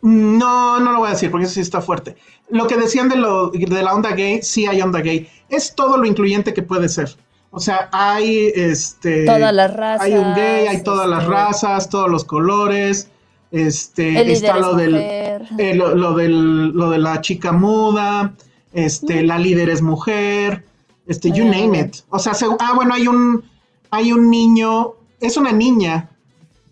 No, 0.00 0.78
no 0.78 0.92
lo 0.92 0.98
voy 1.00 1.08
a 1.08 1.12
decir 1.12 1.30
porque 1.30 1.46
eso 1.46 1.54
sí 1.54 1.60
está 1.60 1.80
fuerte. 1.80 2.16
Lo 2.50 2.66
que 2.66 2.76
decían 2.76 3.08
de, 3.08 3.16
lo, 3.16 3.50
de 3.50 3.82
la 3.82 3.94
onda 3.94 4.12
gay, 4.12 4.42
sí 4.42 4.66
hay 4.66 4.80
onda 4.80 5.00
gay. 5.00 5.28
Es 5.48 5.74
todo 5.74 5.96
lo 5.96 6.06
incluyente 6.06 6.54
que 6.54 6.62
puede 6.62 6.88
ser. 6.88 7.16
O 7.50 7.60
sea, 7.60 7.88
hay 7.92 8.52
este. 8.54 9.24
Todas 9.24 9.52
las 9.52 9.74
razas. 9.74 10.06
Hay 10.06 10.14
un 10.14 10.34
gay, 10.34 10.66
hay 10.68 10.82
todas 10.82 11.08
las 11.08 11.24
este, 11.24 11.34
razas, 11.34 11.88
todos 11.88 12.08
los 12.08 12.24
colores. 12.24 13.10
Este, 13.50 14.30
está 14.30 14.58
lo 14.58 14.74
del, 14.74 14.94
eh, 14.94 15.74
lo, 15.74 16.14
del, 16.14 16.68
lo 16.68 16.90
de 16.90 16.98
la 16.98 17.20
chica 17.22 17.50
muda 17.50 18.34
este, 18.72 19.22
la 19.22 19.38
líder 19.38 19.68
es 19.70 19.82
mujer, 19.82 20.64
este, 21.06 21.30
you 21.30 21.44
name 21.44 21.78
it. 21.78 21.96
O 22.10 22.18
sea, 22.18 22.32
ah, 22.60 22.72
bueno, 22.74 22.94
hay 22.94 23.08
un, 23.08 23.42
hay 23.90 24.12
un 24.12 24.30
niño, 24.30 24.94
es 25.20 25.36
una 25.36 25.52
niña, 25.52 26.10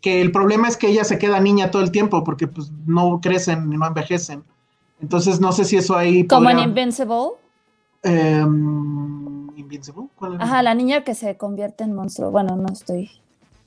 que 0.00 0.20
el 0.20 0.30
problema 0.30 0.68
es 0.68 0.76
que 0.76 0.88
ella 0.88 1.04
se 1.04 1.18
queda 1.18 1.40
niña 1.40 1.70
todo 1.70 1.82
el 1.82 1.90
tiempo 1.90 2.22
porque 2.22 2.46
pues 2.46 2.70
no 2.86 3.20
crecen 3.20 3.72
y 3.72 3.76
no 3.76 3.86
envejecen. 3.86 4.44
Entonces 5.00 5.40
no 5.40 5.52
sé 5.52 5.64
si 5.64 5.76
eso 5.76 5.96
ahí... 5.96 6.26
¿Como 6.26 6.48
en 6.48 6.60
Invincible? 6.60 7.32
Em, 8.02 9.50
¿Invincible? 9.56 10.04
Ajá, 10.38 10.62
la 10.62 10.74
niña 10.74 11.02
que 11.02 11.14
se 11.14 11.36
convierte 11.36 11.84
en 11.84 11.94
monstruo. 11.94 12.30
Bueno, 12.30 12.56
no 12.56 12.72
estoy... 12.72 13.10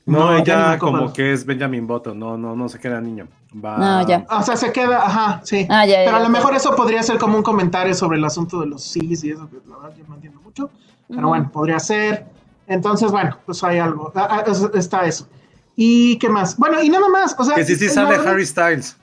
No, 0.09 0.37
ella 0.37 0.77
como 0.77 1.11
que 1.13 1.33
es 1.33 1.45
Benjamin 1.45 1.87
Button, 1.87 2.17
no, 2.17 2.37
no, 2.37 2.55
no 2.55 2.69
se 2.69 2.79
queda 2.79 2.99
niño. 2.99 3.27
Va... 3.53 3.77
No, 3.77 4.07
ya. 4.07 4.25
O 4.29 4.43
sea, 4.43 4.55
se 4.55 4.71
queda, 4.71 5.05
ajá, 5.05 5.41
sí. 5.43 5.65
Ah, 5.69 5.85
ya, 5.85 5.99
pero 6.05 6.17
a 6.17 6.19
lo 6.21 6.29
mejor 6.29 6.55
eso 6.55 6.75
podría 6.75 7.03
ser 7.03 7.17
como 7.17 7.37
un 7.37 7.43
comentario 7.43 7.93
sobre 7.93 8.17
el 8.17 8.25
asunto 8.25 8.59
de 8.59 8.67
los 8.67 8.83
cis 8.83 9.23
y 9.23 9.31
eso, 9.31 9.49
que 9.49 9.57
la 9.67 9.77
verdad 9.77 9.97
yo 9.97 10.03
no 10.07 10.15
entiendo 10.15 10.41
mucho. 10.41 10.69
Pero 11.07 11.27
bueno, 11.27 11.49
podría 11.51 11.79
ser. 11.79 12.25
Entonces, 12.67 13.11
bueno, 13.11 13.37
pues 13.45 13.63
hay 13.63 13.79
algo. 13.79 14.11
Ah, 14.15 14.43
ah, 14.45 14.69
está 14.75 15.05
eso. 15.05 15.27
¿Y 15.75 16.17
qué 16.19 16.29
más? 16.29 16.57
Bueno, 16.57 16.83
y 16.83 16.89
nada 16.89 17.09
más. 17.09 17.35
O 17.37 17.43
sea, 17.43 17.55
que 17.55 17.65
sí, 17.65 17.75
sí 17.75 17.89
sale 17.89 18.15
Harry 18.15 18.45
Styles. 18.45 18.95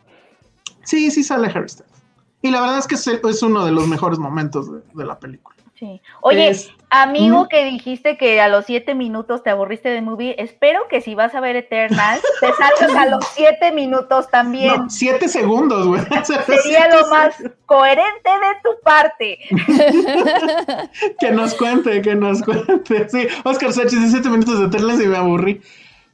Sí, 0.84 1.10
sí 1.10 1.24
sale 1.24 1.48
Harry 1.48 1.68
Styles. 1.68 1.92
Y 2.42 2.50
la 2.50 2.60
verdad 2.60 2.78
es 2.78 2.86
que 2.86 2.94
es 2.94 3.42
uno 3.42 3.64
de 3.64 3.72
los 3.72 3.88
mejores 3.88 4.18
momentos 4.18 4.70
de, 4.70 5.04
la 5.04 5.18
película. 5.18 5.55
Sí. 5.78 6.00
Oye, 6.22 6.48
Es- 6.48 6.70
amigo 6.88 7.48
que 7.48 7.64
dijiste 7.66 8.16
que 8.16 8.40
a 8.40 8.48
los 8.48 8.64
siete 8.64 8.94
minutos 8.94 9.42
te 9.42 9.50
aburriste 9.50 9.90
de 9.90 10.00
movie, 10.00 10.34
espero 10.38 10.88
que 10.88 11.02
si 11.02 11.14
vas 11.14 11.34
a 11.34 11.40
ver 11.40 11.54
Eternal, 11.56 12.18
te 12.40 12.46
salgas 12.54 12.96
a 12.96 13.06
los 13.10 13.22
siete 13.34 13.72
minutos 13.72 14.28
también. 14.30 14.74
No, 14.84 14.88
siete 14.90 15.28
segundos, 15.28 15.86
güey. 15.86 16.00
Sería 16.24 16.62
siete 16.62 16.88
lo 16.98 17.08
más 17.10 17.34
coherente 17.66 18.30
de 18.30 18.60
tu 18.64 18.70
parte. 18.82 19.38
Que 21.18 21.30
nos 21.30 21.54
cuente, 21.54 22.00
que 22.02 22.14
nos 22.14 22.42
cuente. 22.42 23.08
Sí, 23.08 23.26
Oscar 23.44 23.72
Sánchez, 23.72 23.98
17 24.00 24.28
minutos 24.30 24.58
de 24.58 24.66
Eternals 24.66 25.02
y 25.02 25.06
me 25.06 25.16
aburrí. 25.16 25.60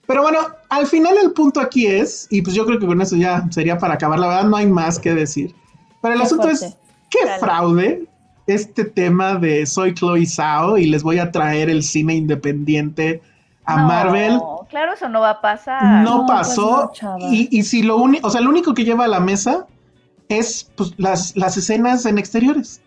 Pero 0.07 0.23
bueno, 0.23 0.39
al 0.69 0.87
final 0.87 1.17
el 1.23 1.33
punto 1.33 1.61
aquí 1.61 1.87
es, 1.87 2.27
y 2.31 2.43
pues 2.43 2.55
yo 2.57 2.67
creo 2.67 2.79
que 2.79 2.87
con 2.87 3.01
eso 3.01 3.17
ya 3.17 3.45
sería 3.51 3.79
para 3.79 3.95
acabar, 3.95 4.19
la 4.19 4.27
verdad 4.27 4.45
no 4.45 4.57
hay 4.57 4.67
más 4.67 4.99
que 4.99 5.15
decir. 5.15 5.55
Pero 6.01 6.15
el 6.15 6.21
Qué 6.21 6.27
asunto 6.27 6.49
es, 6.49 6.77
qué 7.09 7.25
Dale. 7.25 7.39
fraude 7.41 8.03
este 8.47 8.84
tema 8.84 9.34
de 9.36 9.66
soy 9.66 9.95
Chloe 9.95 10.26
Zhao 10.26 10.76
y 10.78 10.86
les 10.86 11.03
voy 11.03 11.18
a 11.18 11.30
traer 11.30 11.70
el 11.70 11.82
cine 11.82 12.14
independiente 12.14 13.22
a 13.64 13.76
No, 13.80 13.86
Marvel. 13.86 14.40
Claro, 14.68 14.95
eso 14.95 15.09
no 15.09 15.20
va 15.20 15.30
a 15.30 15.40
pasar. 15.40 15.82
No 16.05 16.18
No, 16.22 16.26
pues 16.26 16.38
pasó. 16.38 16.93
no, 17.03 17.18
y, 17.32 17.49
y 17.51 17.62
si 17.62 17.82
lo 17.82 17.97
único, 17.99 18.26
o 18.26 18.30
sea, 18.30 18.40
lo 18.40 18.51
único 18.51 18.74
que 18.74 18.84
lleva 18.84 19.05
a 19.05 19.09
la 19.09 19.20
mesa 19.20 19.66
es 20.28 20.70
pues, 20.76 20.95
las, 20.97 21.36
las 21.36 21.57
escenas 21.57 22.07
en 22.07 22.18
exteriores. 22.18 22.80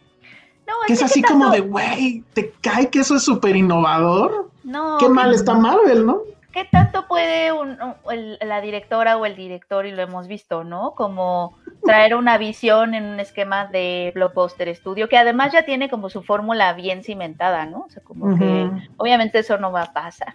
No, 0.67 0.73
Que 0.87 0.93
es 0.93 0.99
que 0.99 1.05
así 1.05 1.21
como 1.21 1.49
de, 1.51 1.59
güey, 1.61 2.23
¿te 2.33 2.51
cae 2.61 2.89
que 2.89 2.99
eso 2.99 3.15
es 3.15 3.23
súper 3.23 3.55
innovador? 3.55 4.49
No, 4.63 4.97
Qué 4.97 5.07
mal 5.07 5.29
¿qué- 5.29 5.35
está 5.35 5.53
Marvel, 5.53 6.05
¿no? 6.07 6.21
¿Qué 6.55 6.63
tanto 6.71 7.05
puede 7.05 7.51
un- 7.51 7.77
un- 7.81 7.95
el- 8.13 8.39
la 8.41 8.61
directora 8.61 9.17
o 9.17 9.25
el 9.25 9.35
director, 9.35 9.85
y 9.85 9.91
lo 9.91 10.01
hemos 10.01 10.29
visto, 10.29 10.63
¿no? 10.63 10.93
Como 10.95 11.57
traer 11.83 12.15
una 12.15 12.37
visión 12.37 12.93
en 12.93 13.03
un 13.05 13.19
esquema 13.19 13.65
de 13.65 14.13
blockbuster 14.15 14.69
estudio, 14.69 15.09
que 15.09 15.17
además 15.17 15.51
ya 15.51 15.65
tiene 15.65 15.89
como 15.89 16.09
su 16.09 16.23
fórmula 16.23 16.71
bien 16.71 17.03
cimentada, 17.03 17.65
¿no? 17.65 17.79
O 17.79 17.89
sea, 17.89 18.01
como 18.03 18.37
que 18.39 18.71
obviamente 18.95 19.39
eso 19.39 19.57
no 19.57 19.73
va 19.73 19.81
a 19.83 19.93
pasar. 19.93 20.33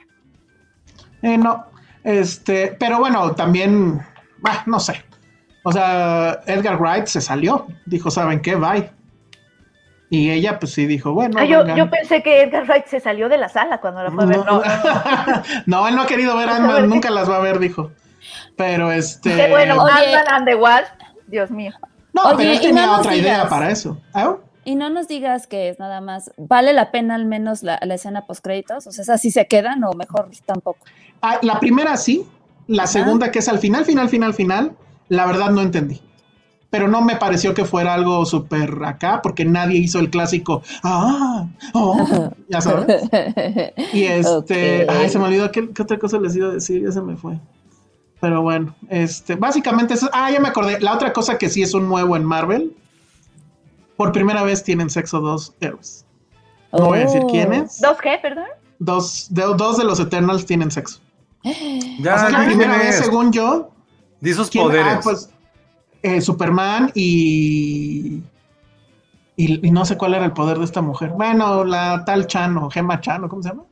Eh, 1.23 1.39
no, 1.39 1.65
este, 2.05 2.77
pero 2.79 2.99
bueno, 2.99 3.35
también, 3.35 4.03
bah, 4.41 4.63
no 4.67 4.79
sé. 4.79 5.03
O 5.65 5.73
sea, 5.73 6.41
Edgar 6.47 6.79
Wright 6.79 7.07
se 7.07 7.23
salió, 7.23 7.67
dijo, 7.87 8.11
¿saben 8.11 8.43
qué? 8.43 8.57
Bye. 8.57 8.91
Y 10.13 10.31
ella, 10.31 10.59
pues 10.59 10.73
sí, 10.73 10.87
dijo, 10.87 11.13
bueno. 11.13 11.39
Ah, 11.39 11.45
yo, 11.45 11.65
yo 11.77 11.89
pensé 11.89 12.21
que 12.23 12.43
Edgar 12.43 12.65
Wright 12.67 12.87
se 12.87 12.99
salió 12.99 13.29
de 13.29 13.39
la 13.39 13.49
sala 13.49 13.81
cuando 13.81 14.03
la 14.03 14.11
fue 14.11 14.25
a 14.25 14.27
ver. 14.27 14.37
No, 14.39 14.45
no, 14.45 14.61
no. 14.61 14.63
No, 15.67 15.87
él 15.87 15.95
no 15.95 16.03
ha 16.03 16.07
querido 16.07 16.37
ver 16.37 16.49
Ant-Man, 16.49 16.89
nunca 16.89 17.11
las 17.11 17.31
va 17.31 17.37
a 17.37 17.41
ver, 17.41 17.61
dijo. 17.61 17.93
Pero 18.57 18.91
este. 18.91 19.35
Qué 19.37 19.49
bueno. 19.49 19.81
Ant-Man 19.81 20.25
and 20.29 20.47
the 20.49 20.57
Wasp, 20.57 20.93
Dios 21.29 21.53
mío. 21.53 21.73
No, 22.13 22.25
Oye, 22.25 22.37
pero 22.39 22.51
él 22.51 22.61
tenía 22.61 22.99
otra 22.99 23.15
idea 23.15 23.49
para 23.49 23.71
eso. 23.71 23.99
¿Ah? 24.13 24.35
Y 24.65 24.75
no 24.75 24.91
nos 24.91 25.09
digas 25.09 25.47
que 25.47 25.69
es 25.69 25.79
nada 25.79 26.01
más, 26.01 26.33
¿vale 26.37 26.73
la 26.73 26.91
pena 26.91 27.15
al 27.15 27.25
menos 27.25 27.63
la, 27.63 27.79
la 27.83 27.95
escena 27.95 28.27
post 28.27 28.45
créditos? 28.45 28.87
O 28.87 28.93
sea, 28.93 29.03
¿esas 29.03 29.21
sí 29.21 29.31
se 29.31 29.47
quedan 29.47 29.83
o 29.85 29.93
mejor 29.93 30.29
tampoco? 30.45 30.85
Ah, 31.23 31.39
la 31.43 31.59
primera 31.61 31.97
sí, 31.97 32.27
la 32.67 32.87
segunda 32.87 33.31
que 33.31 33.39
es 33.39 33.49
al 33.49 33.59
final, 33.59 33.85
final, 33.85 34.09
final, 34.09 34.35
final, 34.35 34.73
la 35.09 35.27
verdad 35.27 35.51
no 35.51 35.61
entendí. 35.63 36.03
Pero 36.71 36.87
no 36.87 37.03
me 37.03 37.17
pareció 37.17 37.53
que 37.53 37.65
fuera 37.65 37.95
algo 37.95 38.25
súper 38.25 38.81
acá, 38.85 39.21
porque 39.23 39.45
nadie 39.45 39.79
hizo 39.79 39.99
el 39.99 40.09
clásico, 40.09 40.63
ah, 40.85 41.49
oh, 41.75 42.31
ya 42.49 42.61
sabes. 42.61 43.03
Y 43.93 44.05
este, 44.05 44.87
ay, 44.89 45.09
se 45.09 45.19
me 45.19 45.25
olvidó 45.25 45.51
¿qué, 45.51 45.69
qué 45.71 45.83
otra 45.83 45.99
cosa 45.99 46.19
les 46.21 46.37
iba 46.37 46.47
a 46.49 46.53
decir, 46.53 46.83
ya 46.85 46.93
se 46.93 47.01
me 47.03 47.17
fue. 47.17 47.39
Pero 48.21 48.43
bueno, 48.43 48.75
este, 48.89 49.35
básicamente 49.35 49.95
eso, 49.95 50.09
ah, 50.13 50.31
ya 50.31 50.39
me 50.41 50.49
acordé. 50.49 50.79
La 50.81 50.95
otra 50.95 51.13
cosa 51.13 51.39
que 51.39 51.49
sí 51.49 51.63
es 51.63 51.75
un 51.75 51.89
nuevo 51.89 52.17
en 52.17 52.25
Marvel, 52.25 52.77
por 53.97 54.13
primera 54.13 54.43
vez 54.43 54.63
tienen 54.63 54.91
sexo 54.91 55.21
dos 55.21 55.55
héroes. 55.61 56.05
No 56.73 56.87
voy 56.87 56.99
a 56.99 57.03
decir 57.03 57.23
Oh. 57.25 57.27
quiénes. 57.27 57.81
¿Dos 57.81 57.99
qué, 58.01 58.17
perdón? 58.23 58.45
Dos, 58.79 59.27
de- 59.31 59.43
dos 59.57 59.77
de 59.77 59.85
los 59.85 59.99
Eternals 59.99 60.47
tienen 60.47 60.71
sexo. 60.71 61.01
Ya, 61.43 62.15
o 62.15 62.19
sea, 62.19 62.31
la 62.31 62.45
primera 62.45 62.77
vez, 62.79 62.97
según 62.97 63.33
yo, 63.33 63.71
Di 64.21 64.35
sus 64.35 64.51
¿Quién? 64.51 64.65
poderes. 64.65 64.87
Ah, 64.87 65.01
pues 65.03 65.30
eh, 66.03 66.21
Superman 66.21 66.91
y, 66.95 68.21
y. 69.37 69.67
y 69.67 69.71
no 69.71 69.85
sé 69.85 69.97
cuál 69.97 70.15
era 70.15 70.25
el 70.25 70.33
poder 70.33 70.59
de 70.59 70.65
esta 70.65 70.81
mujer. 70.83 71.11
Bueno, 71.11 71.65
la 71.65 72.05
tal 72.05 72.27
Chano, 72.27 72.71
Gema 72.71 73.01
Chano, 73.01 73.29
¿cómo 73.29 73.43
se 73.43 73.49
llama? 73.51 73.65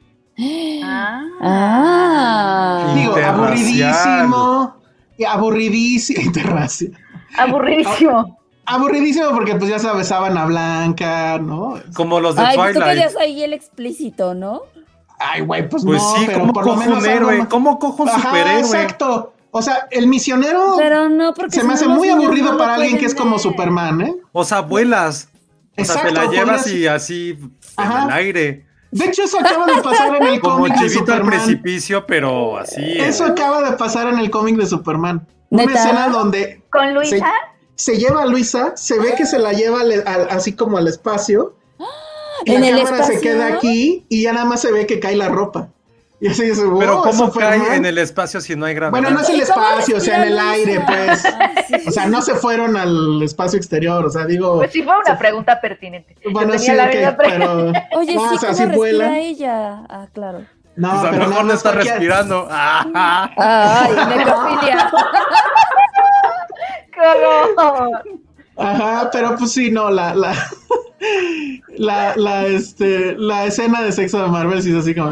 Ah. 0.85 1.23
Ah. 1.41 2.93
Digo, 2.95 3.15
aburridísimo. 3.17 4.75
Y 5.17 5.25
aburridísimo. 5.25 6.21
Interracial. 6.25 6.93
Aburridísimo. 7.37 8.39
Aburridísimo 8.67 9.31
porque, 9.33 9.55
pues 9.55 9.71
ya 9.71 9.79
sabes, 9.79 10.09
sábana 10.09 10.45
blanca, 10.45 11.39
¿no? 11.39 11.75
Como 11.97 12.21
los 12.21 12.37
de 12.37 12.43
Ay, 12.43 12.57
pues 12.57 12.75
tú 12.75 12.81
Twilight. 12.81 12.99
querías 12.99 13.17
ahí 13.17 13.43
el 13.43 13.53
explícito, 13.55 14.35
¿no? 14.35 14.61
Ay, 15.19 15.41
güey, 15.41 15.69
pues, 15.69 15.85
Pues 15.85 16.01
no, 16.03 16.15
sí, 16.17 16.25
pero 16.27 16.41
¿cómo 16.41 16.53
por 16.53 16.65
lo 16.67 16.73
cojo 16.75 16.85
menos 16.85 17.03
un 17.03 17.11
héroe? 17.11 17.39
más- 17.39 17.49
¿Cómo 17.49 17.79
cojo 17.79 18.03
un 18.05 18.09
Ajá, 18.11 18.21
superhéroe? 18.21 18.61
exacto. 18.61 19.33
O 19.51 19.63
sea, 19.63 19.89
el 19.91 20.07
misionero 20.09 20.75
Pero 20.77 21.09
no, 21.09 21.33
porque 21.35 21.53
se 21.53 21.61
si 21.61 21.67
me 21.67 21.69
no 21.69 21.75
hace 21.75 21.89
muy 21.89 22.09
aburrido 22.11 22.53
no 22.53 22.59
para 22.59 22.75
alguien 22.75 22.99
que 22.99 23.07
es 23.07 23.15
como 23.15 23.33
ver. 23.33 23.41
Superman, 23.41 24.01
¿eh? 24.03 24.15
O 24.33 24.45
sea, 24.45 24.61
vuelas. 24.61 25.29
O 25.77 25.85
sea, 25.85 26.03
te 26.03 26.11
la 26.13 26.25
Exacto, 26.25 26.33
llevas 26.33 26.67
y 26.67 26.87
así 26.87 27.31
en 27.41 27.53
Ajá. 27.77 28.05
el 28.05 28.11
aire. 28.13 28.67
De 28.91 29.05
hecho, 29.07 29.23
eso 29.23 29.39
acaba 29.39 29.67
de 29.67 29.81
pasar 29.83 30.17
en 30.17 30.27
el 30.27 30.41
Como 30.41 30.57
cómic 30.59 30.73
de 30.75 30.79
chivito 30.89 31.13
al 31.13 31.19
Superman. 31.21 31.27
precipicio, 31.31 32.07
pero 32.07 32.59
así. 32.59 32.83
Eso 32.99 33.27
en- 33.27 33.33
acaba 33.33 33.71
de 33.71 33.77
pasar 33.77 34.09
en 34.09 34.19
el 34.19 34.31
cómic 34.31 34.57
de 34.57 34.67
Superman. 34.67 35.27
Una 35.51 35.65
¿Neta? 35.65 35.79
escena 35.79 36.09
donde 36.09 36.63
¿Con 36.71 36.93
Luisa? 36.95 37.33
se 37.75 37.97
lleva 37.97 38.23
a 38.23 38.27
Luisa, 38.27 38.77
se 38.77 38.99
ve 38.99 39.15
que 39.17 39.25
se 39.25 39.39
la 39.39 39.53
lleva 39.53 39.81
al- 39.83 40.03
al- 40.07 40.29
así 40.31 40.53
como 40.55 40.77
al 40.79 40.89
espacio. 40.89 41.55
Y 42.45 42.53
¿En 42.55 42.61
la 42.61 42.69
el 42.69 42.77
cámara 42.85 43.05
se 43.05 43.15
espacio? 43.15 43.21
queda 43.33 43.47
aquí 43.55 44.05
y 44.09 44.23
ya 44.23 44.33
nada 44.33 44.45
más 44.47 44.61
se 44.61 44.71
ve 44.73 44.87
que 44.87 45.01
cae 45.01 45.17
la 45.17 45.29
ropa. 45.29 45.69
Y 46.21 46.29
así 46.29 46.43
dice, 46.47 46.63
Pero 46.79 46.95
"Wow, 46.97 47.03
¿cómo 47.05 47.27
Superman". 47.27 47.61
cae 47.65 47.77
en 47.77 47.87
el 47.87 47.97
espacio 47.99 48.41
si 48.41 48.57
no 48.57 48.67
hay 48.67 48.75
gravedad? 48.75 48.91
Bueno, 48.91 49.11
no 49.11 49.21
es 49.21 49.29
el 49.29 49.37
¿Y 49.37 49.41
cómo 49.47 49.63
espacio, 49.67 49.97
o 49.99 50.01
sea, 50.01 50.17
en 50.17 50.33
el 50.33 50.39
aire, 50.39 50.81
pues. 50.85 51.25
Ay, 51.25 51.55
sí. 51.69 51.89
O 51.89 51.91
sea, 51.93 52.07
no 52.07 52.23
se 52.23 52.35
fueron 52.35 52.77
al 52.77 53.23
espacio 53.23 53.57
exterior, 53.57 54.05
o 54.05 54.11
sea, 54.11 54.27
digo. 54.27 54.57
Pues 54.57 54.73
sí 54.73 54.83
fue 54.83 54.95
una 54.99 55.17
pregunta 55.17 55.61
pertinente. 55.61 56.17
Bueno, 56.33 56.53
tenía 56.53 56.91
sí, 56.91 57.01
la 57.07 57.17
pero. 57.17 57.73
Oye, 57.97 58.15
no, 58.17 58.29
sí, 58.31 58.35
o 58.35 58.39
sea, 58.39 58.49
¿cómo 58.51 58.55
sí 58.59 58.65
respira 58.65 58.77
vuelan. 58.77 59.15
ella? 59.15 59.83
Ah, 59.89 60.07
claro. 60.13 60.45
No, 60.75 60.91
Pues 60.91 61.01
a 61.05 61.11
pero 61.11 61.13
lo 61.13 61.19
nada 61.19 61.29
mejor 61.29 61.45
no 61.45 61.49
más 61.49 61.57
está 61.57 61.73
cualquier- 61.73 61.95
respirando. 61.95 62.49
Ay, 62.51 63.93
necrofilia. 64.17 64.91
¡Qué 66.93 67.01
horror! 67.01 68.03
Ajá, 68.57 69.09
pero 69.13 69.37
pues 69.37 69.53
sí, 69.53 69.71
no, 69.71 69.89
la, 69.91 70.15
la, 70.15 70.35
la, 71.77 72.17
la, 72.17 72.47
este, 72.47 73.15
la 73.17 73.47
escena 73.47 73.83
de 73.83 73.93
sexo 73.93 74.23
de 74.23 74.29
Marvel 74.29 74.63
sí 74.63 74.71
es 74.71 74.77
así 74.77 74.95
como. 74.95 75.11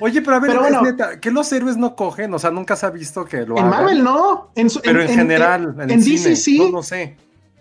Oye, 0.00 0.22
pero 0.22 0.36
a 0.36 0.40
ver, 0.40 0.50
Pero 0.50 0.60
bueno. 0.60 0.82
neta, 0.82 1.20
que 1.20 1.30
los 1.30 1.50
héroes 1.52 1.76
no 1.76 1.94
cogen, 1.96 2.32
o 2.34 2.38
sea, 2.38 2.50
nunca 2.50 2.76
se 2.76 2.86
ha 2.86 2.90
visto 2.90 3.24
que 3.24 3.46
lo 3.46 3.56
En 3.56 3.64
hagan. 3.64 3.70
Marvel 3.70 4.04
no. 4.04 4.50
En, 4.54 4.68
Pero 4.82 5.02
en, 5.02 5.08
general, 5.08 5.74
en, 5.80 5.88
DC 5.88 6.02
cine, 6.18 6.36
sí. 6.36 6.58
no, 6.58 6.70
no 6.70 6.82
sé. 6.82 7.16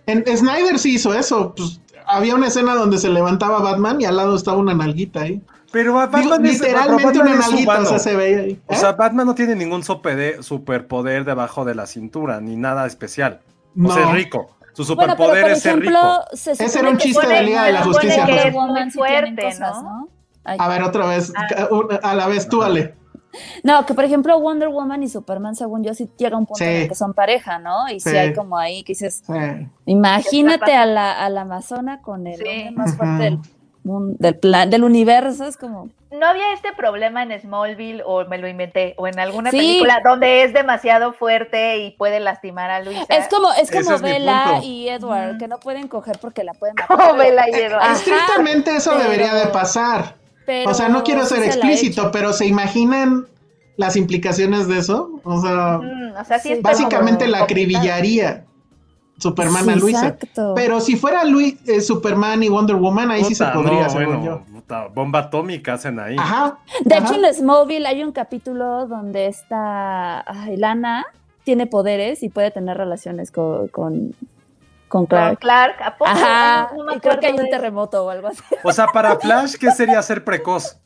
En 0.07 0.23
Snyder 0.37 0.77
sí 0.79 0.95
hizo 0.95 1.13
eso. 1.13 1.53
Pues, 1.55 1.79
había 2.07 2.35
una 2.35 2.47
escena 2.47 2.75
donde 2.75 2.97
se 2.97 3.09
levantaba 3.09 3.59
Batman 3.59 3.99
y 4.01 4.05
al 4.05 4.17
lado 4.17 4.35
estaba 4.35 4.57
una 4.57 4.73
nalguita 4.73 5.21
ahí. 5.21 5.41
Pero 5.71 5.91
Digo, 5.91 5.95
Batman 5.95 6.45
es- 6.45 6.53
literalmente 6.61 7.03
Batman 7.05 7.27
una 7.27 7.35
nalguita, 7.39 7.79
o 7.81 7.85
sea, 7.85 7.99
se 7.99 8.15
veía 8.15 8.37
ahí. 8.39 8.59
O 8.67 8.73
¿Eh? 8.73 8.77
sea, 8.77 8.91
Batman 8.93 9.25
no 9.27 9.35
tiene 9.35 9.55
ningún 9.55 9.83
superpoder 9.83 11.25
debajo 11.25 11.65
de 11.65 11.75
la 11.75 11.85
cintura, 11.85 12.39
ni 12.39 12.55
nada 12.55 12.85
especial. 12.85 13.41
O 13.77 13.81
No. 13.81 13.93
sea, 13.93 14.03
es 14.09 14.11
rico. 14.13 14.55
Su 14.76 14.95
Bueno, 14.95 15.15
pero 15.15 15.30
superpoder 15.30 15.41
por 15.43 15.51
es 15.51 15.61
ser 15.61 15.80
rico. 15.80 16.26
se 16.34 16.51
Ese 16.51 16.80
era 16.80 16.89
un 16.89 16.97
chiste 16.97 17.26
de 17.28 17.41
Liga 17.43 17.63
de 17.63 17.71
la 17.73 17.84
Justicia. 17.84 18.26
A 20.45 20.67
ver, 20.67 20.84
otra 20.84 21.05
vez. 21.07 21.34
A 22.03 22.15
la 22.15 22.28
vez, 22.28 22.47
tú, 22.47 22.61
Ale. 22.61 22.95
No, 23.63 23.86
que 23.86 23.93
por 23.93 24.05
ejemplo 24.05 24.39
Wonder 24.39 24.69
Woman 24.69 25.03
y 25.03 25.09
Superman, 25.09 25.55
según 25.55 25.84
yo, 25.84 25.93
sí 25.93 26.09
llega 26.17 26.38
un 26.38 26.45
punto 26.45 26.63
Sí. 26.63 26.69
en 26.69 26.82
el 26.84 26.88
que 26.88 26.95
son 26.95 27.13
pareja, 27.13 27.59
¿no? 27.59 27.89
Y 27.89 27.99
sí, 27.99 28.09
Sí. 28.11 28.15
hay 28.15 28.34
como 28.34 28.57
ahí 28.57 28.82
que 28.84 28.91
dices, 28.93 29.23
Sí. 29.28 29.67
imagínate 29.86 30.73
a 30.73 30.86
la, 30.86 31.11
a 31.11 31.30
la 31.30 31.41
amazona 31.41 32.01
con 32.01 32.28
el 32.28 32.36
Sí. 32.38 32.43
hombre 32.43 32.71
más 32.71 32.95
fuerte 32.95 33.23
del, 33.23 33.39
del 33.86 34.36
plan, 34.39 34.69
del 34.71 34.83
universo, 34.83 35.45
es 35.45 35.57
como, 35.57 35.89
¿No 36.11 36.25
había 36.25 36.53
este 36.53 36.71
problema 36.73 37.21
en 37.23 37.38
Smallville 37.39 38.01
o 38.05 38.25
me 38.25 38.38
lo 38.38 38.47
inventé? 38.47 38.93
O 38.97 39.05
en 39.05 39.19
alguna 39.19 39.51
Sí. 39.51 39.57
película 39.57 39.99
donde 40.03 40.43
es 40.43 40.53
demasiado 40.53 41.11
fuerte 41.13 41.79
y 41.79 41.91
puede 41.91 42.19
lastimar 42.21 42.71
a 42.71 42.81
Luisa. 42.81 43.03
es 43.09 43.27
como, 43.27 43.51
es 43.53 43.69
como 43.69 43.95
es 43.95 44.01
Bella 44.01 44.43
punto. 44.53 44.65
y 44.65 44.88
Edward, 44.89 45.38
que 45.38 45.47
no 45.49 45.59
pueden 45.59 45.88
coger 45.89 46.17
porque 46.19 46.43
la 46.45 46.53
pueden 46.53 46.75
matar. 46.75 46.97
Como 46.97 47.13
Bella 47.17 47.45
y 47.51 47.53
Edward. 47.55 47.91
Estrictamente 47.91 48.75
eso 48.75 48.91
pero- 48.91 49.03
debería 49.03 49.33
de 49.36 49.47
pasar. 49.47 50.15
pero 50.45 50.71
o 50.71 50.73
sea, 50.73 50.88
no 50.89 51.03
quiero 51.03 51.25
ser 51.25 51.39
se 51.39 51.47
explícito, 51.47 52.11
pero 52.11 52.31
¿se 52.33 52.45
imaginan 52.45 53.25
las 53.77 53.95
implicaciones 53.97 54.67
de 54.69 54.77
eso? 54.79 55.19
O 55.25 55.41
sea, 55.41 55.79
Mm, 55.81 56.15
o 56.17 56.23
sea, 56.23 56.39
sí 56.39 56.47
Sí. 56.49 56.53
está 56.55 56.69
básicamente 56.69 57.27
la 57.27 57.39
complicado. 57.39 57.43
acribillaría 57.43 58.45
Superman 59.18 59.63
Sí, 59.63 59.70
a 59.72 59.76
Luisa. 59.78 60.07
exacto. 60.07 60.53
Pero 60.55 60.82
si 60.82 60.95
fuera 60.97 61.24
Lui- 61.24 61.57
eh, 61.68 61.80
Superman 61.82 62.43
y 62.43 62.49
Wonder 62.49 62.76
Woman, 62.76 63.11
ahí 63.11 63.24
sí 63.24 63.34
se 63.36 63.45
podría, 63.45 63.84
no, 63.84 63.89
según 63.89 64.18
bueno, 64.22 64.45
yo. 64.47 64.53
puta, 64.53 64.88
bomba 64.88 65.20
atómica 65.20 65.74
hacen 65.74 65.99
ahí. 65.99 66.16
Ajá. 66.20 66.57
De 66.84 66.95
ajá. 66.95 67.05
hecho, 67.16 67.26
en 67.26 67.34
Smallville 67.34 67.86
hay 67.88 68.03
un 68.03 68.11
capítulo 68.11 68.88
donde 68.88 69.28
esta 69.28 70.20
ay, 70.30 70.57
Lana 70.57 71.05
tiene 71.45 71.66
poderes 71.68 72.24
y 72.24 72.30
puede 72.30 72.51
tener 72.51 72.76
relaciones 72.78 73.32
con, 73.32 73.68
con, 73.70 74.13
Con 74.89 75.05
Clark. 75.05 75.39
Clark, 75.39 75.76
¿a 75.82 75.95
poco? 75.97 76.11
Ajá, 76.11 76.72
No 76.76 76.84
me 76.84 76.95
y 76.95 76.99
creo 76.99 77.20
que 77.20 77.28
hay 77.28 77.39
un 77.39 77.49
terremoto 77.49 78.05
o 78.05 78.09
algo 78.09 78.28
así. 78.28 78.41
O 78.63 78.72
sea, 78.74 78.88
para 78.88 79.16
Flash, 79.20 79.55
¿qué 79.55 79.72
sería 79.72 80.01
ser 80.01 80.24
precoz? 80.26 80.78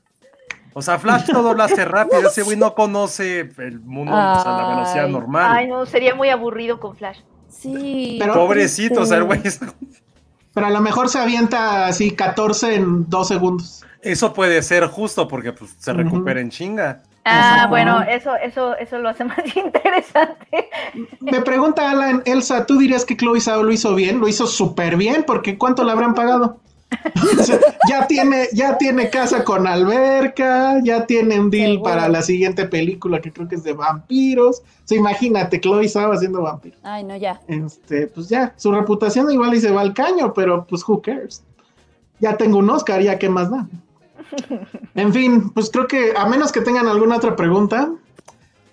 O 0.74 0.82
sea, 0.84 1.00
Flash 1.00 1.26
todo 1.32 1.56
lo 1.56 1.64
hace 1.64 1.84
rápido. 1.84 2.28
Ese 2.28 2.44
güey 2.44 2.56
no 2.56 2.76
conoce 2.76 3.50
el 3.58 3.80
mundo 3.80 4.12
o 4.12 4.42
sea, 4.42 4.52
la 4.56 4.70
velocidad 4.70 5.08
normal. 5.08 5.52
Ay, 5.52 5.68
no, 5.68 5.86
sería 5.88 6.14
muy 6.14 6.30
aburrido 6.30 6.80
con 6.80 6.96
Flash. 6.96 7.20
Sí. 7.50 8.18
Pero- 8.20 8.34
Pobrecito, 8.34 9.02
o 9.02 9.06
sea, 9.06 9.18
el 9.18 9.24
güey. 9.26 9.42
Pero 10.54 10.68
a 10.68 10.70
lo 10.72 10.82
mejor 10.82 11.10
se 11.10 11.20
avienta 11.20 11.86
así 11.88 12.12
14 12.12 12.76
en 12.76 13.10
dos 13.10 13.28
segundos. 13.28 13.84
Eso 14.02 14.34
puede 14.34 14.62
ser 14.64 14.86
justo 14.88 15.28
porque 15.28 15.52
pues, 15.54 15.76
se 15.78 15.94
recupera 15.94 16.40
en 16.40 16.50
chinga. 16.50 17.04
Ah, 17.26 17.68
bueno, 17.70 18.02
eso, 18.02 18.36
eso, 18.36 18.76
eso 18.78 18.98
lo 18.98 19.10
hace 19.10 19.24
más 19.26 19.38
interesante. 19.56 20.70
Me 21.20 21.42
pregunta 21.42 21.92
Alan, 21.92 22.24
Elsa, 22.26 22.66
¿tú 22.66 22.78
dirías 22.80 23.06
que 23.06 23.16
Chloe 23.18 23.40
Zhao 23.42 23.62
lo 23.64 23.72
hizo 23.72 23.94
bien? 23.94 24.20
Lo 24.20 24.28
hizo 24.28 24.48
súper 24.48 24.96
bien, 24.96 25.24
porque 25.28 25.58
¿cuánto 25.58 25.84
le 25.84 25.92
habrán 25.92 26.14
pagado? 26.16 26.60
O 27.40 27.44
sea, 27.44 27.60
ya 27.88 28.08
tiene, 28.08 28.48
ya 28.54 28.78
tiene 28.78 29.10
casa 29.10 29.44
con 29.44 29.68
alberca, 29.68 30.80
ya 30.84 31.06
tiene 31.06 31.40
un 31.40 31.50
deal 31.50 31.82
para 31.82 32.10
la 32.10 32.22
siguiente 32.22 32.66
película 32.66 33.22
que 33.22 33.32
creo 33.32 33.48
que 33.48 33.56
es 33.56 33.64
de 33.64 33.74
vampiros. 33.74 34.60
O 34.60 34.64
sea, 34.86 34.98
imagínate, 34.98 35.60
Chloe 35.62 35.88
Zhao 35.88 36.12
haciendo 36.12 36.42
vampiro. 36.42 36.78
Ay, 36.84 37.04
no, 37.04 37.16
ya. 37.16 37.40
Este, 37.48 38.08
pues 38.08 38.28
ya, 38.30 38.54
su 38.58 38.72
reputación 38.72 39.32
igual 39.32 39.54
y 39.54 39.62
se 39.62 39.72
va 39.72 39.82
al 39.82 39.94
caño, 39.94 40.34
pero 40.34 40.66
pues 40.66 40.84
who 40.88 41.02
cares. 41.02 41.44
Ya 42.20 42.36
tengo 42.38 42.58
un 42.58 42.70
Oscar, 42.70 43.02
ya 43.02 43.20
qué 43.20 43.30
más 43.30 43.50
da. 43.52 43.68
En 44.96 45.14
fin, 45.14 45.50
pues 45.52 45.70
creo 45.70 45.88
que 45.88 46.14
a 46.18 46.26
menos 46.28 46.52
que 46.52 46.62
tengan 46.62 46.88
alguna 46.88 47.18
otra 47.18 47.36
pregunta. 47.36 47.92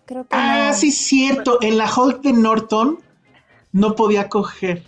Creo 0.07 0.23
que 0.25 0.29
Ah, 0.31 0.69
no. 0.73 0.77
sí, 0.77 0.91
cierto. 0.91 1.59
En 1.62 1.79
la 1.79 1.89
Hulk 1.95 2.23
de 2.23 2.33
Norton 2.33 2.99
no 3.73 3.95
podía 3.95 4.29
coger. 4.29 4.83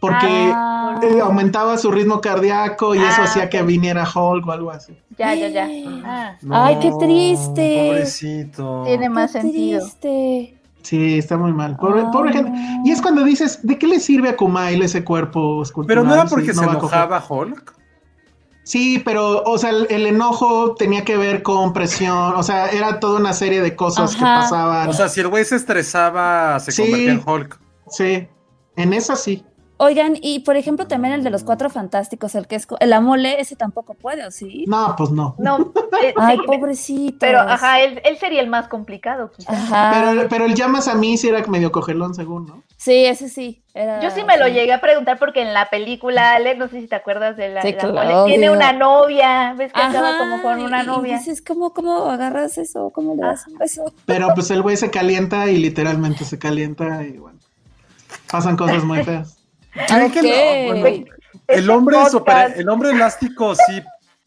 Porque 0.00 0.26
Ah. 0.54 0.98
eh, 1.02 1.20
aumentaba 1.20 1.76
su 1.76 1.90
ritmo 1.90 2.20
cardíaco 2.22 2.94
y 2.94 2.98
eso 2.98 3.20
Ah, 3.20 3.24
hacía 3.24 3.50
que 3.50 3.62
viniera 3.62 4.02
Hulk 4.04 4.46
o 4.46 4.52
algo 4.52 4.70
así. 4.70 4.96
Ya, 5.18 5.34
ya, 5.34 5.48
ya. 5.48 5.68
Ah, 6.04 6.36
Ay, 6.50 6.78
qué 6.80 6.90
triste. 6.98 7.86
Pobrecito. 7.90 8.82
tiene 8.86 9.08
más 9.10 9.32
Qué 9.32 9.42
sentido. 9.42 9.80
triste. 9.80 10.56
Sí, 10.82 11.18
está 11.18 11.36
muy 11.36 11.52
mal. 11.52 11.76
Pobre, 11.76 12.04
pobre 12.10 12.32
gente. 12.32 12.52
Y 12.86 12.90
es 12.90 13.02
cuando 13.02 13.22
dices, 13.24 13.60
¿de 13.62 13.76
qué 13.78 13.86
le 13.86 14.00
sirve 14.00 14.30
a 14.30 14.36
Kumail 14.36 14.80
ese 14.82 15.04
cuerpo 15.04 15.62
escultural? 15.62 15.98
Pero 16.04 16.08
no 16.08 16.14
era 16.14 16.26
si 16.26 16.34
porque 16.34 16.54
se 16.54 16.64
enojaba 16.64 17.22
Hulk. 17.28 17.74
Sí, 18.62 19.02
pero, 19.04 19.42
o 19.42 19.58
sea, 19.58 19.70
el, 19.70 19.86
el 19.90 20.06
enojo 20.06 20.74
tenía 20.76 21.04
que 21.04 21.16
ver 21.16 21.42
con 21.42 21.72
presión, 21.72 22.34
o 22.36 22.42
sea, 22.42 22.68
era 22.68 23.00
toda 23.00 23.18
una 23.18 23.32
serie 23.32 23.60
de 23.62 23.74
cosas 23.74 24.14
que 24.14 24.22
pasaban. 24.22 24.88
O 24.88 24.92
sea, 24.92 25.08
si 25.08 25.20
el 25.20 25.28
güey 25.28 25.44
se 25.44 25.56
estresaba, 25.56 26.58
se 26.60 26.72
Sí. 26.72 26.82
convertía 26.82 27.12
en 27.12 27.22
Hulk. 27.26 27.58
sí, 27.88 28.28
en 28.76 28.92
esa 28.92 29.16
sí. 29.16 29.44
Oigan, 29.82 30.18
y 30.20 30.40
por 30.40 30.56
ejemplo 30.58 30.86
también 30.86 31.14
el 31.14 31.24
de 31.24 31.30
los 31.30 31.42
cuatro 31.42 31.70
fantásticos, 31.70 32.34
el 32.34 32.46
que 32.46 32.56
es 32.56 32.68
el 32.80 32.92
amole, 32.92 33.40
ese 33.40 33.56
tampoco 33.56 33.94
puede, 33.94 34.26
¿o 34.26 34.30
sí? 34.30 34.66
No, 34.68 34.94
pues 34.94 35.10
no. 35.10 35.34
No, 35.38 35.72
eh, 36.02 36.12
Ay, 36.18 36.36
sí, 36.36 36.42
pobrecito. 36.46 37.16
pero 37.18 37.40
ajá, 37.40 37.80
él, 37.80 37.98
él 38.04 38.18
sería 38.18 38.42
el 38.42 38.48
más 38.48 38.68
complicado, 38.68 39.30
quizás. 39.34 39.54
Ajá. 39.54 39.90
Pero, 40.14 40.28
pero 40.28 40.44
el 40.44 40.54
llamas 40.54 40.86
a 40.86 40.94
mí 40.94 41.16
sí 41.16 41.28
era 41.28 41.42
medio 41.46 41.72
cogelón, 41.72 42.14
según, 42.14 42.44
¿no? 42.44 42.62
Sí, 42.76 43.06
ese 43.06 43.30
sí. 43.30 43.62
era- 43.72 44.00
Yo 44.02 44.10
sí 44.10 44.22
me 44.24 44.36
lo 44.36 44.48
llegué 44.48 44.74
a 44.74 44.82
preguntar 44.82 45.18
porque 45.18 45.40
en 45.40 45.54
la 45.54 45.70
película, 45.70 46.34
Ale, 46.34 46.56
no 46.56 46.68
sé 46.68 46.82
si 46.82 46.86
te 46.86 46.96
acuerdas 46.96 47.38
de 47.38 47.48
la, 47.48 47.62
Sí, 47.62 47.72
la 47.72 47.78
claro, 47.78 47.94
Mole, 47.94 48.32
tiene 48.34 48.50
una 48.50 48.74
novia, 48.74 49.54
ves 49.56 49.72
que 49.72 49.80
andaba 49.80 50.18
como 50.18 50.42
con 50.42 50.60
una 50.60 50.80
y- 50.80 50.84
y 50.84 50.86
novia. 50.88 51.16
dices, 51.16 51.40
¿cómo, 51.40 51.72
¿cómo 51.72 52.04
agarras 52.10 52.58
eso? 52.58 52.90
¿Cómo 52.90 53.14
le 53.14 53.22
das 53.22 53.46
un 53.46 53.56
beso? 53.56 53.84
Pero 54.04 54.28
pues 54.34 54.50
el 54.50 54.60
güey 54.60 54.76
se 54.76 54.90
calienta 54.90 55.48
y 55.50 55.56
literalmente 55.56 56.26
se 56.26 56.38
calienta 56.38 57.02
y 57.02 57.12
bueno, 57.16 57.38
pasan 58.30 58.58
cosas 58.58 58.84
muy 58.84 59.02
feas. 59.04 59.39
¿Creen 59.72 60.10
que 60.12 60.20
Ok. 60.20 60.24
no? 60.74 60.80
Bueno, 60.80 61.04
el 61.48 61.70
hombre 61.70 61.96
super- 62.10 62.54
el 62.56 62.68
hombre 62.68 62.90
elástico 62.90 63.54
sí 63.54 63.82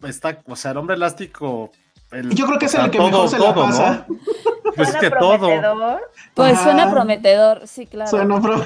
está, 0.07 0.37
o 0.47 0.55
sea, 0.55 0.71
el 0.71 0.77
hombre 0.77 0.95
elástico. 0.95 1.71
el- 2.11 2.29
Yo 2.35 2.45
creo 2.45 2.59
que 2.59 2.65
es 2.67 2.75
el 2.75 2.91
que 2.91 2.97
todo- 2.97 3.07
mejor 3.09 3.29
se 3.29 3.39
la 3.39 3.45
todo, 3.53 3.55
¿no? 3.55 3.71
pasa. 3.71 4.05
Pues 4.75 4.87
es 4.89 4.93
Suena 4.95 4.99
que 4.99 5.09
todo. 5.11 5.37
prometedor. 5.39 6.11
Pues 6.33 6.53
Ajá. 6.53 6.63
suena 6.63 6.91
prometedor, 6.91 7.67
sí, 7.67 7.85
claro. 7.85 8.09
Suena 8.09 8.41
pro- 8.41 8.55
o 8.55 8.57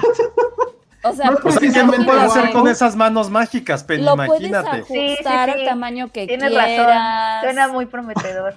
No 1.04 1.10
es 1.10 1.10
O 1.12 1.12
sea, 1.12 1.30
¿qué 1.30 1.36
precisamente 1.60 2.04
puede 2.06 2.20
hacer 2.22 2.50
con 2.50 2.66
esas 2.68 2.96
manos 2.96 3.28
mágicas, 3.30 3.84
Penny? 3.84 4.04
lo 4.04 4.16
puedes 4.16 4.30
Imagínate. 4.42 4.68
ajustar 4.78 4.86
Sí, 4.96 5.16
sí, 5.20 5.28
al 5.28 5.58
sí. 5.58 5.64
tamaño 5.66 6.08
que 6.12 6.26
Tienes 6.26 6.48
quieras. 6.50 6.78
razón. 6.86 7.40
Suena 7.42 7.68
muy 7.68 7.86
prometedor. 7.86 8.54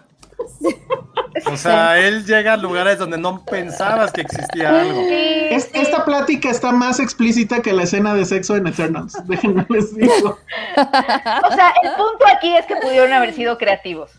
O 1.51 1.57
sea, 1.57 1.97
él 1.99 2.25
llega 2.25 2.53
a 2.53 2.57
lugares 2.57 2.99
donde 2.99 3.17
no 3.17 3.43
pensabas 3.45 4.11
que 4.11 4.21
existía 4.21 4.81
algo. 4.81 5.01
Sí, 5.07 5.13
Es- 5.49 5.63
sí. 5.65 5.69
Esta 5.73 6.03
plática 6.05 6.49
está 6.49 6.71
más 6.71 6.99
explícita 6.99 7.61
que 7.61 7.73
la 7.73 7.83
escena 7.83 8.13
de 8.13 8.25
sexo 8.25 8.55
en 8.55 8.67
Eternals. 8.67 9.17
Déjenme 9.27 9.65
les 9.69 9.95
digo. 9.95 10.37
O 10.77 11.51
sea, 11.53 11.73
el 11.83 11.91
punto 11.91 12.25
aquí 12.35 12.55
es 12.55 12.65
que 12.65 12.75
pudieron 12.75 13.11
haber 13.13 13.33
sido 13.33 13.57
creativos. 13.57 14.11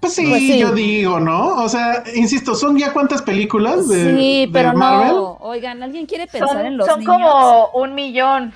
Pues 0.00 0.14
sí, 0.14 0.26
Pues 0.28 0.40
sí. 0.40 0.58
yo 0.58 0.72
digo, 0.72 1.20
¿no? 1.20 1.62
O 1.62 1.68
sea, 1.68 2.02
insisto, 2.14 2.54
¿son 2.56 2.76
ya 2.76 2.92
cuántas 2.92 3.22
películas 3.22 3.88
de, 3.88 4.16
sí, 4.16 4.46
de 4.46 4.50
pero 4.52 4.74
Marvel? 4.74 5.12
no. 5.12 5.36
Oigan, 5.40 5.82
¿alguien 5.82 6.06
quiere 6.06 6.26
pensar 6.26 6.48
Son, 6.56 6.66
en 6.66 6.76
los 6.76 6.86
son 6.88 7.00
niños? 7.00 7.16
como 7.16 7.66
un 7.74 7.94
millón. 7.94 8.52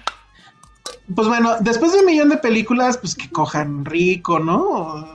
Pues 1.15 1.29
bueno, 1.29 1.55
después 1.61 1.93
de 1.93 2.01
un 2.01 2.07
millón 2.07 2.31
de 2.31 2.37
películas, 2.39 2.99
pues 2.99 3.15
que 3.15 3.31
cojan 3.31 3.85
rico, 3.85 4.41
¿no? 4.41 5.07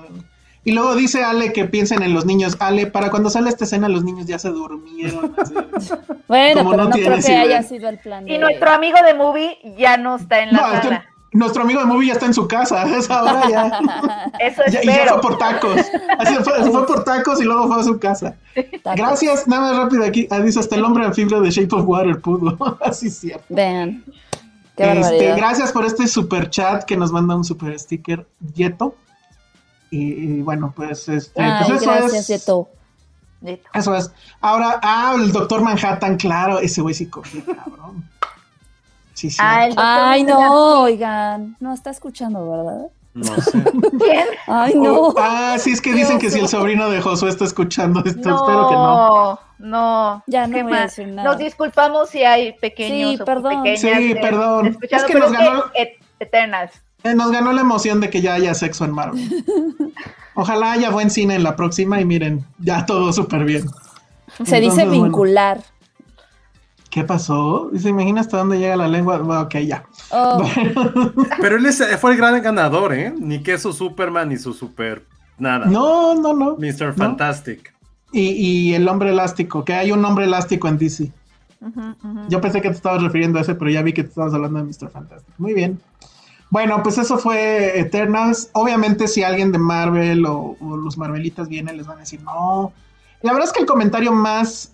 Y 0.64 0.74
luego 0.74 0.95
dice 0.95 1.24
Ale 1.24 1.53
que 1.53 1.66
piensen 1.66 2.03
en 2.03 2.14
los 2.14 2.26
niños. 2.26 2.55
Ale, 2.59 2.86
para 2.88 3.09
cuando 3.09 3.30
sale 3.32 3.49
esta 3.49 3.64
escena, 3.66 3.89
los 3.89 4.03
niños 4.03 4.28
ya 4.28 4.38
se 4.39 4.49
durmieron. 4.49 5.34
así. 5.38 5.53
Bueno, 6.28 6.59
como 6.64 6.72
pero 6.72 6.84
no 6.84 6.89
no, 6.89 6.95
creo 6.95 7.16
que 7.16 7.20
idea. 7.32 7.41
haya 7.41 7.64
sido 7.64 7.89
el 7.89 7.97
plan 7.97 8.24
de... 8.26 8.34
Y 8.34 8.38
nuestro 8.38 8.70
amigo 8.72 8.97
de 9.05 9.14
movie 9.14 9.57
ya 9.78 9.97
no 9.97 10.16
está 10.16 10.39
en 10.43 10.53
la 10.53 10.62
No, 10.62 10.68
es 10.74 10.80
que 10.80 10.88
sala. 10.88 11.05
nuestro 11.34 11.64
amigo 11.64 11.80
de 11.82 11.86
Movie 11.88 12.07
ya 12.07 12.14
está 12.14 12.26
en 12.28 12.34
su 12.34 12.47
casa. 12.47 12.82
A 12.84 12.97
esa 12.97 13.22
hora 13.24 13.49
ya. 13.49 13.80
Eso 14.39 14.62
ya- 14.72 14.82
y 14.84 14.88
ya 14.88 15.07
fue 15.07 15.22
por 15.22 15.38
tacos. 15.39 15.82
Así 16.20 16.36
fue, 16.36 16.72
fue 16.72 16.86
por 16.88 17.03
tacos 17.03 17.41
y 17.41 17.43
luego 17.43 17.68
fue 17.68 17.82
a 17.82 17.84
su 17.84 17.99
casa. 17.99 18.36
Tacos. 18.84 18.95
Gracias, 18.97 19.47
nada 19.47 19.62
más 19.74 19.78
rápido 19.78 20.05
aquí. 20.05 20.28
Ah, 20.30 20.39
dice 20.39 20.59
hasta 20.59 20.76
el 20.76 20.86
hombre 20.86 21.03
anfibio 21.05 21.41
de 21.41 21.49
Shape 21.49 21.76
of 21.76 21.86
Water 21.88 22.22
pudo. 22.22 22.78
Así 22.82 23.07
es 23.07 23.18
cierto. 23.18 23.43
Vean. 23.49 24.03
Qué 24.78 24.99
Este, 24.99 25.36
gracias 25.36 25.72
por 25.74 25.86
este 25.86 26.07
super 26.07 26.49
chat 26.49 26.84
que 26.86 26.95
nos 26.95 27.12
manda 27.12 27.36
un 27.36 27.43
super 27.43 27.78
sticker 27.78 28.26
Yeto. 28.53 28.95
Y, 29.91 30.37
y 30.37 30.41
bueno, 30.41 30.73
pues 30.75 31.07
este, 31.09 31.41
Ay, 31.41 31.65
pues 31.67 31.81
eso 31.83 31.91
gracias, 31.91 32.29
es. 32.29 32.41
Yeto. 32.41 32.69
Eso 33.73 33.95
es. 33.95 34.11
Ahora, 34.39 34.79
ah, 34.81 35.13
el 35.15 35.31
doctor 35.31 35.61
Manhattan, 35.61 36.15
claro, 36.17 36.59
ese 36.59 36.81
güey 36.81 36.95
sí 36.95 37.07
cogió, 37.07 37.43
cabrón. 37.45 38.03
Sí, 39.13 39.29
sí. 39.29 39.37
Ah, 39.41 39.67
Ay, 40.11 40.23
no, 40.23 40.81
oigan. 40.83 41.55
No 41.59 41.73
está 41.73 41.89
escuchando, 41.89 42.49
¿verdad? 42.49 42.87
No 43.13 43.41
sé. 43.41 43.61
¿Quién? 43.99 44.25
Ay, 44.47 44.73
no. 44.75 45.13
Ah, 45.17 45.57
sí, 45.59 45.71
es 45.71 45.81
que 45.81 45.91
dicen 45.93 46.17
que 46.17 46.29
si 46.31 46.39
el 46.39 46.47
sobrino 46.47 46.89
de 46.89 47.01
Josué 47.01 47.29
está 47.29 47.43
escuchando 47.43 47.99
esto, 47.99 48.11
espero 48.19 48.69
que 48.69 48.75
no. 48.75 48.95
No, 49.27 49.39
no. 49.59 50.23
Ya 50.27 50.47
no 50.47 50.63
voy 50.63 50.73
a 50.73 50.81
decir 50.83 51.07
nada. 51.09 51.27
Nos 51.29 51.37
disculpamos 51.37 52.09
si 52.09 52.23
hay 52.23 52.53
pequeños 52.53 53.15
Sí, 53.17 53.21
o 53.21 53.25
perdón. 53.25 53.63
pequeñas 53.63 53.81
Sí, 53.81 54.13
que- 54.13 54.19
perdón. 54.21 54.77
Es 54.89 55.03
que 55.03 55.13
nos 55.15 55.31
ganó- 55.33 55.65
Et- 55.73 55.99
Eternals. 56.19 56.71
Eh, 57.03 57.15
nos 57.15 57.31
ganó 57.31 57.51
la 57.51 57.61
emoción 57.61 57.99
de 57.99 58.09
que 58.09 58.21
ya 58.21 58.33
haya 58.35 58.53
sexo 58.53 58.85
en 58.85 58.91
Marvel. 58.91 59.43
Ojalá 60.35 60.73
haya 60.73 60.89
buen 60.91 61.09
cine 61.09 61.35
en 61.35 61.43
la 61.43 61.55
próxima 61.55 61.99
y 61.99 62.05
miren, 62.05 62.45
ya 62.59 62.85
todo 62.85 63.11
súper 63.11 63.43
bien. 63.43 63.65
Se 64.45 64.59
dice 64.61 64.85
bueno. 64.85 65.03
vincular. 65.03 65.61
¿Qué 66.89 67.03
pasó? 67.03 67.69
Dice, 67.71 67.89
imagina 67.89 68.21
hasta 68.21 68.37
dónde 68.37 68.59
llega 68.59 68.75
la 68.75 68.87
lengua. 68.87 69.17
Bueno, 69.19 69.41
ok, 69.41 69.55
ya. 69.59 69.83
Oh, 70.11 70.43
Pero 71.41 71.55
él 71.57 71.65
es- 71.65 71.83
fue 71.99 72.11
el 72.11 72.17
gran 72.17 72.41
ganador, 72.41 72.93
¿eh? 72.93 73.13
Ni 73.17 73.41
que 73.41 73.57
su 73.57 73.71
Superman 73.71 74.29
ni 74.29 74.37
su 74.37 74.53
super. 74.53 75.05
Nada. 75.37 75.65
No, 75.65 76.15
no, 76.15 76.33
no. 76.33 76.55
Mr. 76.57 76.87
No. 76.87 76.93
Fantastic. 76.93 77.73
Y, 78.11 78.31
y 78.31 78.73
el 78.73 78.87
hombre 78.89 79.09
elástico, 79.11 79.63
que 79.63 79.73
hay 79.73 79.91
un 79.93 80.03
hombre 80.03 80.25
elástico 80.25 80.67
en 80.67 80.77
DC. 80.77 81.11
Yo 82.27 82.41
pensé 82.41 82.61
que 82.61 82.69
te 82.69 82.75
estabas 82.75 83.01
refiriendo 83.01 83.39
a 83.39 83.43
ese, 83.43 83.55
pero 83.55 83.71
ya 83.71 83.81
vi 83.81 83.93
que 83.93 84.03
te 84.03 84.09
estabas 84.09 84.33
hablando 84.33 84.59
de 84.59 84.65
Mr. 84.65 84.89
Fantastic. 84.91 85.33
Muy 85.37 85.53
bien. 85.53 85.79
Bueno, 86.51 86.83
pues 86.83 86.97
eso 86.99 87.17
fue 87.17 87.79
Eternals. 87.79 88.49
Obviamente, 88.53 89.07
si 89.07 89.23
alguien 89.23 89.51
de 89.51 89.57
Marvel 89.57 90.25
o, 90.25 90.55
o 90.61 90.77
los 90.77 90.97
Marvelitas 90.97 91.47
vienen, 91.49 91.77
les 91.77 91.87
van 91.87 91.97
a 91.97 92.01
decir 92.01 92.21
no. 92.21 92.71
La 93.23 93.31
verdad 93.33 93.47
es 93.47 93.53
que 93.53 93.61
el 93.61 93.65
comentario 93.65 94.11
más 94.11 94.71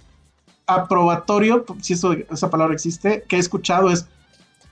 aprobatorio, 0.65 1.63
si 1.81 1.93
eso, 1.93 2.13
esa 2.13 2.49
palabra 2.49 2.73
existe, 2.73 3.23
que 3.27 3.35
he 3.37 3.39
escuchado 3.39 3.89
es: 3.91 4.05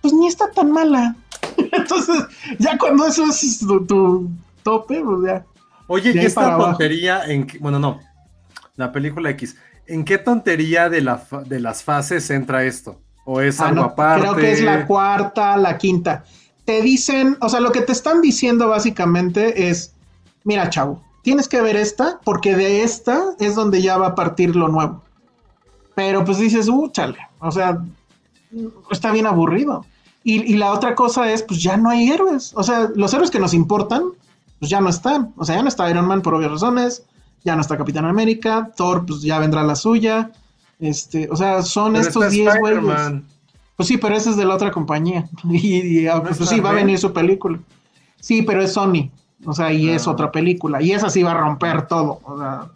Pues 0.01 0.13
ni 0.13 0.27
está 0.27 0.51
tan 0.51 0.71
mala. 0.71 1.15
Entonces, 1.71 2.23
ya 2.59 2.77
cuando 2.77 3.05
eso 3.07 3.23
es 3.25 3.59
tu, 3.59 3.85
tu 3.85 4.29
tope, 4.63 5.01
pues 5.03 5.19
ya. 5.25 5.45
Oye, 5.87 6.11
De 6.13 6.23
¿y 6.23 6.25
esta 6.25 6.45
abajo. 6.53 6.71
tontería 6.71 7.23
en 7.25 7.47
bueno, 7.59 7.77
no, 7.79 7.99
la 8.75 8.91
película 8.91 9.29
X, 9.29 9.55
¿en 9.85 10.03
qué 10.03 10.17
tontería 10.17 10.89
de, 10.89 11.01
la 11.01 11.23
de 11.45 11.59
las 11.59 11.83
fases 11.83 12.29
entra 12.31 12.63
esto? 12.63 12.99
¿O 13.25 13.41
es 13.41 13.59
Ah, 13.59 13.67
algo 13.67 13.81
no, 13.81 13.87
aparte? 13.89 14.21
Creo 14.21 14.35
que 14.35 14.51
es 14.51 14.61
la 14.61 14.85
cuarta, 14.87 15.55
la 15.57 15.77
quinta. 15.77 16.23
Te 16.65 16.81
dicen, 16.81 17.37
o 17.41 17.49
sea, 17.49 17.59
lo 17.59 17.71
que 17.71 17.81
te 17.81 17.91
están 17.91 18.21
diciendo 18.21 18.67
básicamente 18.67 19.69
es, 19.69 19.93
mira, 20.43 20.69
chavo, 20.69 21.01
tienes 21.21 21.47
que 21.47 21.61
ver 21.61 21.75
esta 21.75 22.19
porque 22.23 22.55
de 22.55 22.83
esta 22.83 23.35
es 23.39 23.55
donde 23.55 23.81
ya 23.81 23.97
va 23.97 24.07
a 24.07 24.15
partir 24.15 24.55
lo 24.55 24.67
nuevo. 24.67 25.03
Pero 25.95 26.25
pues 26.25 26.39
dices, 26.39 26.67
uh, 26.67 26.89
chale, 26.89 27.17
o 27.39 27.51
sea, 27.51 27.83
está 28.91 29.11
bien 29.11 29.25
aburrido. 29.25 29.85
Y, 30.23 30.41
y 30.53 30.57
la 30.57 30.71
otra 30.71 30.95
cosa 30.95 31.31
es, 31.31 31.43
pues 31.43 31.61
ya 31.61 31.77
no 31.77 31.89
hay 31.89 32.09
héroes. 32.09 32.51
O 32.55 32.63
sea, 32.63 32.89
los 32.95 33.13
héroes 33.13 33.31
que 33.31 33.39
nos 33.39 33.53
importan, 33.53 34.03
pues 34.59 34.69
ya 34.69 34.81
no 34.81 34.89
están. 34.89 35.33
O 35.37 35.45
sea, 35.45 35.55
ya 35.55 35.61
no 35.61 35.69
está 35.69 35.89
Iron 35.89 36.07
Man 36.07 36.21
por 36.21 36.33
obvias 36.33 36.51
razones, 36.51 37.03
ya 37.43 37.55
no 37.55 37.61
está 37.61 37.77
Capitán 37.77 38.05
América, 38.05 38.71
Thor, 38.75 39.05
pues 39.05 39.21
ya 39.21 39.39
vendrá 39.39 39.63
la 39.63 39.75
suya. 39.75 40.31
Este, 40.79 41.29
o 41.31 41.35
sea, 41.35 41.61
son 41.61 41.93
Pero 41.93 42.07
estos 42.07 42.23
está 42.23 42.53
10 42.53 42.59
güeyes. 42.59 43.21
Pues 43.75 43.87
sí, 43.87 43.97
pero 43.97 44.15
ese 44.15 44.29
es 44.29 44.37
de 44.37 44.45
la 44.45 44.55
otra 44.55 44.71
compañía. 44.71 45.25
Y, 45.49 45.99
y, 46.01 46.07
ah, 46.07 46.21
pues, 46.23 46.39
¿No 46.39 46.43
es 46.45 46.49
sí, 46.49 46.59
va 46.59 46.69
a 46.69 46.73
venir 46.73 46.97
su 46.97 47.11
película. 47.13 47.59
Sí, 48.19 48.41
pero 48.41 48.61
es 48.63 48.73
Sony. 48.73 49.09
O 49.45 49.53
sea, 49.53 49.71
y 49.71 49.89
es 49.89 50.07
Ah. 50.07 50.11
otra 50.11 50.31
película. 50.31 50.81
Y 50.81 50.91
esa 50.93 51.09
sí 51.09 51.21
va 51.23 51.31
a 51.31 51.37
romper 51.37 51.87
todo. 51.87 52.19
O 52.23 52.37
sea, 52.39 52.67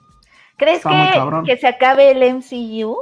¿Crees 0.58 0.84
que, 0.84 1.42
que 1.46 1.58
se 1.58 1.68
acabe 1.68 2.12
el 2.12 2.22
MCU? 2.36 2.98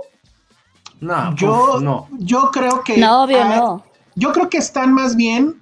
No, 1.00 1.36
yo, 1.36 1.76
uf, 1.76 1.82
no. 1.82 2.08
yo 2.20 2.50
creo 2.52 2.84
que. 2.84 2.98
No, 2.98 3.24
obvio 3.24 3.42
ah, 3.42 3.56
no. 3.56 3.84
Yo 4.16 4.32
creo 4.32 4.50
que 4.50 4.58
están 4.58 4.94
más 4.94 5.16
bien. 5.16 5.56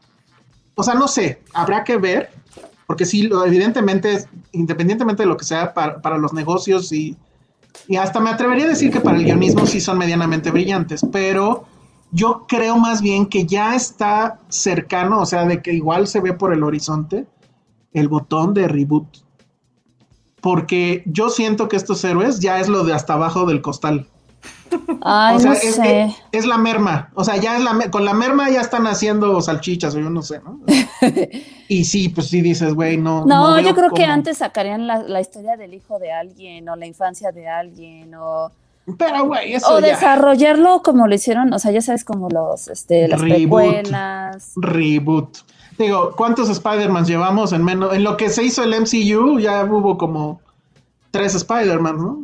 O 0.76 0.84
sea, 0.84 0.94
no 0.94 1.08
sé, 1.08 1.42
habrá 1.54 1.84
que 1.84 1.98
ver. 1.98 2.32
Porque 2.86 3.06
sí, 3.06 3.24
lo- 3.24 3.46
evidentemente, 3.46 4.26
independientemente 4.52 5.24
de 5.24 5.28
lo 5.28 5.38
que 5.38 5.46
sea 5.46 5.74
para, 5.74 6.02
para 6.02 6.18
los 6.18 6.34
negocios 6.34 6.92
y, 6.92 7.18
y 7.88 7.96
hasta 7.96 8.20
me 8.20 8.30
atrevería 8.30 8.66
a 8.66 8.70
decir 8.70 8.92
que 8.92 9.00
para 9.02 9.18
el 9.18 9.24
guionismo 9.26 9.66
sí 9.66 9.82
son 9.82 9.98
medianamente 9.98 10.52
brillantes, 10.52 11.02
pero 11.12 11.66
yo 12.16 12.46
creo 12.48 12.78
más 12.78 13.02
bien 13.02 13.26
que 13.26 13.46
ya 13.46 13.76
está 13.76 14.40
cercano, 14.50 15.20
o 15.20 15.26
sea, 15.26 15.46
de 15.46 15.62
que 15.62 15.74
igual 15.74 16.08
se 16.08 16.22
ve 16.22 16.34
por 16.34 16.54
el 16.54 16.64
horizonte 16.64 17.26
el 17.94 18.08
botón 18.08 18.54
de 18.54 18.68
reboot. 18.68 19.08
Porque 20.42 21.04
yo 21.06 21.30
siento 21.30 21.68
que 21.68 21.76
estos 21.76 22.04
héroes 22.04 22.40
ya 22.40 22.60
es 22.60 22.68
lo 22.68 22.84
de 22.84 22.94
hasta 22.94 23.14
abajo 23.14 23.46
del 23.46 23.62
costal. 23.62 24.08
Ay, 25.02 25.38
o 25.38 25.40
sea, 25.40 25.52
no 25.52 25.56
es, 25.58 25.76
sé. 25.76 26.04
es- 26.04 26.16
es 26.32 26.46
la 26.46 26.58
merma. 26.58 27.10
O 27.16 27.24
sea, 27.24 27.38
ya 27.38 27.58
es 27.58 27.64
la 27.64 27.90
con 27.90 28.06
la 28.06 28.14
merma 28.14 28.50
ya 28.50 28.62
están 28.62 28.86
haciendo 28.88 29.40
salchichas 29.42 29.96
o 29.96 30.00
yo 30.00 30.10
no 30.10 30.22
sé, 30.22 30.42
¿no? 30.42 30.60
y 31.68 31.86
sí, 31.86 32.10
pues 32.10 32.28
sí 32.28 32.42
dices, 32.42 32.74
güey, 32.74 32.98
no. 32.98 33.26
No, 33.26 33.60
yo 33.60 33.74
creo 33.74 33.92
que 33.92 34.06
antes 34.06 34.38
sacarían 34.40 34.86
la, 34.88 35.00
la 35.04 35.22
historia 35.22 35.56
del 35.58 35.74
hijo 35.74 35.98
de 36.00 36.12
alguien 36.12 36.68
o 36.70 36.76
la 36.76 36.86
infancia 36.86 37.32
de 37.32 37.48
alguien 37.48 38.14
o, 38.16 38.52
Pero, 38.98 39.26
güey, 39.26 39.54
eso 39.54 39.76
o 39.76 39.80
ya. 39.80 39.88
desarrollarlo 39.88 40.82
como 40.84 41.08
lo 41.08 41.16
hicieron, 41.16 41.52
o 41.54 41.60
sea, 41.60 41.72
ya 41.72 41.82
sabes, 41.82 42.04
como 42.06 42.30
los, 42.30 42.68
este, 42.68 43.08
las 43.08 43.20
Reboot. 43.20 43.88
Reboot. 44.56 45.38
Digo, 45.78 46.12
¿cuántos 46.16 46.50
Spider-Man 46.50 47.06
llevamos 47.06 47.52
en 47.52 47.64
menos? 47.64 47.94
En 47.94 48.04
lo 48.04 48.16
que 48.16 48.30
se 48.30 48.44
hizo 48.44 48.64
el 48.64 48.80
MCU 48.80 49.40
ya 49.40 49.64
hubo 49.66 49.98
como 49.98 50.40
tres 51.12 51.36
Spider-Man, 51.36 51.98
¿no? 51.98 52.20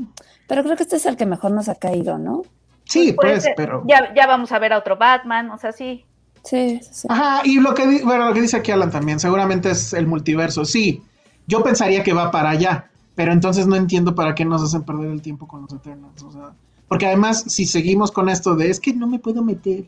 Pero 0.47 0.63
creo 0.63 0.75
que 0.75 0.83
este 0.83 0.97
es 0.97 1.05
el 1.05 1.17
que 1.17 1.25
mejor 1.25 1.51
nos 1.51 1.67
ha 1.67 1.75
caído, 1.75 2.17
¿no? 2.17 2.43
Sí, 2.85 3.13
Puede 3.13 3.33
pues, 3.33 3.43
ser. 3.43 3.53
pero. 3.55 3.83
Ya, 3.87 4.13
ya 4.13 4.27
vamos 4.27 4.51
a 4.51 4.59
ver 4.59 4.73
a 4.73 4.77
otro 4.77 4.97
Batman, 4.97 5.49
o 5.49 5.57
sea, 5.57 5.71
sí. 5.71 6.05
Sí, 6.43 6.79
sí, 6.81 6.89
sí. 6.91 7.07
Ajá, 7.09 7.41
y 7.43 7.59
lo 7.59 7.73
que, 7.73 8.03
bueno, 8.03 8.27
lo 8.27 8.33
que 8.33 8.41
dice 8.41 8.57
aquí 8.57 8.71
Alan 8.71 8.91
también, 8.91 9.19
seguramente 9.19 9.71
es 9.71 9.93
el 9.93 10.07
multiverso. 10.07 10.65
Sí, 10.65 11.03
yo 11.47 11.63
pensaría 11.63 12.03
que 12.03 12.13
va 12.13 12.31
para 12.31 12.49
allá, 12.49 12.90
pero 13.15 13.31
entonces 13.31 13.67
no 13.67 13.75
entiendo 13.75 14.15
para 14.15 14.35
qué 14.35 14.45
nos 14.45 14.61
hacen 14.63 14.83
perder 14.83 15.11
el 15.11 15.21
tiempo 15.21 15.47
con 15.47 15.61
los 15.63 15.73
Eternals. 15.73 16.23
O 16.23 16.31
sea, 16.31 16.53
porque 16.87 17.07
además, 17.07 17.43
si 17.47 17.65
seguimos 17.65 18.11
con 18.11 18.29
esto 18.29 18.55
de 18.55 18.69
es 18.69 18.79
que 18.79 18.93
no 18.93 19.07
me 19.07 19.19
puedo 19.19 19.43
meter. 19.43 19.85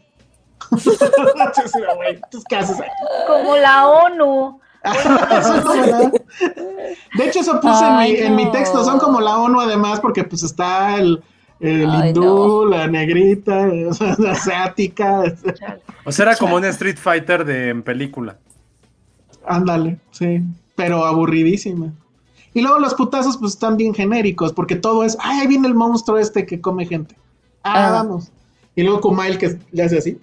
¿qué 2.49 2.55
haces? 2.55 2.77
Como 3.27 3.57
la 3.57 3.87
ONU. 3.87 4.59
De 7.17 7.25
hecho, 7.25 7.39
eso 7.39 7.59
puse 7.61 7.85
en, 7.85 7.97
mi, 7.97 8.11
en 8.17 8.35
mi 8.35 8.51
texto. 8.51 8.83
Son 8.83 8.99
como 8.99 9.21
la 9.21 9.37
ONU, 9.37 9.61
además, 9.61 9.99
porque 10.01 10.25
pues 10.25 10.43
está 10.43 10.97
el, 10.97 11.23
el 11.59 11.89
Ay, 11.89 12.09
hindú, 12.09 12.65
la 12.65 12.87
negrita, 12.87 13.67
la 13.67 14.31
asiática. 14.31 15.23
O 16.03 16.11
sea, 16.11 16.25
era 16.25 16.35
como 16.35 16.57
un 16.57 16.65
Street 16.65 16.97
Fighter 16.97 17.45
de 17.45 17.69
en 17.69 17.83
película. 17.83 18.37
Ándale, 19.45 19.99
sí. 20.11 20.41
Pero 20.75 21.05
aburridísima. 21.05 21.93
Y 22.53 22.61
luego 22.61 22.79
los 22.79 22.93
putazos, 22.93 23.37
pues 23.37 23.53
están 23.53 23.77
bien 23.77 23.93
genéricos, 23.93 24.53
porque 24.53 24.75
todo 24.75 25.03
es, 25.03 25.17
ay, 25.19 25.41
ahí 25.41 25.47
viene 25.47 25.67
el 25.67 25.73
monstruo 25.75 26.17
este 26.17 26.45
que 26.45 26.61
come 26.61 26.85
gente. 26.85 27.15
Ah, 27.63 27.87
Ah. 27.87 27.91
vamos. 27.91 28.31
Y 28.75 28.83
luego 28.83 29.01
Kumail 29.01 29.37
que 29.37 29.57
le 29.71 29.83
hace 29.83 29.97
así. 29.97 30.19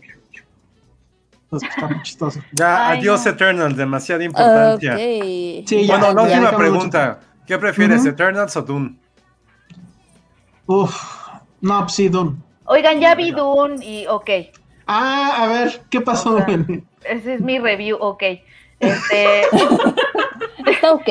Pues, 1.48 1.62
está 1.64 1.88
muy 1.88 2.02
chistoso. 2.02 2.40
Ya, 2.52 2.88
Ay, 2.90 2.98
adiós 3.00 3.24
no. 3.24 3.30
Eternal, 3.32 3.76
demasiada 3.76 4.22
importancia. 4.24 4.96
Sí, 4.96 5.64
ya, 5.68 5.98
Bueno, 5.98 6.14
la 6.14 6.22
última 6.22 6.56
pregunta. 6.56 7.20
¿Qué 7.46 7.58
prefieres, 7.58 8.00
Ujú. 8.00 8.10
Eternals 8.10 8.56
o 8.56 8.62
Dune? 8.62 8.96
Uf, 10.66 10.94
no, 11.60 11.80
pues 11.80 11.94
sí, 11.94 12.08
Dune. 12.08 12.36
Oigan, 12.66 13.00
ya 13.00 13.14
vi 13.16 13.32
Dune 13.32 13.84
y 13.84 14.06
ok. 14.06 14.30
Ah, 14.86 15.42
a 15.42 15.46
ver, 15.48 15.82
¿qué 15.90 16.00
pasó? 16.00 16.36
O 16.36 16.38
sea? 16.38 16.46
Ese 17.04 17.34
es 17.34 17.40
mi 17.40 17.58
review, 17.58 17.96
ok. 18.00 18.22
Este, 18.80 19.42
Está 20.66 20.92
ok. 20.92 21.08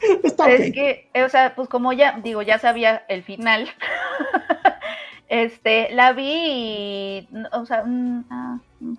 Está 0.24 0.50
es 0.50 0.72
que, 0.72 1.08
o 1.24 1.28
sea, 1.28 1.54
pues 1.54 1.68
como 1.68 1.92
ya, 1.92 2.18
digo, 2.22 2.42
ya 2.42 2.58
sabía 2.58 3.04
el 3.08 3.22
final. 3.22 3.68
este, 5.28 5.88
la 5.92 6.12
vi 6.12 6.24
y, 6.24 7.28
o 7.52 7.64
sea, 7.66 7.82
mm, 7.84 8.24
ah, 8.30 8.58
mm, 8.80 8.94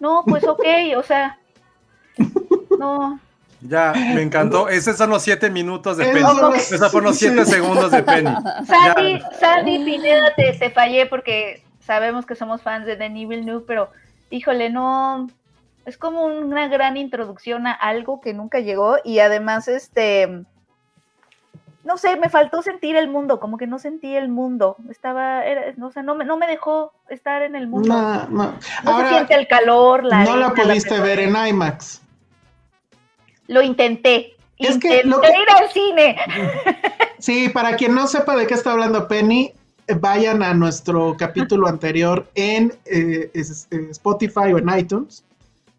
no, 0.00 0.22
pues 0.26 0.44
ok, 0.44 0.64
o 0.96 1.02
sea, 1.02 1.38
no, 2.78 3.18
Ya, 3.62 3.92
me 3.94 4.22
encantó. 4.22 4.68
Esos 4.68 4.96
son 4.96 5.10
los 5.10 5.22
siete 5.22 5.50
minutos 5.50 5.96
de 5.96 6.04
Esos 6.04 6.14
Penny. 6.14 6.26
son 6.26 6.52
los- 6.52 6.72
Esos 6.72 6.90
fueron 6.90 7.08
los 7.10 7.18
siete 7.18 7.44
segundos 7.44 7.90
de 7.90 8.02
Penny. 8.02 8.30
Sandy. 8.66 9.20
Sandy 9.40 9.78
Pineda, 9.84 10.34
te, 10.36 10.52
te 10.52 10.70
fallé 10.70 11.06
porque 11.06 11.62
sabemos 11.80 12.26
que 12.26 12.34
somos 12.34 12.62
fans 12.62 12.84
de 12.86 12.96
Denis 12.96 13.28
Villeneuve, 13.28 13.64
pero 13.66 13.90
híjole, 14.30 14.70
no, 14.70 15.28
es 15.86 15.96
como 15.96 16.24
una 16.24 16.68
gran 16.68 16.96
introducción 16.96 17.66
a 17.66 17.72
algo 17.72 18.20
que 18.20 18.34
nunca 18.34 18.58
llegó 18.60 18.96
y 19.04 19.20
además, 19.20 19.68
este, 19.68 20.42
no 21.84 21.96
sé, 21.96 22.16
me 22.16 22.28
faltó 22.28 22.60
sentir 22.60 22.96
el 22.96 23.08
mundo, 23.08 23.38
como 23.38 23.56
que 23.56 23.68
no 23.68 23.78
sentí 23.78 24.16
el 24.16 24.28
mundo, 24.28 24.76
estaba, 24.90 25.44
era, 25.46 25.72
no 25.76 25.92
sé, 25.92 26.02
no 26.02 26.16
me, 26.16 26.24
no 26.24 26.36
me 26.36 26.48
dejó 26.48 26.92
estar 27.08 27.42
en 27.42 27.54
el 27.54 27.68
mundo. 27.68 27.88
No, 27.88 28.26
no. 28.28 28.44
No 28.52 28.60
se 28.60 28.88
Ahora, 28.90 29.08
siente 29.10 29.34
el 29.34 29.46
calor, 29.46 30.04
la 30.04 30.24
no 30.24 30.36
la 30.36 30.50
pudiste 30.50 30.98
ver 31.00 31.20
en 31.20 31.36
IMAX. 31.36 32.02
Lo 33.46 33.62
intenté. 33.62 34.34
Es 34.58 34.78
que 34.78 35.02
intenté 35.02 35.06
lo 35.06 35.20
que- 35.20 35.28
ir 35.28 35.50
al 35.62 35.70
cine. 35.70 36.16
Sí, 37.18 37.48
para 37.48 37.76
quien 37.76 37.94
no 37.94 38.06
sepa 38.08 38.36
de 38.36 38.46
qué 38.46 38.52
está 38.52 38.72
hablando 38.72 39.08
Penny, 39.08 39.54
vayan 40.00 40.42
a 40.42 40.52
nuestro 40.52 41.16
capítulo 41.18 41.66
anterior 41.66 42.28
en 42.34 42.74
eh, 42.84 43.30
eh, 43.32 43.88
Spotify 43.90 44.52
o 44.52 44.58
en 44.58 44.68
iTunes. 44.78 45.24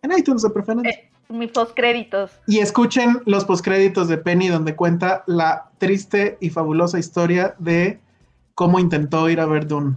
En 0.01 0.11
iTunes 0.17 0.41
de 0.43 0.49
preferencia. 0.49 0.91
Eh, 0.91 1.09
mis 1.29 1.51
postcréditos. 1.51 2.31
Y 2.47 2.59
escuchen 2.59 3.21
los 3.25 3.45
postcréditos 3.45 4.07
de 4.07 4.17
Penny 4.17 4.47
donde 4.47 4.75
cuenta 4.75 5.23
la 5.27 5.69
triste 5.77 6.37
y 6.39 6.49
fabulosa 6.49 6.99
historia 6.99 7.55
de 7.59 7.99
cómo 8.55 8.79
intentó 8.79 9.29
ir 9.29 9.39
a 9.39 9.45
ver 9.45 9.67
Dune. 9.67 9.95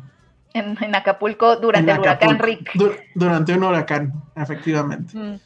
En, 0.53 0.77
en 0.83 0.95
Acapulco 0.97 1.57
durante 1.57 1.91
en 1.91 1.97
el 1.97 2.01
huracán. 2.03 2.39
Rick. 2.41 2.73
Du- 2.75 2.93
durante 3.15 3.55
un 3.55 3.63
huracán, 3.63 4.13
efectivamente. 4.35 5.17
Mm. 5.17 5.39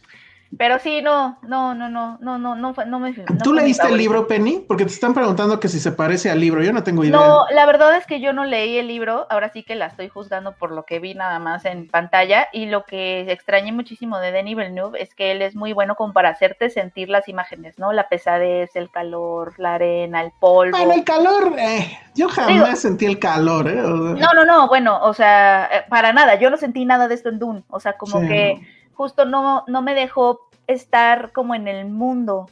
Pero 0.59 0.79
sí, 0.79 1.03
no, 1.03 1.39
no, 1.43 1.75
no, 1.75 1.89
no, 1.89 2.19
no, 2.21 2.39
no, 2.39 2.55
no, 2.55 2.75
fue- 2.75 2.87
no 2.87 2.99
me. 2.99 3.13
no 3.13 3.25
¿Tú 3.43 3.53
leíste 3.55 3.87
el 3.89 3.97
libro, 3.97 4.27
Penny? 4.27 4.65
Porque 4.67 4.85
te 4.85 4.93
están 4.93 5.13
preguntando 5.15 5.59
que 5.59 5.69
si 5.69 5.81
se 5.81 5.93
parece 5.93 6.31
al 6.31 6.41
libro. 6.41 6.63
Yo 6.63 6.73
no 6.73 6.83
tengo 6.83 7.05
idea. 7.05 7.19
No, 7.19 7.47
la 7.51 7.67
verdad 7.67 7.97
es 7.97 8.07
que 8.07 8.21
yo 8.21 8.33
no 8.33 8.45
leí 8.45 8.77
el 8.79 8.87
libro, 8.89 9.27
ahora 9.31 9.49
sí 9.51 9.63
que 9.63 9.75
la 9.75 9.87
estoy 9.87 10.09
juzgando 10.09 10.53
por 10.57 10.71
lo 10.71 10.85
que 10.85 10.99
vi 11.01 11.15
nada 11.15 11.39
más 11.39 11.65
en 11.65 11.89
pantalla 11.89 12.49
y 12.53 12.67
lo 12.67 12.85
que 12.85 13.31
extrañé 13.33 13.73
muchísimo 13.73 14.19
de 14.19 14.33
Denis 14.33 14.57
Villeneuve 14.57 15.03
es 15.03 15.15
que 15.15 15.33
él 15.33 15.43
es 15.43 15.55
muy 15.57 15.73
bueno 15.73 15.95
como 15.97 16.13
para 16.13 16.29
hacerte 16.31 16.71
sentir 16.71 17.09
las 17.09 17.29
imágenes, 17.29 17.79
¿no? 17.79 17.93
La 17.93 18.09
pesadez, 18.09 18.71
el 18.77 18.91
calor, 18.91 19.55
la 19.59 19.75
arena, 19.75 20.21
el 20.23 20.33
polvo. 20.39 20.77
Bueno, 20.77 20.93
el 20.95 21.05
calor, 21.05 21.55
eh, 21.59 21.99
yo 22.15 22.29
jamás 22.29 22.49
Digo- 22.53 22.77
sentí 22.77 23.07
el 23.07 23.19
calor, 23.19 23.69
¿eh? 23.69 23.81
O 23.81 24.17
sea, 24.17 24.27
No, 24.27 24.33
no, 24.35 24.45
no, 24.45 24.69
bueno, 24.69 24.99
o 25.03 25.15
sea, 25.15 25.69
eh, 25.73 25.85
para 25.89 26.13
nada, 26.13 26.37
yo 26.37 26.51
no 26.51 26.57
sentí 26.57 26.85
nada 26.85 27.09
de 27.09 27.15
esto 27.15 27.29
en 27.29 27.39
Dune, 27.39 27.65
o 27.69 27.81
sea, 27.81 27.95
como 27.95 28.21
Sí, 28.21 28.29
que. 28.29 28.61
Justo 28.95 29.25
no, 29.25 29.65
no 29.67 29.83
me 29.83 29.95
dejó 29.95 30.49
estar 30.67 31.33
como 31.33 31.55
en 31.55 31.69
el 31.69 31.87
mundo, 31.87 32.49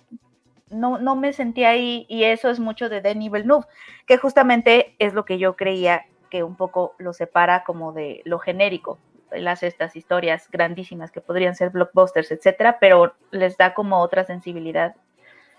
no, 0.71 0.99
no 0.99 1.17
me 1.17 1.33
sentí 1.33 1.65
ahí 1.65 2.07
y 2.09 2.25
eso 2.25 2.51
es 2.51 2.59
mucho 2.59 2.89
de 2.89 3.01
Denis 3.01 3.31
Villeneuve, 3.31 3.67
que 4.07 4.17
justamente 4.17 4.95
es 4.99 5.15
lo 5.15 5.25
que 5.25 5.39
yo 5.39 5.57
creía 5.57 6.07
que 6.31 6.43
un 6.43 6.57
poco 6.57 6.95
lo 6.99 7.13
separa 7.13 7.63
como 7.65 7.93
de 7.93 8.23
lo 8.25 8.39
genérico. 8.39 8.99
Él 9.31 9.49
hace 9.49 9.67
estas 9.67 9.97
historias 9.97 10.49
grandísimas 10.51 11.11
que 11.11 11.21
podrían 11.21 11.55
ser 11.55 11.71
blockbusters, 11.71 12.31
etcétera, 12.31 12.79
pero 12.81 13.15
les 13.31 13.57
da 13.57 13.75
como 13.75 14.01
otra 14.01 14.25
sensibilidad. 14.25 14.95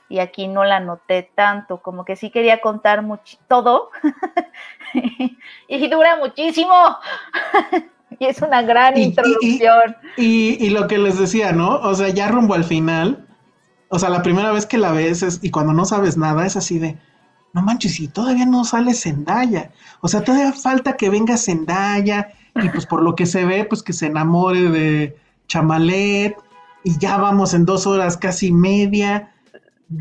Y 0.09 0.19
aquí 0.19 0.47
no 0.47 0.63
la 0.63 0.79
noté 0.79 1.31
tanto, 1.33 1.81
como 1.81 2.05
que 2.05 2.15
sí 2.15 2.29
quería 2.29 2.61
contar 2.61 3.01
mucho, 3.01 3.37
todo, 3.47 3.89
y 5.67 5.87
dura 5.87 6.17
muchísimo. 6.17 6.73
y 8.19 8.25
es 8.25 8.41
una 8.41 8.61
gran 8.61 8.97
Y- 8.97 8.99
y- 8.99 9.03
y- 9.03 9.05
introducción. 9.07 9.95
Y, 10.17 10.65
y 10.65 10.69
lo 10.69 10.87
que 10.87 10.97
les 10.97 11.17
decía, 11.19 11.51
¿no? 11.51 11.75
O 11.77 11.93
sea, 11.95 12.09
ya 12.09 12.27
rumbo 12.27 12.53
al 12.53 12.63
final, 12.63 13.25
o 13.89 13.99
sea, 13.99 14.09
la 14.09 14.21
primera 14.21 14.51
vez 14.51 14.65
que 14.65 14.77
la 14.77 14.91
ves 14.91 15.23
es, 15.23 15.39
y 15.41 15.51
cuando 15.51 15.73
no 15.73 15.85
sabes 15.85 16.17
nada 16.17 16.45
es 16.45 16.55
así 16.55 16.79
de, 16.79 16.97
no 17.53 17.61
manches, 17.61 17.99
y 17.99 18.07
todavía 18.07 18.45
no 18.45 18.63
sale 18.65 18.93
Zendaya. 18.93 19.71
O 20.01 20.07
sea, 20.07 20.23
todavía 20.23 20.51
falta 20.53 20.97
que 20.97 21.09
venga 21.09 21.37
Zendaya 21.37 22.29
y 22.55 22.69
pues 22.69 22.85
por 22.85 23.01
lo 23.03 23.15
que 23.15 23.25
se 23.25 23.45
ve, 23.45 23.65
pues 23.65 23.83
que 23.83 23.93
se 23.93 24.07
enamore 24.07 24.61
de 24.69 25.17
Chamalet 25.47 26.35
y 26.83 26.97
ya 26.99 27.17
vamos 27.17 27.53
en 27.53 27.65
dos 27.65 27.85
horas 27.87 28.17
casi 28.17 28.51
media. 28.51 29.29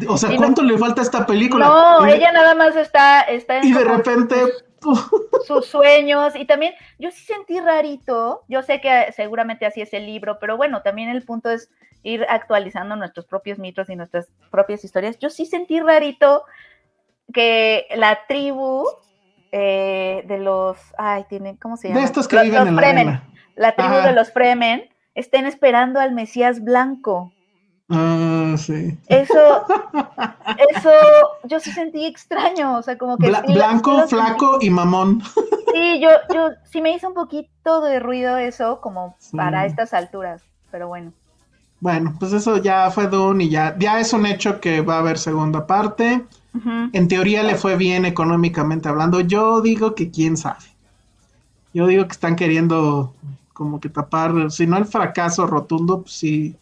O 0.08 0.16
sea, 0.16 0.30
no- 0.30 0.36
¿cuánto 0.36 0.62
le 0.62 0.78
falta 0.78 1.02
a 1.02 1.04
esta 1.04 1.26
película? 1.26 1.66
No, 1.66 2.06
y, 2.08 2.12
ella 2.12 2.32
nada 2.32 2.54
más 2.54 2.74
está, 2.76 3.20
está 3.22 3.58
en 3.58 3.66
y 3.66 3.72
de 3.72 3.84
repente, 3.84 4.36
sus 5.46 5.66
sueños 5.66 6.34
y 6.36 6.44
también 6.44 6.74
yo 6.98 7.10
sí 7.10 7.24
sentí 7.24 7.60
rarito, 7.60 8.42
yo 8.48 8.62
sé 8.62 8.80
que 8.80 9.12
seguramente 9.12 9.66
así 9.66 9.80
es 9.80 9.92
el 9.94 10.06
libro, 10.06 10.38
pero 10.38 10.56
bueno, 10.56 10.82
también 10.82 11.08
el 11.08 11.22
punto 11.24 11.50
es 11.50 11.70
ir 12.02 12.26
actualizando 12.28 12.96
nuestros 12.96 13.26
propios 13.26 13.58
mitos 13.58 13.88
y 13.88 13.96
nuestras 13.96 14.28
propias 14.50 14.84
historias. 14.84 15.18
Yo 15.18 15.30
sí 15.30 15.46
sentí 15.46 15.80
rarito 15.80 16.44
que 17.32 17.86
la 17.94 18.20
tribu 18.26 18.84
eh, 19.52 20.22
de 20.26 20.38
los, 20.38 20.78
ay, 20.98 21.24
tienen, 21.28 21.56
¿cómo 21.56 21.76
se 21.76 21.88
llama? 21.88 22.00
de 22.00 22.06
estos 22.06 22.26
que 22.28 22.36
Los- 22.36 22.44
viven 22.44 22.58
los 22.60 22.68
en 22.68 22.74
la 22.76 22.82
Fremen, 22.82 23.20
la 23.54 23.74
tribu 23.76 23.94
de 23.96 24.12
los 24.12 24.32
Fremen 24.32 24.88
estén 25.14 25.46
esperando 25.46 26.00
al 26.00 26.12
Mesías 26.12 26.62
blanco. 26.64 27.32
Ah, 27.94 28.54
sí. 28.56 28.96
Eso, 29.06 29.38
eso, 30.76 30.90
yo 31.44 31.60
sí 31.60 31.70
sentí 31.72 32.06
extraño, 32.06 32.78
o 32.78 32.82
sea, 32.82 32.96
como 32.96 33.18
que 33.18 33.28
Bla- 33.28 33.42
sí 33.46 33.48
lo- 33.48 33.54
blanco, 33.54 34.08
flaco 34.08 34.58
y 34.60 34.70
mamón. 34.70 35.22
Sí, 35.74 36.00
yo, 36.00 36.08
yo 36.34 36.50
sí 36.70 36.80
me 36.80 36.94
hizo 36.94 37.08
un 37.08 37.14
poquito 37.14 37.80
de 37.82 38.00
ruido 38.00 38.36
eso, 38.38 38.80
como 38.80 39.14
Sí. 39.18 39.36
para 39.36 39.66
estas 39.66 39.92
alturas, 39.94 40.42
pero 40.70 40.88
bueno. 40.88 41.12
Bueno, 41.80 42.14
pues 42.18 42.32
eso 42.32 42.58
ya 42.58 42.90
fue 42.90 43.08
Dune 43.08 43.44
y 43.44 43.48
ya, 43.50 43.74
ya 43.78 43.98
es 44.00 44.12
un 44.12 44.24
hecho 44.26 44.60
que 44.60 44.80
va 44.82 44.96
a 44.96 44.98
haber 45.00 45.18
segunda 45.18 45.66
parte. 45.66 46.24
En 46.92 47.08
teoría 47.08 47.42
le 47.42 47.54
fue 47.56 47.76
bien 47.76 48.04
económicamente 48.04 48.88
hablando. 48.88 49.20
Yo 49.20 49.62
digo 49.62 49.94
que 49.94 50.10
quién 50.10 50.36
sabe. 50.36 50.64
Yo 51.72 51.86
digo 51.86 52.04
que 52.04 52.12
están 52.12 52.36
queriendo 52.36 53.14
como 53.54 53.80
que 53.80 53.88
tapar, 53.88 54.50
si 54.50 54.66
no 54.66 54.76
el 54.76 54.84
fracaso 54.84 55.46
rotundo, 55.46 56.02
pues 56.02 56.12
sí, 56.14 56.54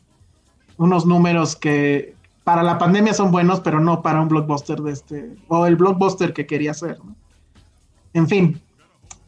unos 0.80 1.04
números 1.06 1.56
que 1.56 2.14
para 2.42 2.62
la 2.62 2.78
pandemia 2.78 3.12
son 3.14 3.30
buenos, 3.30 3.60
pero 3.60 3.80
no 3.80 4.00
para 4.02 4.20
un 4.20 4.28
blockbuster 4.28 4.80
de 4.80 4.92
este, 4.92 5.36
o 5.48 5.66
el 5.66 5.76
blockbuster 5.76 6.32
que 6.32 6.46
quería 6.46 6.70
hacer. 6.72 6.98
¿no? 7.04 7.14
En 8.14 8.26
fin. 8.26 8.60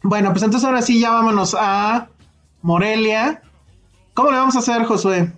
Bueno, 0.03 0.31
pues 0.31 0.43
entonces 0.43 0.67
ahora 0.67 0.83
sí 0.83 0.99
ya 0.99 1.11
vámonos 1.11 1.55
a 1.59 2.09
Morelia. 2.63 3.43
¿Cómo 4.15 4.31
le 4.31 4.39
vamos 4.39 4.57
a 4.57 4.61
hacer, 4.61 4.83
Josué? 4.85 5.31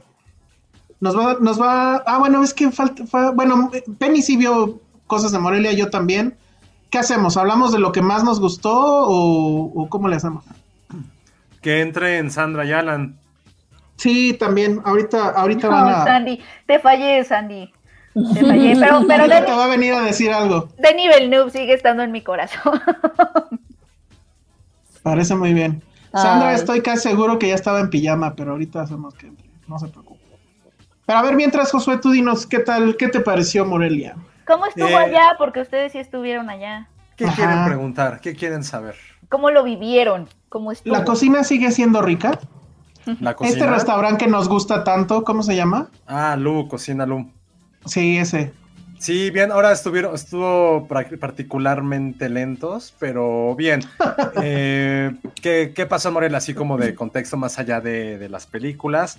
Nos 1.01 1.19
va, 1.19 1.37
nos 1.41 1.61
va. 1.61 1.97
Ah, 2.07 2.19
bueno, 2.19 2.43
es 2.43 2.55
que 2.55 2.71
falta. 2.71 3.07
fa- 3.07 3.33
bueno, 3.33 3.71
Penny 3.99 4.23
sí 4.23 4.37
vio 4.37 4.81
cosas 5.07 5.33
de 5.33 5.39
Morelia, 5.41 5.73
yo 5.73 5.91
también. 5.91 6.37
¿Qué 6.91 6.99
hacemos? 6.99 7.37
¿Hablamos 7.37 7.73
de 7.73 7.81
lo 7.81 7.91
que 7.93 8.03
más 8.03 8.23
nos 8.25 8.39
gustó 8.41 8.73
o, 8.73 9.65
o 9.75 9.89
cómo 9.89 10.09
le 10.09 10.17
hacemos? 10.17 10.45
Que 11.61 11.81
entre 11.83 12.19
en 12.19 12.31
Sandra 12.31 12.65
y 12.65 12.73
Alan. 12.73 13.19
Sí, 13.97 14.35
también. 14.35 14.81
Ahorita, 14.85 15.31
ahorita 15.31 15.69
No, 15.69 15.73
van 15.75 15.89
a. 15.95 16.05
Sandy, 16.05 16.41
te 16.67 16.79
fallé, 16.79 17.25
Sandy. 17.25 17.73
Te 18.35 18.41
fallé, 18.45 18.77
pero, 18.79 19.05
pero 19.09 19.23
ahorita 19.23 19.45
te 19.47 19.53
va 19.53 19.65
a 19.65 19.69
venir 19.69 19.93
a 19.95 20.03
decir 20.03 20.33
algo. 20.33 20.69
Denis 20.79 21.09
Villeneuve 21.15 21.51
sigue 21.51 21.75
estando 21.75 22.03
en 22.03 22.13
mi 22.13 22.23
corazón. 22.23 22.81
Parece 25.03 25.35
muy 25.35 25.53
bien. 25.53 25.83
Sandra, 26.13 26.55
estoy 26.55 26.81
casi 26.81 27.09
seguro 27.09 27.39
que 27.39 27.49
ya 27.49 27.55
estaba 27.57 27.81
en 27.81 27.91
pijama, 27.91 28.35
pero 28.37 28.53
ahorita 28.53 28.83
hacemos 28.83 29.15
que 29.15 29.27
entre. 29.27 29.45
No 29.67 29.79
se 29.79 29.89
preocupe. 29.89 30.21
Pero 31.07 31.19
a 31.19 31.23
ver, 31.23 31.35
mientras, 31.35 31.71
Josué, 31.73 31.99
tú 31.99 32.11
dinos, 32.13 32.47
¿qué 32.47 32.61
tal? 32.61 32.97
¿Qué 32.97 33.09
te 33.09 33.21
pareció 33.21 33.65
Morelia? 33.65 34.17
¿Cómo 34.47 34.67
estuvo 34.67 34.87
Eh. 34.89 34.95
allá? 34.97 35.33
Porque 35.39 35.61
ustedes 35.61 35.93
sí 35.93 35.99
estuvieron 35.99 36.49
allá. 36.51 36.89
¿Qué 37.17 37.27
Ajá. 37.27 37.35
quieren 37.37 37.65
preguntar? 37.65 38.21
¿Qué 38.21 38.35
quieren 38.35 38.63
saber? 38.65 38.95
¿Cómo 39.29 39.51
lo 39.51 39.65
vivieron? 39.65 40.29
¿Cómo 40.49 40.71
estuvo? 40.73 40.95
¿La 40.95 41.05
cocina 41.05 41.45
sigue 41.45 41.71
siendo 41.73 42.01
rica? 42.03 42.39
¿La 43.21 43.35
cocina? 43.35 43.59
Este 43.59 43.71
restaurante 43.71 44.25
que 44.25 44.31
nos 44.31 44.49
gusta 44.49 44.85
tanto, 44.85 45.25
¿cómo 45.25 45.43
se 45.43 45.57
llama? 45.57 45.91
Ah, 46.07 46.37
Lu, 46.37 46.69
cocina 46.69 47.07
Lu. 47.07 47.31
Sí, 47.85 48.19
ese. 48.19 48.53
Sí, 48.99 49.31
bien, 49.31 49.53
ahora 49.53 49.73
estuvieron, 49.73 50.15
estuvo 50.15 50.89
particularmente 50.89 52.29
lentos, 52.29 52.95
pero 52.99 53.55
bien. 53.55 53.81
Eh, 54.43 55.15
¿qué, 55.41 55.73
qué 55.75 55.87
pasó 55.87 56.09
en 56.09 56.15
Morelia? 56.15 56.39
Así 56.39 56.55
como 56.55 56.77
de 56.77 56.95
contexto 56.95 57.37
más 57.37 57.59
allá 57.59 57.81
de, 57.81 58.19
de 58.19 58.29
las 58.29 58.47
películas. 58.47 59.19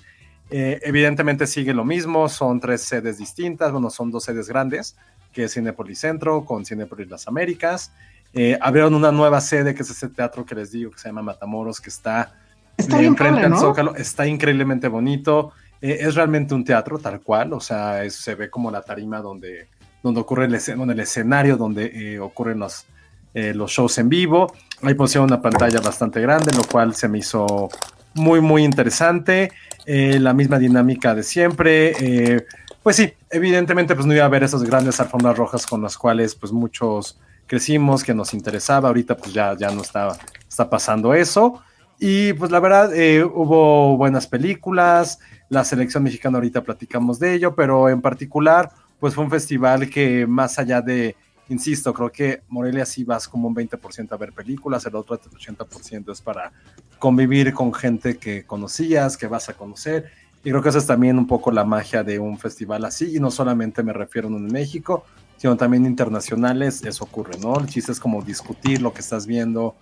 Eh, 0.49 0.79
evidentemente 0.83 1.47
sigue 1.47 1.73
lo 1.73 1.85
mismo, 1.85 2.29
son 2.29 2.59
tres 2.59 2.81
sedes 2.81 3.17
distintas, 3.17 3.71
bueno, 3.71 3.89
son 3.89 4.11
dos 4.11 4.23
sedes 4.25 4.47
grandes, 4.47 4.95
que 5.33 5.45
es 5.45 5.53
Cinepolis 5.53 5.99
Centro 5.99 6.45
con 6.45 6.65
Cinepolis 6.65 7.09
Las 7.09 7.27
Américas. 7.27 7.91
Eh, 8.33 8.57
abrieron 8.61 8.93
una 8.93 9.11
nueva 9.11 9.41
sede, 9.41 9.73
que 9.73 9.83
es 9.83 9.89
ese 9.89 10.09
teatro 10.09 10.45
que 10.45 10.55
les 10.55 10.71
digo, 10.71 10.91
que 10.91 10.99
se 10.99 11.07
llama 11.07 11.21
Matamoros, 11.21 11.79
que 11.79 11.89
está 11.89 12.33
Está 12.77 12.97
bien 12.97 13.15
padre, 13.15 13.49
¿no? 13.49 13.59
Zócalo. 13.59 13.95
Está 13.95 14.27
increíblemente 14.27 14.87
bonito. 14.87 15.51
Eh, 15.81 15.97
es 16.01 16.15
realmente 16.15 16.53
un 16.55 16.63
teatro 16.63 16.97
tal 16.99 17.21
cual, 17.21 17.53
o 17.53 17.59
sea, 17.59 18.03
es- 18.03 18.15
se 18.15 18.35
ve 18.35 18.49
como 18.49 18.71
la 18.71 18.81
tarima 18.81 19.19
donde, 19.21 19.67
donde 20.03 20.19
ocurre 20.21 20.45
el, 20.45 20.53
escen- 20.55 20.77
donde 20.77 20.93
el 20.93 20.99
escenario, 20.99 21.57
donde 21.57 21.85
eh, 22.15 22.19
ocurren 22.19 22.59
los, 22.59 22.85
eh, 23.33 23.53
los 23.53 23.71
shows 23.71 23.97
en 23.97 24.09
vivo. 24.09 24.53
Ahí 24.81 24.93
pusieron 24.93 25.29
una 25.29 25.41
pantalla 25.41 25.79
bastante 25.81 26.21
grande, 26.21 26.53
lo 26.53 26.63
cual 26.63 26.95
se 26.95 27.07
me 27.07 27.19
hizo 27.19 27.69
muy, 28.13 28.39
muy 28.41 28.63
interesante. 28.63 29.51
La 29.87 30.33
misma 30.33 30.57
dinámica 30.57 31.13
de 31.13 31.21
siempre. 31.21 32.45
pues 32.81 32.95
sí, 32.95 33.13
evidentemente 33.29 33.93
pues 33.93 34.07
no 34.07 34.13
iba 34.13 34.23
a 34.23 34.25
haber 34.25 34.43
esas 34.43 34.63
grandes 34.63 34.99
alfombras 34.99 35.37
rojas 35.37 35.67
con 35.67 35.81
las 35.83 35.95
cuales 35.97 36.33
pues 36.35 36.51
muchos 36.51 37.19
crecimos, 37.45 38.03
que 38.03 38.13
nos 38.15 38.33
interesaba. 38.33 38.87
Ahorita 38.87 39.15
pues 39.15 39.33
ya, 39.33 39.55
ya 39.55 39.69
no 39.69 39.81
está, 39.83 40.17
está 40.49 40.67
pasando 40.69 41.13
eso. 41.13 41.61
Y 41.99 42.33
pues 42.33 42.51
la 42.51 42.59
verdad, 42.59 42.93
eh, 42.93 43.23
hubo 43.23 43.95
buenas 43.97 44.27
películas, 44.27 45.19
la 45.49 45.63
selección 45.63 46.03
mexicana 46.03 46.37
ahorita 46.37 46.63
platicamos 46.63 47.19
de 47.19 47.33
ello, 47.33 47.55
pero 47.55 47.89
en 47.89 48.01
particular, 48.01 48.71
pues 48.99 49.15
fue 49.15 49.23
un 49.23 49.29
festival 49.29 49.89
que 49.89 50.27
más 50.27 50.59
allá 50.59 50.81
de, 50.81 51.15
insisto, 51.49 51.93
creo 51.93 52.11
que 52.11 52.41
Morelia 52.49 52.85
sí 52.85 53.03
vas 53.03 53.27
como 53.27 53.47
un 53.47 53.55
20% 53.55 54.11
a 54.11 54.17
ver 54.17 54.33
películas, 54.33 54.85
el 54.85 54.95
otro 54.95 55.17
80% 55.19 56.11
es 56.11 56.21
para 56.21 56.51
convivir 56.99 57.53
con 57.53 57.73
gente 57.73 58.17
que 58.17 58.45
conocías, 58.45 59.15
que 59.15 59.27
vas 59.27 59.47
a 59.49 59.53
conocer. 59.53 60.11
Y 60.43 60.49
creo 60.49 60.61
que 60.61 60.69
esa 60.69 60.77
es 60.77 60.85
también 60.85 61.17
un 61.17 61.25
poco 61.25 61.51
la 61.51 61.63
magia 61.63 62.03
de 62.03 62.19
un 62.19 62.37
festival 62.37 62.85
así, 62.85 63.15
y 63.15 63.19
no 63.19 63.31
solamente 63.31 63.83
me 63.83 63.93
refiero 63.93 64.27
en 64.27 64.45
México, 64.45 65.05
sino 65.37 65.55
también 65.57 65.85
internacionales, 65.85 66.83
eso 66.83 67.03
ocurre, 67.03 67.37
¿no? 67.39 67.59
El 67.59 67.67
chiste 67.67 67.91
es 67.91 67.99
como 67.99 68.21
discutir 68.21 68.81
lo 68.81 68.93
que 68.93 69.01
estás 69.01 69.25
viendo, 69.25 69.75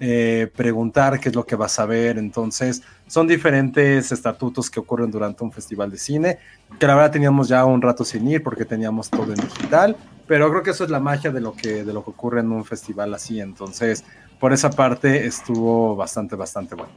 eh, 0.00 0.50
preguntar 0.54 1.18
qué 1.20 1.30
es 1.30 1.34
lo 1.34 1.44
que 1.46 1.56
vas 1.56 1.78
a 1.78 1.86
ver. 1.86 2.18
Entonces, 2.18 2.82
son 3.06 3.26
diferentes 3.26 4.12
estatutos 4.12 4.70
que 4.70 4.80
ocurren 4.80 5.10
durante 5.10 5.42
un 5.44 5.52
festival 5.52 5.90
de 5.90 5.98
cine, 5.98 6.38
que 6.78 6.86
la 6.86 6.94
verdad 6.94 7.12
teníamos 7.12 7.48
ya 7.48 7.64
un 7.64 7.80
rato 7.80 8.04
sin 8.04 8.28
ir 8.28 8.42
porque 8.42 8.64
teníamos 8.64 9.08
todo 9.08 9.32
en 9.32 9.40
digital, 9.40 9.96
pero 10.26 10.50
creo 10.50 10.62
que 10.62 10.70
eso 10.70 10.84
es 10.84 10.90
la 10.90 11.00
magia 11.00 11.30
de 11.30 11.40
lo 11.40 11.54
que, 11.54 11.84
de 11.84 11.92
lo 11.92 12.04
que 12.04 12.10
ocurre 12.10 12.40
en 12.40 12.52
un 12.52 12.64
festival 12.64 13.14
así. 13.14 13.40
Entonces, 13.40 14.04
por 14.38 14.52
esa 14.52 14.70
parte 14.70 15.26
estuvo 15.26 15.96
bastante, 15.96 16.36
bastante 16.36 16.74
bueno. 16.74 16.92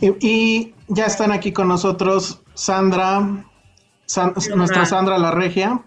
Y, 0.00 0.14
y 0.26 0.74
ya 0.88 1.06
están 1.06 1.32
aquí 1.32 1.52
con 1.52 1.68
nosotros 1.68 2.42
Sandra, 2.54 3.44
San- 4.06 4.34
nuestra 4.56 4.86
Sandra 4.86 5.18
la 5.18 5.30
Regia, 5.30 5.82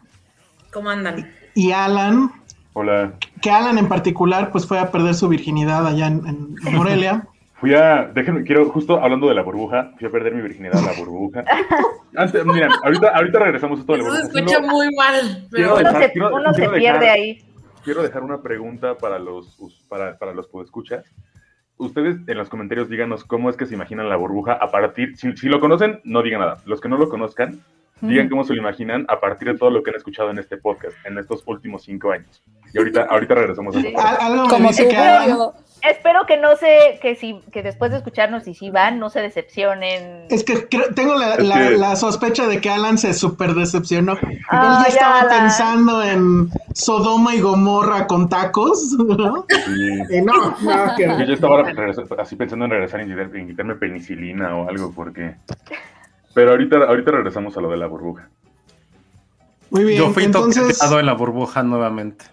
¿Cómo 0.72 0.90
andan? 0.90 1.32
y 1.56 1.72
Alan, 1.72 2.32
Hola. 2.73 3.13
que 3.41 3.51
Alan 3.51 3.77
en 3.77 3.87
particular 3.87 4.51
pues 4.51 4.67
fue 4.67 4.79
a 4.79 4.91
perder 4.91 5.13
su 5.13 5.27
virginidad 5.29 5.85
allá 5.87 6.07
en, 6.07 6.25
en 6.65 6.75
Morelia. 6.75 7.27
Fui 7.55 7.73
a, 7.73 8.11
déjenme, 8.13 8.43
quiero, 8.43 8.69
justo 8.71 9.01
hablando 9.01 9.29
de 9.29 9.35
la 9.35 9.41
burbuja, 9.41 9.91
fui 9.97 10.05
a 10.05 10.11
perder 10.11 10.35
mi 10.35 10.41
virginidad 10.41 10.77
en 10.79 10.85
la 10.85 10.91
burbuja. 10.99 11.45
Antes, 12.17 12.45
miren, 12.45 12.69
ahorita, 12.83 13.07
ahorita 13.15 13.39
regresamos 13.39 13.77
a 13.77 13.81
esto 13.81 13.93
de 13.93 13.99
la 13.99 14.03
Eso 14.03 14.15
se 14.17 14.21
escucha 14.23 14.55
Solo 14.55 14.67
muy 14.67 14.87
mal, 14.97 15.47
pero 15.49 15.67
Uno 15.67 15.75
dejar- 15.77 16.01
se, 16.03 16.11
quiero- 16.11 16.35
uno 16.35 16.53
se 16.53 16.59
quiero 16.59 16.73
pierde 16.73 16.99
dejar- 16.99 17.15
ahí. 17.15 17.43
Quiero 17.85 18.03
dejar 18.03 18.23
una 18.23 18.41
pregunta 18.41 18.97
para 18.97 19.17
los, 19.17 19.57
para, 19.87 20.17
para 20.17 20.33
los 20.33 20.47
podescuchas. 20.49 21.05
Ustedes 21.77 22.17
en 22.27 22.37
los 22.37 22.49
comentarios 22.49 22.89
díganos 22.89 23.23
cómo 23.23 23.49
es 23.49 23.55
que 23.55 23.65
se 23.65 23.75
imaginan 23.75 24.09
la 24.09 24.17
burbuja 24.17 24.53
a 24.53 24.69
partir, 24.69 25.15
si, 25.15 25.31
si 25.37 25.47
lo 25.47 25.61
conocen, 25.61 26.01
no 26.03 26.21
digan 26.21 26.41
nada. 26.41 26.57
Los 26.65 26.81
que 26.81 26.89
no 26.89 26.97
lo 26.97 27.07
conozcan, 27.07 27.61
digan 28.07 28.30
cómo 28.30 28.43
se 28.43 28.53
lo 28.53 28.59
imaginan 28.61 29.05
a 29.09 29.19
partir 29.19 29.51
de 29.51 29.57
todo 29.57 29.69
lo 29.69 29.81
que 29.84 29.91
han 29.91 29.95
escuchado 29.97 30.30
en 30.31 30.39
este 30.39 30.57
podcast, 30.57 30.95
en 31.05 31.17
estos 31.17 31.43
últimos 31.45 31.84
cinco 31.84 32.11
años. 32.11 32.43
Y 32.73 32.77
ahorita, 32.77 33.03
ahorita 33.09 33.35
regresamos 33.35 33.75
a 33.75 33.80
esa 33.80 33.88
Sí. 33.89 33.95
Como 34.49 34.69
que 34.71 34.84
pollo. 34.85 35.53
Espero 35.84 36.25
que 36.25 36.38
no 36.38 36.55
se, 36.55 36.97
que 37.01 37.15
si, 37.15 37.41
que 37.51 37.61
después 37.61 37.91
de 37.91 37.97
escucharnos 37.97 38.47
y 38.47 38.53
si 38.53 38.69
van, 38.69 38.99
no 38.99 39.09
se 39.09 39.19
decepcionen. 39.19 40.27
es 40.30 40.45
que 40.45 40.67
creo- 40.69 40.93
tengo 40.95 41.13
la, 41.15 41.34
Es 41.35 41.43
la- 41.45 41.55
que- 41.69 41.77
la 41.77 41.95
sospecha 41.97 42.47
de 42.47 42.61
que 42.61 42.69
Alan 42.69 42.97
se 42.97 43.13
super 43.13 43.53
decepcionó. 43.53 44.13
Él 44.13 44.39
Ah, 44.49 44.77
ya 44.84 44.88
ya, 44.88 44.93
estaba 44.93 45.19
Alan. 45.21 45.39
pensando 45.41 46.01
en 46.03 46.49
Sodoma 46.73 47.35
y 47.35 47.41
Gomorra 47.41 48.07
con 48.07 48.30
tacos, 48.30 48.93
¿no? 48.93 49.45
Sí. 49.49 50.17
Y 50.17 50.21
no, 50.21 50.34
no, 50.61 50.95
que- 50.95 51.03
Yo 51.05 51.25
ya 51.25 51.34
estaba 51.34 51.63
así 52.19 52.38
pensando 52.38 52.63
en 52.65 52.71
regresar 52.71 53.01
y 53.01 53.45
quitarme 53.47 53.75
penicilina 53.75 54.55
o 54.55 54.69
algo, 54.69 54.93
porque. 54.95 55.35
Pero 56.34 56.51
ahorita, 56.51 56.77
ahorita 56.77 57.11
regresamos 57.11 57.55
a 57.57 57.61
lo 57.61 57.69
de 57.69 57.77
la 57.77 57.88
burbuja. 57.88 58.30
Muy 59.69 59.84
bien, 59.85 59.97
Yo 59.99 60.10
fui 60.11 60.23
entonces, 60.23 60.61
toqueteado 60.64 60.99
en 60.99 61.05
la 61.05 61.14
burbuja 61.14 61.64
nuevamente. 61.64 62.26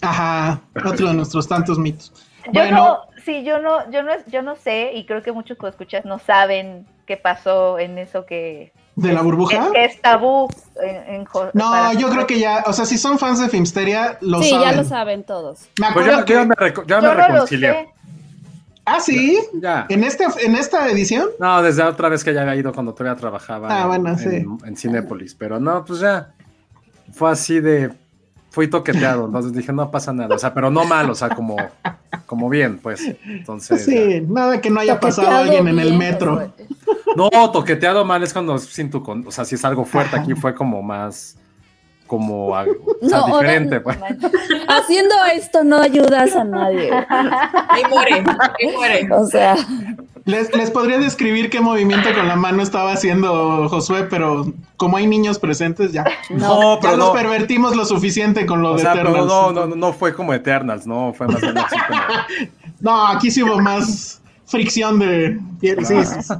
ajá, 0.00 0.60
otro 0.84 1.08
de 1.08 1.14
nuestros 1.14 1.46
tantos 1.46 1.78
mitos. 1.78 2.12
Yo 2.46 2.52
Bueno. 2.54 2.76
no, 2.76 2.98
sí, 3.24 3.44
yo 3.44 3.60
no, 3.60 3.88
yo 3.92 4.02
no, 4.02 4.12
yo 4.26 4.42
no 4.42 4.56
sé, 4.56 4.90
y 4.94 5.06
creo 5.06 5.22
que 5.22 5.30
muchos 5.30 5.56
que 5.58 5.68
escuchas 5.68 6.04
no 6.04 6.18
saben 6.18 6.86
qué 7.06 7.16
pasó 7.16 7.78
en 7.78 7.98
eso 7.98 8.26
que, 8.26 8.72
¿De 8.96 9.12
la 9.12 9.22
burbuja? 9.22 9.66
que, 9.66 9.72
que 9.72 9.84
es 9.84 10.00
tabú 10.02 10.48
en, 10.82 11.14
en 11.14 11.24
No, 11.54 11.70
para- 11.70 11.92
yo 11.94 12.10
creo 12.10 12.26
que 12.26 12.40
ya, 12.40 12.64
o 12.66 12.72
sea, 12.72 12.84
si 12.84 12.98
son 12.98 13.16
fans 13.18 13.40
de 13.40 13.48
Filmsteria, 13.48 14.18
lo 14.20 14.42
sí, 14.42 14.50
saben. 14.50 14.70
ya 14.70 14.76
lo 14.76 14.84
saben 14.84 15.22
todos. 15.24 15.68
Me 15.80 15.86
Pues 15.92 16.06
acuerdo 16.08 16.18
ya, 16.18 16.24
que... 16.24 16.32
ya 16.34 16.44
me, 16.44 16.54
reco- 16.56 16.84
ya 16.86 16.96
me 17.00 17.02
Yo 17.06 17.14
no 17.14 17.20
lo 17.20 17.26
reconcilié. 17.28 17.88
Ah, 18.84 18.98
sí. 19.00 19.38
Ya. 19.54 19.86
¿En, 19.88 20.02
este, 20.04 20.24
¿En 20.44 20.56
esta 20.56 20.88
edición? 20.90 21.28
No, 21.38 21.62
desde 21.62 21.82
otra 21.84 22.08
vez 22.08 22.24
que 22.24 22.34
ya 22.34 22.42
había 22.42 22.56
ido 22.56 22.72
cuando 22.72 22.92
todavía 22.94 23.18
trabajaba 23.20 23.68
Ah, 23.70 23.82
en, 23.82 23.88
bueno, 24.02 24.18
sí. 24.18 24.24
en, 24.28 24.58
en 24.64 24.76
Cinépolis. 24.76 25.34
Pero 25.34 25.60
no, 25.60 25.84
pues 25.84 26.00
ya. 26.00 26.32
Fue 27.12 27.30
así 27.30 27.60
de. 27.60 27.92
Fui 28.50 28.68
toqueteado. 28.68 29.26
Entonces 29.26 29.52
dije, 29.52 29.72
no 29.72 29.90
pasa 29.90 30.12
nada. 30.12 30.34
O 30.34 30.38
sea, 30.38 30.52
pero 30.52 30.70
no 30.70 30.84
mal, 30.84 31.08
o 31.08 31.14
sea, 31.14 31.30
como, 31.30 31.56
como 32.26 32.48
bien, 32.50 32.78
pues. 32.78 33.00
Entonces. 33.24 33.84
Sí, 33.84 34.20
nada 34.28 34.60
que 34.60 34.68
no 34.68 34.80
haya 34.80 34.98
pasado 35.00 35.28
Toqueteado 35.28 35.44
alguien 35.58 35.68
en 35.68 35.78
el 35.78 35.96
metro. 35.96 36.40
Ya. 36.40 36.52
No, 37.16 37.28
toqueteado 37.52 38.04
mal 38.04 38.22
es 38.22 38.32
cuando 38.32 38.58
sin 38.58 38.90
tu. 38.90 39.02
con- 39.02 39.26
O 39.26 39.30
sea, 39.30 39.44
si 39.44 39.54
es 39.54 39.64
algo 39.64 39.84
fuerte, 39.84 40.16
aquí 40.16 40.34
fue 40.34 40.54
como 40.54 40.82
más. 40.82 41.36
Como 42.12 42.54
No, 43.00 43.16
ahora- 43.16 43.38
diferente, 43.52 43.80
pues. 43.80 43.96
Haciendo 44.68 45.14
esto 45.34 45.64
no 45.64 45.78
ayudas 45.78 46.36
a 46.36 46.44
nadie. 46.44 46.90
Ahí 47.08 47.82
muere, 47.88 48.16
ahí 48.60 48.72
muere. 48.76 49.08
O 49.12 49.24
sea, 49.26 49.56
Les, 50.26 50.54
les 50.54 50.70
podría 50.70 50.98
describir 50.98 51.48
qué 51.48 51.60
movimiento 51.62 52.12
con 52.14 52.28
la 52.28 52.36
mano 52.36 52.62
estaba 52.62 52.92
haciendo 52.92 53.66
Josué, 53.70 54.04
pero 54.10 54.52
como 54.76 54.98
hay 54.98 55.06
niños 55.06 55.38
presentes, 55.38 55.92
ya. 55.92 56.04
No, 56.28 56.74
Ya 56.74 56.80
pero 56.82 56.96
los 56.98 57.08
no. 57.08 57.12
pervertimos 57.14 57.74
lo 57.74 57.86
suficiente 57.86 58.44
con 58.44 58.60
lo 58.60 58.72
O 58.72 58.76
de 58.76 58.82
sea, 58.82 58.92
Eternals. 58.92 59.26
no, 59.26 59.52
no, 59.52 59.66
no, 59.66 59.74
no 59.74 59.92
fue 59.94 60.14
como 60.14 60.34
Eternals, 60.34 60.86
no, 60.86 61.14
fue 61.14 61.26
más 61.28 61.40
bien 61.40 61.56
así 61.56 61.76
como. 61.88 62.00
No, 62.80 63.06
aquí 63.08 63.30
sí 63.30 63.42
hubo 63.42 63.58
más 63.58 64.20
fricción 64.44 64.98
de. 64.98 65.38
Sí, 65.62 65.74
sí, 65.82 66.04
sí. 66.04 66.34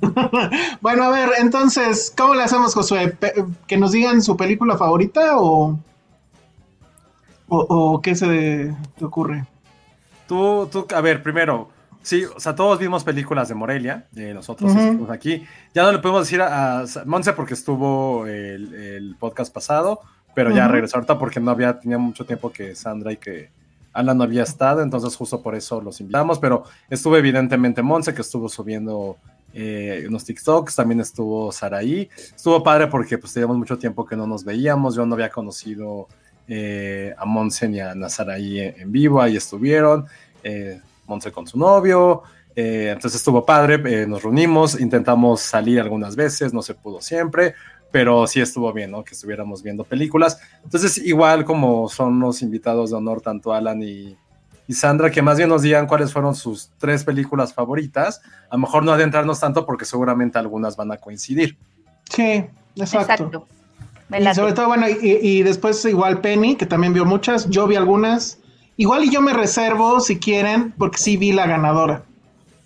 bueno, 0.80 1.04
a 1.04 1.10
ver, 1.10 1.30
entonces, 1.38 2.12
¿cómo 2.16 2.34
le 2.34 2.42
hacemos, 2.42 2.74
Josué? 2.74 3.16
¿Que 3.66 3.76
nos 3.76 3.92
digan 3.92 4.22
su 4.22 4.36
película 4.36 4.76
favorita 4.76 5.38
o, 5.38 5.78
o, 7.48 7.58
o 7.58 8.00
qué 8.00 8.14
se 8.14 8.74
te 8.96 9.04
ocurre? 9.04 9.44
Tú, 10.26 10.68
tú, 10.70 10.86
a 10.94 11.00
ver, 11.00 11.22
primero, 11.22 11.68
sí, 12.02 12.24
o 12.24 12.40
sea, 12.40 12.54
todos 12.54 12.78
vimos 12.78 13.04
películas 13.04 13.48
de 13.48 13.54
Morelia, 13.54 14.06
eh, 14.16 14.32
nosotros 14.34 14.70
estuvimos 14.74 15.10
aquí. 15.10 15.44
Ya 15.74 15.82
no 15.82 15.92
le 15.92 15.98
podemos 15.98 16.22
decir 16.22 16.40
a, 16.40 16.80
a 16.80 16.84
Monse 17.04 17.32
porque 17.32 17.54
estuvo 17.54 18.26
el, 18.26 18.74
el 18.74 19.16
podcast 19.16 19.52
pasado, 19.52 20.00
pero 20.34 20.50
ya 20.50 20.68
regresó 20.68 20.96
ahorita 20.96 21.18
porque 21.18 21.40
no 21.40 21.50
había, 21.50 21.78
tenía 21.78 21.98
mucho 21.98 22.24
tiempo 22.24 22.50
que 22.50 22.74
Sandra 22.74 23.12
y 23.12 23.18
que 23.18 23.50
Alan 23.92 24.16
no 24.16 24.24
había 24.24 24.42
estado, 24.42 24.82
entonces 24.82 25.14
justo 25.16 25.42
por 25.42 25.54
eso 25.54 25.80
los 25.80 26.00
invitamos, 26.00 26.38
pero 26.38 26.64
estuvo 26.88 27.16
evidentemente 27.16 27.82
Monse 27.82 28.14
que 28.14 28.22
estuvo 28.22 28.48
subiendo 28.48 29.18
eh, 29.54 30.04
unos 30.08 30.24
TikToks, 30.24 30.76
también 30.76 31.00
estuvo 31.00 31.52
Saraí, 31.52 32.08
estuvo 32.34 32.62
padre 32.62 32.86
porque 32.86 33.18
pues 33.18 33.32
teníamos 33.32 33.58
mucho 33.58 33.78
tiempo 33.78 34.06
que 34.06 34.16
no 34.16 34.26
nos 34.26 34.44
veíamos, 34.44 34.94
yo 34.94 35.04
no 35.04 35.14
había 35.14 35.30
conocido 35.30 36.08
eh, 36.48 37.14
a 37.18 37.24
Monse 37.24 37.68
ni 37.68 37.80
a 37.80 37.94
Nazaraí 37.94 38.60
en, 38.60 38.90
vivo, 38.90 39.20
ahí 39.20 39.36
estuvieron, 39.36 40.06
eh, 40.42 40.80
Monse 41.06 41.30
con 41.30 41.46
su 41.46 41.58
novio, 41.58 42.22
entonces 42.54 43.20
estuvo 43.20 43.46
padre, 43.46 44.06
nos 44.06 44.22
reunimos, 44.22 44.78
intentamos 44.78 45.40
salir 45.40 45.80
algunas 45.80 46.16
veces, 46.16 46.52
no 46.52 46.60
se 46.60 46.74
pudo 46.74 47.00
siempre, 47.00 47.54
pero 47.90 48.26
sí 48.26 48.40
estuvo 48.40 48.72
bien, 48.72 48.90
¿no? 48.90 49.04
Que 49.04 49.14
estuviéramos 49.14 49.62
viendo 49.62 49.84
películas. 49.84 50.38
Entonces, 50.64 50.98
igual 50.98 51.44
como 51.44 51.88
son 51.88 52.20
los 52.20 52.42
invitados 52.42 52.90
de 52.90 52.96
honor, 52.96 53.20
tanto 53.20 53.52
Alan 53.52 53.82
y, 53.82 54.16
y 54.68 54.74
Sandra, 54.74 55.10
que 55.10 55.22
más 55.22 55.36
bien 55.36 55.48
nos 55.48 55.62
digan 55.62 55.86
cuáles 55.86 56.12
fueron 56.12 56.34
sus 56.34 56.70
tres 56.78 57.04
películas 57.04 57.52
favoritas, 57.52 58.20
a 58.48 58.54
lo 58.54 58.60
mejor 58.60 58.84
no 58.84 58.92
adentrarnos 58.92 59.40
tanto 59.40 59.66
porque 59.66 59.84
seguramente 59.84 60.38
algunas 60.38 60.76
van 60.76 60.92
a 60.92 60.96
coincidir. 60.96 61.56
Sí, 62.10 62.44
exacto. 62.76 63.10
Exacto. 63.10 63.46
Y 64.18 64.34
sobre 64.34 64.52
todo, 64.52 64.66
bueno, 64.66 64.86
y, 64.88 64.96
y 65.00 65.42
después 65.42 65.84
igual 65.84 66.20
Penny, 66.20 66.56
que 66.56 66.66
también 66.66 66.92
vio 66.92 67.04
muchas, 67.04 67.48
yo 67.48 67.66
vi 67.66 67.76
algunas. 67.76 68.38
Igual 68.76 69.04
y 69.04 69.10
yo 69.10 69.20
me 69.20 69.32
reservo, 69.32 70.00
si 70.00 70.18
quieren, 70.18 70.72
porque 70.76 70.98
sí 70.98 71.16
vi 71.16 71.32
la 71.32 71.46
ganadora. 71.46 72.02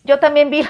Yo 0.04 0.18
también 0.18 0.50
vi. 0.50 0.62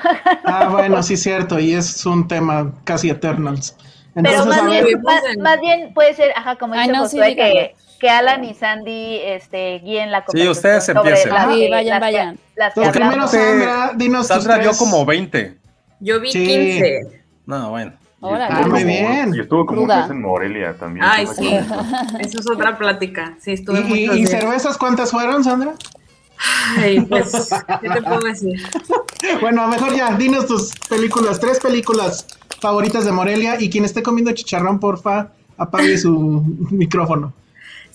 Ah, 0.44 0.68
bueno, 0.70 1.02
sí, 1.02 1.16
cierto, 1.16 1.58
y 1.58 1.74
es 1.74 2.04
un 2.06 2.26
tema 2.26 2.72
casi 2.84 3.10
Eternals. 3.10 3.76
Pero 4.14 4.28
Entonces, 4.28 4.46
más 4.46 4.58
a 4.58 4.64
ver, 4.64 4.84
bien, 4.84 5.02
más, 5.02 5.22
más 5.40 5.60
bien 5.60 5.92
puede 5.92 6.14
ser, 6.14 6.32
ajá, 6.34 6.56
como 6.56 6.72
Ay, 6.72 6.88
dice 6.88 6.92
no, 6.92 7.08
sí, 7.08 7.18
que. 7.18 7.74
Que 7.96 8.08
Alan 8.10 8.44
y 8.44 8.54
Sandy 8.54 9.18
este, 9.22 9.78
guíen 9.80 10.10
la 10.10 10.24
conversación 10.24 10.52
ustedes 10.52 10.86
sobre 10.86 10.98
empiecen. 11.10 11.32
las 11.32 11.54
Sí, 11.54 11.68
vayan, 11.70 11.70
las 11.70 11.82
que- 11.98 12.00
vayan. 12.00 12.38
las 12.56 12.74
que 12.74 12.90
primero. 12.90 13.28
Sandra, 13.28 13.92
dinos 13.96 14.28
tus 14.28 14.36
Sandra 14.36 14.56
vio 14.58 14.68
tres. 14.70 14.78
como 14.78 15.04
20. 15.06 15.58
Yo 16.00 16.20
vi 16.20 16.30
Sí. 16.32 16.46
15. 16.46 17.24
No, 17.46 17.70
bueno. 17.70 17.92
Órale. 18.20 18.54
Ah, 18.54 18.66
muy 18.66 18.82
bien. 18.84 19.34
Y 19.34 19.40
estuvo 19.40 19.66
como 19.66 19.82
un 19.82 19.90
en 19.90 20.20
Morelia 20.22 20.74
también. 20.78 21.04
Ay, 21.08 21.26
sí. 21.26 21.54
Eso 22.20 22.40
es 22.40 22.50
otra 22.50 22.76
plática. 22.78 23.36
Sí, 23.40 23.52
estuve 23.52 23.80
¿Y, 23.88 24.10
y- 24.22 24.26
cervezas 24.26 24.76
cuántas 24.78 25.10
fueron, 25.10 25.44
Sandra? 25.44 25.74
Ay, 26.78 27.00
pues, 27.00 27.50
¿qué 27.80 27.88
te 27.88 28.02
puedo 28.02 28.20
decir? 28.20 28.52
Bueno, 29.40 29.62
a 29.62 29.66
mejor 29.66 29.96
ya, 29.96 30.14
dinos 30.14 30.46
tus 30.46 30.70
películas, 30.88 31.40
tres 31.40 31.58
películas 31.58 32.26
favoritas 32.60 33.04
de 33.04 33.10
Morelia 33.12 33.56
y 33.60 33.68
quien 33.70 33.84
esté 33.84 34.02
comiendo 34.02 34.30
chicharrón, 34.32 34.78
porfa, 34.78 35.28
apague 35.56 35.96
su 35.98 36.44
micrófono. 36.70 37.32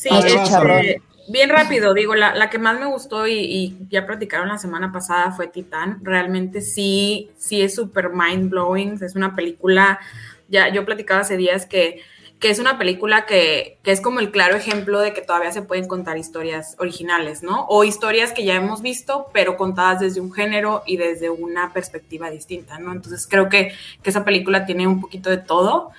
Sí, 0.01 0.09
A 0.11 0.19
ver, 0.19 0.85
este, 0.85 1.01
bien 1.27 1.51
rápido, 1.51 1.93
digo, 1.93 2.15
la, 2.15 2.33
la 2.33 2.49
que 2.49 2.57
más 2.57 2.79
me 2.79 2.87
gustó 2.87 3.27
y, 3.27 3.33
y 3.33 3.77
ya 3.87 4.07
platicaron 4.07 4.47
la 4.47 4.57
semana 4.57 4.91
pasada 4.91 5.31
fue 5.31 5.45
Titán. 5.45 5.99
Realmente 6.01 6.61
sí, 6.61 7.29
sí 7.37 7.61
es 7.61 7.75
súper 7.75 8.09
mind 8.09 8.49
blowing. 8.49 8.97
Es 9.03 9.13
una 9.13 9.35
película, 9.35 9.99
ya 10.49 10.69
yo 10.73 10.85
platicaba 10.85 11.21
hace 11.21 11.37
días 11.37 11.67
que, 11.67 12.01
que 12.39 12.49
es 12.49 12.57
una 12.57 12.79
película 12.79 13.27
que, 13.27 13.77
que 13.83 13.91
es 13.91 14.01
como 14.01 14.19
el 14.19 14.31
claro 14.31 14.55
ejemplo 14.55 14.99
de 15.01 15.13
que 15.13 15.21
todavía 15.21 15.51
se 15.51 15.61
pueden 15.61 15.87
contar 15.87 16.17
historias 16.17 16.75
originales, 16.79 17.43
¿no? 17.43 17.67
O 17.67 17.83
historias 17.83 18.33
que 18.33 18.43
ya 18.43 18.55
hemos 18.55 18.81
visto, 18.81 19.27
pero 19.33 19.55
contadas 19.55 19.99
desde 19.99 20.19
un 20.19 20.33
género 20.33 20.81
y 20.87 20.97
desde 20.97 21.29
una 21.29 21.73
perspectiva 21.73 22.31
distinta, 22.31 22.79
¿no? 22.79 22.91
Entonces 22.91 23.27
creo 23.29 23.49
que, 23.49 23.73
que 24.01 24.09
esa 24.09 24.25
película 24.25 24.65
tiene 24.65 24.87
un 24.87 24.99
poquito 24.99 25.29
de 25.29 25.37
todo. 25.37 25.91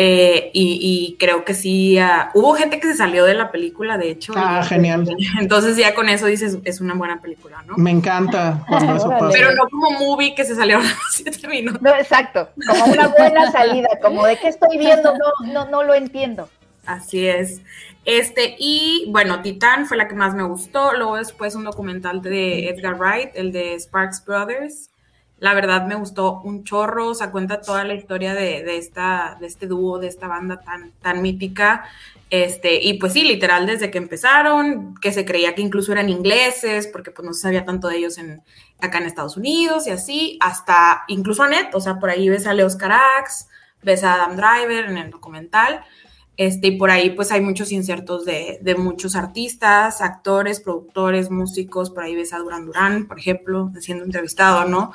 Eh, 0.00 0.52
y, 0.54 0.78
y 0.80 1.16
creo 1.18 1.44
que 1.44 1.54
sí, 1.54 1.98
ah, 1.98 2.30
hubo 2.32 2.54
gente 2.54 2.78
que 2.78 2.86
se 2.86 2.96
salió 2.96 3.24
de 3.24 3.34
la 3.34 3.50
película, 3.50 3.98
de 3.98 4.10
hecho. 4.10 4.32
Ah, 4.36 4.60
y- 4.62 4.68
genial. 4.68 5.08
Entonces 5.40 5.76
ya 5.76 5.92
con 5.92 6.08
eso 6.08 6.26
dices, 6.26 6.58
es 6.64 6.80
una 6.80 6.94
buena 6.94 7.20
película, 7.20 7.64
¿no? 7.66 7.76
Me 7.76 7.90
encanta 7.90 8.64
cuando 8.68 8.94
eso 8.94 9.06
Órale. 9.08 9.20
pasa. 9.24 9.32
Pero 9.36 9.52
no 9.56 9.68
como 9.68 9.90
movie 9.98 10.36
que 10.36 10.44
se 10.44 10.54
salieron 10.54 10.86
a 10.86 10.88
los 10.88 10.98
siete 11.10 11.48
minutos. 11.48 11.82
No, 11.82 11.90
exacto, 11.96 12.48
como 12.64 12.84
una 12.92 13.08
buena 13.08 13.50
salida, 13.50 13.88
como 14.00 14.24
de 14.24 14.38
qué 14.38 14.46
estoy 14.48 14.78
viendo, 14.78 15.14
no, 15.14 15.52
no, 15.52 15.68
no 15.68 15.82
lo 15.82 15.94
entiendo. 15.94 16.48
Así 16.86 17.26
es. 17.26 17.60
Este, 18.04 18.54
y 18.56 19.06
bueno, 19.08 19.42
Titán 19.42 19.86
fue 19.86 19.96
la 19.96 20.06
que 20.06 20.14
más 20.14 20.32
me 20.32 20.44
gustó. 20.44 20.92
Luego 20.94 21.16
después 21.16 21.56
un 21.56 21.64
documental 21.64 22.22
de 22.22 22.68
Edgar 22.68 22.94
Wright, 22.94 23.30
el 23.34 23.50
de 23.50 23.74
Sparks 23.80 24.24
Brothers. 24.24 24.90
La 25.40 25.54
verdad 25.54 25.86
me 25.86 25.94
gustó 25.94 26.40
un 26.42 26.64
chorro, 26.64 27.08
o 27.08 27.14
sea, 27.14 27.30
cuenta 27.30 27.60
toda 27.60 27.84
la 27.84 27.94
historia 27.94 28.34
de, 28.34 28.64
de 28.64 28.76
esta, 28.76 29.36
de 29.40 29.46
este 29.46 29.66
dúo, 29.66 29.98
de 29.98 30.08
esta 30.08 30.26
banda 30.26 30.60
tan, 30.60 30.92
tan 31.00 31.22
mítica. 31.22 31.84
Este, 32.30 32.82
y 32.82 32.94
pues 32.94 33.14
sí, 33.14 33.22
literal, 33.22 33.66
desde 33.66 33.90
que 33.90 33.98
empezaron, 33.98 34.94
que 35.00 35.12
se 35.12 35.24
creía 35.24 35.54
que 35.54 35.62
incluso 35.62 35.92
eran 35.92 36.10
ingleses, 36.10 36.86
porque 36.86 37.10
pues 37.10 37.24
no 37.24 37.32
se 37.32 37.42
sabía 37.42 37.64
tanto 37.64 37.88
de 37.88 37.96
ellos 37.96 38.18
en, 38.18 38.42
acá 38.80 38.98
en 38.98 39.06
Estados 39.06 39.36
Unidos 39.36 39.86
y 39.86 39.90
así, 39.90 40.38
hasta 40.40 41.04
incluso 41.08 41.42
Annette, 41.42 41.74
o 41.74 41.80
sea, 41.80 41.98
por 41.98 42.10
ahí 42.10 42.28
ves 42.28 42.46
a 42.46 42.52
Leos 42.52 42.76
Carax, 42.76 43.48
ves 43.82 44.04
a 44.04 44.14
Adam 44.14 44.36
Driver 44.36 44.84
en 44.86 44.98
el 44.98 45.10
documental. 45.10 45.84
Este, 46.38 46.68
y 46.68 46.76
por 46.78 46.92
ahí 46.92 47.10
pues 47.10 47.32
hay 47.32 47.40
muchos 47.40 47.72
insertos 47.72 48.24
de, 48.24 48.60
de 48.62 48.76
muchos 48.76 49.16
artistas, 49.16 50.00
actores, 50.00 50.60
productores, 50.60 51.32
músicos, 51.32 51.90
por 51.90 52.04
ahí 52.04 52.14
ves 52.14 52.32
a 52.32 52.38
Duran 52.38 52.64
Duran, 52.64 53.08
por 53.08 53.18
ejemplo, 53.18 53.72
siendo 53.80 54.04
entrevistado, 54.04 54.64
¿no? 54.64 54.92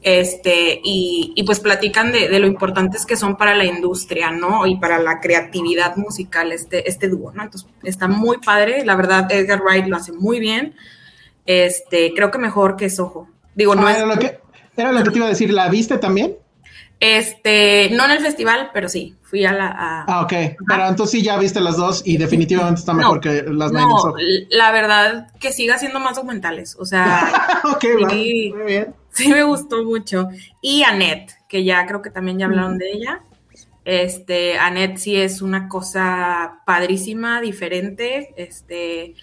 Este, 0.00 0.80
y, 0.82 1.34
y 1.36 1.42
pues 1.44 1.60
platican 1.60 2.12
de, 2.12 2.30
de 2.30 2.38
lo 2.38 2.46
importantes 2.46 3.04
que 3.04 3.14
son 3.16 3.36
para 3.36 3.54
la 3.54 3.66
industria, 3.66 4.30
¿no? 4.30 4.66
Y 4.66 4.76
para 4.76 4.98
la 4.98 5.20
creatividad 5.20 5.96
musical 5.96 6.50
este, 6.50 6.88
este 6.88 7.08
dúo, 7.08 7.30
¿no? 7.30 7.42
Entonces 7.42 7.68
está 7.82 8.08
muy 8.08 8.38
padre, 8.38 8.82
la 8.86 8.96
verdad 8.96 9.30
Edgar 9.30 9.60
Wright 9.62 9.88
lo 9.88 9.96
hace 9.96 10.12
muy 10.12 10.40
bien, 10.40 10.74
este, 11.44 12.14
creo 12.16 12.30
que 12.30 12.38
mejor 12.38 12.74
que 12.76 12.88
Soho. 12.88 13.28
Digo, 13.54 13.74
no 13.74 13.86
Ah, 13.86 13.92
es, 13.92 13.98
era, 13.98 14.06
lo 14.06 14.18
que, 14.18 14.40
era 14.78 14.92
lo 14.92 15.04
que 15.04 15.10
te 15.10 15.18
iba 15.18 15.26
a 15.26 15.28
decir, 15.28 15.52
¿la 15.52 15.68
viste 15.68 15.98
también? 15.98 16.38
Este, 17.00 17.90
no 17.92 18.04
en 18.06 18.12
el 18.12 18.20
festival, 18.20 18.70
pero 18.72 18.88
sí, 18.88 19.14
fui 19.22 19.44
a 19.44 19.52
la... 19.52 19.66
a- 19.68 20.04
Ah, 20.08 20.22
ok. 20.22 20.32
Pero 20.66 20.88
entonces 20.88 21.10
sí 21.18 21.22
ya 21.22 21.36
viste 21.38 21.60
las 21.60 21.76
dos 21.76 22.02
y 22.06 22.16
definitivamente 22.16 22.80
está 22.80 22.94
mejor 22.94 23.16
No, 23.16 23.20
que 23.20 23.42
las 23.48 23.70
No, 23.72 24.14
la 24.50 24.72
verdad 24.72 25.28
que 25.38 25.52
siga 25.52 25.74
haciendo 25.74 26.00
más 26.00 26.16
documentales. 26.16 26.76
O 26.78 26.86
sea, 26.86 27.32
Ok, 27.64 27.84
sí, 28.10 28.52
muy 28.56 28.66
bien. 28.66 28.94
sí 29.10 29.28
me 29.28 29.42
gustó 29.42 29.84
mucho. 29.84 30.28
Y 30.62 30.82
Annette, 30.84 31.32
que 31.48 31.64
ya 31.64 31.84
creo 31.86 32.00
que 32.02 32.10
también 32.10 32.38
ya 32.38 32.46
hablaron 32.46 32.78
de 32.78 32.90
ella. 32.92 33.20
Este, 33.84 34.58
Annette 34.58 34.96
sí 34.98 35.16
es 35.16 35.42
una 35.42 35.68
cosa 35.68 36.60
padrísima, 36.64 37.40
diferente. 37.40 38.32
Este, 38.36 39.14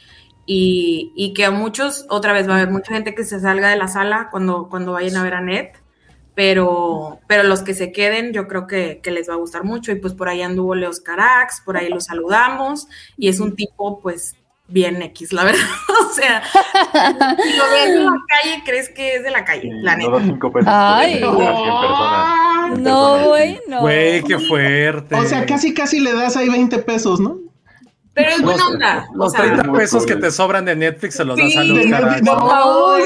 y, 0.46 1.12
y, 1.16 1.34
que 1.34 1.46
a 1.46 1.52
muchos, 1.52 2.06
otra 2.10 2.34
vez 2.34 2.48
va 2.48 2.54
a 2.54 2.58
haber 2.58 2.70
mucha 2.72 2.94
gente 2.94 3.16
que 3.16 3.24
se 3.24 3.40
salga 3.40 3.70
de 3.70 3.78
la 3.78 3.88
sala 3.88 4.28
cuando, 4.30 4.70
cuando 4.70 4.92
vayan 4.94 5.16
a 5.18 5.24
ver 5.24 5.34
a 5.36 5.42
Ned, 5.42 5.68
pero, 6.36 7.20
pero 7.28 7.44
los 7.44 7.62
que 7.62 7.74
se 7.74 7.92
queden 7.92 8.34
yo 8.34 8.48
creo 8.48 8.68
que, 8.68 9.00
que 9.04 9.12
les 9.12 9.30
va 9.30 9.34
a 9.34 9.38
gustar 9.38 9.64
mucho 9.64 9.92
y 9.92 9.96
pues 9.96 10.14
por 10.14 10.30
ahí 10.30 10.42
anduvo 10.42 10.76
Leos 10.76 11.00
Carax, 11.00 11.62
por 11.64 11.78
ahí 11.78 11.90
lo 11.90 12.00
saludamos 12.02 12.88
y 13.18 13.30
es 13.30 13.40
un 13.40 13.56
tipo 13.56 14.00
pues 14.02 14.36
bien 14.68 15.02
X, 15.02 15.34
la 15.34 15.44
verdad, 15.44 15.62
o 16.10 16.14
sea, 16.14 16.44
si 16.44 17.58
lo 17.58 17.70
ves 17.70 17.90
en 17.90 18.06
la 18.06 18.12
calle 18.28 18.64
crees 18.66 18.90
que 18.90 19.16
es 19.16 19.24
de 19.24 19.32
la 19.32 19.46
calle, 19.46 19.70
la 19.72 19.96
neta. 19.96 20.12
Ay, 20.66 21.22
no, 22.80 23.28
güey, 23.28 23.60
no. 23.68 23.82
Güey, 23.82 24.24
qué 24.24 24.40
fuerte. 24.40 25.16
O 25.16 25.26
sea, 25.26 25.46
casi 25.46 25.74
casi 25.74 26.00
le 26.00 26.14
das 26.14 26.38
ahí 26.38 26.50
20 26.50 26.80
pesos, 26.80 27.20
¿no? 27.20 27.43
Pero 28.14 28.30
es 28.30 28.42
buena 28.42 28.68
onda. 28.68 29.08
Los, 29.16 29.34
30 29.34 29.72
pesos 29.72 30.06
que 30.06 30.16
te 30.16 30.30
sobran 30.30 30.66
de 30.66 30.76
Netflix 30.76 31.16
se 31.16 31.26
los 31.26 31.38
das 31.38 31.56
a 31.58 31.64
los 31.64 31.86
caras. 31.88 32.22
No, 32.22 33.02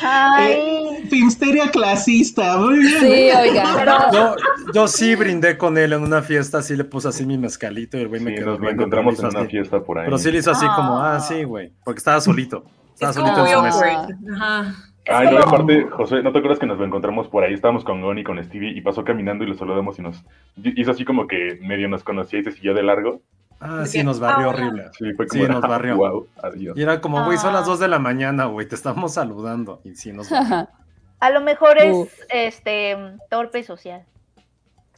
Ay. 0.00 1.06
Filmsteria 1.08 1.70
clasista, 1.70 2.58
muy 2.58 2.78
bien. 2.80 3.00
Sí, 3.00 3.30
oiga. 3.36 4.10
Yo, 4.12 4.36
yo, 4.74 4.88
sí 4.88 5.14
brindé 5.14 5.56
con 5.56 5.78
él 5.78 5.92
en 5.92 6.02
una 6.02 6.22
fiesta, 6.22 6.62
sí 6.62 6.76
le 6.76 6.84
puse 6.84 7.08
así 7.08 7.24
mi 7.24 7.38
mezcalito 7.38 7.96
y 7.96 8.02
el 8.02 8.08
güey 8.08 8.20
me 8.20 8.34
quedó 8.34 8.50
nos 8.50 8.60
lo 8.60 8.66
viendo, 8.66 8.82
encontramos 8.82 9.18
en 9.20 9.26
una 9.26 9.44
fiesta 9.46 9.80
por 9.80 9.98
ahí. 9.98 10.04
Pero 10.04 10.18
sí 10.18 10.30
le 10.30 10.38
hizo 10.38 10.50
así 10.50 10.66
como, 10.66 10.98
ah, 10.98 11.20
sí, 11.20 11.44
güey, 11.44 11.72
porque 11.84 11.98
estaba 11.98 12.20
solito. 12.20 12.64
Estaba 12.94 13.10
Es 13.10 13.16
como 13.16 13.34
solito 13.34 13.66
en 13.66 13.72
su 13.72 13.80
mesa. 13.80 14.08
Ajá. 14.34 14.74
Ay, 15.10 15.28
no, 15.30 15.38
aparte, 15.38 15.86
José, 15.90 16.22
¿no 16.22 16.32
te 16.32 16.38
acuerdas 16.38 16.58
que 16.58 16.66
nos 16.66 16.78
lo 16.78 16.84
encontramos 16.84 17.28
por 17.28 17.42
ahí? 17.42 17.54
Estábamos 17.54 17.82
con 17.82 18.02
Gon 18.02 18.18
y 18.18 18.24
con 18.24 18.42
Stevie 18.44 18.76
y 18.76 18.82
pasó 18.82 19.04
caminando 19.04 19.42
y 19.42 19.46
lo 19.46 19.54
saludamos 19.54 19.98
y 19.98 20.02
nos 20.02 20.22
hizo 20.62 20.90
así 20.90 21.04
como 21.06 21.26
que 21.26 21.58
medio 21.62 21.88
nos 21.88 22.04
conocía 22.04 22.40
y 22.40 22.44
se 22.44 22.52
siguió 22.52 22.74
de 22.74 22.82
largo. 22.82 23.22
Ah, 23.60 23.84
sí, 23.86 24.02
nos 24.04 24.20
barrió 24.20 24.46
Ah. 24.46 24.50
horrible. 24.50 24.84
Sí, 24.98 25.12
fue 25.14 25.26
como, 25.26 25.42
Sí, 25.44 25.48
nos 25.50 25.60
barrió. 25.62 25.96
wow, 25.96 26.28
adiós. 26.42 26.76
Y 26.78 26.82
era 26.82 27.00
como, 27.00 27.24
güey, 27.24 27.38
son 27.38 27.52
las 27.52 27.62
Ah. 27.62 27.66
2 27.66 27.80
de 27.80 27.88
la 27.88 27.98
mañana, 27.98 28.44
güey, 28.46 28.68
te 28.68 28.74
estamos 28.74 29.14
saludando. 29.14 29.80
Y 29.84 29.94
sí, 29.96 30.12
nos 30.12 30.30
barrió. 30.30 30.68
A 31.20 31.30
lo 31.30 31.40
mejor 31.40 31.78
es 31.78 32.08
este 32.28 32.96
torpe 33.28 33.64
social. 33.64 34.04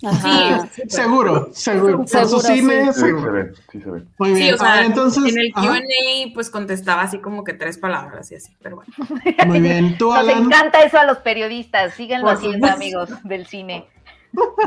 Ajá. 0.02 0.66
Sí, 0.72 0.82
sí, 0.82 0.88
Seguro, 0.88 1.48
seguro. 1.52 1.98
Por 1.98 2.08
su 2.08 2.40
Seguro, 2.40 2.40
cine, 2.40 2.86
Sí, 2.86 2.92
se 2.92 3.06
seguro. 3.06 3.32
ve, 3.32 3.52
sí 3.70 3.80
se 3.82 3.90
ve. 3.90 4.02
Muy 4.18 4.32
bien. 4.32 4.48
Sí, 4.48 4.52
o 4.54 4.56
sea, 4.58 4.84
entonces, 4.86 5.24
en 5.34 5.38
el 5.40 5.52
Q&A 5.52 6.32
pues 6.32 6.48
contestaba 6.48 7.02
así 7.02 7.18
como 7.18 7.44
que 7.44 7.52
tres 7.52 7.76
palabras 7.76 8.30
y 8.32 8.36
así, 8.36 8.54
pero 8.62 8.76
bueno. 8.76 8.92
muy 9.46 9.60
bien. 9.60 9.98
Tú, 9.98 10.06
Nos 10.10 10.18
Alan. 10.18 10.44
encanta 10.44 10.82
eso 10.82 10.98
a 10.98 11.04
los 11.04 11.18
periodistas. 11.18 11.92
Síganlo 11.94 12.30
haciendo, 12.30 12.66
amigos 12.68 13.10
del 13.24 13.46
cine. 13.46 13.86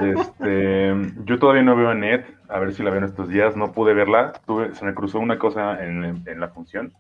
Este, 0.02 0.94
yo 1.26 1.40
todavía 1.40 1.64
no 1.64 1.76
veo 1.76 1.90
a 1.90 1.96
Net, 1.96 2.26
a 2.50 2.60
ver 2.60 2.74
si 2.74 2.84
la 2.84 2.90
veo 2.90 3.00
en 3.00 3.06
estos 3.06 3.30
días. 3.30 3.56
No 3.56 3.72
pude 3.72 3.94
verla, 3.94 4.34
tuve, 4.46 4.74
se 4.76 4.86
me 4.86 4.94
cruzó 4.94 5.20
una 5.20 5.38
cosa 5.38 5.84
en, 5.84 6.24
en 6.26 6.40
la 6.40 6.50
función. 6.50 6.94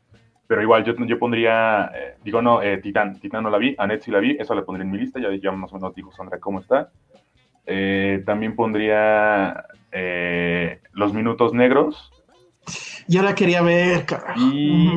Pero 0.47 0.61
igual, 0.61 0.83
yo, 0.83 0.93
yo 1.05 1.17
pondría, 1.19 1.91
eh, 1.95 2.17
digo, 2.23 2.41
no, 2.41 2.61
eh, 2.61 2.77
Titán, 2.77 3.19
Titán 3.19 3.43
no 3.43 3.49
la 3.49 3.57
vi, 3.57 3.75
a 3.77 3.87
Net 3.87 4.01
sí 4.01 4.11
la 4.11 4.19
vi, 4.19 4.37
eso 4.39 4.53
la 4.53 4.63
pondría 4.63 4.85
en 4.85 4.91
mi 4.91 4.97
lista, 4.99 5.19
ya, 5.19 5.29
ya 5.41 5.51
más 5.51 5.71
o 5.71 5.75
menos 5.75 5.95
dijo 5.95 6.11
Sandra 6.11 6.39
cómo 6.39 6.59
está. 6.59 6.91
Eh, 7.65 8.21
también 8.25 8.55
pondría 8.55 9.65
eh, 9.91 10.81
Los 10.91 11.13
Minutos 11.13 11.53
Negros 11.53 12.11
Yo 13.07 13.23
la 13.23 13.33
quería 13.35 13.61
ver, 13.61 14.05
carajo. 14.05 14.39
y. 14.39 14.91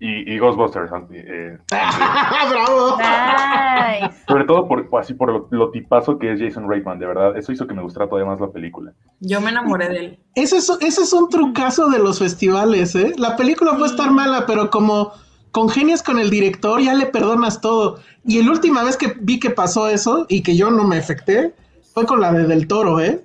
y, 0.00 0.32
y 0.34 0.38
Ghostbusters. 0.38 0.90
eh, 1.12 1.58
¡Bravo! 1.70 2.96
Nice. 2.96 4.16
sobre 4.26 4.44
todo 4.44 4.66
por, 4.66 4.88
así 4.98 5.14
por 5.14 5.30
lo, 5.30 5.46
lo 5.50 5.70
tipazo 5.70 6.18
que 6.18 6.32
es 6.32 6.40
Jason 6.40 6.68
Reitman, 6.68 6.98
de 6.98 7.06
verdad. 7.06 7.36
Eso 7.36 7.52
hizo 7.52 7.66
que 7.66 7.74
me 7.74 7.82
gustara 7.82 8.08
todavía 8.08 8.30
más 8.30 8.40
la 8.40 8.50
película. 8.50 8.92
Yo 9.20 9.40
me 9.40 9.50
enamoré 9.50 9.88
de 9.88 9.98
él. 9.98 10.18
Ese 10.34 10.56
es, 10.56 10.70
ese 10.80 11.02
es 11.02 11.12
un 11.12 11.28
trucazo 11.28 11.90
de 11.90 11.98
los 11.98 12.18
festivales, 12.18 12.94
¿eh? 12.96 13.12
La 13.18 13.36
película 13.36 13.72
puede 13.76 13.90
estar 13.90 14.10
mala, 14.10 14.46
pero 14.46 14.70
como 14.70 15.12
congenias 15.52 16.02
con 16.02 16.18
el 16.18 16.30
director, 16.30 16.80
ya 16.80 16.94
le 16.94 17.06
perdonas 17.06 17.60
todo. 17.60 18.00
Y 18.24 18.42
la 18.42 18.50
última 18.52 18.82
vez 18.82 18.96
que 18.96 19.14
vi 19.20 19.38
que 19.38 19.50
pasó 19.50 19.88
eso 19.88 20.26
y 20.28 20.42
que 20.42 20.56
yo 20.56 20.70
no 20.70 20.84
me 20.84 20.96
afecté, 20.96 21.54
fue 21.92 22.06
con 22.06 22.20
la 22.20 22.32
de 22.32 22.46
Del 22.46 22.66
Toro, 22.66 23.00
¿eh? 23.00 23.22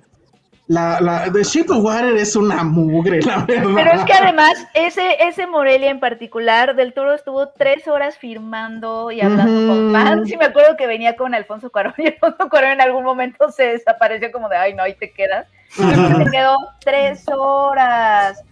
La, 0.68 1.00
la 1.00 1.30
de 1.30 1.44
Shape 1.44 1.72
of 1.72 1.84
Water 1.84 2.16
es 2.16 2.34
una 2.34 2.64
mugre, 2.64 3.22
la 3.22 3.44
verdad. 3.44 3.70
Pero 3.76 3.92
es 3.92 4.04
que 4.04 4.12
además, 4.12 4.66
ese, 4.74 5.16
ese 5.20 5.46
Morelia 5.46 5.90
en 5.90 6.00
particular, 6.00 6.74
Del 6.74 6.92
Toro 6.92 7.14
estuvo 7.14 7.50
tres 7.50 7.86
horas 7.86 8.18
firmando 8.18 9.12
y 9.12 9.20
hablando 9.20 9.72
con 9.72 9.92
fans. 9.92 10.30
Y 10.30 10.36
me 10.36 10.46
acuerdo 10.46 10.76
que 10.76 10.88
venía 10.88 11.14
con 11.14 11.34
Alfonso 11.34 11.70
Cuarón 11.70 11.94
y 11.98 12.08
Alfonso 12.08 12.48
Cuarón 12.48 12.72
en 12.72 12.80
algún 12.80 13.04
momento 13.04 13.50
se 13.52 13.64
desapareció 13.64 14.32
como 14.32 14.48
de, 14.48 14.56
ay, 14.56 14.74
no, 14.74 14.82
ahí 14.82 14.94
te 14.94 15.12
quedas. 15.12 15.46
Y 15.78 15.82
se 15.82 16.30
quedó 16.32 16.56
tres 16.80 17.24
horas. 17.28 18.42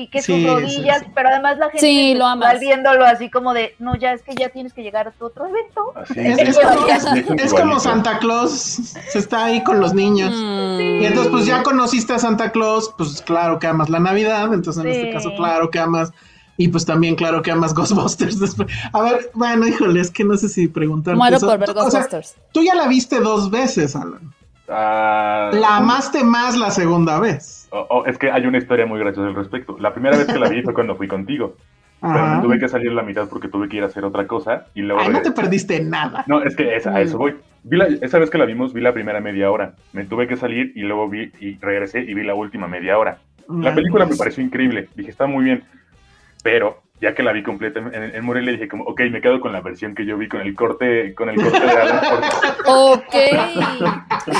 Y 0.00 0.06
que 0.08 0.22
Sí, 0.22 0.42
sus 0.42 0.50
rodillas, 0.52 0.98
sí, 1.00 1.04
sí. 1.04 1.12
pero 1.14 1.28
además 1.28 1.58
la 1.58 1.66
gente 1.66 1.80
Sí, 1.80 2.14
lo 2.14 2.26
amas. 2.26 2.58
viéndolo 2.58 3.04
así 3.04 3.28
como 3.30 3.52
de, 3.52 3.74
no, 3.78 3.96
ya 3.96 4.12
es 4.12 4.22
que 4.22 4.34
ya 4.34 4.48
tienes 4.48 4.72
que 4.72 4.82
llegar 4.82 5.08
a 5.08 5.10
tu 5.10 5.26
otro 5.26 5.46
evento. 5.46 5.92
Así 5.94 6.14
Es, 7.44 7.52
como, 7.52 7.76
es-. 7.76 7.82
Santa 7.82 8.18
Claus, 8.18 8.52
se 8.52 9.18
está 9.18 9.44
ahí 9.44 9.62
con 9.62 9.78
los 9.80 9.92
niños. 9.92 10.32
Mm. 10.34 11.02
Y 11.02 11.06
entonces, 11.06 11.30
pues 11.30 11.46
ya 11.46 11.62
conociste 11.62 12.12
a 12.14 12.18
Santa 12.18 12.50
Claus, 12.50 12.94
pues 12.96 13.20
claro 13.22 13.58
que 13.58 13.66
amas 13.66 13.88
la 13.90 14.00
Navidad, 14.00 14.52
entonces 14.54 14.84
en 14.84 14.92
Sí. 14.92 14.98
este 15.00 15.12
caso, 15.12 15.34
claro 15.36 15.70
que 15.70 15.78
amas, 15.78 16.12
y 16.56 16.68
pues 16.68 16.84
también 16.86 17.14
claro 17.16 17.42
que 17.42 17.50
amas 17.50 17.74
Ghostbusters 17.74 18.38
después. 18.40 18.68
A 18.92 19.02
ver, 19.02 19.30
bueno, 19.34 19.66
híjole, 19.66 20.00
es 20.00 20.10
que 20.10 20.24
no 20.24 20.36
sé 20.36 20.48
si 20.48 20.66
preguntarte 20.68 21.16
Muero 21.18 21.36
eso. 21.36 21.46
por 21.46 21.58
ver 21.58 21.70
O 21.70 21.74
sea, 21.74 21.82
Ghostbusters. 21.84 22.36
tú 22.52 22.62
ya 22.62 22.74
la 22.74 22.86
viste 22.86 23.20
dos 23.20 23.50
veces, 23.50 23.94
Alan. 23.96 24.32
Ah, 24.68 25.50
La 25.52 25.76
amaste 25.76 26.22
más 26.24 26.56
la 26.56 26.70
segunda 26.70 27.18
vez. 27.18 27.59
Oh, 27.70 27.86
oh, 27.90 28.06
es 28.06 28.18
que 28.18 28.30
hay 28.30 28.46
una 28.46 28.58
historia 28.58 28.86
muy 28.86 28.98
graciosa 29.00 29.28
al 29.28 29.34
respecto. 29.34 29.76
La 29.80 29.92
primera 29.92 30.16
vez 30.16 30.26
que 30.26 30.38
la 30.38 30.48
vi 30.48 30.62
fue 30.62 30.74
cuando 30.74 30.96
fui 30.96 31.08
contigo. 31.08 31.56
Pero 32.00 32.14
Ajá. 32.14 32.36
me 32.36 32.42
tuve 32.42 32.58
que 32.58 32.66
salir 32.68 32.92
la 32.92 33.02
mitad 33.02 33.28
porque 33.28 33.48
tuve 33.48 33.68
que 33.68 33.76
ir 33.76 33.82
a 33.82 33.86
hacer 33.86 34.04
otra 34.06 34.26
cosa 34.26 34.66
y 34.74 34.80
luego... 34.80 35.02
Ay, 35.02 35.10
no 35.12 35.20
te 35.20 35.32
perdiste 35.32 35.80
nada. 35.82 36.24
No, 36.26 36.42
es 36.42 36.56
que 36.56 36.74
esa- 36.74 36.94
a 36.96 37.02
eso 37.02 37.18
voy. 37.18 37.34
Vi 37.62 37.76
la- 37.76 37.88
esa 37.88 38.18
vez 38.18 38.30
que 38.30 38.38
la 38.38 38.46
vimos, 38.46 38.72
vi 38.72 38.80
la 38.80 38.94
primera 38.94 39.20
media 39.20 39.50
hora. 39.50 39.74
Me 39.92 40.04
tuve 40.04 40.26
que 40.26 40.36
salir 40.36 40.72
y 40.74 40.80
luego 40.80 41.10
vi 41.10 41.30
y 41.40 41.58
regresé 41.58 42.00
y 42.00 42.14
vi 42.14 42.22
la 42.24 42.34
última 42.34 42.68
media 42.68 42.96
hora. 42.98 43.18
La 43.50 43.74
película 43.74 44.06
me 44.06 44.16
pareció 44.16 44.42
increíble. 44.42 44.88
Dije, 44.94 45.10
está 45.10 45.26
muy 45.26 45.44
bien. 45.44 45.64
Pero 46.42 46.80
ya 47.00 47.14
que 47.14 47.22
la 47.22 47.32
vi 47.32 47.42
completa 47.42 47.80
en, 47.80 47.94
en, 47.94 48.14
en 48.14 48.24
Morelia, 48.24 48.52
dije 48.52 48.68
como, 48.68 48.84
ok, 48.84 49.00
me 49.10 49.20
quedo 49.20 49.40
con 49.40 49.52
la 49.52 49.60
versión 49.62 49.94
que 49.94 50.04
yo 50.04 50.18
vi 50.18 50.28
con 50.28 50.40
el 50.42 50.54
corte, 50.54 51.14
con 51.14 51.30
el 51.30 51.36
corte 51.40 51.58
de 51.60 51.70
Alan 51.70 52.00
Ok. 52.66 53.14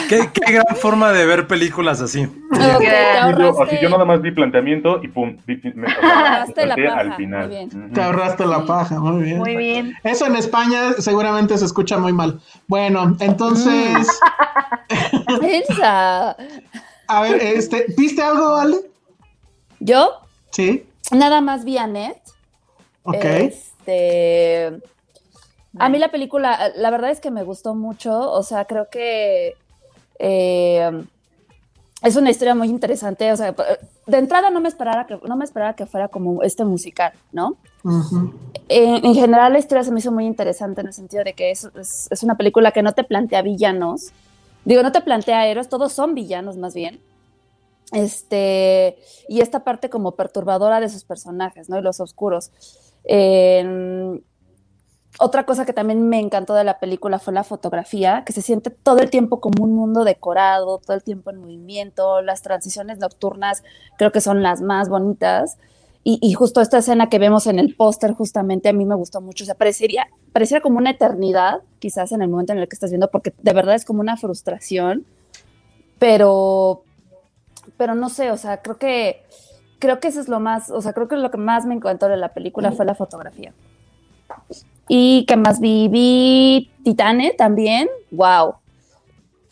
¿Qué, 0.08 0.28
qué 0.32 0.52
gran 0.52 0.76
forma 0.76 1.10
de 1.12 1.24
ver 1.24 1.46
películas 1.46 2.00
así. 2.02 2.24
Ok, 2.24 2.78
te 2.78 3.30
Y 3.30 3.38
yo, 3.40 3.62
así 3.62 3.78
yo 3.80 3.88
nada 3.88 4.04
más 4.04 4.20
vi 4.20 4.30
planteamiento 4.32 5.00
y 5.02 5.08
pum, 5.08 5.36
vi- 5.46 5.60
me, 5.74 5.86
o 5.86 5.90
sea, 5.90 6.10
Ahorraste 6.10 6.66
la 6.66 6.76
paja, 6.76 7.00
al 7.00 7.14
final. 7.14 7.46
muy 7.48 7.56
bien. 7.56 7.92
Te 7.92 8.02
ahorraste 8.02 8.46
la 8.46 8.64
paja, 8.66 9.00
muy 9.00 9.22
bien. 9.24 9.38
Muy 9.38 9.56
bien. 9.56 9.94
Eso 10.04 10.26
en 10.26 10.36
España 10.36 10.92
seguramente 10.98 11.56
se 11.56 11.64
escucha 11.64 11.96
muy 11.98 12.12
mal. 12.12 12.40
Bueno, 12.68 13.16
entonces, 13.20 14.20
Elsa. 15.42 16.36
a 17.08 17.20
ver, 17.22 17.40
este, 17.40 17.86
¿viste 17.96 18.22
algo, 18.22 18.56
Ale? 18.56 18.76
Yo 19.78 20.10
Sí, 20.50 20.84
nada 21.10 21.40
más 21.40 21.64
vi 21.64 21.78
a 21.78 21.86
Net. 21.86 22.16
Ok. 23.04 23.14
Este, 23.16 24.80
a 25.78 25.88
mí 25.88 25.98
la 25.98 26.10
película, 26.10 26.70
la 26.76 26.90
verdad 26.90 27.10
es 27.10 27.20
que 27.20 27.30
me 27.30 27.42
gustó 27.44 27.74
mucho, 27.74 28.30
o 28.32 28.42
sea, 28.42 28.64
creo 28.64 28.88
que 28.90 29.54
eh, 30.18 31.04
es 32.02 32.16
una 32.16 32.30
historia 32.30 32.54
muy 32.54 32.68
interesante, 32.68 33.30
o 33.32 33.36
sea, 33.36 33.54
de 34.06 34.18
entrada 34.18 34.50
no 34.50 34.60
me 34.60 34.68
esperaba 34.68 35.06
que, 35.06 35.18
no 35.26 35.36
me 35.36 35.44
esperaba 35.44 35.74
que 35.74 35.86
fuera 35.86 36.08
como 36.08 36.42
este 36.42 36.64
musical, 36.64 37.12
¿no? 37.32 37.56
En, 38.68 39.04
en 39.04 39.14
general 39.14 39.52
la 39.52 39.58
historia 39.58 39.84
se 39.84 39.92
me 39.92 40.00
hizo 40.00 40.10
muy 40.12 40.26
interesante 40.26 40.80
en 40.80 40.88
el 40.88 40.92
sentido 40.92 41.24
de 41.24 41.32
que 41.34 41.50
es, 41.50 41.64
es- 41.78 42.08
es 42.10 42.22
una 42.22 42.36
película 42.36 42.72
que 42.72 42.82
no 42.82 42.92
te 42.92 43.04
plantea 43.04 43.42
villanos, 43.42 44.12
digo, 44.64 44.82
no 44.82 44.92
te 44.92 45.00
plantea 45.00 45.46
héroes, 45.46 45.68
todos 45.68 45.92
son 45.92 46.14
villanos 46.14 46.56
más 46.56 46.74
bien. 46.74 47.00
Este, 47.92 48.96
y 49.28 49.40
esta 49.40 49.64
parte 49.64 49.90
como 49.90 50.12
perturbadora 50.12 50.78
de 50.80 50.88
sus 50.88 51.04
personajes, 51.04 51.68
¿no? 51.68 51.78
Y 51.78 51.82
los 51.82 51.98
oscuros. 52.00 52.52
Eh, 53.04 54.20
otra 55.18 55.44
cosa 55.44 55.66
que 55.66 55.74
también 55.74 56.08
me 56.08 56.18
encantó 56.18 56.54
de 56.54 56.64
la 56.64 56.78
película 56.78 57.18
fue 57.18 57.34
la 57.34 57.44
fotografía, 57.44 58.22
que 58.24 58.32
se 58.32 58.40
siente 58.40 58.70
todo 58.70 59.00
el 59.00 59.10
tiempo 59.10 59.38
como 59.38 59.64
un 59.64 59.74
mundo 59.74 60.04
decorado, 60.04 60.78
todo 60.78 60.96
el 60.96 61.02
tiempo 61.02 61.30
en 61.30 61.38
movimiento, 61.38 62.22
las 62.22 62.40
transiciones 62.40 62.98
nocturnas 62.98 63.62
creo 63.98 64.12
que 64.12 64.22
son 64.22 64.42
las 64.42 64.62
más 64.62 64.88
bonitas. 64.88 65.58
Y, 66.02 66.18
y 66.22 66.32
justo 66.32 66.62
esta 66.62 66.78
escena 66.78 67.10
que 67.10 67.18
vemos 67.18 67.46
en 67.46 67.58
el 67.58 67.76
póster, 67.76 68.12
justamente 68.12 68.70
a 68.70 68.72
mí 68.72 68.86
me 68.86 68.94
gustó 68.94 69.20
mucho. 69.20 69.44
O 69.44 69.46
sea, 69.46 69.54
parecería, 69.54 70.08
pareciera 70.32 70.62
como 70.62 70.78
una 70.78 70.90
eternidad, 70.90 71.60
quizás 71.80 72.12
en 72.12 72.22
el 72.22 72.28
momento 72.28 72.54
en 72.54 72.60
el 72.60 72.68
que 72.68 72.76
estás 72.76 72.90
viendo, 72.90 73.10
porque 73.10 73.34
de 73.36 73.52
verdad 73.52 73.74
es 73.74 73.84
como 73.84 74.00
una 74.00 74.16
frustración. 74.16 75.04
Pero, 75.98 76.84
pero 77.76 77.94
no 77.94 78.08
sé, 78.08 78.30
o 78.30 78.38
sea, 78.38 78.62
creo 78.62 78.78
que, 78.78 79.22
creo 79.80 79.98
que 79.98 80.08
eso 80.08 80.20
es 80.20 80.28
lo 80.28 80.38
más, 80.38 80.70
o 80.70 80.80
sea, 80.80 80.92
creo 80.92 81.08
que 81.08 81.16
lo 81.16 81.30
que 81.30 81.38
más 81.38 81.66
me 81.66 81.74
encantó 81.74 82.08
de 82.08 82.16
la 82.16 82.28
película 82.28 82.70
fue 82.70 82.84
la 82.84 82.94
fotografía. 82.94 83.52
Y 84.86 85.24
que 85.26 85.36
más 85.36 85.58
vi, 85.60 85.88
vi 85.88 86.70
Titane 86.84 87.32
también, 87.32 87.88
wow. 88.12 88.54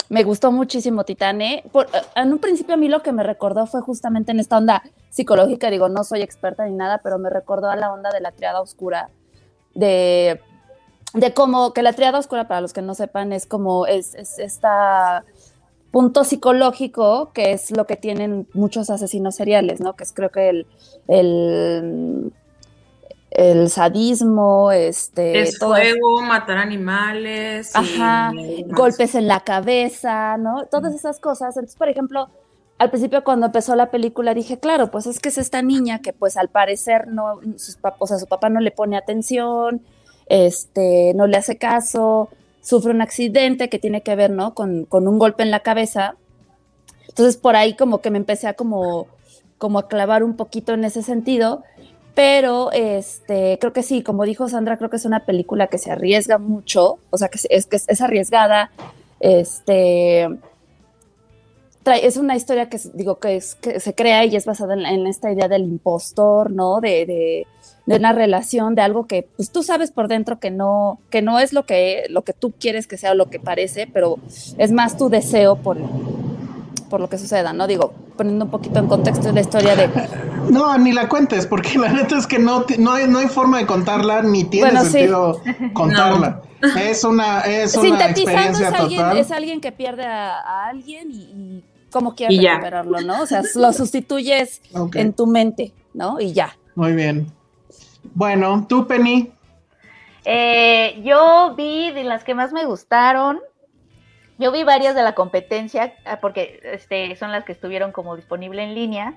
Me 0.09 0.22
gustó 0.22 0.52
muchísimo 0.52 1.05
Titane. 1.05 1.64
Por, 1.72 1.86
en 2.14 2.32
un 2.32 2.38
principio 2.38 2.74
a 2.74 2.76
mí 2.76 2.88
lo 2.88 3.02
que 3.02 3.12
me 3.12 3.22
recordó 3.22 3.66
fue 3.66 3.80
justamente 3.80 4.32
en 4.32 4.40
esta 4.40 4.56
onda 4.56 4.82
psicológica, 5.10 5.70
digo, 5.70 5.88
no 5.88 6.05
soy 6.05 6.22
experta 6.22 6.64
ni 6.66 6.74
nada, 6.74 6.98
pero 7.02 7.18
me 7.18 7.30
recordó 7.30 7.70
a 7.70 7.76
la 7.76 7.92
onda 7.92 8.10
de 8.10 8.20
la 8.20 8.32
triada 8.32 8.60
oscura, 8.60 9.10
de, 9.74 10.40
de 11.14 11.34
cómo, 11.34 11.72
que 11.72 11.82
la 11.82 11.92
triada 11.92 12.18
oscura, 12.18 12.46
para 12.46 12.60
los 12.60 12.72
que 12.72 12.82
no 12.82 12.94
sepan, 12.94 13.32
es 13.32 13.46
como, 13.46 13.86
es, 13.86 14.14
es 14.14 14.38
esta 14.38 15.24
punto 15.90 16.24
psicológico 16.24 17.32
que 17.32 17.52
es 17.52 17.70
lo 17.70 17.86
que 17.86 17.97
tienen 17.97 18.47
muchos 18.52 18.90
asesinos 18.90 19.36
seriales, 19.36 19.81
¿no? 19.81 19.94
Que 19.94 20.05
es 20.05 20.12
creo 20.12 20.31
que 20.31 20.48
el, 20.48 20.66
el, 21.09 22.32
el 23.31 23.70
sadismo, 23.70 24.73
este... 24.73 25.40
Es 25.40 25.59
fuego, 25.59 26.23
matar 26.23 26.59
animales. 26.59 27.70
Ajá, 27.74 28.32
golpes 28.69 29.15
en 29.15 29.28
la 29.28 29.40
cabeza, 29.40 30.36
¿no? 30.36 30.66
Todas 30.66 30.94
esas 30.94 31.20
cosas. 31.20 31.56
Entonces, 31.56 31.77
por 31.77 31.89
ejemplo, 31.89 32.28
al 32.78 32.90
principio 32.90 33.24
cuando 33.24 33.47
empezó 33.47 33.74
la 33.74 33.90
película 33.90 34.35
dije, 34.35 34.59
claro, 34.59 34.90
pues 34.90 35.06
es 35.06 35.20
que 35.20 35.31
es 35.31 35.39
esta 35.39 35.62
niña 35.62 36.01
que 36.01 36.12
pues 36.12 36.36
al 36.36 36.48
parecer 36.48 37.09
no, 37.09 37.40
sus 37.56 37.77
o 37.98 38.06
sea, 38.06 38.19
su 38.19 38.27
papá 38.27 38.48
no 38.48 38.60
le 38.60 38.70
pone 38.70 38.97
atención, 38.97 39.82
este, 40.27 41.12
no 41.15 41.27
le 41.27 41.36
hace 41.36 41.59
caso, 41.59 42.28
sufre 42.68 42.90
un 42.90 43.00
accidente 43.00 43.70
que 43.70 43.78
tiene 43.78 44.02
que 44.02 44.14
ver, 44.14 44.30
¿no? 44.30 44.52
Con, 44.52 44.86
un 44.90 45.18
golpe 45.18 45.42
en 45.42 45.50
la 45.50 45.60
cabeza. 45.60 46.16
Entonces 47.08 47.38
por 47.38 47.56
ahí 47.56 47.74
como 47.74 48.02
que 48.02 48.10
me 48.10 48.18
empecé 48.18 48.46
a 48.46 48.52
como, 48.52 49.06
como 49.56 49.78
a 49.78 49.88
clavar 49.88 50.22
un 50.22 50.36
poquito 50.36 50.74
en 50.74 50.84
ese 50.84 51.02
sentido, 51.02 51.62
pero 52.14 52.70
este, 52.72 53.58
creo 53.58 53.72
que 53.72 53.82
sí, 53.82 54.02
como 54.02 54.24
dijo 54.24 54.50
Sandra, 54.50 54.76
creo 54.76 54.90
que 54.90 54.96
es 54.96 55.06
una 55.06 55.24
película 55.24 55.68
que 55.68 55.78
se 55.78 55.90
arriesga 55.90 56.36
mucho, 56.36 56.98
o 57.08 57.16
sea, 57.16 57.28
que 57.28 57.38
es, 57.48 57.66
que 57.66 57.76
es 57.76 58.00
arriesgada, 58.02 58.70
este, 59.20 60.28
es 61.96 62.18
una 62.18 62.36
historia 62.36 62.68
que 62.68 62.78
digo 62.92 63.18
que, 63.18 63.36
es, 63.36 63.54
que 63.54 63.80
se 63.80 63.94
crea 63.94 64.26
y 64.26 64.36
es 64.36 64.44
basada 64.44 64.74
en, 64.74 65.06
esta 65.06 65.32
idea 65.32 65.48
del 65.48 65.62
impostor, 65.62 66.50
¿no? 66.50 66.80
De, 66.80 67.06
de, 67.06 67.46
de, 67.89 67.97
una 67.97 68.12
relación, 68.12 68.74
de 68.74 68.82
algo 68.82 69.06
que 69.06 69.27
pues 69.36 69.51
tú 69.51 69.62
sabes 69.62 69.90
por 69.90 70.09
dentro 70.09 70.39
que 70.39 70.51
no, 70.51 71.01
que 71.10 71.23
no 71.23 71.39
es 71.39 71.52
lo 71.52 71.65
que, 71.65 72.05
lo 72.10 72.23
que 72.23 72.35
tú 72.35 72.52
quieres 72.52 72.86
que 72.86 72.98
sea 72.98 73.12
o 73.12 73.15
lo 73.15 73.31
que 73.31 73.40
parece, 73.40 73.89
pero 73.90 74.19
es 74.59 74.73
más 74.73 74.98
tu 74.98 75.09
deseo 75.09 75.56
por, 75.56 75.78
por 76.90 77.01
lo 77.01 77.09
que 77.09 77.16
suceda, 77.16 77.55
¿no? 77.55 77.66
Digo, 77.66 77.94
poniendo 78.16 78.44
un 78.44 78.51
poquito 78.51 78.78
en 78.78 78.89
contexto 78.89 79.32
la 79.32 79.40
historia 79.40 79.74
de... 79.74 79.89
No, 80.51 80.77
ni 80.77 80.93
la 80.93 81.09
cuentes, 81.09 81.47
porque 81.47 81.78
la 81.78 81.89
neta 81.89 82.19
es 82.19 82.27
que 82.27 82.39
no, 82.39 82.65
no, 82.78 82.93
hay, 82.93 83.09
no 83.09 83.19
hay 83.19 83.28
forma 83.28 83.59
de 83.59 83.66
contarla, 83.66 84.23
ni 84.23 84.44
tiene 84.44 84.78
sentido 84.85 85.40
contarla. 85.73 86.43
Es 86.60 87.05
una, 87.05 87.43
es 87.43 87.77
una 87.77 88.06
experiencia 88.06 88.70
es 88.70 88.74
alguien, 88.74 89.01
total. 89.01 89.19
Es 89.19 89.31
alguien 89.31 89.60
que 89.60 89.70
pierde 89.70 90.05
a, 90.05 90.66
alguien 90.66 91.09
y 91.12 91.62
cómo 91.93 92.16
quieres 92.16 92.36
recuperarlo, 92.36 93.01
¿no? 93.02 93.23
O 93.23 93.27
sea, 93.27 93.43
lo 93.55 93.73
sustituyes 93.73 94.60
en 94.94 95.12
tu 95.12 95.28
mente, 95.28 95.73
¿no? 95.94 96.20
Y 96.20 96.32
ya. 96.32 96.56
Muy 96.74 96.94
bien. 96.94 97.32
Bueno, 98.02 98.66
tú, 98.68 98.86
Penny. 98.86 99.32
Eh, 100.24 101.00
yo 101.04 101.54
vi 101.56 101.90
de 101.92 102.04
las 102.04 102.24
que 102.24 102.34
más 102.34 102.52
me 102.52 102.64
gustaron. 102.64 103.40
Yo 104.38 104.52
vi 104.52 104.62
varias 104.62 104.94
de 104.94 105.02
la 105.02 105.14
competencia, 105.14 105.94
ah, 106.04 106.20
porque 106.20 106.60
este, 106.62 107.16
son 107.16 107.32
las 107.32 107.44
que 107.44 107.52
estuvieron 107.52 107.92
como 107.92 108.14
disponible 108.14 108.62
en 108.62 108.74
línea. 108.74 109.14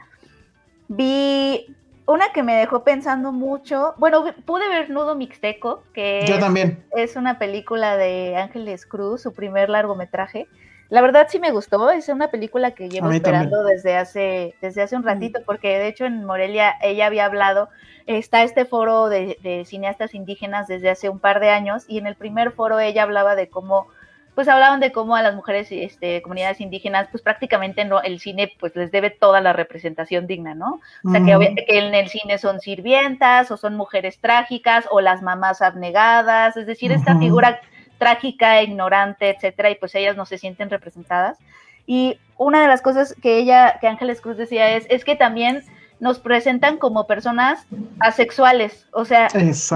Vi 0.87 1.75
una 2.05 2.31
que 2.33 2.43
me 2.43 2.55
dejó 2.55 2.83
pensando 2.83 3.31
mucho. 3.31 3.93
Bueno, 3.97 4.25
pude 4.45 4.67
ver 4.67 4.89
Nudo 4.89 5.15
Mixteco, 5.15 5.83
que 5.93 6.25
Yo 6.27 6.39
también. 6.39 6.83
es 6.95 7.15
una 7.15 7.37
película 7.37 7.97
de 7.97 8.35
Ángeles 8.37 8.85
Cruz, 8.85 9.21
su 9.21 9.33
primer 9.33 9.69
largometraje. 9.69 10.47
La 10.91 10.99
verdad 10.99 11.27
sí 11.29 11.39
me 11.39 11.51
gustó, 11.51 11.89
es 11.89 12.09
una 12.09 12.31
película 12.31 12.71
que 12.71 12.89
llevo 12.89 13.09
esperando 13.11 13.63
desde 13.63 13.95
hace, 13.95 14.55
desde 14.59 14.81
hace 14.81 14.97
un 14.97 15.03
ratito, 15.03 15.39
porque 15.45 15.79
de 15.79 15.87
hecho 15.87 16.05
en 16.05 16.25
Morelia 16.25 16.75
ella 16.81 17.05
había 17.05 17.23
hablado, 17.23 17.69
está 18.07 18.43
este 18.43 18.65
foro 18.65 19.07
de, 19.07 19.63
cineastas 19.65 20.13
indígenas 20.13 20.67
desde 20.67 20.89
hace 20.89 21.07
un 21.07 21.19
par 21.19 21.39
de 21.39 21.49
años, 21.49 21.85
y 21.87 21.97
en 21.97 22.07
el 22.07 22.15
primer 22.15 22.51
foro 22.51 22.81
ella 22.81 23.03
hablaba 23.03 23.37
de 23.37 23.47
cómo, 23.47 23.87
pues 24.35 24.49
hablaban 24.49 24.81
de 24.81 24.91
cómo 24.91 25.15
a 25.15 25.21
las 25.21 25.33
mujeres, 25.33 25.69
este, 25.71 26.21
comunidades 26.21 26.59
indígenas, 26.59 27.07
pues 27.09 27.23
prácticamente 27.23 27.85
no, 27.85 28.01
el 28.01 28.19
cine 28.19 28.51
pues 28.59 28.75
les 28.75 28.91
debe 28.91 29.11
toda 29.11 29.39
la 29.39 29.53
representación 29.53 30.27
digna, 30.27 30.55
¿no? 30.55 30.81
O 31.05 31.11
sea, 31.11 31.23
que, 31.23 31.55
que 31.55 31.79
en 31.79 31.95
el 31.95 32.09
cine 32.09 32.37
son 32.37 32.59
sirvientas, 32.59 33.49
o 33.49 33.55
son 33.55 33.77
mujeres 33.77 34.19
trágicas, 34.19 34.89
o 34.91 34.99
las 34.99 35.21
mamás 35.21 35.61
abnegadas, 35.61 36.57
es 36.57 36.67
decir, 36.67 36.91
esta 36.91 37.17
figura 37.17 37.61
trágica, 38.01 38.63
ignorante, 38.63 39.29
etcétera, 39.29 39.69
y 39.69 39.75
pues 39.75 39.93
ellas 39.93 40.17
no 40.17 40.25
se 40.25 40.39
sienten 40.39 40.71
representadas. 40.71 41.37
Y 41.85 42.17
una 42.35 42.59
de 42.63 42.67
las 42.67 42.81
cosas 42.81 43.13
que 43.21 43.37
ella, 43.37 43.77
que 43.79 43.87
Ángeles 43.87 44.21
Cruz 44.21 44.37
decía 44.37 44.75
es, 44.75 44.87
es 44.89 45.05
que 45.05 45.15
también 45.15 45.63
nos 45.99 46.17
presentan 46.17 46.77
como 46.77 47.05
personas 47.05 47.63
asexuales, 47.99 48.87
o 48.91 49.05
sea, 49.05 49.27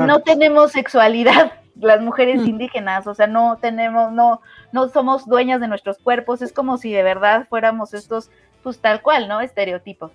no 0.08 0.22
tenemos 0.22 0.72
sexualidad 0.72 1.54
las 1.80 2.02
mujeres 2.02 2.42
mm. 2.42 2.48
indígenas, 2.48 3.06
o 3.06 3.14
sea, 3.14 3.28
no 3.28 3.60
tenemos, 3.62 4.12
no, 4.12 4.42
no 4.72 4.90
somos 4.90 5.28
dueñas 5.28 5.62
de 5.62 5.68
nuestros 5.68 6.00
cuerpos, 6.00 6.42
es 6.42 6.52
como 6.52 6.80
si 6.80 6.92
de 6.92 7.04
verdad 7.04 7.46
fuéramos 7.48 7.94
estos, 7.94 8.32
pues 8.64 8.80
tal 8.80 9.04
cual, 9.04 9.28
¿no? 9.28 9.40
Estereotipos, 9.40 10.14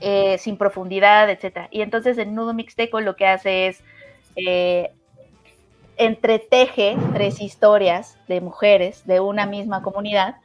eh, 0.00 0.38
sin 0.38 0.56
profundidad, 0.56 1.28
etcétera. 1.28 1.66
Y 1.72 1.82
entonces 1.82 2.18
el 2.18 2.32
nudo 2.32 2.54
mixteco 2.54 3.00
lo 3.00 3.16
que 3.16 3.26
hace 3.26 3.66
es 3.66 3.82
eh, 4.36 4.92
entreteje 5.96 6.96
tres 7.12 7.40
historias 7.40 8.18
de 8.28 8.40
mujeres 8.40 9.06
de 9.06 9.20
una 9.20 9.46
misma 9.46 9.82
comunidad 9.82 10.36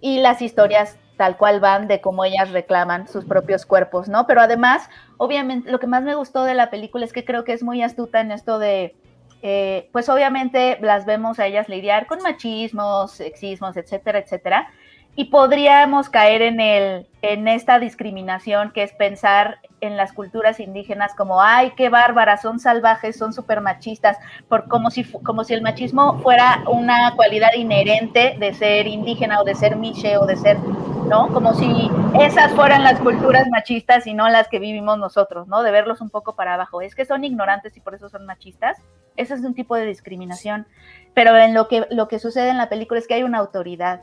y 0.00 0.18
las 0.18 0.42
historias 0.42 0.98
tal 1.16 1.36
cual 1.36 1.60
van 1.60 1.86
de 1.86 2.00
cómo 2.00 2.24
ellas 2.24 2.50
reclaman 2.50 3.08
sus 3.08 3.24
propios 3.24 3.66
cuerpos, 3.66 4.08
¿no? 4.08 4.26
Pero 4.26 4.40
además, 4.40 4.88
obviamente, 5.16 5.70
lo 5.70 5.78
que 5.78 5.86
más 5.86 6.02
me 6.02 6.14
gustó 6.14 6.44
de 6.44 6.54
la 6.54 6.70
película 6.70 7.04
es 7.04 7.12
que 7.12 7.24
creo 7.24 7.44
que 7.44 7.52
es 7.52 7.62
muy 7.62 7.82
astuta 7.82 8.20
en 8.20 8.32
esto 8.32 8.58
de, 8.58 8.96
eh, 9.42 9.88
pues 9.92 10.08
obviamente 10.08 10.78
las 10.80 11.06
vemos 11.06 11.38
a 11.38 11.46
ellas 11.46 11.68
lidiar 11.68 12.06
con 12.06 12.20
machismos, 12.22 13.12
sexismos, 13.12 13.76
etcétera, 13.76 14.18
etcétera, 14.18 14.68
y 15.16 15.26
podríamos 15.26 16.08
caer 16.10 16.42
en, 16.42 16.60
el, 16.60 17.06
en 17.22 17.46
esta 17.46 17.78
discriminación 17.78 18.72
que 18.72 18.82
es 18.82 18.92
pensar 18.92 19.58
en 19.84 19.96
las 19.96 20.12
culturas 20.12 20.60
indígenas 20.60 21.14
como, 21.14 21.40
ay, 21.40 21.72
qué 21.76 21.88
bárbaras, 21.88 22.42
son 22.42 22.58
salvajes, 22.58 23.16
son 23.16 23.32
súper 23.32 23.60
machistas, 23.60 24.18
por, 24.48 24.68
como, 24.68 24.90
si, 24.90 25.04
como 25.04 25.44
si 25.44 25.54
el 25.54 25.62
machismo 25.62 26.18
fuera 26.18 26.62
una 26.66 27.14
cualidad 27.16 27.50
inherente 27.56 28.36
de 28.38 28.54
ser 28.54 28.86
indígena 28.86 29.40
o 29.40 29.44
de 29.44 29.54
ser 29.54 29.76
miche 29.76 30.16
o 30.16 30.26
de 30.26 30.36
ser, 30.36 30.58
¿no? 30.58 31.28
Como 31.32 31.54
si 31.54 31.90
esas 32.18 32.52
fueran 32.52 32.82
las 32.82 33.00
culturas 33.00 33.46
machistas 33.50 34.06
y 34.06 34.14
no 34.14 34.28
las 34.28 34.48
que 34.48 34.58
vivimos 34.58 34.98
nosotros, 34.98 35.48
¿no? 35.48 35.62
De 35.62 35.70
verlos 35.70 36.00
un 36.00 36.10
poco 36.10 36.34
para 36.34 36.54
abajo. 36.54 36.80
Es 36.80 36.94
que 36.94 37.04
son 37.04 37.24
ignorantes 37.24 37.76
y 37.76 37.80
por 37.80 37.94
eso 37.94 38.08
son 38.08 38.26
machistas. 38.26 38.78
Ese 39.16 39.34
es 39.34 39.40
un 39.40 39.54
tipo 39.54 39.76
de 39.76 39.86
discriminación. 39.86 40.66
Pero 41.14 41.36
en 41.36 41.54
lo 41.54 41.68
que, 41.68 41.86
lo 41.90 42.08
que 42.08 42.18
sucede 42.18 42.48
en 42.48 42.58
la 42.58 42.68
película 42.68 42.98
es 42.98 43.06
que 43.06 43.14
hay 43.14 43.22
una 43.22 43.38
autoridad 43.38 44.02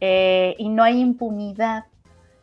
eh, 0.00 0.54
y 0.58 0.68
no 0.68 0.82
hay 0.82 1.00
impunidad. 1.00 1.84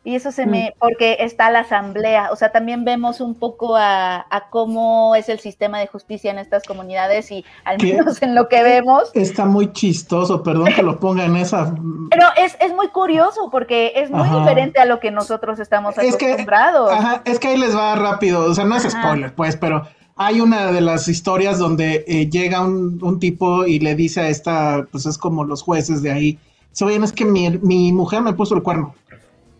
Y 0.06 0.16
eso 0.16 0.32
se 0.32 0.44
me, 0.44 0.74
mm. 0.74 0.78
porque 0.78 1.16
está 1.20 1.50
la 1.50 1.60
asamblea, 1.60 2.28
o 2.30 2.36
sea, 2.36 2.52
también 2.52 2.84
vemos 2.84 3.22
un 3.22 3.34
poco 3.34 3.74
a, 3.74 4.26
cómo 4.50 5.16
es 5.16 5.30
el 5.30 5.40
sistema 5.40 5.78
de 5.78 5.86
justicia 5.86 6.30
en 6.30 6.38
estas 6.38 6.64
comunidades 6.64 7.30
y 7.30 7.42
al 7.64 7.82
menos 7.82 8.20
en 8.20 8.34
lo 8.34 8.48
que 8.50 8.62
vemos. 8.62 9.10
Está 9.14 9.46
muy 9.46 9.72
chistoso, 9.72 10.42
perdón 10.42 10.66
que 10.76 10.82
lo 10.82 11.00
ponga 11.00 11.24
en 11.24 11.36
esa. 11.36 11.74
Pero 12.10 12.26
es, 12.36 12.54
es 12.60 12.74
muy 12.74 12.88
curioso 12.88 13.48
porque 13.50 13.92
es 13.96 14.10
muy 14.10 14.28
diferente 14.28 14.78
a 14.78 14.84
lo 14.84 15.00
que 15.00 15.10
nosotros 15.10 15.58
estamos 15.58 15.96
acostumbrados. 15.96 16.90
Es 16.92 16.98
que, 16.98 17.02
ajá, 17.02 17.22
es 17.24 17.38
que 17.38 17.48
ahí 17.48 17.56
les 17.56 17.74
va 17.74 17.94
rápido, 17.94 18.42
o 18.42 18.54
sea, 18.54 18.66
no 18.66 18.76
es 18.76 18.82
spoiler, 18.82 19.34
pues, 19.34 19.56
pero 19.56 19.86
hay 20.16 20.42
una 20.42 20.70
de 20.70 20.82
las 20.82 21.08
historias 21.08 21.58
donde 21.58 22.04
eh, 22.06 22.28
llega 22.28 22.60
un, 22.60 22.98
un 23.02 23.18
tipo 23.18 23.64
y 23.64 23.78
le 23.78 23.94
dice 23.94 24.20
a 24.20 24.28
esta, 24.28 24.86
pues 24.92 25.06
es 25.06 25.16
como 25.16 25.44
los 25.44 25.62
jueces 25.62 26.02
de 26.02 26.12
ahí 26.12 26.38
se 26.74 26.84
oye, 26.84 26.96
es 26.96 27.12
que 27.12 27.24
mi, 27.24 27.48
mi, 27.58 27.92
mujer 27.92 28.20
me 28.20 28.32
puso 28.32 28.56
el 28.56 28.62
cuerno. 28.64 28.96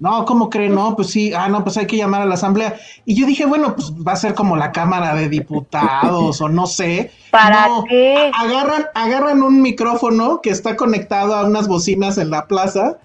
No, 0.04 0.26
¿cómo 0.26 0.50
cree? 0.50 0.68
No, 0.68 0.94
pues 0.96 1.08
sí, 1.08 1.32
ah, 1.32 1.48
no, 1.48 1.64
pues 1.64 1.78
hay 1.78 1.86
que 1.86 1.96
llamar 1.96 2.20
a 2.20 2.26
la 2.26 2.34
asamblea. 2.34 2.76
Y 3.06 3.14
yo 3.14 3.26
dije, 3.26 3.46
bueno, 3.46 3.74
pues 3.74 3.90
va 3.90 4.12
a 4.12 4.16
ser 4.16 4.34
como 4.34 4.54
la 4.54 4.70
Cámara 4.70 5.14
de 5.14 5.30
Diputados 5.30 6.42
o 6.42 6.48
no 6.50 6.66
sé. 6.66 7.10
¿Para 7.30 7.68
qué? 7.88 8.30
Agarran, 8.38 8.84
agarran 8.94 9.42
un 9.42 9.62
micrófono 9.62 10.42
que 10.42 10.50
está 10.50 10.76
conectado 10.76 11.34
a 11.34 11.46
unas 11.46 11.68
bocinas 11.68 12.18
en 12.18 12.28
la 12.28 12.46
plaza 12.48 12.98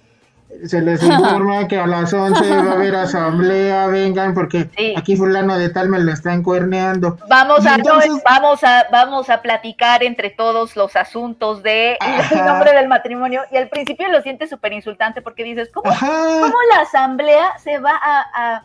se 0.65 0.81
les 0.81 1.01
informa 1.03 1.67
que 1.67 1.77
a 1.77 1.87
las 1.87 2.13
11 2.13 2.49
va 2.49 2.71
a 2.71 2.73
haber 2.73 2.95
asamblea, 2.95 3.87
vengan 3.87 4.33
porque 4.33 4.69
aquí 4.97 5.15
fulano 5.15 5.57
de 5.57 5.69
tal 5.69 5.89
me 5.89 5.99
lo 5.99 6.11
están 6.11 6.43
cuerneando. 6.43 7.17
Vamos 7.27 7.65
a 7.65 7.77
vamos 8.25 8.63
a 8.63 8.85
vamos 8.91 9.29
a 9.29 9.41
platicar 9.41 10.03
entre 10.03 10.29
todos 10.29 10.75
los 10.75 10.95
asuntos 10.95 11.63
de 11.63 11.97
el 12.31 12.45
nombre 12.45 12.73
del 12.73 12.87
matrimonio 12.87 13.41
y 13.51 13.57
al 13.57 13.69
principio 13.69 14.09
lo 14.09 14.21
sientes 14.21 14.49
súper 14.49 14.73
insultante 14.73 15.21
porque 15.21 15.43
dices, 15.43 15.69
¿cómo, 15.73 15.89
la 15.89 16.81
asamblea 16.81 17.57
se 17.63 17.79
va 17.79 17.93
a, 17.95 18.63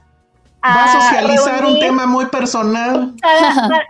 va 0.64 0.84
a 0.84 1.00
socializar 1.00 1.64
un 1.64 1.78
tema 1.78 2.06
muy 2.06 2.26
personal? 2.26 3.14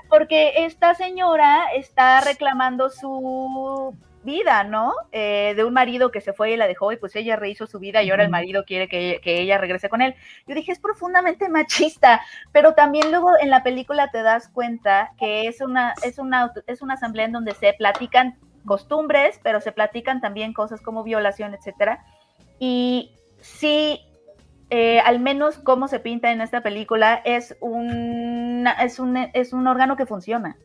porque 0.08 0.64
esta 0.64 0.94
señora 0.94 1.64
está 1.74 2.20
reclamando 2.20 2.90
su 2.90 3.94
vida, 4.24 4.64
¿no? 4.64 4.92
Eh, 5.12 5.54
de 5.56 5.64
un 5.64 5.72
marido 5.72 6.10
que 6.10 6.20
se 6.20 6.32
fue 6.32 6.52
y 6.52 6.56
la 6.56 6.66
dejó 6.66 6.92
y 6.92 6.96
pues 6.96 7.14
ella 7.16 7.36
rehizo 7.36 7.66
su 7.66 7.78
vida 7.78 8.02
y 8.02 8.10
ahora 8.10 8.24
el 8.24 8.30
marido 8.30 8.64
quiere 8.64 8.88
que, 8.88 9.20
que, 9.22 9.40
ella 9.40 9.58
regrese 9.58 9.88
con 9.88 10.02
él. 10.02 10.14
Yo 10.46 10.54
dije, 10.54 10.72
es 10.72 10.80
profundamente 10.80 11.48
machista, 11.48 12.20
pero 12.52 12.74
también 12.74 13.10
luego 13.10 13.30
en 13.40 13.50
la 13.50 13.62
película 13.62 14.10
te 14.10 14.22
das 14.22 14.48
cuenta 14.48 15.12
que 15.18 15.46
es 15.46 15.60
una, 15.60 15.94
es 16.02 16.18
una, 16.18 16.52
es 16.66 16.82
una 16.82 16.94
asamblea 16.94 17.26
en 17.26 17.32
donde 17.32 17.54
se 17.54 17.72
platican 17.74 18.38
costumbres, 18.64 19.40
pero 19.42 19.60
se 19.60 19.72
platican 19.72 20.20
también 20.20 20.52
cosas 20.52 20.80
como 20.80 21.04
violación, 21.04 21.54
etcétera. 21.54 22.04
Y 22.58 23.12
sí, 23.40 24.00
eh, 24.70 25.00
al 25.00 25.20
menos 25.20 25.58
como 25.58 25.88
se 25.88 26.00
pinta 26.00 26.32
en 26.32 26.40
esta 26.40 26.62
película, 26.62 27.20
es 27.24 27.56
un, 27.60 28.66
es 28.80 28.98
un, 28.98 29.16
es 29.16 29.52
un 29.52 29.66
órgano 29.66 29.96
que 29.96 30.06
funciona. 30.06 30.56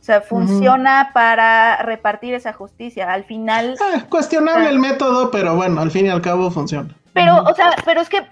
O 0.00 0.02
sea, 0.02 0.22
funciona 0.22 1.10
para 1.12 1.82
repartir 1.82 2.32
esa 2.32 2.54
justicia. 2.54 3.12
Al 3.12 3.24
final. 3.24 3.76
Eh, 3.94 4.02
cuestionable 4.08 4.68
el 4.68 4.78
método, 4.78 5.30
pero 5.30 5.54
bueno, 5.54 5.80
al 5.80 5.90
fin 5.90 6.06
y 6.06 6.08
al 6.08 6.22
cabo 6.22 6.50
funciona. 6.50 6.94
Pero, 7.12 7.42
o 7.42 7.54
sea, 7.54 7.74
pero 7.84 8.00
es 8.00 8.08
que, 8.08 8.22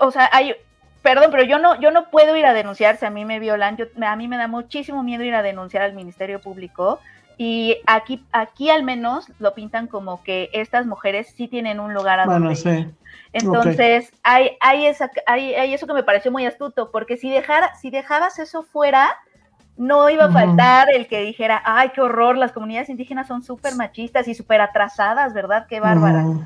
o, 0.00 0.10
sea, 0.10 0.28
hay, 0.32 0.54
perdón, 1.02 1.28
pero 1.30 1.42
yo 1.44 1.58
no, 1.58 1.80
yo 1.80 1.90
no 1.90 2.10
puedo 2.10 2.36
ir 2.36 2.44
a 2.44 2.52
denunciar 2.52 2.98
si 2.98 3.06
a 3.06 3.10
mí 3.10 3.24
me 3.24 3.40
violan. 3.40 3.78
Yo, 3.78 3.86
a 4.04 4.16
mí 4.16 4.28
me 4.28 4.36
da 4.36 4.46
muchísimo 4.46 5.02
miedo 5.02 5.24
ir 5.24 5.34
a 5.34 5.42
denunciar 5.42 5.82
al 5.82 5.94
Ministerio 5.94 6.40
Público. 6.40 7.00
Y 7.38 7.78
aquí, 7.86 8.24
aquí 8.32 8.70
al 8.70 8.82
menos 8.82 9.26
lo 9.38 9.54
pintan 9.54 9.86
como 9.86 10.22
que 10.22 10.50
estas 10.52 10.86
mujeres 10.86 11.32
sí 11.36 11.48
tienen 11.48 11.80
un 11.80 11.92
lugar 11.92 12.20
a 12.20 12.26
bueno, 12.26 12.54
sí. 12.54 12.86
Entonces, 13.32 14.12
hay, 14.22 14.56
hay, 14.60 14.86
esa, 14.86 15.10
hay, 15.26 15.54
hay, 15.54 15.74
eso 15.74 15.86
que 15.86 15.92
me 15.92 16.02
pareció 16.02 16.30
muy 16.30 16.46
astuto, 16.46 16.90
porque 16.90 17.18
si, 17.18 17.30
dejara, 17.30 17.74
si 17.74 17.90
dejabas 17.90 18.38
eso 18.38 18.62
fuera, 18.62 19.14
no 19.76 20.08
iba 20.08 20.24
a 20.24 20.32
faltar 20.32 20.88
el 20.94 21.06
que 21.06 21.20
dijera, 21.20 21.62
ay, 21.64 21.90
qué 21.94 22.00
horror, 22.00 22.38
las 22.38 22.52
comunidades 22.52 22.88
indígenas 22.88 23.28
son 23.28 23.42
súper 23.42 23.74
machistas 23.76 24.26
y 24.26 24.34
súper 24.34 24.60
atrasadas, 24.60 25.34
¿verdad? 25.34 25.66
Qué 25.68 25.80
bárbara. 25.80 26.24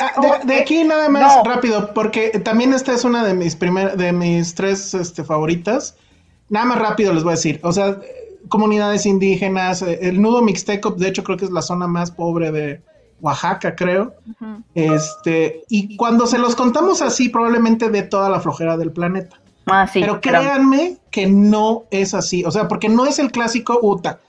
Ah, 0.00 0.40
de, 0.44 0.60
aquí 0.60 0.84
nada 0.84 1.08
más 1.08 1.44
rápido, 1.44 1.92
porque 1.94 2.30
también 2.40 2.72
esta 2.72 2.92
es 2.92 3.04
una 3.04 3.24
de 3.24 3.34
mis 3.34 3.54
primer, 3.54 3.96
de 3.96 4.12
mis 4.12 4.54
tres 4.54 4.92
este, 4.94 5.24
favoritas. 5.24 5.96
Nada 6.48 6.66
más 6.66 6.78
rápido 6.78 7.12
les 7.12 7.22
voy 7.22 7.32
a 7.32 7.36
decir, 7.36 7.60
o 7.62 7.72
sea, 7.72 7.98
comunidades 8.48 9.06
indígenas, 9.06 9.82
eh, 9.82 9.98
el 10.02 10.20
nudo 10.20 10.42
mixteco, 10.42 10.90
de 10.92 11.08
hecho 11.08 11.24
creo 11.24 11.36
que 11.36 11.44
es 11.44 11.50
la 11.50 11.62
zona 11.62 11.86
más 11.86 12.10
pobre 12.10 12.50
de 12.50 12.80
Oaxaca, 13.20 13.74
creo. 13.74 14.14
Este, 14.74 15.62
y 15.68 15.96
cuando 15.96 16.26
se 16.26 16.38
los 16.38 16.54
contamos 16.54 17.02
así, 17.02 17.28
probablemente 17.28 17.88
de 17.88 18.02
toda 18.02 18.28
la 18.28 18.40
flojera 18.40 18.76
del 18.76 18.92
planeta. 18.92 19.36
Ah, 19.66 19.88
pero 19.92 20.20
créanme 20.20 20.98
que 21.10 21.26
no 21.26 21.84
es 21.90 22.14
así, 22.14 22.44
o 22.44 22.50
sea, 22.50 22.68
porque 22.68 22.88
no 22.88 23.04
es 23.04 23.18
el 23.18 23.32
clásico 23.32 23.78
UTA, 23.82 24.20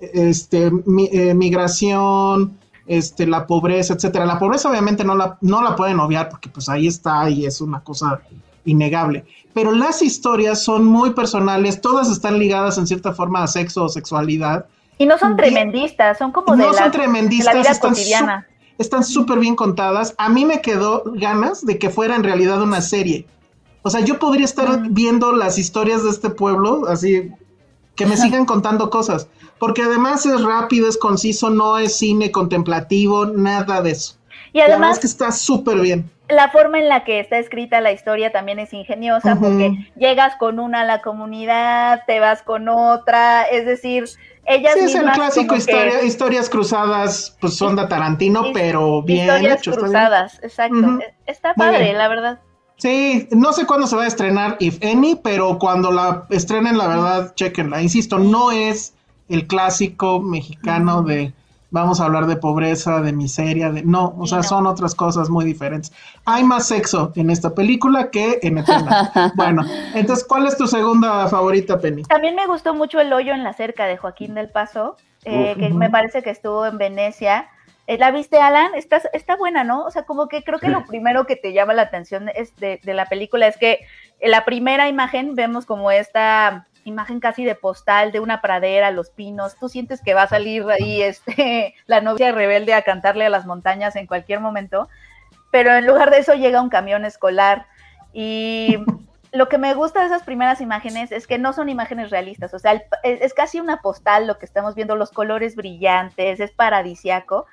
este, 0.00 0.70
eh, 1.12 1.34
migración, 1.34 2.56
este, 2.86 3.26
la 3.26 3.46
pobreza, 3.46 3.94
etcétera. 3.94 4.26
La 4.26 4.38
pobreza 4.38 4.70
obviamente 4.70 5.04
no 5.04 5.14
la, 5.14 5.36
no 5.40 5.62
la 5.62 5.74
pueden 5.74 6.00
obviar 6.00 6.28
porque 6.28 6.48
pues 6.48 6.68
ahí 6.68 6.86
está 6.86 7.28
y 7.28 7.46
es 7.46 7.60
una 7.60 7.80
cosa 7.80 8.20
innegable. 8.64 9.24
Pero 9.52 9.72
las 9.72 10.02
historias 10.02 10.62
son 10.62 10.84
muy 10.84 11.10
personales, 11.10 11.80
todas 11.80 12.10
están 12.10 12.38
ligadas 12.38 12.78
en 12.78 12.86
cierta 12.86 13.12
forma 13.12 13.42
a 13.42 13.46
sexo 13.46 13.84
o 13.84 13.88
sexualidad. 13.88 14.66
Y 14.98 15.06
no 15.06 15.18
son 15.18 15.36
tremendistas, 15.36 16.18
son 16.18 16.30
como 16.30 16.56
de, 16.56 16.64
no 16.64 16.72
son 16.72 16.90
tremendistas, 16.90 17.54
la 17.54 17.60
vida 17.60 17.70
están 17.70 17.90
cotidiana. 17.90 18.46
Están 18.76 19.04
súper 19.04 19.38
bien 19.38 19.54
contadas. 19.54 20.14
A 20.18 20.28
mí 20.28 20.44
me 20.44 20.60
quedó 20.60 21.04
ganas 21.14 21.64
de 21.64 21.78
que 21.78 21.90
fuera 21.90 22.16
en 22.16 22.24
realidad 22.24 22.60
una 22.60 22.80
serie. 22.80 23.26
O 23.86 23.90
sea, 23.90 24.00
yo 24.00 24.18
podría 24.18 24.46
estar 24.46 24.66
viendo 24.90 25.32
las 25.32 25.58
historias 25.58 26.02
de 26.02 26.10
este 26.10 26.30
pueblo, 26.30 26.88
así, 26.88 27.30
que 27.94 28.06
me 28.06 28.16
sigan 28.16 28.46
contando 28.46 28.88
cosas. 28.88 29.28
Porque 29.58 29.82
además 29.82 30.24
es 30.24 30.42
rápido, 30.42 30.88
es 30.88 30.96
conciso, 30.96 31.50
no 31.50 31.76
es 31.76 31.98
cine 31.98 32.32
contemplativo, 32.32 33.26
nada 33.26 33.82
de 33.82 33.90
eso. 33.90 34.16
Y 34.54 34.60
además 34.60 34.98
que 34.98 35.06
está 35.06 35.30
súper 35.32 35.80
bien. 35.80 36.10
La 36.30 36.48
forma 36.48 36.78
en 36.78 36.88
la 36.88 37.04
que 37.04 37.20
está 37.20 37.36
escrita 37.36 37.82
la 37.82 37.92
historia 37.92 38.32
también 38.32 38.58
es 38.58 38.72
ingeniosa, 38.72 39.36
porque 39.38 39.90
llegas 39.96 40.34
con 40.38 40.58
una 40.58 40.80
a 40.80 40.84
la 40.84 41.02
comunidad, 41.02 42.04
te 42.06 42.20
vas 42.20 42.42
con 42.42 42.70
otra, 42.70 43.42
es 43.42 43.66
decir, 43.66 44.04
ellas 44.46 44.72
sí, 44.78 44.84
es 44.86 44.94
el 44.94 45.10
clásico 45.10 45.56
historia, 45.56 46.02
historias 46.02 46.48
cruzadas, 46.48 47.36
pues 47.38 47.54
son 47.58 47.76
de 47.76 47.86
Tarantino, 47.86 48.44
pero 48.54 49.02
bien 49.02 49.26
historias 49.26 49.62
cruzadas, 49.62 50.42
exacto. 50.42 51.00
Está 51.26 51.52
padre, 51.52 51.92
la 51.92 52.08
verdad. 52.08 52.40
Sí, 52.76 53.28
no 53.30 53.52
sé 53.52 53.66
cuándo 53.66 53.86
se 53.86 53.96
va 53.96 54.02
a 54.02 54.06
estrenar, 54.06 54.56
if 54.60 54.78
any, 54.84 55.14
pero 55.16 55.58
cuando 55.58 55.92
la 55.92 56.26
estrenen, 56.30 56.76
la 56.76 56.88
verdad, 56.88 57.34
chequenla. 57.34 57.80
Insisto, 57.82 58.18
no 58.18 58.50
es 58.50 58.94
el 59.28 59.46
clásico 59.46 60.20
mexicano 60.20 61.02
de 61.02 61.32
vamos 61.74 62.00
a 62.00 62.04
hablar 62.04 62.26
de 62.26 62.36
pobreza, 62.36 63.00
de 63.00 63.12
miseria, 63.12 63.72
de 63.72 63.82
no, 63.82 64.14
o 64.16 64.26
sea, 64.28 64.44
son 64.44 64.64
otras 64.66 64.94
cosas 64.94 65.28
muy 65.28 65.44
diferentes. 65.44 65.92
Hay 66.24 66.44
más 66.44 66.68
sexo 66.68 67.12
en 67.16 67.30
esta 67.30 67.52
película 67.52 68.10
que 68.10 68.38
en 68.42 68.58
Eterna. 68.58 69.32
bueno, 69.34 69.64
entonces, 69.92 70.24
¿cuál 70.24 70.46
es 70.46 70.56
tu 70.56 70.68
segunda 70.68 71.26
favorita, 71.26 71.80
Penny? 71.80 72.04
También 72.04 72.36
me 72.36 72.46
gustó 72.46 72.74
mucho 72.74 73.00
El 73.00 73.12
hoyo 73.12 73.32
en 73.34 73.42
la 73.42 73.52
cerca 73.54 73.86
de 73.86 73.96
Joaquín 73.96 74.34
del 74.34 74.50
Paso, 74.50 74.96
eh, 75.24 75.56
que 75.58 75.70
me 75.70 75.90
parece 75.90 76.22
que 76.22 76.30
estuvo 76.30 76.64
en 76.64 76.78
Venecia 76.78 77.48
¿La 77.86 78.10
viste, 78.10 78.38
Alan? 78.38 78.74
Está, 78.74 79.02
está 79.12 79.36
buena, 79.36 79.62
¿no? 79.62 79.84
O 79.84 79.90
sea, 79.90 80.04
como 80.04 80.28
que 80.28 80.42
creo 80.42 80.58
que 80.58 80.68
lo 80.68 80.86
primero 80.86 81.26
que 81.26 81.36
te 81.36 81.52
llama 81.52 81.74
la 81.74 81.82
atención 81.82 82.30
es 82.34 82.56
de, 82.56 82.80
la 82.84 83.06
película 83.06 83.46
es 83.46 83.58
que 83.58 83.80
en 84.20 84.30
la 84.30 84.46
primera 84.46 84.88
imagen 84.88 85.34
vemos 85.34 85.66
como 85.66 85.90
esta 85.90 86.66
imagen 86.84 87.20
casi 87.20 87.44
de 87.44 87.54
postal 87.54 88.10
de 88.10 88.20
una 88.20 88.40
pradera, 88.40 88.90
los 88.90 89.10
pinos. 89.10 89.56
Tú 89.56 89.68
sientes 89.68 90.00
que 90.00 90.14
va 90.14 90.22
a 90.22 90.28
salir 90.28 90.64
ahí 90.70 91.02
este, 91.02 91.74
la 91.86 92.00
novia 92.00 92.32
rebelde 92.32 92.72
a 92.72 92.82
cantarle 92.82 93.26
a 93.26 93.30
las 93.30 93.44
montañas 93.44 93.96
en 93.96 94.06
cualquier 94.06 94.40
momento, 94.40 94.88
pero 95.50 95.74
en 95.74 95.86
lugar 95.86 96.10
de 96.10 96.18
eso 96.18 96.34
llega 96.34 96.62
un 96.62 96.70
camión 96.70 97.04
escolar 97.04 97.66
y 98.14 98.78
lo 99.34 99.48
que 99.48 99.58
me 99.58 99.74
gusta 99.74 100.00
de 100.00 100.06
esas 100.06 100.22
primeras 100.22 100.60
imágenes 100.60 101.10
es 101.10 101.26
que 101.26 101.38
no 101.38 101.52
son 101.52 101.68
imágenes 101.68 102.10
realistas, 102.10 102.54
o 102.54 102.58
sea, 102.60 102.80
es, 103.02 103.34
casi 103.34 103.58
una 103.58 103.78
postal 103.78 104.28
lo 104.28 104.38
que 104.38 104.46
estamos 104.46 104.76
viendo, 104.76 104.94
los 104.94 105.10
colores 105.10 105.56
brillantes, 105.56 106.38
es 106.38 106.52
paradisiaco, 106.52 107.46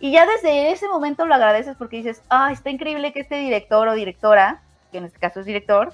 y 0.00 0.12
ya 0.12 0.26
desde 0.26 0.72
ese 0.72 0.88
momento 0.88 1.26
lo 1.26 1.34
agradeces 1.34 1.76
porque 1.76 1.98
dices, 1.98 2.22
ah, 2.30 2.50
está 2.50 2.70
increíble 2.70 3.12
que 3.12 3.20
este 3.20 3.36
director 3.36 3.86
o 3.86 3.94
directora, 3.94 4.62
que 4.90 4.98
en 4.98 5.04
este 5.04 5.18
caso 5.18 5.40
es 5.40 5.46
director, 5.46 5.92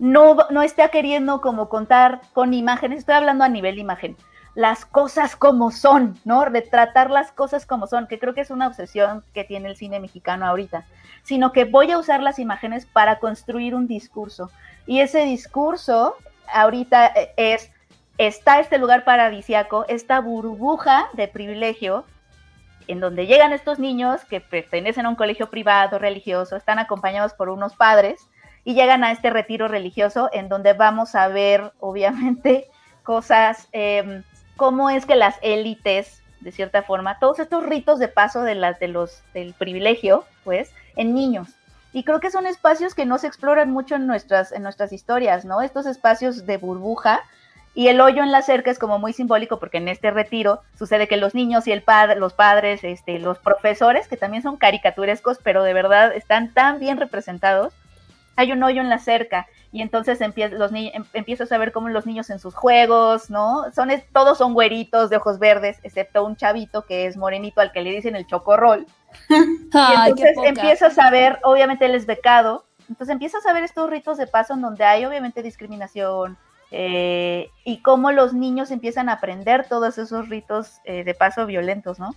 no, 0.00 0.36
no 0.50 0.62
está 0.62 0.88
queriendo 0.88 1.40
como 1.40 1.68
contar 1.68 2.20
con 2.32 2.52
imágenes, 2.52 3.00
estoy 3.00 3.14
hablando 3.14 3.44
a 3.44 3.48
nivel 3.48 3.78
imagen, 3.78 4.16
las 4.54 4.84
cosas 4.84 5.36
como 5.36 5.70
son, 5.70 6.18
¿no? 6.24 6.44
Retratar 6.44 7.10
las 7.10 7.30
cosas 7.30 7.64
como 7.64 7.86
son, 7.86 8.08
que 8.08 8.18
creo 8.18 8.34
que 8.34 8.40
es 8.40 8.50
una 8.50 8.66
obsesión 8.66 9.22
que 9.32 9.44
tiene 9.44 9.68
el 9.68 9.76
cine 9.76 10.00
mexicano 10.00 10.46
ahorita, 10.46 10.84
sino 11.22 11.52
que 11.52 11.64
voy 11.64 11.92
a 11.92 11.98
usar 11.98 12.22
las 12.22 12.40
imágenes 12.40 12.86
para 12.86 13.20
construir 13.20 13.76
un 13.76 13.86
discurso. 13.86 14.50
Y 14.84 14.98
ese 14.98 15.24
discurso 15.24 16.16
ahorita 16.52 17.06
eh, 17.06 17.32
es, 17.36 17.70
está 18.16 18.58
este 18.58 18.78
lugar 18.78 19.04
paradisiaco, 19.04 19.84
esta 19.86 20.20
burbuja 20.20 21.08
de 21.12 21.28
privilegio 21.28 22.04
en 22.88 23.00
donde 23.00 23.26
llegan 23.26 23.52
estos 23.52 23.78
niños 23.78 24.24
que 24.24 24.40
pertenecen 24.40 25.06
a 25.06 25.10
un 25.10 25.14
colegio 25.14 25.50
privado, 25.50 25.98
religioso, 25.98 26.56
están 26.56 26.78
acompañados 26.78 27.34
por 27.34 27.50
unos 27.50 27.76
padres 27.76 28.28
y 28.64 28.74
llegan 28.74 29.04
a 29.04 29.12
este 29.12 29.30
retiro 29.30 29.68
religioso 29.68 30.28
en 30.32 30.48
donde 30.48 30.72
vamos 30.72 31.14
a 31.14 31.28
ver, 31.28 31.72
obviamente, 31.80 32.68
cosas, 33.02 33.68
eh, 33.72 34.22
cómo 34.56 34.90
es 34.90 35.06
que 35.06 35.16
las 35.16 35.36
élites, 35.42 36.22
de 36.40 36.52
cierta 36.52 36.82
forma, 36.82 37.18
todos 37.18 37.38
estos 37.38 37.64
ritos 37.64 37.98
de 37.98 38.08
paso 38.08 38.42
de 38.42 38.54
de 38.80 38.88
los, 38.88 39.22
del 39.34 39.54
privilegio, 39.54 40.24
pues, 40.44 40.72
en 40.96 41.14
niños. 41.14 41.48
Y 41.92 42.04
creo 42.04 42.20
que 42.20 42.30
son 42.30 42.46
espacios 42.46 42.94
que 42.94 43.06
no 43.06 43.18
se 43.18 43.26
exploran 43.26 43.70
mucho 43.70 43.96
en 43.96 44.06
nuestras, 44.06 44.52
en 44.52 44.62
nuestras 44.62 44.92
historias, 44.92 45.44
¿no? 45.44 45.62
Estos 45.62 45.86
espacios 45.86 46.44
de 46.44 46.58
burbuja 46.58 47.22
y 47.78 47.86
el 47.86 48.00
hoyo 48.00 48.24
en 48.24 48.32
la 48.32 48.42
cerca 48.42 48.72
es 48.72 48.78
como 48.80 48.98
muy 48.98 49.12
simbólico 49.12 49.60
porque 49.60 49.76
en 49.76 49.86
este 49.86 50.10
retiro 50.10 50.62
sucede 50.76 51.06
que 51.06 51.16
los 51.16 51.36
niños 51.36 51.68
y 51.68 51.70
el 51.70 51.84
padre, 51.84 52.18
los 52.18 52.34
padres, 52.34 52.82
este, 52.82 53.20
los 53.20 53.38
profesores, 53.38 54.08
que 54.08 54.16
también 54.16 54.42
son 54.42 54.56
caricaturescos, 54.56 55.38
pero 55.44 55.62
de 55.62 55.74
verdad 55.74 56.12
están 56.12 56.52
tan 56.52 56.80
bien 56.80 56.96
representados, 56.96 57.72
hay 58.34 58.50
un 58.50 58.64
hoyo 58.64 58.80
en 58.80 58.88
la 58.88 58.98
cerca 58.98 59.46
y 59.70 59.80
entonces 59.80 60.18
los 60.50 60.72
em, 60.72 61.04
empiezas 61.12 61.52
a 61.52 61.58
ver 61.58 61.70
cómo 61.70 61.88
los 61.88 62.04
niños 62.04 62.30
en 62.30 62.40
sus 62.40 62.52
juegos, 62.52 63.30
¿no? 63.30 63.66
Son, 63.72 63.90
todos 64.12 64.38
son 64.38 64.54
güeritos 64.54 65.08
de 65.08 65.18
ojos 65.18 65.38
verdes, 65.38 65.78
excepto 65.84 66.24
un 66.24 66.34
chavito 66.34 66.82
que 66.84 67.06
es 67.06 67.16
morenito 67.16 67.60
al 67.60 67.70
que 67.70 67.82
le 67.82 67.92
dicen 67.92 68.16
el 68.16 68.26
chocorrol. 68.26 68.88
y 69.28 70.08
entonces 70.08 70.36
empiezas 70.42 70.98
a 70.98 71.10
ver, 71.10 71.38
obviamente 71.44 71.84
él 71.84 71.94
es 71.94 72.06
becado, 72.06 72.64
entonces 72.88 73.12
empiezas 73.12 73.46
a 73.46 73.52
ver 73.52 73.62
estos 73.62 73.88
ritos 73.88 74.18
de 74.18 74.26
paso 74.26 74.54
en 74.54 74.62
donde 74.62 74.82
hay 74.82 75.04
obviamente 75.04 75.44
discriminación, 75.44 76.36
eh, 76.70 77.50
y 77.64 77.78
cómo 77.78 78.12
los 78.12 78.34
niños 78.34 78.70
empiezan 78.70 79.08
a 79.08 79.14
aprender 79.14 79.66
todos 79.68 79.98
esos 79.98 80.28
ritos 80.28 80.80
eh, 80.84 81.04
de 81.04 81.14
paso 81.14 81.46
violentos, 81.46 81.98
¿no? 81.98 82.14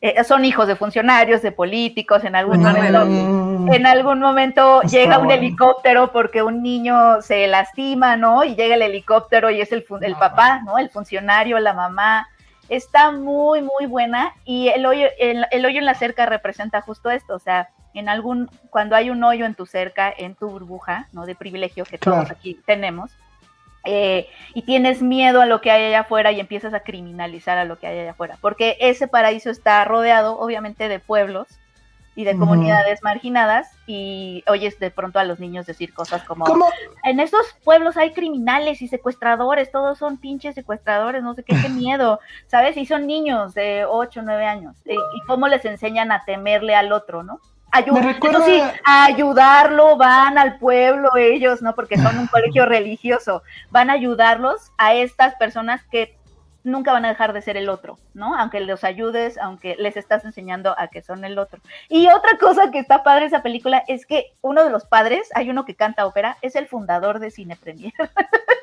Eh, 0.00 0.22
son 0.22 0.44
hijos 0.44 0.68
de 0.68 0.76
funcionarios, 0.76 1.42
de 1.42 1.50
políticos, 1.50 2.22
en 2.22 2.36
algún 2.36 2.62
momento, 2.62 3.74
en 3.74 3.86
algún 3.86 4.20
momento 4.20 4.80
llega 4.82 5.18
un 5.18 5.30
helicóptero 5.32 6.12
porque 6.12 6.44
un 6.44 6.62
niño 6.62 7.20
se 7.20 7.48
lastima, 7.48 8.16
¿no? 8.16 8.44
Y 8.44 8.54
llega 8.54 8.76
el 8.76 8.82
helicóptero 8.82 9.50
y 9.50 9.60
es 9.60 9.72
el, 9.72 9.84
el 10.02 10.14
papá, 10.14 10.60
¿no? 10.64 10.78
El 10.78 10.90
funcionario, 10.90 11.58
la 11.58 11.72
mamá, 11.72 12.28
Está 12.68 13.12
muy, 13.12 13.62
muy 13.62 13.86
buena 13.86 14.34
y 14.44 14.68
el 14.68 14.84
hoyo, 14.84 15.06
el, 15.18 15.46
el 15.50 15.64
hoyo 15.64 15.78
en 15.78 15.86
la 15.86 15.94
cerca 15.94 16.26
representa 16.26 16.82
justo 16.82 17.10
esto, 17.10 17.34
o 17.34 17.38
sea, 17.38 17.70
en 17.94 18.10
algún, 18.10 18.50
cuando 18.68 18.94
hay 18.94 19.08
un 19.08 19.24
hoyo 19.24 19.46
en 19.46 19.54
tu 19.54 19.64
cerca, 19.64 20.12
en 20.16 20.34
tu 20.34 20.50
burbuja, 20.50 21.08
¿no? 21.12 21.24
De 21.24 21.34
privilegio 21.34 21.84
que 21.84 21.96
todos 21.96 22.30
aquí 22.30 22.60
tenemos, 22.66 23.10
eh, 23.84 24.28
y 24.54 24.62
tienes 24.62 25.02
miedo 25.02 25.40
a 25.40 25.46
lo 25.46 25.60
que 25.60 25.70
hay 25.70 25.84
allá 25.84 26.00
afuera 26.00 26.32
y 26.32 26.40
empiezas 26.40 26.74
a 26.74 26.80
criminalizar 26.80 27.58
a 27.58 27.64
lo 27.64 27.78
que 27.78 27.86
hay 27.86 27.98
allá 28.00 28.10
afuera, 28.10 28.38
porque 28.40 28.76
ese 28.80 29.08
paraíso 29.08 29.50
está 29.50 29.84
rodeado, 29.84 30.38
obviamente, 30.38 30.88
de 30.88 30.98
pueblos 30.98 31.46
y 32.14 32.24
de 32.24 32.36
comunidades 32.36 33.00
marginadas, 33.04 33.70
y 33.86 34.42
oyes 34.48 34.80
de 34.80 34.90
pronto 34.90 35.20
a 35.20 35.24
los 35.24 35.38
niños 35.38 35.66
decir 35.66 35.94
cosas 35.94 36.24
como, 36.24 36.46
¿Cómo? 36.46 36.66
en 37.04 37.20
estos 37.20 37.46
pueblos 37.62 37.96
hay 37.96 38.12
criminales 38.12 38.82
y 38.82 38.88
secuestradores, 38.88 39.70
todos 39.70 39.98
son 39.98 40.18
pinches 40.18 40.56
secuestradores, 40.56 41.22
no 41.22 41.34
sé 41.34 41.44
qué, 41.44 41.54
qué 41.62 41.68
miedo, 41.68 42.18
¿sabes? 42.48 42.76
Y 42.76 42.86
son 42.86 43.06
niños 43.06 43.54
de 43.54 43.84
8, 43.84 44.22
9 44.24 44.46
años. 44.46 44.76
¿Y, 44.84 44.94
y 44.94 45.20
cómo 45.28 45.46
les 45.46 45.64
enseñan 45.64 46.10
a 46.10 46.24
temerle 46.24 46.74
al 46.74 46.90
otro, 46.90 47.22
no? 47.22 47.38
Recuerda- 47.72 48.44
sí, 48.44 48.62
a 48.84 49.04
ayudarlo, 49.04 49.96
van 49.96 50.38
al 50.38 50.58
pueblo 50.58 51.10
ellos, 51.16 51.62
¿no? 51.62 51.74
Porque 51.74 51.96
son 51.98 52.18
un 52.18 52.26
colegio 52.28 52.66
religioso, 52.66 53.42
van 53.70 53.90
a 53.90 53.94
ayudarlos 53.94 54.72
a 54.78 54.94
estas 54.94 55.34
personas 55.36 55.82
que 55.90 56.16
nunca 56.64 56.92
van 56.92 57.04
a 57.04 57.08
dejar 57.08 57.32
de 57.32 57.42
ser 57.42 57.56
el 57.56 57.68
otro, 57.68 57.98
¿no? 58.14 58.36
Aunque 58.36 58.60
los 58.60 58.84
ayudes, 58.84 59.38
aunque 59.38 59.76
les 59.78 59.96
estás 59.96 60.24
enseñando 60.24 60.74
a 60.78 60.88
que 60.88 61.02
son 61.02 61.24
el 61.24 61.38
otro. 61.38 61.60
Y 61.88 62.08
otra 62.08 62.38
cosa 62.38 62.70
que 62.70 62.78
está 62.78 63.02
padre 63.02 63.26
esa 63.26 63.42
película 63.42 63.82
es 63.88 64.06
que 64.06 64.32
uno 64.42 64.64
de 64.64 64.70
los 64.70 64.84
padres, 64.86 65.28
hay 65.34 65.50
uno 65.50 65.64
que 65.64 65.76
canta 65.76 66.06
ópera, 66.06 66.36
es 66.42 66.56
el 66.56 66.66
fundador 66.66 67.20
de 67.20 67.30
Cine 67.30 67.56
Premier. 67.56 67.92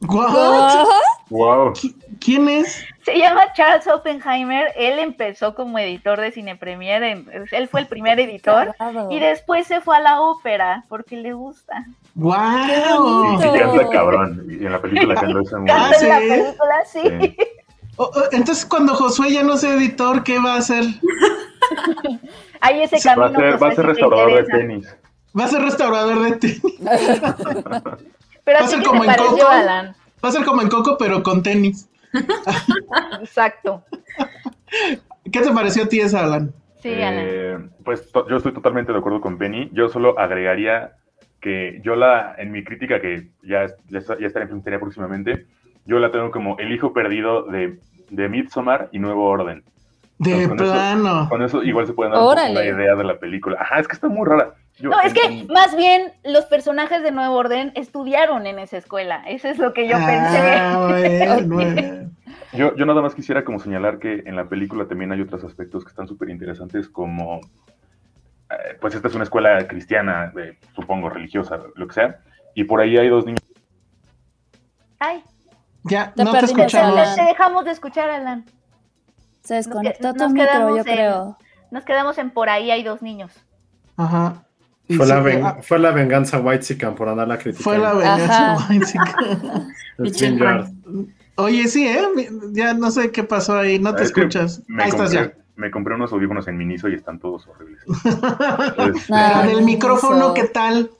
What? 0.00 0.86
Wow. 1.30 1.72
¿Qui- 1.72 1.94
¿Quién 2.20 2.48
es? 2.48 2.84
Se 3.04 3.18
llama 3.18 3.52
Charles 3.54 3.86
Oppenheimer, 3.88 4.72
él 4.76 4.98
empezó 5.00 5.54
como 5.54 5.78
editor 5.78 6.20
de 6.20 6.30
Cine 6.30 6.56
Premier, 6.56 7.02
en- 7.02 7.28
él 7.50 7.68
fue 7.68 7.80
el 7.80 7.86
primer 7.86 8.20
editor 8.20 8.74
y 9.10 9.18
después 9.18 9.66
se 9.66 9.80
fue 9.80 9.96
a 9.96 10.00
la 10.00 10.20
ópera 10.20 10.84
porque 10.88 11.16
le 11.16 11.32
gusta. 11.32 11.84
¡Wow! 12.14 12.34
Y, 12.34 13.34
y 13.44 13.58
canta 13.58 13.88
cabrón. 13.90 14.46
Y 14.48 14.64
en 14.66 14.72
la 14.72 14.80
película 14.80 15.14
canta 15.14 15.40
esa 15.40 15.58
muy 15.58 15.66
Canta 15.66 15.98
en 16.00 16.08
la 16.08 16.18
película, 16.18 16.74
sí. 16.86 17.36
Entonces, 18.32 18.64
cuando 18.64 18.94
Josué 18.94 19.32
ya 19.32 19.42
no 19.42 19.56
sea 19.56 19.74
editor, 19.74 20.22
¿qué 20.22 20.38
va 20.38 20.54
a 20.54 20.58
hacer? 20.58 20.84
Hay 22.60 22.82
ese 22.82 22.96
Va 23.08 23.12
a 23.12 23.32
camino. 23.32 23.40
ser, 23.40 23.62
va 23.62 23.68
a 23.68 23.72
ser 23.74 23.84
si 23.84 23.90
restaurador 23.90 24.34
de 24.34 24.44
tenis. 24.44 24.96
Va 25.38 25.44
a 25.44 25.48
ser 25.48 25.60
restaurador 25.62 26.20
de 26.22 26.32
tenis. 26.36 26.62
Pero 28.48 28.60
Va 28.60 28.64
a 28.64 28.68
ser 28.68 28.82
como 28.82 29.00
te 29.02 29.06
en 29.10 29.14
pareció, 29.14 29.36
Coco. 29.36 29.48
Alan. 29.50 29.94
Va 30.24 30.28
a 30.30 30.32
ser 30.32 30.44
como 30.46 30.62
en 30.62 30.68
Coco, 30.70 30.96
pero 30.98 31.22
con 31.22 31.42
tenis. 31.42 31.90
Exacto. 33.20 33.84
¿Qué 35.30 35.40
te 35.42 35.50
pareció 35.52 35.84
a 35.84 35.88
ti 35.88 36.00
esa, 36.00 36.24
Alan? 36.24 36.54
Sí, 36.80 36.94
Alan. 36.94 37.24
Eh, 37.28 37.58
pues 37.84 38.10
yo 38.28 38.36
estoy 38.38 38.52
totalmente 38.54 38.90
de 38.92 38.98
acuerdo 38.98 39.20
con 39.20 39.36
Penny. 39.36 39.68
Yo 39.74 39.90
solo 39.90 40.18
agregaría 40.18 40.92
que 41.40 41.80
yo 41.84 41.94
la, 41.94 42.34
en 42.38 42.50
mi 42.50 42.64
crítica, 42.64 43.00
que 43.02 43.28
ya, 43.42 43.66
ya, 43.90 44.00
ya 44.18 44.26
estará 44.26 44.44
en 44.44 44.48
Filmsteria 44.48 44.80
próximamente, 44.80 45.46
yo 45.84 45.98
la 45.98 46.10
tengo 46.10 46.30
como 46.30 46.56
el 46.58 46.72
hijo 46.72 46.94
perdido 46.94 47.42
de, 47.42 47.78
de 48.08 48.28
Midsommar 48.30 48.88
y 48.92 48.98
Nuevo 48.98 49.26
Orden. 49.26 49.62
De 50.18 50.48
Con 50.48 50.58
eso- 50.58 50.72
plano. 50.72 51.28
Con 51.28 51.42
eso 51.42 51.62
igual 51.62 51.86
se 51.86 51.92
puede 51.92 52.10
dar 52.10 52.18
un 52.18 52.24
poco 52.24 52.32
Órale. 52.32 52.52
una 52.72 52.82
idea 52.82 52.94
de 52.96 53.04
la 53.04 53.18
película. 53.18 53.58
Ajá, 53.60 53.78
es 53.78 53.86
que 53.86 53.94
está 53.94 54.08
muy 54.08 54.26
rara. 54.26 54.54
Yo- 54.80 54.90
No, 54.90 55.00
es 55.00 55.08
en- 55.08 55.14
que 55.14 55.26
en- 55.26 55.46
más 55.48 55.76
bien 55.76 56.12
los 56.24 56.44
personajes 56.46 57.02
de 57.02 57.10
Nuevo 57.10 57.34
Orden 57.34 57.72
estudiaron 57.74 58.46
en 58.46 58.58
esa 58.58 58.76
escuela. 58.76 59.22
Eso 59.26 59.48
es 59.48 59.58
lo 59.58 59.72
que 59.72 59.88
yo 59.88 59.96
Ah, 59.98 60.86
pensé. 60.88 61.16
bueno, 61.48 61.54
bueno. 61.54 62.10
Yo, 62.52 62.74
yo 62.76 62.86
nada 62.86 63.02
más 63.02 63.14
quisiera 63.14 63.44
como 63.44 63.58
señalar 63.58 63.98
que 63.98 64.22
en 64.26 64.36
la 64.36 64.48
película 64.48 64.86
también 64.86 65.12
hay 65.12 65.20
otros 65.20 65.44
aspectos 65.44 65.84
que 65.84 65.90
están 65.90 66.06
súper 66.08 66.30
interesantes 66.30 66.88
como, 66.88 67.40
eh, 68.50 68.76
pues 68.80 68.94
esta 68.94 69.08
es 69.08 69.14
una 69.14 69.24
escuela 69.24 69.66
cristiana, 69.68 70.32
eh, 70.38 70.58
supongo 70.74 71.10
religiosa, 71.10 71.58
lo 71.74 71.86
que 71.86 71.94
sea, 71.94 72.20
y 72.54 72.64
por 72.64 72.80
ahí 72.80 72.96
hay 72.96 73.08
dos 73.08 73.26
niños. 73.26 73.40
Ay, 74.98 75.22
Ya, 75.84 76.12
Te 76.14 76.24
no 76.24 76.32
te 76.32 76.44
escuchamos. 76.44 77.14
Te 77.14 77.22
dejamos 77.22 77.64
de 77.64 77.70
escuchar, 77.70 78.10
Alan. 78.10 78.44
Se 79.42 79.54
desconectó 79.54 80.08
nos 80.12 80.16
tu 80.16 80.28
micro, 80.30 80.50
quedamos 80.50 80.70
yo 80.70 80.76
en- 80.78 80.84
creo. 80.84 81.38
Nos 81.70 81.84
quedamos 81.84 82.18
en 82.18 82.30
por 82.30 82.48
ahí 82.50 82.70
hay 82.70 82.82
dos 82.82 83.00
niños. 83.02 83.32
Ajá. 83.96 84.42
Fue, 84.96 85.04
sí, 85.06 85.12
la, 85.12 85.20
ven- 85.20 85.44
ah, 85.44 85.56
fue 85.62 85.78
la 85.78 85.90
venganza 85.90 86.40
White 86.40 86.76
por 86.96 87.08
andarla 87.08 87.36
criticando. 87.38 87.64
fue 87.64 87.78
la 87.78 87.92
venganza. 87.92 88.68
Yard. 90.38 90.68
Oye, 91.36 91.68
sí, 91.68 91.86
¿eh? 91.86 92.00
Ya 92.52 92.74
no 92.74 92.90
sé 92.90 93.10
qué 93.12 93.22
pasó 93.22 93.56
ahí, 93.56 93.78
no 93.78 93.94
te 93.94 94.02
Es 94.04 94.12
que 94.12 94.20
escuchas. 94.22 94.62
Me 94.66 94.82
Ahí 94.82 94.88
estás 94.90 95.10
compré, 95.14 95.34
ya. 95.36 95.42
me 95.56 95.70
compré 95.70 95.94
unos 95.94 96.12
audífonos 96.12 96.48
en 96.48 96.56
Miniso 96.56 96.88
y 96.88 96.94
están 96.94 97.18
todos 97.18 97.46
horribles. 97.46 97.84
Este, 97.86 99.12
No. 99.12 99.32
Con 99.40 99.48
el 99.50 99.62
micrófono. 99.62 100.34
¿qué 100.34 100.44
tal? 100.44 100.90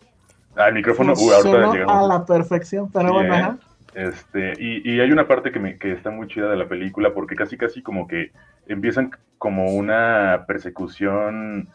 ah, 0.56 0.68
el 0.68 0.74
micrófono, 0.74 1.14
uh, 1.16 1.32
ahorita 1.32 1.72
llegamos. 1.72 2.04
a 2.04 2.18
la 2.18 2.24
perfección, 2.26 2.90
pero 2.92 3.12
bueno, 3.12 3.34
ajá. 3.34 3.58
Este, 3.94 4.52
y, 4.60 4.88
y 4.94 5.00
hay 5.00 5.10
una 5.10 5.26
parte 5.26 5.50
que, 5.50 5.58
me, 5.58 5.76
que 5.76 5.90
está 5.92 6.10
muy 6.10 6.28
chida 6.28 6.48
de 6.50 6.56
la 6.56 6.68
película 6.68 7.12
porque 7.14 7.34
casi 7.34 7.56
casi 7.56 7.82
como 7.82 8.06
que 8.06 8.30
empiezan 8.68 9.10
como 9.38 9.72
una 9.72 10.44
persecución 10.46 11.68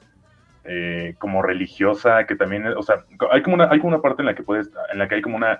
eh, 0.66 1.16
como 1.20 1.42
religiosa 1.42 2.26
que 2.26 2.36
también, 2.36 2.66
o 2.68 2.84
sea, 2.84 3.04
hay 3.32 3.42
como 3.42 3.56
una, 3.56 3.70
hay 3.70 3.80
como 3.80 3.94
una 3.94 4.02
parte 4.02 4.22
en 4.22 4.28
la 4.28 4.36
que 4.36 4.44
puedes, 4.44 4.70
en 4.92 5.00
la 5.00 5.08
que 5.08 5.16
hay 5.16 5.22
como 5.22 5.36
una 5.38 5.60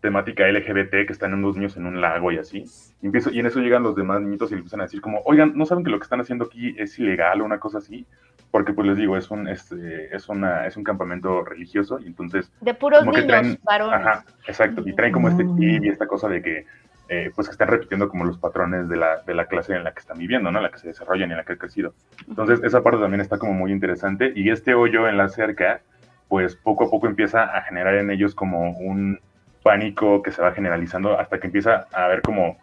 temática 0.00 0.46
LGBT 0.48 0.90
que 1.06 1.12
están 1.12 1.34
unos 1.34 1.56
niños 1.56 1.76
en 1.76 1.84
un 1.84 2.00
lago 2.00 2.32
y 2.32 2.38
así. 2.38 2.64
Y, 3.02 3.06
empiezo, 3.06 3.30
y 3.30 3.38
en 3.40 3.46
eso 3.46 3.60
llegan 3.60 3.82
los 3.82 3.94
demás 3.94 4.20
niñitos 4.22 4.50
y 4.50 4.54
le 4.54 4.60
empiezan 4.60 4.80
a 4.80 4.84
decir 4.84 5.00
como, 5.02 5.20
oigan, 5.26 5.52
¿no 5.56 5.66
saben 5.66 5.84
que 5.84 5.90
lo 5.90 5.98
que 5.98 6.04
están 6.04 6.20
haciendo 6.20 6.46
aquí 6.46 6.74
es 6.78 6.98
ilegal 6.98 7.40
o 7.40 7.44
una 7.44 7.58
cosa 7.58 7.78
así? 7.78 8.06
Porque 8.50 8.72
pues 8.72 8.88
les 8.88 8.96
digo, 8.96 9.16
es 9.16 9.30
un, 9.30 9.46
este, 9.46 10.14
es 10.14 10.28
una, 10.28 10.66
es 10.66 10.76
un 10.76 10.84
campamento 10.84 11.44
religioso 11.44 12.00
y 12.00 12.06
entonces 12.06 12.50
De 12.62 12.72
puros 12.72 13.04
niños, 13.04 13.26
traen- 13.26 13.58
varones. 13.62 13.94
Ajá, 14.06 14.24
exacto. 14.46 14.82
Y 14.86 14.94
traen 14.94 15.12
como 15.12 15.28
este 15.28 15.44
Mm. 15.44 15.62
y 15.84 15.88
esta 15.88 16.06
cosa 16.06 16.28
de 16.28 16.40
que, 16.42 16.66
eh, 17.12 17.32
pues 17.34 17.48
que 17.48 17.52
están 17.52 17.68
repitiendo 17.68 18.08
como 18.08 18.24
los 18.24 18.38
patrones 18.38 18.88
de 18.88 18.96
la, 18.96 19.18
de 19.26 19.34
la 19.34 19.46
clase 19.46 19.74
en 19.74 19.82
la 19.84 19.92
que 19.92 19.98
están 20.00 20.16
viviendo, 20.18 20.50
¿no? 20.50 20.58
En 20.60 20.62
la 20.62 20.70
que 20.70 20.78
se 20.78 20.88
desarrollan 20.88 21.28
y 21.28 21.32
en 21.32 21.38
la 21.38 21.44
que 21.44 21.52
han 21.52 21.58
crecido. 21.58 21.92
Entonces, 22.28 22.62
esa 22.62 22.82
parte 22.82 23.00
también 23.00 23.20
está 23.20 23.36
como 23.38 23.52
muy 23.52 23.72
interesante. 23.72 24.32
Y 24.34 24.50
este 24.50 24.74
hoyo 24.74 25.08
en 25.08 25.16
la 25.18 25.28
cerca, 25.28 25.80
pues 26.28 26.54
poco 26.56 26.84
a 26.84 26.90
poco 26.90 27.08
empieza 27.08 27.42
a 27.42 27.62
generar 27.62 27.96
en 27.96 28.10
ellos 28.12 28.34
como 28.34 28.70
un 28.78 29.18
pánico 29.64 30.22
que 30.22 30.30
se 30.32 30.40
va 30.40 30.52
generalizando 30.52 31.18
hasta 31.18 31.40
que 31.40 31.48
empieza 31.48 31.88
a 31.92 32.04
haber 32.04 32.22
como 32.22 32.56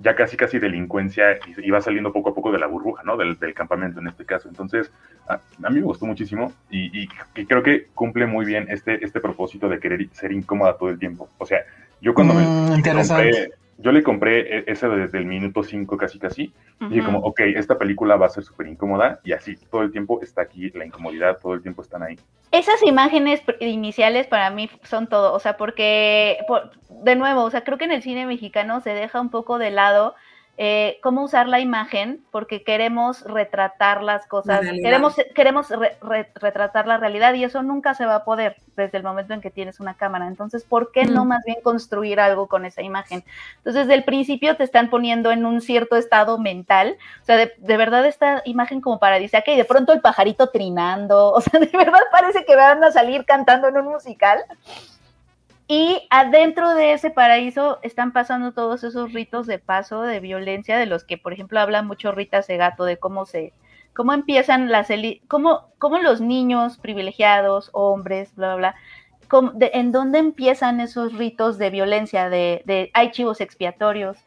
ya 0.00 0.16
casi 0.16 0.36
casi 0.36 0.58
delincuencia 0.58 1.38
y, 1.62 1.70
va 1.70 1.80
saliendo 1.80 2.12
poco 2.12 2.30
a 2.30 2.34
poco 2.34 2.50
de 2.50 2.58
la 2.58 2.66
burbuja, 2.66 3.02
¿no? 3.04 3.16
Del, 3.16 3.38
del 3.38 3.54
campamento 3.54 4.00
en 4.00 4.08
este 4.08 4.24
caso. 4.24 4.48
Entonces, 4.48 4.90
a, 5.28 5.34
a 5.62 5.70
mí 5.70 5.76
me 5.80 5.82
gustó 5.86 6.06
muchísimo 6.06 6.52
y, 6.70 7.02
y- 7.04 7.08
y 7.36 7.46
creo 7.46 7.62
que 7.62 7.86
cumple 7.94 8.26
muy 8.26 8.44
bien 8.44 8.66
este, 8.70 9.04
este 9.04 9.20
propósito 9.20 9.68
de 9.68 9.78
querer 9.78 10.08
ser 10.12 10.32
incómoda 10.32 10.76
todo 10.76 10.88
el 10.88 10.98
tiempo. 10.98 11.28
O 11.38 11.46
sea, 11.46 11.60
yo 12.00 12.12
cuando 12.14 12.34
me- 12.34 12.46
Mm, 12.46 12.70
me 12.70 12.76
interesante. 12.78 13.30
compré, 13.30 13.52
yo 13.78 13.92
le 13.92 14.02
compré 14.02 14.58
e- 14.58 14.64
ese 14.66 14.88
desde 14.88 15.18
el 15.18 15.26
minuto 15.26 15.62
5 15.62 15.96
casi 15.96 16.18
casi, 16.18 16.42
y 16.80 16.88
dije 16.88 17.00
Ujú. 17.00 17.04
como, 17.12 17.18
ok, 17.20 17.40
esta 17.40 17.78
película 17.78 18.16
va 18.16 18.26
a 18.26 18.30
ser 18.30 18.44
súper 18.44 18.66
incómoda 18.66 19.20
y 19.24 19.32
así, 19.32 19.56
todo 19.70 19.82
el 19.82 19.90
tiempo 19.90 20.20
está 20.22 20.42
aquí 20.42 20.70
la 20.70 20.84
incomodidad, 20.84 21.38
todo 21.40 21.54
el 21.54 21.62
tiempo 21.62 21.82
están 21.82 22.02
ahí. 22.02 22.18
Esas 22.52 22.82
imágenes 22.84 23.42
iniciales 23.60 24.26
para 24.28 24.50
mí 24.50 24.70
son 24.84 25.08
todo, 25.08 25.32
o 25.32 25.40
sea, 25.40 25.56
porque, 25.56 26.38
por- 26.46 26.70
de 26.88 27.16
nuevo, 27.16 27.42
o 27.42 27.50
sea, 27.50 27.64
creo 27.64 27.78
que 27.78 27.84
en 27.84 27.92
el 27.92 28.02
cine 28.02 28.26
mexicano 28.26 28.80
se 28.80 28.90
deja 28.90 29.20
un 29.20 29.30
poco 29.30 29.58
de 29.58 29.70
lado 29.70 30.14
eh, 30.56 30.98
cómo 31.02 31.22
usar 31.24 31.48
la 31.48 31.58
imagen, 31.58 32.20
porque 32.30 32.62
queremos 32.62 33.22
retratar 33.22 34.02
las 34.04 34.26
cosas, 34.28 34.60
realidad. 34.60 34.84
queremos, 34.88 35.16
queremos 35.34 35.70
re- 35.70 35.96
re- 36.00 36.30
retratar 36.36 36.86
la 36.86 36.96
realidad 36.96 37.34
y 37.34 37.42
eso 37.42 37.62
nunca 37.64 37.94
se 37.94 38.06
va 38.06 38.14
a 38.16 38.24
poder 38.24 38.56
desde 38.76 38.98
el 38.98 39.02
momento 39.04 39.34
en 39.34 39.40
que 39.40 39.50
tienes 39.50 39.80
una 39.80 39.94
cámara. 39.94 40.28
Entonces, 40.28 40.62
¿por 40.64 40.92
qué 40.92 41.06
no 41.06 41.24
Mm. 41.24 41.28
más 41.28 41.44
bien 41.44 41.56
construir 41.62 42.20
algo 42.20 42.46
con 42.46 42.64
esa 42.64 42.82
imagen? 42.82 43.24
Entonces, 43.58 43.86
desde 43.86 43.94
el 43.94 44.04
principio 44.04 44.56
te 44.56 44.62
están 44.64 44.90
poniendo 44.90 45.32
en 45.32 45.44
un 45.44 45.60
cierto 45.60 45.96
estado 45.96 46.38
mental, 46.38 46.96
o 47.22 47.24
sea, 47.24 47.36
de, 47.36 47.52
de 47.58 47.76
verdad 47.76 48.06
esta 48.06 48.42
imagen 48.44 48.80
como 48.80 49.00
paradisíaca 49.00 49.50
y 49.50 49.56
de 49.56 49.64
pronto 49.64 49.92
el 49.92 50.00
pajarito 50.00 50.50
trinando, 50.50 51.32
o 51.34 51.40
sea, 51.40 51.58
de 51.58 51.66
verdad 51.76 52.00
parece 52.12 52.44
que 52.44 52.54
van 52.54 52.82
a 52.84 52.92
salir 52.92 53.24
cantando 53.24 53.66
en 53.68 53.76
un 53.78 53.86
musical. 53.86 54.38
Y 55.66 56.06
adentro 56.10 56.74
de 56.74 56.92
ese 56.92 57.10
paraíso 57.10 57.78
están 57.82 58.12
pasando 58.12 58.52
todos 58.52 58.84
esos 58.84 59.12
ritos 59.12 59.46
de 59.46 59.58
paso, 59.58 60.02
de 60.02 60.20
violencia, 60.20 60.78
de 60.78 60.86
los 60.86 61.04
que, 61.04 61.16
por 61.16 61.32
ejemplo, 61.32 61.58
habla 61.58 61.82
mucho 61.82 62.12
Rita 62.12 62.42
Segato, 62.42 62.84
de 62.84 62.98
cómo 62.98 63.24
se, 63.24 63.54
cómo 63.94 64.12
empiezan 64.12 64.70
las 64.70 64.90
eli- 64.90 65.22
cómo, 65.26 65.72
cómo 65.78 65.98
los 65.98 66.20
niños 66.20 66.76
privilegiados, 66.78 67.70
hombres, 67.72 68.34
bla, 68.36 68.56
bla, 68.56 68.74
bla, 69.30 69.52
de- 69.54 69.70
en 69.74 69.90
dónde 69.90 70.18
empiezan 70.18 70.80
esos 70.80 71.14
ritos 71.14 71.56
de 71.56 71.70
violencia, 71.70 72.28
de, 72.28 72.62
de 72.66 72.90
hay 72.92 73.10
chivos 73.10 73.40
expiatorios, 73.40 74.18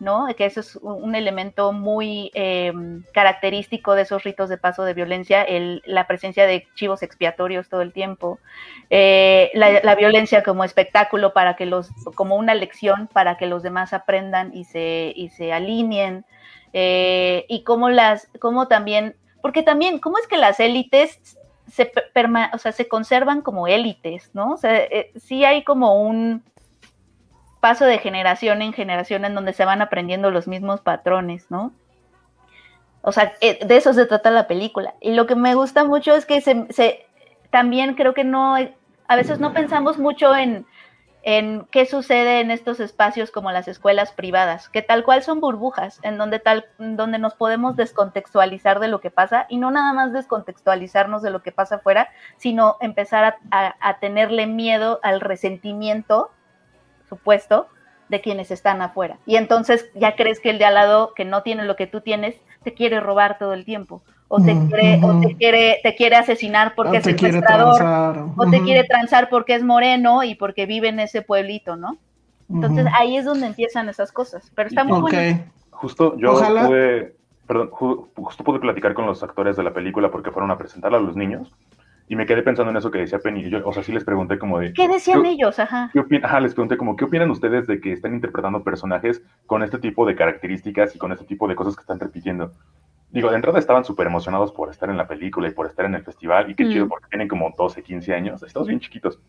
¿no? 0.00 0.26
Que 0.36 0.46
eso 0.46 0.60
es 0.60 0.76
un 0.76 1.14
elemento 1.14 1.72
muy 1.72 2.30
eh, 2.34 2.72
característico 3.12 3.94
de 3.94 4.02
esos 4.02 4.24
ritos 4.24 4.48
de 4.48 4.58
paso 4.58 4.82
de 4.82 4.94
violencia, 4.94 5.46
la 5.84 6.06
presencia 6.06 6.46
de 6.46 6.66
chivos 6.74 7.02
expiatorios 7.02 7.68
todo 7.68 7.82
el 7.82 7.92
tiempo, 7.92 8.40
eh, 8.88 9.50
la, 9.54 9.80
la, 9.82 9.94
violencia 9.94 10.42
como 10.42 10.64
espectáculo 10.64 11.32
para 11.32 11.54
que 11.54 11.66
los, 11.66 11.90
como 12.14 12.36
una 12.36 12.54
lección 12.54 13.08
para 13.12 13.36
que 13.36 13.46
los 13.46 13.62
demás 13.62 13.92
aprendan 13.92 14.50
y 14.54 14.64
se, 14.64 15.12
y 15.14 15.28
se 15.28 15.52
alineen, 15.52 16.24
eh, 16.72 17.44
y 17.48 17.62
cómo 17.64 17.90
las, 17.90 18.28
cómo 18.40 18.68
también, 18.68 19.16
porque 19.42 19.62
también, 19.62 19.98
¿cómo 19.98 20.18
es 20.18 20.26
que 20.26 20.36
las 20.36 20.60
élites 20.60 21.38
se, 21.70 21.86
perma, 22.14 22.50
o 22.54 22.58
sea, 22.58 22.72
se 22.72 22.88
conservan 22.88 23.42
como 23.42 23.68
élites, 23.68 24.30
¿no? 24.34 24.52
O 24.52 24.56
sea, 24.56 24.76
eh, 24.76 25.12
sí 25.16 25.44
hay 25.44 25.62
como 25.64 26.02
un 26.02 26.42
paso 27.60 27.84
de 27.84 27.98
generación 27.98 28.62
en 28.62 28.72
generación 28.72 29.24
en 29.24 29.34
donde 29.34 29.52
se 29.52 29.64
van 29.64 29.82
aprendiendo 29.82 30.30
los 30.30 30.48
mismos 30.48 30.80
patrones, 30.80 31.50
¿no? 31.50 31.72
O 33.02 33.12
sea, 33.12 33.34
eh, 33.40 33.64
de 33.64 33.76
eso 33.76 33.92
se 33.92 34.06
trata 34.06 34.30
la 34.30 34.46
película. 34.46 34.94
Y 35.00 35.12
lo 35.12 35.26
que 35.26 35.34
me 35.34 35.54
gusta 35.54 35.84
mucho 35.84 36.14
es 36.14 36.26
que 36.26 36.40
se, 36.40 37.06
también 37.50 37.94
creo 37.94 38.14
que 38.14 38.24
no, 38.24 38.56
a 38.56 39.16
veces 39.16 39.40
no 39.40 39.52
pensamos 39.52 39.98
mucho 39.98 40.34
en, 40.36 40.66
en 41.22 41.66
qué 41.70 41.86
sucede 41.86 42.40
en 42.40 42.50
estos 42.50 42.78
espacios 42.78 43.30
como 43.30 43.52
las 43.52 43.68
escuelas 43.68 44.12
privadas, 44.12 44.68
que 44.68 44.82
tal 44.82 45.04
cual 45.04 45.22
son 45.22 45.40
burbujas, 45.40 45.98
en 46.02 46.18
donde 46.18 46.40
tal, 46.40 46.66
donde 46.78 47.18
nos 47.18 47.34
podemos 47.34 47.76
descontextualizar 47.76 48.80
de 48.80 48.88
lo 48.88 49.00
que 49.00 49.10
pasa 49.10 49.46
y 49.48 49.56
no 49.56 49.70
nada 49.70 49.92
más 49.92 50.12
descontextualizarnos 50.12 51.22
de 51.22 51.30
lo 51.30 51.42
que 51.42 51.52
pasa 51.52 51.76
afuera, 51.76 52.08
sino 52.36 52.76
empezar 52.80 53.38
a, 53.50 53.74
a 53.80 53.98
tenerle 53.98 54.46
miedo 54.46 55.00
al 55.02 55.20
resentimiento 55.20 56.30
supuesto 57.10 57.66
de 58.08 58.20
quienes 58.20 58.50
están 58.50 58.80
afuera. 58.80 59.18
Y 59.26 59.36
entonces 59.36 59.90
ya 59.94 60.16
crees 60.16 60.40
que 60.40 60.50
el 60.50 60.58
de 60.58 60.64
al 60.64 60.74
lado 60.74 61.12
que 61.14 61.24
no 61.24 61.42
tiene 61.42 61.64
lo 61.64 61.76
que 61.76 61.86
tú 61.86 62.00
tienes 62.00 62.36
te 62.64 62.72
quiere 62.72 63.00
robar 63.00 63.38
todo 63.38 63.52
el 63.52 63.64
tiempo 63.64 64.02
o 64.32 64.40
te 64.40 64.56
quiere 64.68 64.98
uh 64.98 65.00
-huh. 65.00 65.18
o 65.18 65.20
te 65.20 65.36
quiere 65.36 65.80
te 65.82 65.94
quiere 65.96 66.16
asesinar 66.16 66.74
porque 66.76 66.96
o 66.96 67.00
es 67.00 67.04
secuestrador 67.04 67.82
uh 67.82 67.86
-huh. 67.86 68.34
o 68.36 68.50
te 68.50 68.60
quiere 68.62 68.84
transar 68.84 69.28
porque 69.28 69.54
es 69.54 69.64
moreno 69.64 70.22
y 70.22 70.36
porque 70.36 70.66
vive 70.66 70.88
en 70.88 71.00
ese 71.00 71.22
pueblito, 71.22 71.76
¿no? 71.76 71.98
Entonces 72.48 72.86
uh 72.86 72.88
-huh. 72.88 72.96
ahí 72.96 73.16
es 73.16 73.24
donde 73.24 73.46
empiezan 73.46 73.88
esas 73.88 74.12
cosas, 74.12 74.50
pero 74.54 74.68
está 74.68 74.84
muy 74.84 75.00
okay. 75.00 75.32
bueno. 75.34 75.52
Justo 75.70 76.16
yo 76.16 76.32
Ojalá. 76.32 76.66
pude 76.66 77.14
perdón, 77.46 77.70
justo 77.72 78.44
pude 78.44 78.60
platicar 78.60 78.94
con 78.94 79.06
los 79.06 79.20
actores 79.24 79.56
de 79.56 79.64
la 79.64 79.72
película 79.72 80.08
porque 80.12 80.30
fueron 80.30 80.52
a 80.52 80.58
presentarla 80.58 80.98
a 80.98 81.00
los 81.00 81.16
niños 81.16 81.52
y 82.10 82.16
me 82.16 82.26
quedé 82.26 82.42
pensando 82.42 82.72
en 82.72 82.76
eso 82.76 82.90
que 82.90 82.98
decía 82.98 83.20
Penny. 83.20 83.48
Yo, 83.48 83.64
o 83.64 83.72
sea, 83.72 83.84
sí 83.84 83.92
les 83.92 84.02
pregunté 84.02 84.36
como 84.36 84.58
de... 84.58 84.72
¿Qué 84.72 84.88
decían 84.88 85.22
¿qué, 85.22 85.28
ellos? 85.28 85.60
Ajá. 85.60 85.92
¿qué 85.92 86.20
Ajá, 86.24 86.40
les 86.40 86.54
pregunté 86.54 86.76
como, 86.76 86.96
¿qué 86.96 87.04
opinan 87.04 87.30
ustedes 87.30 87.68
de 87.68 87.80
que 87.80 87.92
están 87.92 88.14
interpretando 88.14 88.64
personajes 88.64 89.22
con 89.46 89.62
este 89.62 89.78
tipo 89.78 90.04
de 90.04 90.16
características 90.16 90.96
y 90.96 90.98
con 90.98 91.12
este 91.12 91.24
tipo 91.24 91.46
de 91.46 91.54
cosas 91.54 91.76
que 91.76 91.82
están 91.82 92.00
repitiendo? 92.00 92.50
Digo, 93.10 93.30
de 93.30 93.36
entrada 93.36 93.60
estaban 93.60 93.84
súper 93.84 94.08
emocionados 94.08 94.50
por 94.50 94.70
estar 94.70 94.90
en 94.90 94.96
la 94.96 95.06
película 95.06 95.46
y 95.46 95.52
por 95.52 95.66
estar 95.66 95.86
en 95.86 95.94
el 95.94 96.02
festival. 96.02 96.50
Y 96.50 96.56
qué 96.56 96.64
mm. 96.64 96.70
chido, 96.70 96.88
porque 96.88 97.06
tienen 97.10 97.28
como 97.28 97.54
12, 97.56 97.80
15 97.80 98.12
años. 98.12 98.42
Estamos 98.42 98.66
bien 98.66 98.80
chiquitos. 98.80 99.20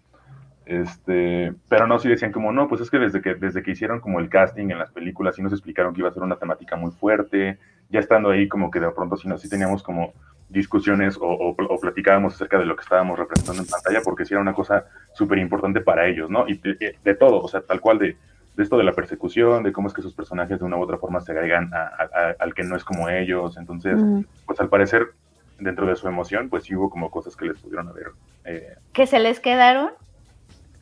Este, 0.66 1.54
pero 1.70 1.86
no, 1.86 2.00
sí 2.00 2.10
decían 2.10 2.32
como, 2.32 2.52
no, 2.52 2.68
pues 2.68 2.82
es 2.82 2.90
que 2.90 2.98
desde 2.98 3.22
que, 3.22 3.36
desde 3.36 3.62
que 3.62 3.70
hicieron 3.70 4.00
como 4.00 4.20
el 4.20 4.28
casting 4.28 4.72
en 4.72 4.80
las 4.80 4.90
películas, 4.90 5.36
sí 5.36 5.44
nos 5.44 5.54
explicaron 5.54 5.94
que 5.94 6.00
iba 6.00 6.10
a 6.10 6.14
ser 6.14 6.24
una 6.24 6.38
temática 6.38 6.76
muy 6.78 6.90
fuerte. 6.90 7.60
Ya 7.92 8.00
estando 8.00 8.32
ahí, 8.32 8.48
como 8.48 8.72
que 8.72 8.80
de 8.80 8.90
pronto 8.90 9.18
sí, 9.18 9.28
no, 9.28 9.38
sí 9.38 9.48
teníamos 9.48 9.84
como 9.84 10.14
discusiones 10.52 11.18
o, 11.18 11.26
o, 11.26 11.50
o, 11.50 11.80
platicábamos 11.80 12.36
acerca 12.36 12.60
de 12.60 12.66
lo 12.66 12.76
que 12.76 12.84
estábamos 12.84 13.18
representando 13.18 13.62
en 13.62 13.68
pantalla, 13.68 14.02
porque 14.04 14.26
sí 14.26 14.34
era 14.34 14.42
una 14.42 14.54
cosa 14.54 14.86
súper 15.14 15.38
importante 15.38 15.82
para 15.82 16.08
ellos, 16.08 16.30
¿no? 16.30 16.48
Y 16.48 16.58
de, 16.58 16.96
de, 17.02 17.16
todo, 17.16 17.42
o 17.42 17.48
sea, 17.48 17.62
tal 17.62 17.80
cual 17.80 18.00
de, 18.00 18.18
de, 18.56 18.64
esto 18.64 18.78
de 18.78 18.84
la 18.84 18.92
persecución, 18.92 19.64
de 19.64 19.72
cómo 19.72 19.88
es 19.88 19.94
que 19.94 20.02
sus 20.02 20.14
personajes 20.14 20.60
de 20.60 20.66
una 20.66 20.78
u 20.78 20.82
otra 20.82 20.98
forma 20.98 21.22
se 21.22 21.32
agregan 21.32 21.74
a, 21.74 21.80
a, 21.80 22.36
al 22.40 22.54
que 22.54 22.64
no 22.64 22.76
es 22.76 22.84
como 22.84 23.10
ellos. 23.10 23.58
Entonces, 23.58 23.98
mm. 23.98 24.26
pues 24.46 24.60
al 24.60 24.70
parecer, 24.70 25.14
dentro 25.60 25.86
de 25.86 25.96
su 25.96 26.08
emoción, 26.08 26.50
pues 26.50 26.66
sí 26.66 26.76
hubo 26.76 26.90
como 26.90 27.10
cosas 27.10 27.36
que 27.36 27.46
les 27.46 27.60
pudieron 27.60 27.88
haber. 27.88 28.08
Eh... 28.44 28.76
¿Que 28.94 29.08
se 29.08 29.20
les 29.20 29.40
quedaron? 29.40 29.92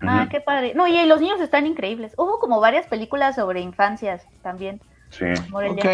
Uh 0.01 0.05
-huh. 0.05 0.09
Ah, 0.09 0.27
qué 0.31 0.41
padre. 0.41 0.73
No, 0.73 0.87
y 0.87 1.05
los 1.05 1.21
niños 1.21 1.41
están 1.41 1.67
increíbles. 1.67 2.13
Hubo 2.17 2.39
como 2.39 2.59
varias 2.59 2.87
películas 2.87 3.35
sobre 3.35 3.59
infancias 3.59 4.25
también. 4.41 4.81
Sí. 5.09 5.25
Ok. 5.51 5.85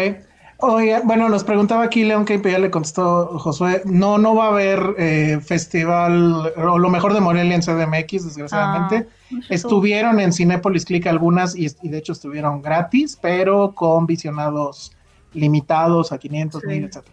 Oye, 0.58 1.00
bueno, 1.04 1.28
nos 1.28 1.44
preguntaba 1.44 1.84
aquí 1.84 2.04
León 2.04 2.24
que 2.24 2.40
ya 2.40 2.58
le 2.58 2.70
contestó 2.70 3.38
Josué. 3.38 3.82
No, 3.84 4.16
no 4.16 4.34
va 4.34 4.46
a 4.46 4.48
haber 4.48 4.94
eh, 4.96 5.38
festival 5.44 6.52
o 6.56 6.78
lo 6.78 6.88
mejor 6.88 7.12
de 7.12 7.20
Morelia 7.20 7.54
en 7.54 7.60
CDMX, 7.60 8.24
desgraciadamente. 8.24 9.06
Ah, 9.32 9.36
Estuvieron 9.50 10.18
en 10.18 10.32
Cinépolis 10.32 10.86
Click 10.86 11.06
algunas 11.08 11.54
y, 11.54 11.66
y, 11.82 11.88
de 11.88 11.98
hecho 11.98 12.12
estuvieron 12.12 12.62
gratis, 12.62 13.18
pero 13.20 13.72
con 13.74 14.06
visionados 14.06 14.92
limitados 15.34 16.12
a 16.12 16.18
500 16.18 16.60
sí. 16.62 16.66
mil, 16.66 16.84
etc. 16.84 17.04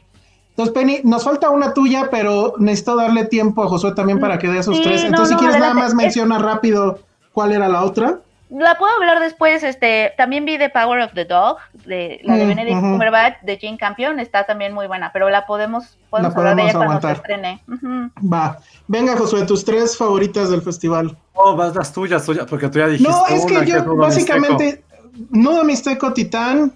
Entonces, 0.51 0.73
Penny, 0.73 1.01
nos 1.03 1.23
falta 1.23 1.49
una 1.49 1.73
tuya, 1.73 2.09
pero 2.11 2.53
necesito 2.59 2.95
darle 2.95 3.25
tiempo 3.25 3.63
a 3.63 3.67
Josué 3.67 3.93
también 3.93 4.19
para 4.19 4.37
que 4.37 4.47
dé 4.47 4.63
sus 4.63 4.77
sí, 4.77 4.83
tres. 4.83 5.03
Entonces, 5.03 5.31
no, 5.31 5.39
si 5.39 5.43
quieres, 5.43 5.55
adelante. 5.55 5.75
nada 5.75 5.87
más 5.87 5.95
menciona 5.95 6.39
rápido 6.39 6.99
cuál 7.33 7.51
era 7.51 7.67
la 7.67 7.83
otra 7.83 8.21
la 8.59 8.77
puedo 8.77 8.93
hablar 8.93 9.19
después, 9.19 9.63
este, 9.63 10.13
también 10.15 10.45
vi 10.45 10.57
The 10.57 10.69
Power 10.69 11.01
of 11.01 11.13
the 11.13 11.25
Dog, 11.25 11.57
de 11.85 12.19
la 12.23 12.35
de 12.35 12.45
Benedict 12.45 12.77
uh 12.77 12.79
-huh. 12.79 12.91
Cumberbatch, 12.91 13.41
de 13.41 13.57
Jane 13.59 13.77
Campion, 13.77 14.19
está 14.19 14.45
también 14.45 14.73
muy 14.73 14.87
buena, 14.87 15.11
pero 15.11 15.29
la 15.29 15.45
podemos, 15.45 15.97
podemos, 16.09 16.31
la 16.31 16.35
podemos 16.35 16.35
hablar 16.35 16.55
de 16.55 16.61
ella 16.61 16.71
aguantar. 16.71 17.01
cuando 17.01 17.07
se 17.07 17.21
estrene. 17.21 17.63
Uh 17.67 17.73
-huh. 17.73 18.31
Va, 18.31 18.59
venga 18.87 19.17
Josué, 19.17 19.45
tus 19.45 19.65
tres 19.65 19.97
favoritas 19.97 20.49
del 20.51 20.61
festival. 20.61 21.17
Oh, 21.33 21.55
vas 21.55 21.75
las 21.75 21.91
tuyas, 21.91 22.25
tuyas, 22.25 22.45
porque 22.47 22.69
tú 22.69 22.79
ya 22.79 22.87
dijiste 22.87 23.11
No, 23.11 23.25
es 23.27 23.45
que 23.45 23.65
yo, 23.65 23.83
que 23.83 23.89
básicamente, 23.89 24.83
Nudo 25.31 25.63
Mixteco, 25.63 26.13
Titán, 26.13 26.73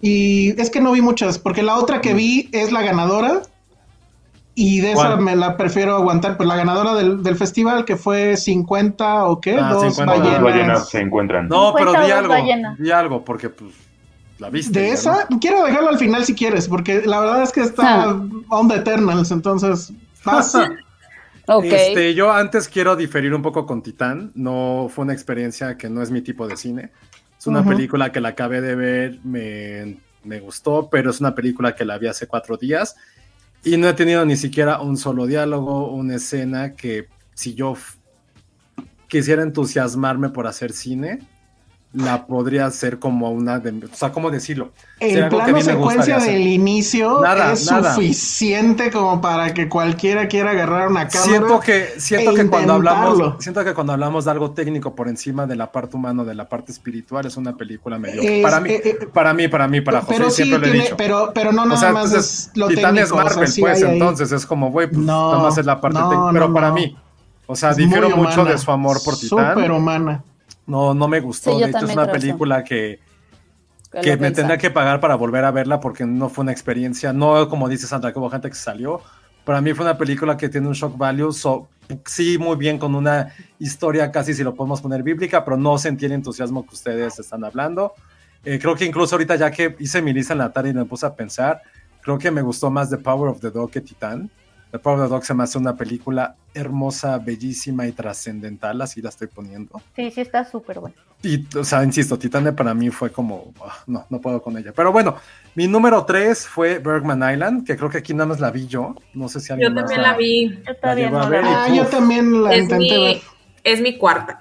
y 0.00 0.60
es 0.60 0.70
que 0.70 0.80
no 0.80 0.92
vi 0.92 1.02
muchas, 1.02 1.38
porque 1.38 1.62
la 1.62 1.76
otra 1.76 2.00
que 2.00 2.14
vi 2.14 2.48
es 2.52 2.72
la 2.72 2.82
ganadora, 2.82 3.42
y 4.54 4.80
de 4.80 4.92
esa 4.92 5.16
me 5.16 5.34
la 5.34 5.56
prefiero 5.56 5.94
aguantar, 5.94 6.36
pues 6.36 6.46
la 6.46 6.56
ganadora 6.56 6.94
del, 6.94 7.22
del 7.22 7.36
festival 7.36 7.84
que 7.84 7.96
fue 7.96 8.36
50 8.36 9.24
o 9.24 9.40
qué, 9.40 9.56
ah, 9.58 9.72
dos 9.72 9.94
50, 9.94 10.04
ballenas. 10.04 10.42
ballenas. 10.42 10.88
se 10.90 11.00
encuentran. 11.00 11.48
No, 11.48 11.72
pero 11.74 11.92
di 11.92 12.10
algo, 12.10 12.34
di 12.78 12.90
algo, 12.90 13.24
porque 13.24 13.48
pues 13.48 13.72
la 14.38 14.50
viste. 14.50 14.78
De 14.78 14.90
esa, 14.90 15.26
no? 15.30 15.40
quiero 15.40 15.64
dejarlo 15.64 15.88
al 15.88 15.98
final 15.98 16.24
si 16.24 16.34
quieres, 16.34 16.68
porque 16.68 17.02
la 17.06 17.20
verdad 17.20 17.42
es 17.42 17.52
que 17.52 17.62
está 17.62 18.10
ah. 18.10 18.22
on 18.50 18.68
the 18.68 18.76
Eternals, 18.76 19.30
entonces 19.30 19.90
pasa. 20.22 20.70
okay. 21.46 21.70
Este, 21.70 22.14
yo 22.14 22.30
antes 22.30 22.68
quiero 22.68 22.94
diferir 22.94 23.32
un 23.34 23.40
poco 23.40 23.64
con 23.64 23.82
Titán, 23.82 24.32
no 24.34 24.90
fue 24.94 25.04
una 25.04 25.14
experiencia 25.14 25.78
que 25.78 25.88
no 25.88 26.02
es 26.02 26.10
mi 26.10 26.20
tipo 26.20 26.46
de 26.46 26.58
cine. 26.58 26.90
Es 27.38 27.46
una 27.46 27.60
uh 27.60 27.64
-huh. 27.64 27.68
película 27.68 28.12
que 28.12 28.20
la 28.20 28.28
acabé 28.28 28.60
de 28.60 28.74
ver, 28.74 29.18
me, 29.24 29.96
me 30.24 30.40
gustó, 30.40 30.88
pero 30.90 31.10
es 31.10 31.20
una 31.20 31.34
película 31.34 31.74
que 31.74 31.86
la 31.86 31.96
vi 31.96 32.06
hace 32.06 32.26
cuatro 32.26 32.58
días 32.58 32.96
y 33.64 33.76
no 33.76 33.88
he 33.88 33.94
tenido 33.94 34.24
ni 34.24 34.36
siquiera 34.36 34.80
un 34.80 34.96
solo 34.96 35.26
diálogo, 35.26 35.92
una 35.92 36.16
escena 36.16 36.74
que 36.74 37.08
si 37.34 37.54
yo 37.54 37.74
quisiera 39.08 39.42
entusiasmarme 39.42 40.30
por 40.30 40.46
hacer 40.46 40.72
cine, 40.72 41.20
la 41.94 42.26
podría 42.26 42.66
hacer 42.66 42.98
como 42.98 43.30
una 43.30 43.58
de, 43.58 43.84
o 43.84 43.94
sea, 43.94 44.12
¿cómo 44.12 44.30
decirlo? 44.30 44.70
El 44.98 45.28
plano 45.28 45.60
secuencia 45.60 46.18
del 46.18 46.46
inicio 46.46 47.20
nada, 47.20 47.52
es 47.52 47.70
nada. 47.70 47.94
suficiente 47.94 48.90
como 48.90 49.20
para 49.20 49.52
que 49.52 49.68
cualquiera 49.68 50.26
quiera 50.26 50.52
agarrar 50.52 50.88
una 50.88 51.08
cámara. 51.08 51.30
Siento 51.30 51.60
que, 51.60 51.88
siento 51.98 52.30
e 52.30 52.34
que 52.34 52.46
cuando 52.46 52.74
hablamos, 52.74 53.34
siento 53.42 53.62
que 53.64 53.74
cuando 53.74 53.92
hablamos 53.92 54.24
de 54.24 54.30
algo 54.30 54.52
técnico 54.52 54.94
por 54.94 55.08
encima 55.08 55.46
de 55.46 55.56
la 55.56 55.70
parte 55.70 55.96
humana, 55.96 56.24
de 56.24 56.34
la 56.34 56.48
parte 56.48 56.72
espiritual, 56.72 57.26
es 57.26 57.36
una 57.36 57.56
película 57.56 57.98
medio. 57.98 58.22
Es, 58.22 58.42
para 58.42 58.60
mí, 58.60 58.70
eh, 58.70 58.82
eh, 58.84 59.08
para 59.12 59.34
mí, 59.34 59.48
para 59.48 59.68
mí, 59.68 59.80
para 59.82 60.00
José, 60.00 60.14
pero 60.16 60.30
siempre 60.30 60.58
sí, 60.58 60.60
lo 60.60 60.66
he 60.66 60.70
tiene, 60.70 60.84
dicho. 60.84 60.96
Pero, 60.96 61.32
pero 61.34 61.52
no 61.52 61.66
nada 61.66 61.74
o 61.74 61.80
sea, 61.80 61.92
más 61.92 62.14
es 62.14 62.50
lo 62.54 62.68
Titán 62.68 62.94
técnico. 62.94 63.18
es 63.18 63.24
Marvel, 63.24 63.44
o 63.44 63.46
sea, 63.46 63.46
sí 63.48 63.60
hay, 63.60 63.70
pues, 63.70 63.82
entonces 63.82 64.32
es 64.32 64.46
como, 64.46 64.70
güey, 64.70 64.86
pues, 64.86 64.98
no, 64.98 65.32
nada 65.32 65.42
más 65.42 65.58
es 65.58 65.66
la 65.66 65.78
parte 65.78 65.98
no, 65.98 66.08
técnica. 66.08 66.32
Pero 66.32 66.48
no, 66.48 66.54
para 66.54 66.72
mí, 66.72 66.96
o 67.46 67.54
sea, 67.54 67.74
difiero 67.74 68.16
mucho 68.16 68.46
de 68.46 68.56
su 68.56 68.70
amor 68.70 68.98
por 69.04 69.18
Titán. 69.18 69.54
Súper 69.54 69.70
humana. 69.72 70.24
No, 70.66 70.94
no 70.94 71.08
me 71.08 71.20
gustó. 71.20 71.54
Sí, 71.54 71.60
de 71.62 71.70
hecho, 71.70 71.84
es 71.84 71.92
una 71.92 72.10
película 72.10 72.62
que, 72.62 73.00
que 74.02 74.16
me 74.16 74.30
tendría 74.30 74.58
que 74.58 74.70
pagar 74.70 75.00
para 75.00 75.16
volver 75.16 75.44
a 75.44 75.50
verla 75.50 75.80
porque 75.80 76.06
no 76.06 76.28
fue 76.28 76.42
una 76.42 76.52
experiencia. 76.52 77.12
No, 77.12 77.48
como 77.48 77.68
dice 77.68 77.86
Sandra, 77.86 78.12
que 78.12 78.18
hubo 78.18 78.30
gente 78.30 78.48
que 78.48 78.54
salió. 78.54 79.00
Para 79.44 79.60
mí 79.60 79.74
fue 79.74 79.84
una 79.84 79.98
película 79.98 80.36
que 80.36 80.48
tiene 80.48 80.68
un 80.68 80.74
shock 80.74 80.96
value. 80.96 81.32
So, 81.32 81.68
sí, 82.06 82.38
muy 82.38 82.56
bien, 82.56 82.78
con 82.78 82.94
una 82.94 83.34
historia 83.58 84.10
casi, 84.12 84.34
si 84.34 84.44
lo 84.44 84.54
podemos 84.54 84.80
poner 84.80 85.02
bíblica, 85.02 85.44
pero 85.44 85.56
no 85.56 85.78
sentí 85.78 86.06
el 86.06 86.12
entusiasmo 86.12 86.64
que 86.64 86.74
ustedes 86.74 87.18
están 87.18 87.44
hablando. 87.44 87.92
Eh, 88.44 88.58
creo 88.60 88.74
que 88.74 88.84
incluso 88.84 89.14
ahorita, 89.14 89.36
ya 89.36 89.50
que 89.50 89.76
hice 89.78 90.02
mi 90.02 90.12
lista 90.12 90.32
en 90.32 90.38
la 90.38 90.52
tarde 90.52 90.70
y 90.70 90.74
me 90.74 90.84
puse 90.84 91.06
a 91.06 91.14
pensar, 91.14 91.62
creo 92.00 92.18
que 92.18 92.30
me 92.30 92.42
gustó 92.42 92.70
más 92.70 92.90
The 92.90 92.98
Power 92.98 93.30
of 93.30 93.40
the 93.40 93.50
Dog 93.50 93.70
que 93.70 93.80
Titán. 93.80 94.30
The 94.72 94.78
Power 94.78 95.00
of 95.00 95.04
the 95.04 95.10
Dog 95.10 95.24
se 95.24 95.34
me 95.34 95.44
hace 95.44 95.58
una 95.58 95.76
película 95.76 96.34
hermosa, 96.54 97.18
bellísima 97.18 97.86
y 97.86 97.92
trascendental, 97.92 98.80
así 98.80 99.02
la 99.02 99.10
estoy 99.10 99.28
poniendo. 99.28 99.82
Sí, 99.94 100.10
sí, 100.10 100.22
está 100.22 100.46
súper 100.46 100.80
buena. 100.80 100.96
Y, 101.22 101.46
o 101.56 101.62
sea, 101.62 101.84
insisto, 101.84 102.18
Titane 102.18 102.52
para 102.52 102.72
mí 102.72 102.88
fue 102.88 103.12
como, 103.12 103.52
oh, 103.58 103.72
no, 103.86 104.06
no 104.08 104.20
puedo 104.20 104.40
con 104.40 104.56
ella. 104.56 104.72
Pero 104.74 104.90
bueno, 104.90 105.16
mi 105.54 105.68
número 105.68 106.06
3 106.06 106.48
fue 106.48 106.78
Bergman 106.78 107.34
Island, 107.34 107.66
que 107.66 107.76
creo 107.76 107.90
que 107.90 107.98
aquí 107.98 108.14
nada 108.14 108.26
más 108.26 108.40
la 108.40 108.50
vi 108.50 108.66
yo. 108.66 108.96
No 109.12 109.28
sé 109.28 109.40
si 109.40 109.52
alguien 109.52 109.74
Yo 109.74 109.78
también 109.78 110.00
la, 110.00 110.12
la 110.12 110.16
vi. 110.16 110.48
La, 110.82 110.94
la 110.94 111.28
ver, 111.28 111.44
ah, 111.44 111.68
yo 111.68 111.86
también 111.86 112.42
la 112.42 112.54
es 112.54 112.62
intenté 112.62 112.98
mi, 112.98 113.04
ver. 113.04 113.20
Es 113.62 113.80
mi 113.82 113.98
cuarta. 113.98 114.40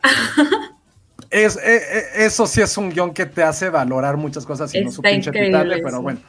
es, 1.29 1.57
eh, 1.57 1.81
eh, 1.91 2.03
eso 2.19 2.47
sí 2.47 2.61
es 2.61 2.77
un 2.77 2.89
guion 2.89 3.13
que 3.13 3.25
te 3.25 3.43
hace 3.43 3.69
valorar 3.69 4.15
muchas 4.15 4.45
cosas 4.45 4.73
y 4.73 4.81
no 4.81 4.91
su 4.93 5.01
pinche 5.01 5.29
pitale, 5.29 5.81
pero 5.83 6.01
bueno. 6.01 6.21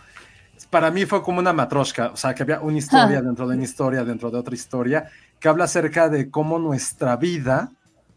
Para 0.72 0.90
mí 0.90 1.04
fue 1.04 1.22
como 1.22 1.38
una 1.38 1.52
matroshka, 1.52 2.12
o 2.14 2.16
sea, 2.16 2.34
que 2.34 2.44
había 2.44 2.62
una 2.62 2.78
historia 2.78 3.20
dentro 3.28 3.46
de 3.46 3.56
una 3.56 3.62
historia, 3.62 4.04
dentro 4.04 4.30
de 4.30 4.38
otra 4.38 4.54
historia, 4.54 5.06
que 5.38 5.46
habla 5.46 5.64
acerca 5.64 6.08
de 6.08 6.30
cómo 6.30 6.58
nuestra 6.58 7.14
vida 7.16 7.72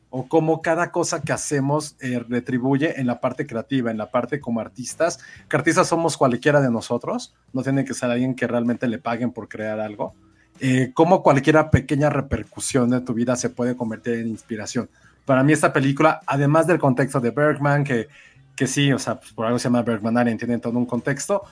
o 0.10 0.30
cómo 0.30 0.61
cada 0.61 0.90
cosa 0.90 1.22
que 1.22 1.34
hacemos 1.34 1.98
eh, 1.99 2.23
retribuye 2.30 2.98
en 2.98 3.07
la 3.07 3.19
parte 3.19 3.45
creativa, 3.45 3.91
en 3.91 3.98
la 3.98 4.10
parte 4.10 4.40
como 4.40 4.61
artistas, 4.61 5.19
que 5.49 5.57
artistas 5.57 5.90
somos 5.90 6.15
cualquiera 6.15 6.61
de 6.61 6.72
nosotros, 6.72 7.36
no 7.52 7.61
tiene 7.61 7.84
que 7.84 7.94
ser 7.94 8.10
alguien 8.10 8.36
que 8.36 8.48
realmente 8.48 8.88
le 8.88 8.99
paguen 8.99 9.34
por 9.34 9.49
crear 9.49 9.82
algo, 9.82 10.15
eh, 10.61 10.91
cómo 10.94 11.23
cualquier 11.23 11.69
pequeña 11.69 12.10
repercusión 12.10 12.90
de 12.90 13.02
tu 13.02 13.14
vida 13.14 13.36
se 13.36 13.49
puede 13.49 13.76
convertir 13.76 14.14
en 14.14 14.30
inspiración. 14.30 14.90
Para 15.26 15.44
mí 15.44 15.52
esta 15.52 15.73
película, 15.73 16.22
además 16.26 16.68
del 16.68 16.80
contexto 16.80 17.19
de 17.19 17.32
Bergman, 17.32 17.84
que, 17.84 18.07
que 18.56 18.65
sí, 18.65 18.94
o 18.94 18.99
sea, 18.99 19.19
pues, 19.19 19.34
por 19.34 19.45
algo 19.45 19.60
se 19.60 19.65
llama 19.65 19.82
Bergman, 19.82 20.38
tiene 20.38 20.60
todo 20.60 20.77
un 20.77 20.86
contexto, 20.86 21.44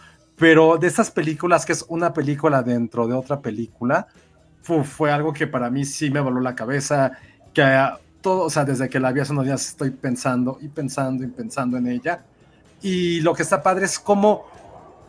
pero 0.43 0.77
de 0.77 0.87
estas 0.87 1.09
películas, 1.09 1.65
que 1.65 1.71
es 1.71 1.85
una 1.87 2.11
película 2.11 2.61
dentro 2.61 3.07
de 3.07 3.13
otra 3.13 3.39
película, 3.39 4.07
fue 4.61 5.09
algo 5.09 5.31
que 5.31 5.47
para 5.47 5.69
mí 5.69 5.85
sí 5.85 6.09
me 6.09 6.19
voló 6.19 6.41
la 6.41 6.53
cabeza, 6.53 7.13
que 7.53 7.63
todo, 8.19 8.41
o 8.41 8.49
sea, 8.49 8.65
desde 8.65 8.89
que 8.89 8.99
la 8.99 9.13
vi 9.13 9.21
hace 9.21 9.31
unos 9.31 9.45
días 9.45 9.65
estoy 9.65 9.91
pensando 9.91 10.57
y 10.59 10.67
pensando 10.67 11.23
y 11.23 11.27
pensando 11.27 11.77
en 11.77 11.87
ella. 11.87 12.25
Y 12.81 13.21
lo 13.21 13.33
que 13.33 13.41
está 13.41 13.63
padre 13.63 13.85
es 13.85 13.97
cómo, 13.97 14.43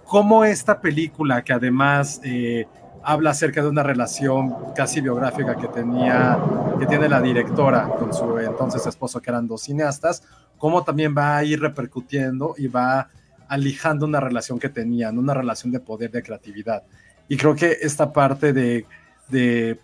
cómo 0.05 0.45
esta 0.45 0.81
película, 0.81 1.43
que 1.43 1.53
además 1.53 2.21
eh, 2.23 2.69
habla 3.03 3.31
acerca 3.31 3.61
de 3.61 3.69
una 3.71 3.83
relación 3.83 4.55
casi 4.77 5.01
biográfica 5.01 5.57
que 5.57 5.67
tenía, 5.67 6.39
que 6.79 6.87
tiene 6.87 7.09
la 7.09 7.21
directora 7.21 7.89
con 7.89 8.15
su 8.15 8.39
entonces 8.39 8.87
esposo, 8.87 9.21
que 9.21 9.31
eran 9.31 9.49
dos 9.49 9.63
cineastas, 9.63 10.23
cómo 10.59 10.85
también 10.85 11.13
va 11.13 11.39
a 11.39 11.43
ir 11.43 11.61
repercutiendo 11.61 12.55
y 12.57 12.69
va 12.69 13.09
alijando 13.49 14.07
una 14.07 14.21
relación 14.21 14.59
que 14.59 14.69
tenían, 14.69 15.19
una 15.19 15.35
relación 15.35 15.73
de 15.73 15.81
poder, 15.81 16.11
de 16.11 16.23
creatividad. 16.23 16.83
Y 17.29 17.37
creo 17.37 17.55
que 17.55 17.79
esta 17.81 18.13
parte 18.13 18.53
de, 18.53 18.87
de 19.29 19.81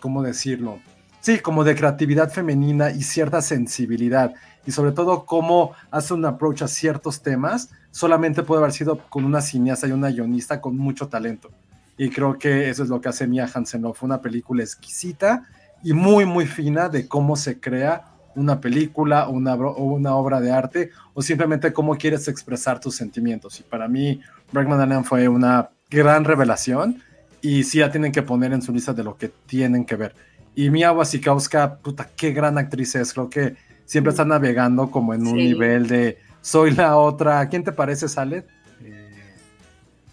¿cómo 0.00 0.22
decirlo? 0.22 0.80
Sí, 1.20 1.38
como 1.38 1.64
de 1.64 1.74
creatividad 1.74 2.30
femenina 2.30 2.90
y 2.90 3.02
cierta 3.02 3.40
sensibilidad. 3.42 4.34
Y 4.66 4.72
sobre 4.72 4.92
todo 4.92 5.24
cómo 5.24 5.72
hace 5.90 6.14
un 6.14 6.24
approach 6.24 6.62
a 6.62 6.68
ciertos 6.68 7.22
temas, 7.22 7.70
solamente 7.90 8.42
puede 8.42 8.60
haber 8.60 8.72
sido 8.72 8.98
con 9.08 9.24
una 9.24 9.40
cineasta 9.40 9.86
y 9.86 9.92
una 9.92 10.10
guionista 10.10 10.60
con 10.60 10.76
mucho 10.76 11.08
talento. 11.08 11.50
Y 11.96 12.10
creo 12.10 12.38
que 12.38 12.68
eso 12.68 12.82
es 12.82 12.88
lo 12.88 13.00
que 13.00 13.08
hace 13.08 13.26
Mia 13.26 13.48
Hansen. 13.52 13.82
Fue 13.94 14.06
una 14.06 14.20
película 14.20 14.62
exquisita 14.62 15.44
y 15.84 15.92
muy, 15.92 16.26
muy 16.26 16.46
fina 16.46 16.88
de 16.88 17.06
cómo 17.06 17.36
se 17.36 17.60
crea 17.60 18.11
una 18.34 18.60
película 18.60 19.28
o 19.28 19.32
una, 19.32 19.54
o 19.54 19.84
una 19.84 20.14
obra 20.14 20.40
de 20.40 20.50
arte 20.50 20.90
o 21.14 21.22
simplemente 21.22 21.72
cómo 21.72 21.96
quieres 21.96 22.28
expresar 22.28 22.80
tus 22.80 22.96
sentimientos. 22.96 23.60
Y 23.60 23.62
para 23.62 23.88
mí, 23.88 24.20
Bergman 24.52 24.80
Allen 24.80 25.04
fue 25.04 25.28
una 25.28 25.70
gran 25.90 26.24
revelación 26.24 27.02
y 27.40 27.64
sí 27.64 27.78
la 27.78 27.90
tienen 27.90 28.12
que 28.12 28.22
poner 28.22 28.52
en 28.52 28.62
su 28.62 28.72
lista 28.72 28.92
de 28.92 29.04
lo 29.04 29.16
que 29.16 29.28
tienen 29.46 29.84
que 29.84 29.96
ver. 29.96 30.14
Y 30.54 30.70
Mia 30.70 30.92
Wasikowska, 30.92 31.76
puta, 31.76 32.08
qué 32.14 32.32
gran 32.32 32.58
actriz 32.58 32.94
es. 32.94 33.12
Creo 33.12 33.28
que 33.28 33.56
siempre 33.84 34.10
está 34.10 34.24
navegando 34.24 34.90
como 34.90 35.14
en 35.14 35.26
un 35.26 35.36
nivel 35.36 35.86
de 35.86 36.18
soy 36.40 36.72
la 36.72 36.96
otra. 36.96 37.48
¿Quién 37.48 37.64
te 37.64 37.72
parece, 37.72 38.08
Sale? 38.08 38.44
Eh, 38.82 39.34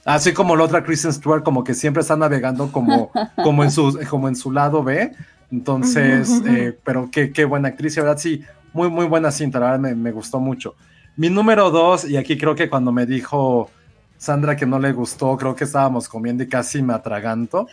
así 0.06 0.34
como 0.34 0.56
la 0.56 0.64
otra 0.64 0.84
Kristen 0.84 1.14
Stewart, 1.14 1.44
como 1.44 1.64
que 1.64 1.74
siempre 1.74 2.02
está 2.02 2.16
navegando 2.16 2.72
como, 2.72 3.12
como, 3.44 3.64
en, 3.64 3.72
su, 3.72 4.00
como 4.10 4.28
en 4.28 4.36
su 4.36 4.52
lado 4.52 4.84
B. 4.84 5.12
Entonces, 5.52 6.42
eh, 6.48 6.78
pero 6.84 7.10
qué, 7.12 7.32
qué 7.32 7.46
buena 7.46 7.70
actriz. 7.70 7.98
Y 7.98 8.02
verdad, 8.02 8.18
sí, 8.18 8.44
muy, 8.74 8.90
muy 8.90 9.06
buena 9.06 9.32
cinta. 9.32 9.60
La 9.60 9.66
verdad, 9.68 9.80
me, 9.80 9.96
me 9.96 10.12
gustó 10.12 10.40
mucho. 10.40 10.76
Mi 11.16 11.30
número 11.30 11.70
dos, 11.70 12.08
y 12.08 12.18
aquí 12.18 12.38
creo 12.38 12.56
que 12.56 12.70
cuando 12.70 12.92
me 12.92 13.06
dijo 13.06 13.70
Sandra 14.20 14.58
que 14.58 14.66
no 14.66 14.80
le 14.80 14.92
gustó, 14.92 15.38
creo 15.38 15.56
que 15.56 15.64
estábamos 15.64 16.10
comiendo 16.10 16.44
y 16.44 16.48
casi 16.50 16.82
me 16.82 16.94
atraganto, 16.94 17.68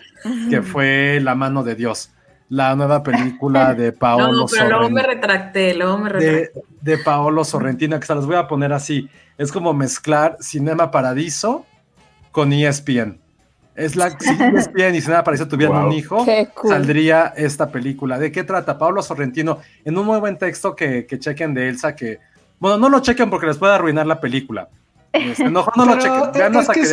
que 0.49 0.63
fue 0.63 1.19
La 1.21 1.35
mano 1.35 1.65
de 1.65 1.75
Dios, 1.75 2.13
la 2.49 2.77
nueva 2.77 3.03
película 3.03 3.75
de 3.75 3.91
Paolo 3.91 4.33
no, 4.33 4.47
pero 4.47 4.69
luego 4.69 4.91
me 4.91 5.03
retracté, 5.03 5.75
luego 5.75 5.99
me 5.99 6.09
retracté. 6.09 6.61
De, 6.81 6.99
Paolo 6.99 7.45
Sorrentino, 7.45 7.99
que 7.99 8.07
se 8.07 8.15
las 8.15 8.27
voy 8.27 8.37
a 8.37 8.47
poner 8.47 8.73
así, 8.73 9.09
es 9.37 9.51
como 9.51 9.75
mezclar 9.75 10.37
Cinema 10.41 10.93
Paradiso 10.93 11.67
con 12.31 12.53
ESPN. 12.53 13.19
Es 13.77 13.95
la 13.95 14.11
si 14.11 14.31
ESPN 14.31 14.95
y 14.95 15.01
Cinema 15.01 15.23
Paradiso 15.23 15.49
tuvieran 15.49 15.85
un 15.87 15.93
hijo, 15.93 16.25
saldría 16.65 17.35
esta 17.37 17.69
película. 17.69 18.19
¿De 18.19 18.33
qué 18.33 18.43
trata? 18.43 18.79
Paolo 18.79 19.03
Sorrentino, 19.03 19.59
en 19.85 19.99
un 19.99 20.07
muy 20.07 20.19
buen 20.19 20.39
texto 20.39 20.75
que, 20.75 21.07
que 21.07 21.19
chequen 21.19 21.53
de 21.53 21.69
Elsa, 21.69 21.95
que, 21.95 22.19
bueno, 22.59 22.79
no 22.79 22.89
lo 22.89 23.01
chequen 23.01 23.29
porque 23.29 23.47
les 23.47 23.59
puede 23.59 23.75
arruinar 23.75 24.07
la 24.07 24.21
película 24.21 24.69
este, 25.13 25.51
no, 25.51 25.67
no 25.77 25.85
lo 25.85 25.99
chequen. 25.99 26.57
Es, 26.57 26.69
que 26.69 26.81
es, 26.81 26.93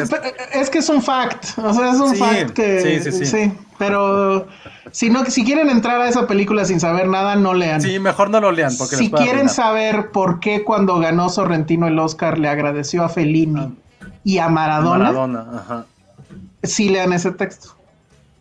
es, 0.53 0.69
que 0.69 0.77
es, 0.80 0.89
un 0.89 1.01
fact. 1.01 1.57
O 1.57 1.73
sea, 1.73 1.91
es 1.91 1.99
un 1.99 2.15
fact 2.15 2.51
que. 2.51 3.01
Sí, 3.01 3.11
sí, 3.11 3.26
sí. 3.26 3.51
pero 3.77 4.47
si, 4.91 5.10
no, 5.10 5.26
si 5.26 5.43
quieren 5.43 5.69
entrar 5.69 5.99
a 6.01 6.07
esa 6.07 6.27
película 6.27 6.65
sin 6.65 6.80
saber 6.80 7.07
nada, 7.07 7.35
no 7.35 7.53
lean. 7.53 7.81
Sí, 7.81 7.99
mejor 7.99 8.30
no 8.30 8.39
lo 8.39 8.51
lean. 8.51 8.76
Porque 8.77 8.95
si 8.95 9.11
quieren 9.11 9.49
saber 9.49 10.11
por 10.11 10.39
qué 10.39 10.64
cuando 10.64 10.99
ganó 10.99 11.30
Sorrentino 11.30 11.88
el 11.88 11.99
Oscar 11.99 12.38
le 12.38 12.47
agradeció 12.47 13.03
a 13.03 13.10
Fellini 13.10 13.60
ah. 13.60 14.07
y 14.23 14.38
a 14.38 14.49
Maradona, 14.49 15.05
Maradona 15.05 15.45
ajá. 15.55 15.85
Sí 16.64 16.90
lean 16.90 17.14
ese 17.14 17.31
texto. 17.31 17.76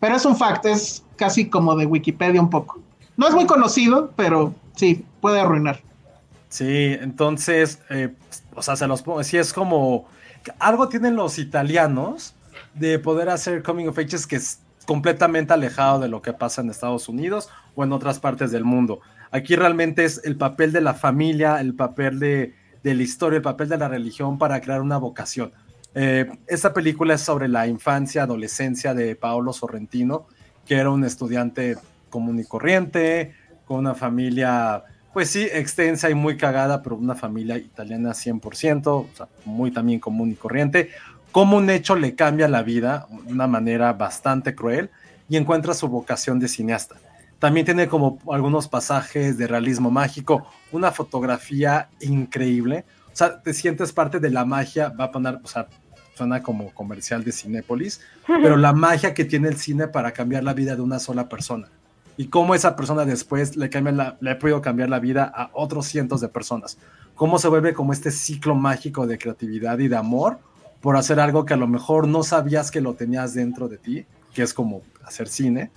Pero 0.00 0.16
es 0.16 0.24
un 0.24 0.36
fact, 0.36 0.66
es 0.66 1.04
casi 1.16 1.48
como 1.48 1.76
de 1.76 1.86
Wikipedia 1.86 2.40
un 2.40 2.50
poco. 2.50 2.80
No 3.16 3.28
es 3.28 3.34
muy 3.34 3.46
conocido, 3.46 4.12
pero 4.16 4.54
sí, 4.74 5.04
puede 5.20 5.40
arruinar. 5.40 5.80
Sí, 6.48 6.96
entonces, 7.00 7.80
eh, 7.90 8.14
o 8.54 8.62
sea, 8.62 8.76
se 8.76 8.86
los 8.86 9.02
pongo, 9.02 9.22
sí 9.24 9.38
es 9.38 9.52
como, 9.52 10.06
algo 10.58 10.88
tienen 10.88 11.16
los 11.16 11.38
italianos 11.38 12.34
de 12.74 12.98
poder 12.98 13.28
hacer 13.28 13.62
coming 13.62 13.88
of 13.88 13.98
ages 13.98 14.26
que 14.26 14.36
es 14.36 14.60
completamente 14.86 15.52
alejado 15.52 16.00
de 16.00 16.08
lo 16.08 16.22
que 16.22 16.32
pasa 16.32 16.60
en 16.60 16.70
Estados 16.70 17.08
Unidos 17.08 17.48
o 17.74 17.84
en 17.84 17.92
otras 17.92 18.18
partes 18.18 18.50
del 18.50 18.64
mundo. 18.64 19.00
Aquí 19.30 19.56
realmente 19.56 20.04
es 20.04 20.20
el 20.24 20.36
papel 20.36 20.72
de 20.72 20.80
la 20.80 20.94
familia, 20.94 21.60
el 21.60 21.74
papel 21.74 22.18
de, 22.18 22.54
la 22.82 23.02
historia, 23.02 23.38
el 23.38 23.42
papel 23.42 23.68
de 23.68 23.78
la 23.78 23.88
religión 23.88 24.38
para 24.38 24.60
crear 24.60 24.82
una 24.82 24.98
vocación. 24.98 25.52
Eh, 25.94 26.30
esta 26.46 26.72
película 26.72 27.14
es 27.14 27.20
sobre 27.20 27.48
la 27.48 27.66
infancia, 27.66 28.22
adolescencia 28.22 28.94
de 28.94 29.14
Paolo 29.16 29.52
Sorrentino, 29.52 30.26
que 30.66 30.76
era 30.76 30.90
un 30.90 31.04
estudiante 31.04 31.76
común 32.08 32.38
y 32.38 32.44
corriente, 32.44 33.34
con 33.64 33.78
una 33.78 33.94
familia 33.94 34.84
pues 35.12 35.28
sí, 35.28 35.46
extensa 35.52 36.08
y 36.08 36.14
muy 36.14 36.36
cagada, 36.36 36.82
pero 36.82 36.96
una 36.96 37.14
familia 37.14 37.58
italiana 37.58 38.14
100%, 38.14 38.86
o 38.86 39.08
sea, 39.14 39.28
muy 39.44 39.70
también 39.70 40.00
común 40.00 40.30
y 40.30 40.34
corriente. 40.34 40.90
Como 41.32 41.58
un 41.58 41.68
hecho 41.68 41.96
le 41.96 42.14
cambia 42.14 42.48
la 42.48 42.62
vida 42.62 43.06
de 43.26 43.32
una 43.32 43.46
manera 43.46 43.92
bastante 43.92 44.54
cruel 44.54 44.90
y 45.28 45.36
encuentra 45.36 45.74
su 45.74 45.88
vocación 45.88 46.38
de 46.38 46.48
cineasta. 46.48 46.96
También 47.38 47.66
tiene 47.66 47.88
como 47.88 48.18
algunos 48.30 48.68
pasajes 48.68 49.36
de 49.36 49.46
realismo 49.46 49.90
mágico, 49.90 50.46
una 50.70 50.92
fotografía 50.92 51.88
increíble. 52.00 52.84
O 53.12 53.16
sea, 53.16 53.42
te 53.42 53.52
sientes 53.52 53.92
parte 53.92 54.18
de 54.18 54.30
la 54.30 54.44
magia, 54.44 54.88
va 54.88 55.06
a 55.06 55.10
poner, 55.10 55.40
o 55.42 55.46
sea, 55.46 55.68
suena 56.22 56.42
como 56.42 56.70
comercial 56.70 57.24
de 57.24 57.32
Cinépolis, 57.32 58.00
pero 58.26 58.56
la 58.56 58.72
magia 58.72 59.12
que 59.12 59.24
tiene 59.24 59.48
el 59.48 59.56
cine 59.56 59.88
para 59.88 60.12
cambiar 60.12 60.44
la 60.44 60.54
vida 60.54 60.76
de 60.76 60.82
una 60.82 60.98
sola 60.98 61.28
persona 61.28 61.68
y 62.16 62.26
cómo 62.26 62.54
esa 62.54 62.76
persona 62.76 63.04
después 63.04 63.56
le, 63.56 63.70
cambia 63.70 63.92
la, 63.92 64.16
le 64.20 64.30
ha 64.30 64.38
podido 64.38 64.62
cambiar 64.62 64.88
la 64.88 65.00
vida 65.00 65.30
a 65.34 65.50
otros 65.52 65.86
cientos 65.86 66.20
de 66.20 66.28
personas. 66.28 66.78
Cómo 67.14 67.38
se 67.38 67.48
vuelve 67.48 67.74
como 67.74 67.92
este 67.92 68.10
ciclo 68.10 68.54
mágico 68.54 69.06
de 69.06 69.18
creatividad 69.18 69.78
y 69.78 69.88
de 69.88 69.96
amor 69.96 70.38
por 70.80 70.96
hacer 70.96 71.18
algo 71.18 71.44
que 71.44 71.54
a 71.54 71.56
lo 71.56 71.66
mejor 71.66 72.06
no 72.06 72.22
sabías 72.22 72.70
que 72.70 72.80
lo 72.80 72.94
tenías 72.94 73.34
dentro 73.34 73.68
de 73.68 73.78
ti, 73.78 74.06
que 74.32 74.42
es 74.42 74.54
como 74.54 74.82
hacer 75.04 75.28
cine, 75.28 75.70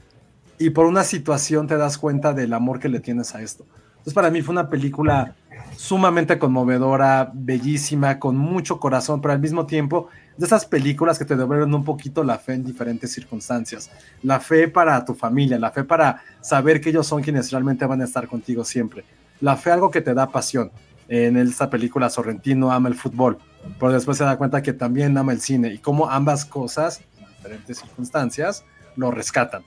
y 0.59 0.69
por 0.69 0.85
una 0.85 1.03
situación 1.03 1.67
te 1.67 1.77
das 1.77 1.97
cuenta 1.97 2.33
del 2.33 2.53
amor 2.53 2.79
que 2.79 2.89
le 2.89 2.99
tienes 2.99 3.33
a 3.33 3.41
esto. 3.41 3.65
Entonces 3.97 4.13
para 4.13 4.29
mí 4.29 4.41
fue 4.41 4.53
una 4.53 4.69
película 4.69 5.35
sumamente 5.75 6.37
conmovedora, 6.37 7.31
bellísima, 7.33 8.19
con 8.19 8.37
mucho 8.37 8.79
corazón, 8.79 9.21
pero 9.21 9.33
al 9.33 9.39
mismo 9.39 9.65
tiempo 9.65 10.09
de 10.37 10.45
esas 10.45 10.65
películas 10.65 11.17
que 11.17 11.25
te 11.25 11.35
devuelven 11.35 11.73
un 11.73 11.83
poquito 11.83 12.23
la 12.23 12.37
fe 12.37 12.53
en 12.53 12.63
diferentes 12.63 13.11
circunstancias. 13.11 13.89
La 14.21 14.39
fe 14.39 14.67
para 14.67 15.03
tu 15.05 15.13
familia, 15.13 15.57
la 15.57 15.71
fe 15.71 15.83
para 15.83 16.21
saber 16.41 16.81
que 16.81 16.89
ellos 16.89 17.07
son 17.07 17.21
quienes 17.21 17.51
realmente 17.51 17.85
van 17.85 18.01
a 18.01 18.05
estar 18.05 18.27
contigo 18.27 18.63
siempre. 18.65 19.05
La 19.41 19.55
fe 19.55 19.71
algo 19.71 19.91
que 19.91 20.01
te 20.01 20.13
da 20.13 20.29
pasión. 20.29 20.71
En 21.07 21.37
esta 21.37 21.69
película 21.69 22.09
Sorrentino 22.09 22.71
ama 22.71 22.89
el 22.89 22.95
fútbol, 22.95 23.37
pero 23.79 23.91
después 23.91 24.17
se 24.17 24.23
da 24.23 24.37
cuenta 24.37 24.63
que 24.63 24.73
también 24.73 25.15
ama 25.17 25.33
el 25.33 25.39
cine 25.39 25.71
y 25.71 25.77
cómo 25.77 26.09
ambas 26.09 26.45
cosas, 26.45 27.01
en 27.19 27.27
diferentes 27.27 27.77
circunstancias, 27.77 28.65
lo 28.95 29.11
rescatan. 29.11 29.63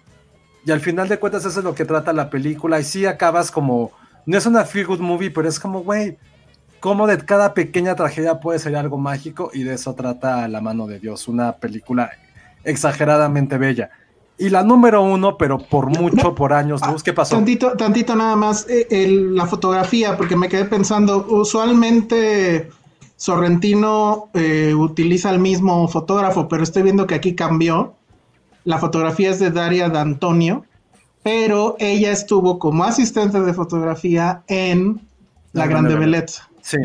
Y 0.67 0.73
al 0.73 0.81
final 0.81 1.09
de 1.09 1.19
cuentas 1.19 1.45
eso 1.45 1.61
es 1.61 1.65
lo 1.65 1.75
que 1.75 1.85
trata 1.85 2.13
la 2.13 2.29
película 2.29 2.81
y 2.81 2.85
sí 2.85 3.07
acabas 3.07 3.51
como 3.53 3.93
no 4.27 4.37
es 4.37 4.45
una 4.45 4.65
feel 4.67 4.87
good 4.87 5.01
movie, 5.01 5.31
pero 5.31 5.49
es 5.49 5.59
como, 5.59 5.83
güey, 5.83 6.19
cómo 6.81 7.07
de 7.07 7.19
cada 7.19 7.55
pequeña 7.55 7.95
tragedia 7.95 8.41
puede 8.41 8.59
ser 8.59 8.77
algo 8.77 8.99
mágico 8.99 9.51
y 9.53 9.63
de 9.63 9.75
eso 9.75 9.95
trata 9.95 10.47
La 10.49 10.61
mano 10.61 10.87
de 10.87 10.99
Dios, 10.99 11.29
una 11.29 11.53
película 11.57 12.11
exageradamente 12.65 13.59
bella. 13.59 13.91
Y 14.41 14.51
la 14.51 14.63
número 14.63 15.03
uno, 15.03 15.37
pero 15.37 15.59
por 15.59 15.87
mucho, 15.87 16.35
por 16.35 16.53
años 16.53 16.81
luz, 16.87 17.03
¿qué 17.03 17.13
pasó? 17.13 17.35
Tantito, 17.35 17.73
tantito 17.73 18.15
nada 18.15 18.37
más, 18.37 18.69
eh, 18.69 18.87
el- 18.91 19.35
la 19.35 19.47
fotografía, 19.47 20.17
porque 20.17 20.37
me 20.37 20.49
quedé 20.49 20.65
pensando, 20.65 21.27
usualmente 21.29 22.69
Sorrentino 23.17 24.29
eh, 24.35 24.75
utiliza 24.75 25.31
el 25.31 25.41
mismo 25.41 25.89
fotógrafo, 25.89 26.47
pero 26.47 26.63
estoy 26.63 26.85
viendo 26.85 27.07
que 27.09 27.17
aquí 27.17 27.35
cambió. 27.35 27.95
La 28.65 28.79
fotografía 28.79 29.31
es 29.31 29.41
de 29.41 29.51
Daria 29.51 29.89
D'Antonio, 29.89 30.65
pero 31.25 31.75
ella 31.81 32.13
estuvo 32.13 32.61
como 32.61 32.85
asistente 32.85 33.41
de 33.41 33.53
fotografía 33.55 34.43
en 34.47 35.01
La, 35.53 35.67
Grande 35.67 35.97
Belleza. 35.97 36.48
Sí. 36.69 36.77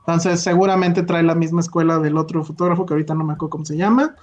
Entonces, 0.00 0.40
seguramente 0.42 1.02
trae 1.02 1.22
la 1.22 1.34
misma 1.34 1.60
escuela 1.60 1.98
del 1.98 2.16
otro 2.18 2.44
fotógrafo, 2.44 2.84
que 2.86 2.94
ahorita 2.94 3.14
no 3.14 3.24
me 3.24 3.32
acuerdo 3.34 3.50
cómo 3.50 3.64
se 3.64 3.76
llama. 3.76 4.14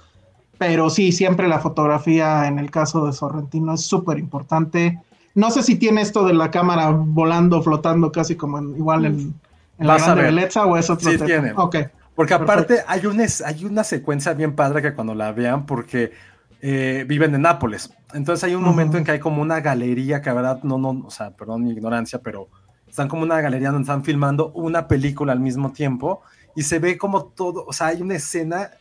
Pero 0.58 0.90
sí, 0.90 1.10
siempre 1.12 1.48
la 1.48 1.58
fotografía 1.58 2.46
en 2.46 2.58
el 2.58 2.70
caso 2.70 3.06
de 3.06 3.12
Sorrentino 3.12 3.74
es 3.74 3.80
súper 3.82 4.18
importante. 4.18 5.00
No 5.34 5.50
sé 5.50 5.62
si 5.62 5.76
tiene 5.76 6.02
esto 6.02 6.24
de 6.24 6.34
la 6.34 6.50
cámara 6.50 6.90
volando, 6.90 7.62
flotando, 7.62 8.12
casi 8.12 8.36
como 8.36 8.58
en- 8.58 8.76
igual 8.76 9.06
en, 9.06 9.34
en 9.78 9.86
la 9.86 9.96
grande 9.98 10.22
belleza 10.22 10.66
o 10.66 10.76
es 10.76 10.88
otro 10.90 11.10
Sí 11.10 11.16
tema? 11.16 11.26
tiene. 11.26 11.52
Ok. 11.56 11.76
Porque 12.14 12.34
aparte 12.34 12.74
Perfecto. 12.76 12.92
hay 12.92 13.06
una, 13.06 13.24
hay 13.46 13.64
una 13.64 13.82
secuencia 13.84 14.34
bien 14.34 14.54
padre 14.54 14.82
que 14.82 14.92
cuando 14.94 15.14
la 15.14 15.32
vean, 15.32 15.64
porque 15.66 16.12
eh, 16.60 17.04
viven 17.08 17.34
en 17.34 17.42
Nápoles. 17.42 17.90
Entonces 18.14 18.44
hay 18.44 18.54
un 18.54 18.62
Ujú. 18.62 18.70
momento 18.70 18.98
en 18.98 19.04
que 19.04 19.12
hay 19.12 19.18
como 19.18 19.42
una 19.42 19.60
galería 19.60 20.20
que, 20.20 20.28
la 20.30 20.34
verdad, 20.34 20.62
no, 20.62 20.78
no, 20.78 20.90
o 21.06 21.10
sea, 21.10 21.30
perdón 21.30 21.64
mi 21.64 21.70
ignorancia, 21.72 22.20
pero 22.22 22.48
están 22.92 23.08
como 23.08 23.22
una 23.22 23.40
galería 23.40 23.70
donde 23.70 23.84
están 23.86 24.04
filmando 24.04 24.52
una 24.52 24.86
película 24.86 25.32
al 25.32 25.40
mismo 25.40 25.72
tiempo 25.72 26.20
y 26.54 26.62
se 26.64 26.78
ve 26.78 26.98
como 26.98 27.24
todo, 27.24 27.64
o 27.66 27.72
sea, 27.72 27.86
hay 27.86 28.02
una 28.02 28.16
escena 28.16 28.72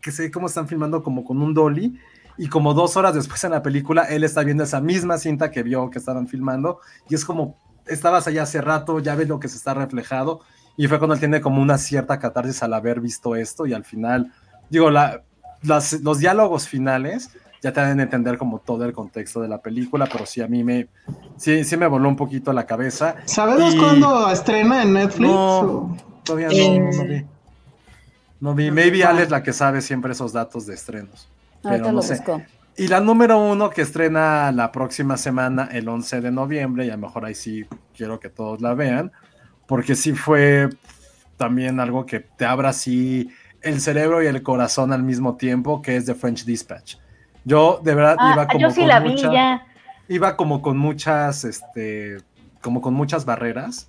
que 0.00 0.10
se 0.10 0.22
ve 0.24 0.30
como 0.32 0.48
están 0.48 0.66
filmando 0.66 1.04
como 1.04 1.24
con 1.24 1.40
un 1.40 1.54
dolly 1.54 1.96
y 2.36 2.48
como 2.48 2.74
dos 2.74 2.96
horas 2.96 3.14
después 3.14 3.44
en 3.44 3.52
la 3.52 3.62
película 3.62 4.02
él 4.02 4.24
está 4.24 4.42
viendo 4.42 4.64
esa 4.64 4.80
misma 4.80 5.18
cinta 5.18 5.52
que 5.52 5.62
vio 5.62 5.88
que 5.88 6.00
estaban 6.00 6.26
filmando 6.26 6.80
y 7.08 7.14
es 7.14 7.24
como 7.24 7.56
estabas 7.86 8.26
allá 8.26 8.42
hace 8.42 8.60
rato, 8.60 8.98
ya 8.98 9.14
ves 9.14 9.28
lo 9.28 9.38
que 9.38 9.46
se 9.46 9.56
está 9.56 9.72
reflejado 9.72 10.40
y 10.76 10.88
fue 10.88 10.98
cuando 10.98 11.14
él 11.14 11.20
tiene 11.20 11.40
como 11.40 11.62
una 11.62 11.78
cierta 11.78 12.18
catarsis 12.18 12.60
al 12.64 12.74
haber 12.74 13.00
visto 13.00 13.36
esto 13.36 13.66
y 13.66 13.72
al 13.72 13.84
final, 13.84 14.32
digo, 14.68 14.90
la, 14.90 15.22
las- 15.62 16.00
los 16.02 16.18
diálogos 16.18 16.66
finales 16.66 17.30
ya 17.62 17.72
te 17.72 17.80
a 17.80 17.90
entender 17.90 18.38
como 18.38 18.58
todo 18.60 18.84
el 18.84 18.92
contexto 18.92 19.40
de 19.40 19.48
la 19.48 19.58
película, 19.60 20.06
pero 20.10 20.26
sí 20.26 20.40
a 20.40 20.46
mí 20.48 20.62
me, 20.64 20.88
sí, 21.36 21.64
sí 21.64 21.76
me 21.76 21.86
voló 21.86 22.08
un 22.08 22.16
poquito 22.16 22.52
la 22.52 22.66
cabeza. 22.66 23.16
¿Sabemos 23.24 23.74
Y- 23.74 23.78
cuándo 23.78 24.30
estrena 24.30 24.82
en 24.82 24.92
Netflix? 24.92 25.28
No, 25.30 25.58
O- 25.60 25.96
todavía 26.24 26.48
no, 26.48 26.54
Eh, 26.54 26.78
no 26.96 27.04
vi. 27.04 27.26
No 28.40 28.54
vi, 28.54 28.70
maybe 28.70 29.04
Ale 29.04 29.22
es 29.24 29.30
la 29.30 29.42
que 29.42 29.52
sabe 29.52 29.80
siempre 29.80 30.12
esos 30.12 30.32
datos 30.32 30.66
de 30.66 30.74
estrenos. 30.74 31.28
Ahorita 31.64 31.70
Pero 31.82 31.86
no 31.86 31.92
lo 31.94 32.02
sé. 32.02 32.14
busco. 32.16 32.40
Y 32.76 32.86
la 32.86 33.00
número 33.00 33.38
uno 33.38 33.70
que 33.70 33.82
estrena 33.82 34.52
la 34.52 34.70
próxima 34.70 35.16
semana, 35.16 35.68
el 35.72 35.88
11 35.88 36.20
de 36.20 36.30
noviembre, 36.30 36.86
y 36.86 36.90
a 36.90 36.92
lo 36.92 36.98
mejor 36.98 37.24
ahí 37.24 37.34
sí 37.34 37.66
quiero 37.96 38.20
que 38.20 38.28
todos 38.28 38.60
la 38.60 38.74
vean, 38.74 39.10
porque 39.66 39.96
sí 39.96 40.12
fue 40.12 40.68
también 41.36 41.80
algo 41.80 42.06
que 42.06 42.20
te 42.20 42.44
abra 42.44 42.68
así 42.68 43.28
el 43.62 43.80
cerebro 43.80 44.22
y 44.22 44.26
el 44.28 44.44
corazón 44.44 44.92
al 44.92 45.02
mismo 45.02 45.36
tiempo, 45.36 45.82
que 45.82 45.96
es 45.96 46.04
The 46.06 46.14
French 46.14 46.44
Dispatch. 46.44 46.94
Yo 47.44 47.80
de 47.82 47.94
verdad 47.94 48.16
Ah, 48.18 48.32
iba 48.34 48.46
como 48.46 48.60
yo 48.60 48.70
sí 48.70 48.80
con 48.80 48.88
la 48.88 49.00
vi 49.00 49.10
mucha- 49.10 49.32
ya. 49.32 49.66
iba 50.08 50.36
como 50.36 50.60
con 50.62 50.76
muchas, 50.78 51.44
este, 51.44 52.18
como 52.60 52.80
con 52.80 52.94
muchas 52.94 53.24
barreras, 53.24 53.88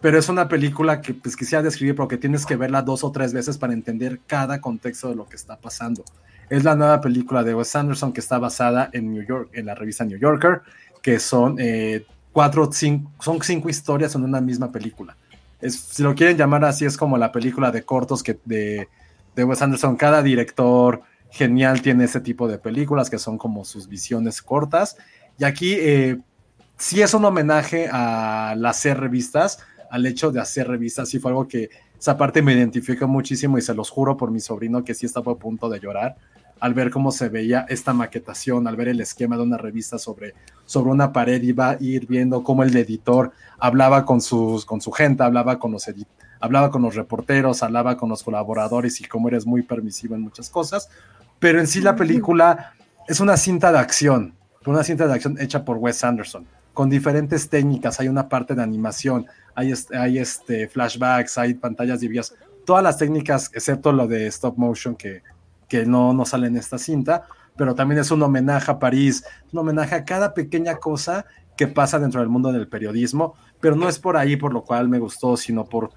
pero 0.00 0.18
es 0.18 0.28
una 0.28 0.48
película 0.48 1.00
que 1.00 1.14
pues 1.14 1.36
quisiera 1.36 1.62
describir 1.62 1.94
porque 1.96 2.16
tienes 2.16 2.46
que 2.46 2.56
verla 2.56 2.82
dos 2.82 3.02
o 3.04 3.10
tres 3.12 3.32
veces 3.32 3.58
para 3.58 3.72
entender 3.72 4.20
cada 4.26 4.60
contexto 4.60 5.08
de 5.08 5.16
lo 5.16 5.26
que 5.28 5.36
está 5.36 5.56
pasando. 5.56 6.04
Es 6.48 6.64
la 6.64 6.74
nueva 6.76 7.00
película 7.00 7.42
de 7.42 7.54
Wes 7.54 7.74
Anderson 7.76 8.12
que 8.12 8.20
está 8.20 8.38
basada 8.38 8.88
en 8.92 9.12
New 9.12 9.22
York, 9.26 9.50
en 9.52 9.66
la 9.66 9.74
revista 9.74 10.04
New 10.04 10.18
Yorker, 10.18 10.62
que 11.02 11.18
son 11.18 11.56
eh, 11.58 12.06
cuatro, 12.32 12.70
cinco, 12.72 13.10
son 13.20 13.42
cinco 13.42 13.68
historias 13.68 14.14
en 14.14 14.22
una 14.24 14.40
misma 14.40 14.70
película. 14.72 15.16
Es, 15.60 15.74
si 15.78 16.02
lo 16.04 16.14
quieren 16.14 16.36
llamar 16.36 16.64
así, 16.64 16.84
es 16.84 16.96
como 16.96 17.18
la 17.18 17.32
película 17.32 17.70
de 17.72 17.82
cortos 17.82 18.22
que 18.22 18.38
de, 18.44 18.88
de 19.34 19.44
Wes 19.44 19.60
Anderson. 19.60 19.96
Cada 19.96 20.22
director 20.22 21.02
genial 21.30 21.82
tiene 21.82 22.04
ese 22.04 22.20
tipo 22.20 22.48
de 22.48 22.58
películas 22.58 23.10
que 23.10 23.18
son 23.18 23.38
como 23.38 23.64
sus 23.64 23.88
visiones 23.88 24.42
cortas. 24.42 24.96
Y 25.38 25.44
aquí 25.44 25.74
eh, 25.78 26.18
sí 26.76 27.02
es 27.02 27.14
un 27.14 27.24
homenaje 27.24 27.88
al 27.88 28.64
hacer 28.64 28.98
revistas, 28.98 29.58
al 29.90 30.06
hecho 30.06 30.30
de 30.30 30.40
hacer 30.40 30.68
revistas. 30.68 31.08
Sí 31.08 31.18
fue 31.18 31.30
algo 31.30 31.46
que 31.46 31.70
esa 31.98 32.16
parte 32.16 32.42
me 32.42 32.52
identifica 32.52 33.06
muchísimo 33.06 33.58
y 33.58 33.62
se 33.62 33.74
los 33.74 33.90
juro 33.90 34.16
por 34.16 34.30
mi 34.30 34.40
sobrino 34.40 34.84
que 34.84 34.94
sí 34.94 35.06
estaba 35.06 35.32
a 35.32 35.36
punto 35.36 35.68
de 35.68 35.80
llorar 35.80 36.16
al 36.60 36.74
ver 36.74 36.90
cómo 36.90 37.12
se 37.12 37.28
veía 37.28 37.66
esta 37.68 37.92
maquetación, 37.92 38.66
al 38.66 38.76
ver 38.76 38.88
el 38.88 39.00
esquema 39.00 39.36
de 39.36 39.42
una 39.42 39.58
revista 39.58 39.98
sobre, 39.98 40.34
sobre 40.64 40.90
una 40.90 41.12
pared, 41.12 41.42
iba 41.42 41.70
a 41.70 41.76
ir 41.80 42.06
viendo 42.06 42.42
cómo 42.42 42.62
el 42.62 42.76
editor 42.76 43.32
hablaba 43.58 44.04
con, 44.04 44.20
sus, 44.20 44.64
con 44.64 44.80
su 44.80 44.90
gente, 44.90 45.22
hablaba 45.22 45.58
con, 45.58 45.72
los 45.72 45.86
edit 45.88 46.08
hablaba 46.40 46.70
con 46.70 46.82
los 46.82 46.94
reporteros, 46.94 47.62
hablaba 47.62 47.96
con 47.96 48.08
los 48.08 48.22
colaboradores 48.22 49.00
y 49.00 49.04
cómo 49.04 49.28
eres 49.28 49.46
muy 49.46 49.62
permisivo 49.62 50.14
en 50.14 50.22
muchas 50.22 50.50
cosas. 50.50 50.88
Pero 51.38 51.60
en 51.60 51.66
sí 51.66 51.80
la 51.80 51.96
película 51.96 52.72
es 53.06 53.20
una 53.20 53.36
cinta 53.36 53.72
de 53.72 53.78
acción, 53.78 54.34
una 54.66 54.84
cinta 54.84 55.06
de 55.06 55.14
acción 55.14 55.40
hecha 55.40 55.64
por 55.64 55.78
Wes 55.78 56.04
Anderson, 56.04 56.46
con 56.74 56.90
diferentes 56.90 57.48
técnicas. 57.48 58.00
Hay 58.00 58.08
una 58.08 58.28
parte 58.28 58.54
de 58.54 58.62
animación, 58.62 59.26
hay, 59.54 59.72
este, 59.72 59.96
hay 59.96 60.18
este, 60.18 60.68
flashbacks, 60.68 61.38
hay 61.38 61.54
pantallas 61.54 62.00
divididas, 62.00 62.34
todas 62.64 62.82
las 62.82 62.98
técnicas, 62.98 63.50
excepto 63.54 63.92
lo 63.92 64.06
de 64.06 64.26
stop 64.26 64.58
motion 64.58 64.94
que, 64.94 65.22
que 65.68 65.86
no, 65.86 66.12
no 66.12 66.24
sale 66.24 66.48
en 66.48 66.56
esta 66.56 66.78
cinta, 66.78 67.24
pero 67.56 67.74
también 67.74 68.00
es 68.00 68.10
un 68.10 68.22
homenaje 68.22 68.70
a 68.70 68.78
París, 68.78 69.24
un 69.52 69.60
homenaje 69.60 69.94
a 69.94 70.04
cada 70.04 70.34
pequeña 70.34 70.76
cosa 70.76 71.26
que 71.56 71.66
pasa 71.66 71.98
dentro 71.98 72.20
del 72.20 72.28
mundo 72.28 72.52
del 72.52 72.68
periodismo, 72.68 73.34
pero 73.60 73.74
no 73.74 73.88
es 73.88 73.98
por 73.98 74.16
ahí 74.16 74.36
por 74.36 74.52
lo 74.52 74.62
cual 74.62 74.88
me 74.88 75.00
gustó, 75.00 75.36
sino 75.36 75.64
por 75.64 75.90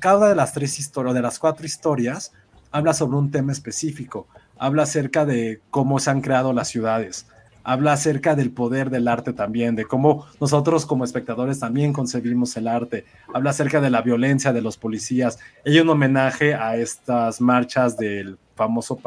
cada 0.00 0.18
una 0.18 0.28
de 0.28 0.34
las 0.34 0.52
tres 0.52 0.78
historias, 0.78 1.14
de 1.14 1.22
las 1.22 1.38
cuatro 1.38 1.66
historias, 1.66 2.32
habla 2.70 2.92
sobre 2.94 3.16
un 3.16 3.30
tema 3.30 3.52
específico, 3.52 4.26
habla 4.58 4.84
acerca 4.84 5.24
de 5.24 5.60
cómo 5.70 5.98
se 5.98 6.10
han 6.10 6.20
creado 6.20 6.52
las 6.52 6.68
ciudades, 6.68 7.26
habla 7.64 7.92
acerca 7.92 8.34
del 8.34 8.52
poder 8.52 8.90
del 8.90 9.08
arte 9.08 9.32
también, 9.32 9.74
de 9.74 9.84
cómo 9.84 10.26
nosotros 10.40 10.86
como 10.86 11.04
espectadores 11.04 11.58
también 11.58 11.92
concebimos 11.92 12.56
el 12.56 12.68
arte, 12.68 13.04
habla 13.34 13.50
acerca 13.50 13.80
de 13.80 13.90
la 13.90 14.02
violencia 14.02 14.52
de 14.52 14.62
los 14.62 14.76
policías, 14.76 15.38
hay 15.64 15.78
un 15.80 15.88
homenaje 15.88 16.54
a 16.54 16.76
estas 16.76 17.40
marchas 17.40 17.96
del 17.96 18.38
famoso 18.54 19.00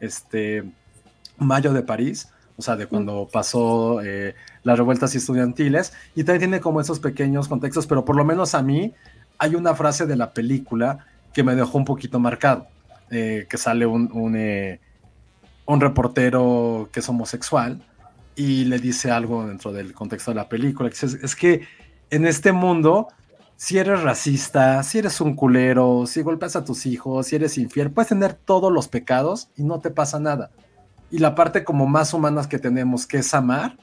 este, 0.00 0.64
Mayo 1.38 1.72
de 1.72 1.82
París, 1.82 2.28
o 2.56 2.62
sea, 2.62 2.76
de 2.76 2.86
cuando 2.86 3.28
pasó 3.32 4.02
eh, 4.02 4.34
las 4.62 4.76
revueltas 4.76 5.14
estudiantiles, 5.14 5.92
y 6.14 6.24
también 6.24 6.50
tiene 6.50 6.60
como 6.60 6.80
esos 6.80 7.00
pequeños 7.00 7.48
contextos, 7.48 7.86
pero 7.86 8.04
por 8.04 8.16
lo 8.16 8.24
menos 8.24 8.54
a 8.54 8.62
mí 8.62 8.92
hay 9.42 9.56
una 9.56 9.74
frase 9.74 10.06
de 10.06 10.14
la 10.14 10.32
película 10.32 11.04
que 11.32 11.42
me 11.42 11.56
dejó 11.56 11.76
un 11.76 11.84
poquito 11.84 12.20
marcado, 12.20 12.68
eh, 13.10 13.48
que 13.50 13.58
sale 13.58 13.84
un, 13.86 14.08
un, 14.12 14.36
eh, 14.36 14.78
reportero 15.66 16.88
que 16.92 17.00
es 17.00 17.08
homosexual 17.08 17.82
y 18.36 18.66
le 18.66 18.78
dice 18.78 19.10
algo 19.10 19.44
dentro 19.44 19.72
del 19.72 19.94
contexto 19.94 20.30
de 20.30 20.36
la 20.36 20.48
película, 20.48 20.88
es, 20.90 21.34
que 21.34 21.66
en 22.10 22.24
este 22.24 22.52
mundo, 22.52 23.08
si 23.56 23.78
eres 23.78 24.04
racista, 24.04 24.80
si 24.84 24.98
eres 24.98 25.20
un 25.20 25.34
culero, 25.34 26.04
si 26.06 26.22
golpeas 26.22 26.54
a 26.54 26.64
tus 26.64 26.86
hijos, 26.86 27.26
si 27.26 27.34
eres 27.34 27.58
infiel, 27.58 27.90
puedes 27.90 28.10
tener 28.10 28.34
todos 28.34 28.72
los 28.72 28.86
pecados 28.86 29.48
y 29.56 29.64
no 29.64 29.80
te 29.80 29.90
pasa 29.90 30.20
nada. 30.20 30.52
Y 31.10 31.18
la 31.18 31.34
parte 31.34 31.64
como 31.64 31.88
más 31.88 32.14
humana 32.14 32.48
que 32.48 32.60
tenemos, 32.60 33.08
que 33.08 33.18
es 33.18 33.34
amar, 33.34 33.76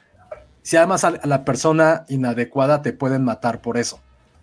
si 0.62 0.78
amas 0.78 1.04
a 1.04 1.20
la 1.26 1.44
persona 1.44 2.06
inadecuada, 2.08 2.82
te 2.82 2.94
pueden 2.94 3.26
matar 3.26 3.60
por 3.60 3.78
eso. 3.78 4.00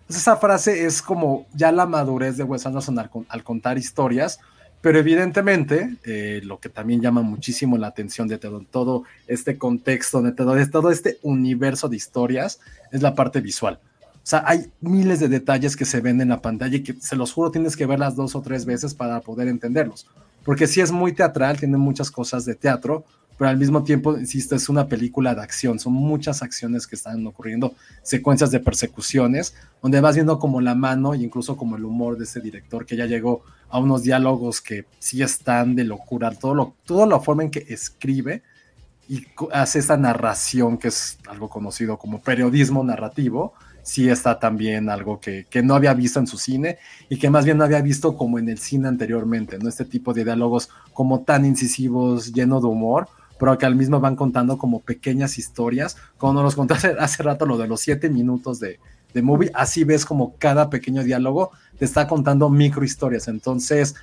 Entonces, 0.07 0.21
esa 0.21 0.37
frase 0.37 0.85
es 0.85 1.01
como 1.01 1.47
ya 1.53 1.69
la 1.73 1.85
madurez 1.85 2.37
de 2.37 2.45
Wes 2.45 2.65
Anderson 2.65 2.97
al, 2.97 3.43
contar 3.43 3.77
historias, 3.77 4.39
pero 4.79 4.99
evidentemente 4.99 5.97
eh, 6.05 6.39
lo 6.45 6.61
que 6.61 6.69
también 6.69 7.01
llama 7.01 7.23
muchísimo 7.23 7.77
la 7.77 7.87
atención 7.87 8.29
de 8.29 8.37
todo, 8.37 8.63
todo 8.71 9.03
este 9.27 9.57
contexto, 9.57 10.21
de 10.21 10.31
todo, 10.31 10.53
de 10.53 10.65
todo 10.65 10.91
este 10.91 11.17
universo 11.23 11.89
de 11.89 11.97
historias, 11.97 12.61
es 12.93 13.01
la 13.01 13.15
parte 13.15 13.41
visual. 13.41 13.81
O 14.15 14.19
sea, 14.29 14.43
hay 14.45 14.71
miles 14.79 15.19
de 15.19 15.27
detalles 15.27 15.75
que 15.75 15.83
se 15.83 15.99
ven 15.99 16.21
en 16.21 16.29
la 16.29 16.41
pantalla 16.41 16.77
y 16.77 16.83
que 16.83 16.93
se 16.93 17.17
los 17.17 17.33
juro 17.33 17.51
tienes 17.51 17.75
que 17.75 17.85
verlas 17.85 18.15
dos 18.15 18.33
o 18.33 18.41
tres 18.41 18.63
veces 18.63 18.93
para 18.93 19.19
poder 19.19 19.49
entenderlos. 19.49 20.07
Porque 20.45 20.67
sí 20.67 20.79
es 20.79 20.89
muy 20.89 21.11
teatral, 21.11 21.59
tiene 21.59 21.75
muchas 21.75 22.09
cosas 22.09 22.45
de 22.45 22.55
teatro, 22.55 23.03
pero 23.37 23.49
al 23.49 23.57
mismo 23.57 23.83
tiempo, 23.83 24.17
insisto, 24.17 24.55
es 24.55 24.67
una 24.67 24.87
película 24.87 25.35
de 25.35 25.41
acción. 25.41 25.79
Son 25.79 25.93
muchas 25.93 26.41
acciones 26.41 26.87
que 26.87 26.95
están 26.95 27.25
ocurriendo, 27.27 27.75
secuencias 28.01 28.49
de 28.49 28.59
persecuciones, 28.59 29.53
donde 29.81 30.01
vas 30.01 30.15
viendo 30.15 30.39
como 30.39 30.59
la 30.59 30.73
mano 30.73 31.13
e 31.13 31.17
incluso 31.17 31.55
como 31.55 31.75
el 31.75 31.85
humor 31.85 32.17
de 32.17 32.23
ese 32.23 32.41
director 32.41 32.85
que 32.85 32.95
ya 32.95 33.05
llegó 33.05 33.43
a 33.69 33.79
unos 33.79 34.01
diálogos 34.01 34.59
que 34.59 34.85
sí 34.97 35.21
están 35.21 35.75
de 35.75 35.83
locura. 35.83 36.31
Todo 36.31 36.55
lo, 36.55 36.75
toda 36.85 37.05
la 37.05 37.19
forma 37.19 37.43
en 37.43 37.51
que 37.51 37.65
escribe 37.69 38.41
y 39.07 39.23
hace 39.51 39.79
esta 39.79 39.97
narración 39.97 40.77
que 40.77 40.87
es 40.87 41.19
algo 41.29 41.47
conocido 41.47 41.97
como 41.97 42.19
periodismo 42.19 42.83
narrativo, 42.83 43.53
sí 43.83 44.09
está 44.09 44.37
también 44.39 44.89
algo 44.89 45.19
que, 45.19 45.45
que, 45.49 45.61
no 45.61 45.75
había 45.75 45.93
visto 45.93 46.19
en 46.19 46.27
su 46.27 46.37
cine 46.37 46.77
y 47.07 47.17
que 47.17 47.29
más 47.29 47.45
bien 47.45 47.57
no 47.57 47.63
había 47.63 47.81
visto 47.81 48.17
como 48.17 48.37
en 48.37 48.49
el 48.49 48.57
cine 48.57 48.89
anteriormente, 48.89 49.57
¿no? 49.59 49.69
Este 49.69 49.85
tipo 49.85 50.13
de 50.13 50.25
diálogos 50.25 50.69
como 50.91 51.21
tan 51.21 51.45
incisivos, 51.45 52.33
lleno 52.33 52.59
de 52.59 52.67
humor, 52.67 53.07
pero 53.39 53.57
que 53.57 53.65
al 53.65 53.75
mismo 53.75 53.99
van 53.99 54.15
contando 54.15 54.57
como 54.57 54.79
pequeñas 54.79 55.37
historias. 55.37 55.97
Como 56.17 56.41
nos 56.41 56.55
contaste 56.55 56.95
hace 56.99 57.23
rato 57.23 57.45
lo 57.45 57.57
de 57.57 57.67
los 57.67 57.81
siete 57.81 58.09
minutos 58.09 58.59
de, 58.59 58.79
de 59.13 59.21
movie, 59.21 59.51
así 59.53 59.83
ves 59.83 60.05
como 60.05 60.35
cada 60.37 60.69
pequeño 60.69 61.03
diálogo 61.03 61.51
te 61.77 61.85
está 61.85 62.07
contando 62.07 62.49
micro 62.49 62.83
historias. 62.83 63.27
Entonces, 63.27 63.95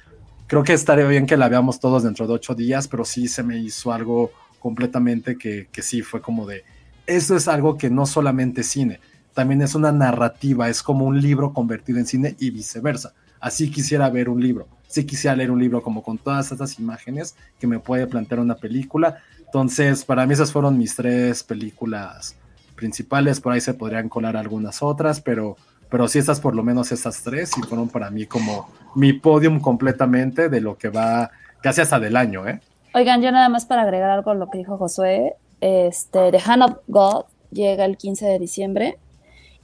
creo 0.46 0.62
que 0.62 0.72
estaría 0.72 1.06
bien 1.06 1.26
que 1.26 1.36
la 1.36 1.48
veamos 1.48 1.80
todos 1.80 2.02
dentro 2.02 2.26
de 2.26 2.34
ocho 2.34 2.54
días, 2.54 2.88
pero 2.88 3.04
sí 3.04 3.28
se 3.28 3.42
me 3.42 3.58
hizo 3.58 3.92
algo 3.92 4.32
completamente 4.60 5.36
que, 5.36 5.68
que 5.70 5.82
sí 5.82 6.02
fue 6.02 6.20
como 6.20 6.46
de, 6.46 6.64
esto 7.06 7.36
es 7.36 7.48
algo 7.48 7.76
que 7.76 7.90
no 7.90 8.06
solamente 8.06 8.62
cine, 8.62 9.00
también 9.34 9.60
es 9.62 9.74
una 9.74 9.92
narrativa, 9.92 10.68
es 10.68 10.82
como 10.82 11.04
un 11.04 11.20
libro 11.20 11.52
convertido 11.52 11.98
en 11.98 12.06
cine 12.06 12.36
y 12.38 12.50
viceversa. 12.50 13.12
Así 13.44 13.70
quisiera 13.70 14.08
ver 14.08 14.30
un 14.30 14.40
libro, 14.40 14.66
sí 14.86 15.04
quisiera 15.04 15.36
leer 15.36 15.50
un 15.50 15.60
libro 15.60 15.82
como 15.82 16.02
con 16.02 16.16
todas 16.16 16.50
estas 16.50 16.78
imágenes 16.78 17.36
que 17.60 17.66
me 17.66 17.78
puede 17.78 18.06
plantear 18.06 18.40
una 18.40 18.54
película. 18.54 19.18
Entonces, 19.38 20.02
para 20.02 20.24
mí 20.24 20.32
esas 20.32 20.50
fueron 20.50 20.78
mis 20.78 20.96
tres 20.96 21.42
películas 21.42 22.36
principales, 22.74 23.42
por 23.42 23.52
ahí 23.52 23.60
se 23.60 23.74
podrían 23.74 24.08
colar 24.08 24.38
algunas 24.38 24.82
otras, 24.82 25.20
pero, 25.20 25.58
pero 25.90 26.08
sí 26.08 26.20
estas 26.20 26.40
por 26.40 26.54
lo 26.54 26.62
menos 26.62 26.90
estas 26.90 27.22
tres 27.22 27.50
y 27.58 27.60
fueron 27.60 27.90
para 27.90 28.08
mí 28.08 28.24
como 28.24 28.70
mi 28.94 29.12
podium 29.12 29.60
completamente 29.60 30.48
de 30.48 30.62
lo 30.62 30.78
que 30.78 30.88
va 30.88 31.30
casi 31.60 31.82
hasta 31.82 32.00
del 32.00 32.16
año, 32.16 32.48
¿eh? 32.48 32.62
Oigan, 32.94 33.20
yo 33.20 33.30
nada 33.30 33.50
más 33.50 33.66
para 33.66 33.82
agregar 33.82 34.08
algo 34.08 34.30
a 34.30 34.34
lo 34.34 34.48
que 34.48 34.56
dijo 34.56 34.78
Josué, 34.78 35.34
este, 35.60 36.30
The 36.30 36.40
Hand 36.46 36.62
of 36.62 36.76
God 36.88 37.24
llega 37.50 37.84
el 37.84 37.98
15 37.98 38.24
de 38.24 38.38
diciembre 38.38 38.98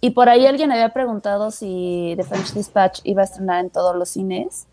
y 0.00 0.10
por 0.10 0.28
ahí 0.28 0.46
alguien 0.46 0.72
había 0.72 0.90
preguntado 0.90 1.50
si 1.50 2.14
The 2.16 2.24
French 2.24 2.52
Dispatch 2.52 3.00
iba 3.04 3.22
a 3.22 3.24
estrenar 3.24 3.64
en 3.64 3.70
todos 3.70 3.94
los 3.96 4.08
cines. 4.08 4.66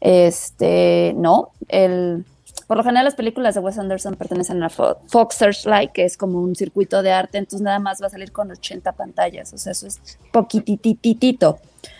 Este, 0.00 1.14
no, 1.16 1.50
el, 1.68 2.24
por 2.66 2.76
lo 2.76 2.82
general 2.82 3.04
las 3.04 3.14
películas 3.14 3.54
de 3.54 3.60
Wes 3.60 3.78
Anderson 3.78 4.16
pertenecen 4.16 4.62
a 4.62 4.68
Fox 4.68 5.36
Searchlight, 5.36 5.92
que 5.92 6.04
es 6.04 6.16
como 6.16 6.40
un 6.40 6.56
circuito 6.56 7.02
de 7.02 7.12
arte, 7.12 7.38
entonces 7.38 7.60
nada 7.60 7.78
más 7.78 8.02
va 8.02 8.06
a 8.06 8.10
salir 8.10 8.32
con 8.32 8.50
80 8.50 8.92
pantallas, 8.92 9.52
o 9.52 9.58
sea, 9.58 9.72
eso 9.72 9.86
es 9.86 10.00
poquitititito. 10.32 11.58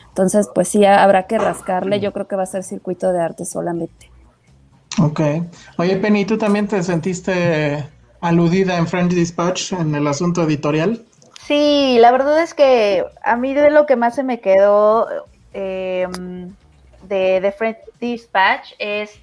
Entonces, 0.09 0.48
pues 0.54 0.68
sí, 0.68 0.84
habrá 0.84 1.26
que 1.26 1.38
rascarle, 1.38 2.00
yo 2.00 2.12
creo 2.12 2.26
que 2.26 2.36
va 2.36 2.42
a 2.42 2.46
ser 2.46 2.64
circuito 2.64 3.12
de 3.12 3.20
arte 3.20 3.44
solamente. 3.44 4.10
Ok. 5.00 5.20
Oye, 5.78 5.96
Penny, 5.96 6.24
¿tú 6.24 6.36
también 6.36 6.68
te 6.68 6.82
sentiste 6.82 7.88
aludida 8.20 8.76
en 8.76 8.86
French 8.86 9.12
Dispatch 9.12 9.72
en 9.72 9.94
el 9.94 10.06
asunto 10.06 10.42
editorial? 10.42 11.02
Sí, 11.44 11.98
la 11.98 12.12
verdad 12.12 12.40
es 12.40 12.55
que 12.55 13.05
a 13.23 13.36
mí 13.36 13.52
de 13.52 13.70
lo 13.70 13.85
que 13.85 13.97
más 13.97 14.14
se 14.14 14.23
me 14.23 14.40
quedó 14.40 15.09
eh, 15.52 16.06
de, 17.02 17.40
de 17.40 17.52
French 17.52 17.78
Dispatch 18.01 18.74
es 18.78 19.20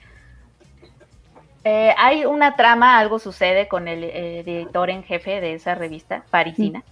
eh, 1.64 1.94
hay 1.98 2.26
una 2.26 2.56
trama, 2.56 3.00
algo 3.00 3.20
sucede 3.20 3.70
con 3.70 3.88
el 3.88 4.04
eh, 4.04 4.40
editor 4.40 4.90
en 4.90 5.04
jefe 5.04 5.40
de 5.40 5.54
esa 5.54 5.76
revista 5.76 6.24
parisina. 6.30 6.84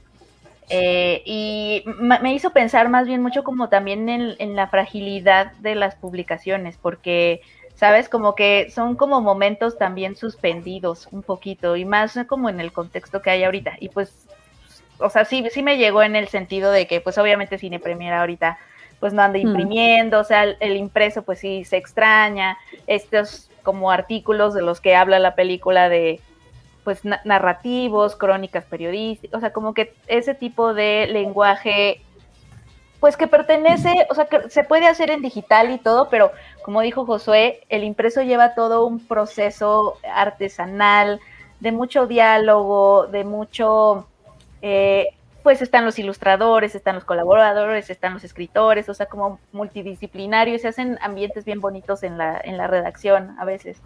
Y 0.70 1.84
me 1.86 2.34
hizo 2.34 2.52
pensar 2.52 2.90
más 2.90 3.06
bien 3.08 3.22
mucho 3.22 3.44
como 3.44 3.68
también 3.70 4.08
en, 4.10 4.56
la 4.56 4.68
fragilidad 4.68 5.52
de 5.54 5.76
las 5.76 5.96
publicaciones, 5.96 6.78
porque, 6.78 7.42
¿sabes? 7.76 8.08
Como 8.08 8.36
que 8.36 8.70
son 8.70 8.96
como 8.96 9.22
momentos 9.22 9.78
también 9.78 10.16
suspendidos 10.16 11.08
un 11.12 11.24
poquito, 11.24 11.76
y 11.76 11.86
más 11.86 12.18
como 12.28 12.50
en 12.50 12.60
el 12.60 12.72
contexto 12.72 13.22
que 13.22 13.30
hay 13.30 13.44
ahorita. 13.44 13.76
Y 13.80 13.90
pues, 13.90 14.28
o 15.00 15.10
sea, 15.10 15.26
sí, 15.26 15.46
sí 15.52 15.64
me 15.64 15.78
llegó 15.78 16.04
en 16.04 16.16
el 16.16 16.28
sentido 16.28 16.72
de 16.72 16.88
que, 16.88 17.02
pues 17.02 17.18
obviamente 17.18 17.58
Cine 17.58 17.80
Premiera 17.80 18.22
ahorita 18.22 18.58
pues 19.00 19.14
no 19.14 19.22
anda 19.22 19.38
imprimiendo, 19.38 20.20
o 20.20 20.24
sea, 20.24 20.44
el, 20.44 20.76
impreso 20.76 21.22
pues 21.22 21.40
sí 21.40 21.64
se 21.66 21.78
extraña, 21.78 22.58
estos 22.88 23.52
como 23.62 23.92
artículos 23.92 24.56
de 24.56 24.64
los 24.64 24.82
que 24.82 24.96
habla 24.96 25.20
la 25.20 25.36
película 25.36 25.88
de 25.88 26.20
pues 26.84 27.02
narrativos, 27.04 28.16
crónicas 28.16 28.66
periodísticas, 28.66 29.38
o 29.38 29.42
sea, 29.42 29.52
como 29.52 29.74
que 29.74 29.94
ese 30.08 30.34
tipo 30.34 30.74
de 30.74 31.08
lenguaje 31.12 32.02
pues 33.00 33.16
que 33.18 33.28
pertenece, 33.28 34.08
o 34.10 34.16
sea, 34.16 34.26
que 34.26 34.50
se 34.50 34.64
puede 34.64 34.88
hacer 34.88 35.12
en 35.12 35.22
digital 35.22 35.70
y 35.70 35.78
todo, 35.78 36.10
pero 36.10 36.32
como 36.64 36.82
dijo 36.82 37.06
Josué, 37.06 37.62
el 37.70 37.84
impreso 37.84 38.24
lleva 38.24 38.56
todo 38.56 38.86
un 38.86 39.06
proceso 39.06 39.98
artesanal, 40.12 41.20
de 41.60 41.72
mucho 41.72 42.08
diálogo, 42.08 43.08
de 43.08 43.24
mucho 43.24 44.08
eh, 44.62 45.10
pues 45.44 45.62
están 45.62 45.86
los 45.86 45.98
ilustradores, 46.00 46.76
están 46.76 46.96
los 46.96 47.06
colaboradores, 47.06 47.90
están 47.90 48.14
los 48.14 48.24
escritores, 48.24 48.90
o 48.90 48.94
sea, 48.94 49.06
como 49.06 49.40
multidisciplinario, 49.52 50.60
se 50.60 50.68
hacen 50.68 50.98
ambientes 51.02 51.46
bien 51.46 51.62
bonitos 51.62 52.04
en 52.04 52.18
la, 52.18 52.40
en 52.44 52.58
la 52.58 52.68
redacción 52.68 53.36
a 53.40 53.46
veces. 53.46 53.82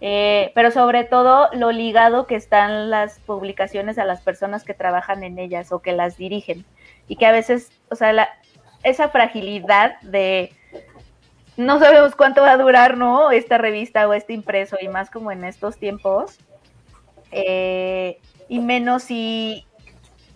Eh, 0.00 0.52
pero 0.54 0.70
sobre 0.70 1.04
todo 1.04 1.48
lo 1.54 1.72
ligado 1.72 2.26
que 2.26 2.36
están 2.36 2.90
las 2.90 3.18
publicaciones 3.20 3.98
a 3.98 4.04
las 4.04 4.20
personas 4.20 4.62
que 4.62 4.74
trabajan 4.74 5.24
en 5.24 5.38
ellas 5.38 5.72
o 5.72 5.80
que 5.80 5.92
las 5.92 6.16
dirigen. 6.16 6.64
Y 7.08 7.16
que 7.16 7.26
a 7.26 7.32
veces, 7.32 7.70
o 7.90 7.96
sea, 7.96 8.28
esa 8.82 9.08
fragilidad 9.08 10.00
de 10.02 10.52
no 11.56 11.78
sabemos 11.78 12.14
cuánto 12.14 12.42
va 12.42 12.52
a 12.52 12.58
durar, 12.58 12.96
¿no? 12.96 13.30
Esta 13.30 13.58
revista 13.58 14.06
o 14.06 14.12
este 14.12 14.34
impreso, 14.34 14.76
y 14.80 14.88
más 14.88 15.10
como 15.10 15.32
en 15.32 15.44
estos 15.44 15.78
tiempos. 15.78 16.38
Eh, 17.32 18.20
y 18.48 18.60
menos 18.60 19.02
si 19.04 19.66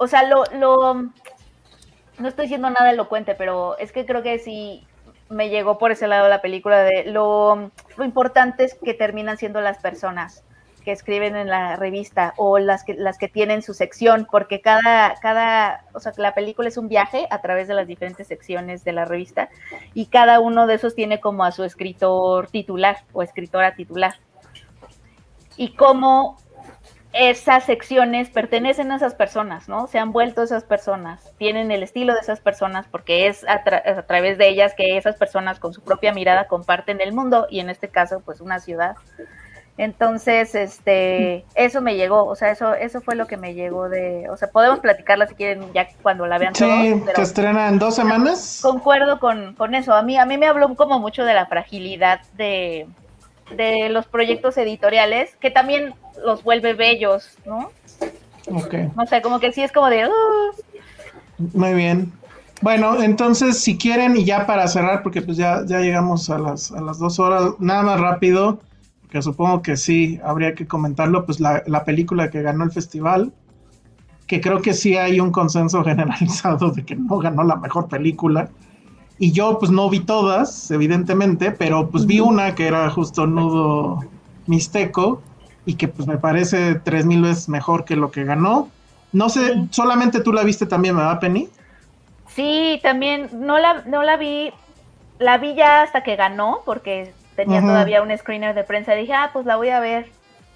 o 0.03 0.07
sea, 0.07 0.23
lo, 0.23 0.45
lo, 0.55 0.95
no 0.95 2.29
estoy 2.29 2.47
diciendo 2.47 2.71
nada 2.71 2.91
elocuente, 2.91 3.35
pero 3.35 3.77
es 3.77 3.93
que 3.93 4.07
creo 4.07 4.23
que 4.23 4.39
sí 4.39 4.87
me 5.29 5.51
llegó 5.51 5.77
por 5.77 5.93
ese 5.93 6.09
lado 6.09 6.27
la 6.31 6.41
película 6.41 6.83
de 6.83 7.05
lo, 7.05 7.71
lo 7.99 8.05
importante 8.05 8.65
es 8.65 8.75
que 8.75 8.95
terminan 8.95 9.37
siendo 9.37 9.61
las 9.61 9.77
personas 9.77 10.43
que 10.87 10.93
escriben 10.93 11.37
en 11.37 11.49
la 11.49 11.77
revista 11.77 12.33
o 12.39 12.59
las 12.59 12.83
que, 12.83 12.95
las 12.95 13.19
que 13.19 13.29
tienen 13.29 13.61
su 13.61 13.75
sección, 13.75 14.27
porque 14.31 14.63
cada, 14.63 15.17
cada, 15.21 15.85
o 15.93 16.01
sea, 16.01 16.13
la 16.17 16.33
película 16.33 16.69
es 16.69 16.79
un 16.79 16.89
viaje 16.89 17.27
a 17.29 17.43
través 17.43 17.69
de 17.69 17.75
las 17.75 17.87
diferentes 17.87 18.27
secciones 18.27 18.85
de 18.85 18.93
la 18.93 19.05
revista 19.05 19.51
y 19.93 20.07
cada 20.07 20.41
uno 20.41 20.67
de 20.67 20.77
esos 20.77 20.95
tiene 20.95 21.21
como 21.21 21.45
a 21.45 21.53
su 21.53 21.63
escritor 21.63 22.47
titular 22.47 23.05
o 23.13 23.23
escritora 23.23 23.75
titular. 23.75 24.15
Y 25.59 25.75
cómo 25.75 26.39
esas 27.13 27.65
secciones 27.65 28.31
pertenecen 28.31 28.93
a 28.93 28.97
esas 28.97 29.15
personas, 29.15 29.69
¿no? 29.69 29.89
Se 29.89 29.99
han 29.99 30.13
vuelto 30.13 30.43
esas 30.43 30.63
personas, 30.63 31.33
tienen 31.39 31.71
el 31.71 31.83
estilo 31.83 32.15
de 32.15 32.21
esas 32.21 32.41
personas 32.41 32.87
porque 32.89 33.27
es 33.27 33.45
a, 33.49 33.63
través 34.07 34.39
de 34.39 34.49
ellas 34.49 34.75
que 34.77 34.97
esas 34.97 35.17
personas 35.17 35.59
con 35.59 35.73
su 35.73 35.83
propia 35.83 36.13
mirada 36.13 36.47
comparten 36.47 37.01
el 37.01 37.13
mundo 37.13 37.47
y 37.51 37.61
en 37.61 37.71
este 37.71 37.89
caso 37.89 38.21
pues 38.21 38.41
una 38.41 38.61
ciudad. 38.61 38.95
Entonces, 39.77 40.55
este, 40.55 41.47
eso 41.55 41.81
me 41.81 41.97
llegó, 41.97 42.27
o 42.27 42.37
sea, 42.37 42.51
eso, 42.51 42.75
eso 42.75 43.01
fue 43.01 43.15
lo 43.15 43.27
que 43.27 43.39
me 43.39 43.55
llegó 43.55 43.89
de, 43.89 44.29
o 44.29 44.37
sea, 44.37 44.51
podemos 44.51 44.81
platicarla 44.81 45.27
si 45.27 45.35
quieren 45.35 45.73
ya 45.73 45.89
cuando 46.03 46.27
la 46.27 46.37
vean. 46.37 46.55
Sí, 46.55 47.03
que 47.15 47.23
estrena 47.23 47.67
en 47.69 47.79
dos 47.79 47.95
semanas. 47.95 48.61
Concuerdo 48.63 49.19
con, 49.19 49.55
con 49.55 49.75
eso. 49.75 49.95
A 49.95 50.03
mí, 50.03 50.19
a 50.19 50.27
mí 50.27 50.37
me 50.37 50.47
habló 50.47 50.75
como 50.75 51.01
mucho 51.01 51.25
de 51.25 51.33
la 51.33 51.47
fragilidad 51.47 52.21
de, 52.35 52.89
de 53.57 53.89
los 53.89 54.07
proyectos 54.07 54.57
editoriales, 54.57 55.35
que 55.37 55.51
también 55.51 55.95
los 56.25 56.43
vuelve 56.43 56.75
bellos, 56.75 57.37
¿no? 57.45 57.71
Ok. 58.53 58.75
O 58.97 59.07
sea, 59.07 59.23
como 59.23 59.41
que 59.41 59.53
sí 59.53 59.63
es 59.63 59.73
como 59.73 59.89
de... 59.89 60.09
Muy 61.55 61.75
bien. 61.75 62.13
Bueno, 62.63 63.03
entonces, 63.03 63.59
si 63.59 63.79
quieren, 63.79 64.17
y 64.17 64.25
ya 64.25 64.47
para 64.47 64.69
cerrar, 64.69 65.03
porque 65.03 65.23
pues 65.23 65.37
ya, 65.37 65.65
ya 65.67 65.81
llegamos 65.81 66.29
a 66.29 66.39
las, 66.39 66.73
a 66.73 66.81
las 66.81 66.99
dos 66.99 67.19
horas, 67.19 67.55
nada 67.59 67.83
más 67.83 68.01
rápido, 68.01 68.61
que 69.11 69.23
supongo 69.23 69.63
que 69.63 69.77
sí, 69.77 70.21
habría 70.23 70.55
que 70.55 70.67
comentarlo, 70.67 71.25
pues 71.25 71.41
la, 71.41 71.63
la 71.67 71.85
película 71.85 72.31
que 72.31 72.43
ganó 72.43 72.65
el 72.65 72.71
festival, 72.71 73.33
que 74.27 74.41
creo 74.41 74.61
que 74.61 74.75
sí 74.75 74.97
hay 74.97 75.21
un 75.21 75.33
consenso 75.33 75.83
generalizado 75.85 76.71
de 76.71 76.85
que 76.85 76.97
no 76.97 77.19
ganó 77.19 77.43
la 77.45 77.57
mejor 77.57 77.89
película. 77.89 78.51
Y 79.23 79.33
yo 79.33 79.59
pues 79.59 79.71
no 79.71 79.91
vi 79.91 80.01
todas, 80.01 80.71
evidentemente, 80.71 81.51
pero 81.51 81.91
pues 81.91 82.07
vi 82.07 82.21
una 82.21 82.55
que 82.55 82.67
era 82.67 82.89
justo 82.89 83.27
Nudo 83.27 84.01
Mixteco 84.47 85.21
y 85.67 85.75
que 85.75 85.89
pues 85.89 86.09
me 86.09 86.17
parece 86.17 86.77
tres 86.77 87.05
mil 87.05 87.21
veces 87.21 87.47
mejor 87.47 87.85
que 87.85 87.97
lo 87.97 88.11
que 88.11 88.25
ganó. 88.25 88.71
No 89.13 89.29
sé, 89.29 89.67
solamente 89.73 90.21
tú 90.21 90.33
la 90.33 90.43
viste 90.43 90.65
también, 90.65 90.97
¿verdad, 90.97 91.21
Penny? 91.21 91.51
Sí, 92.35 92.81
también 92.83 93.29
no 93.35 93.59
la, 93.59 93.83
no 93.83 94.03
la 94.03 94.17
vi, 94.17 94.53
la 95.19 95.37
vi 95.37 95.55
ya 95.55 95.83
hasta 95.83 96.03
que 96.03 96.17
ganó, 96.17 96.63
porque 96.65 97.13
tenía 97.37 97.61
todavía 97.61 98.01
un 98.01 98.17
screener 98.17 98.55
de 98.55 98.65
prensa 98.65 98.95
dije, 98.95 99.13
ah, 99.13 99.29
pues 99.35 99.45
la 99.45 99.57
voy 99.57 99.69
a 99.69 99.81
ver. 99.81 100.09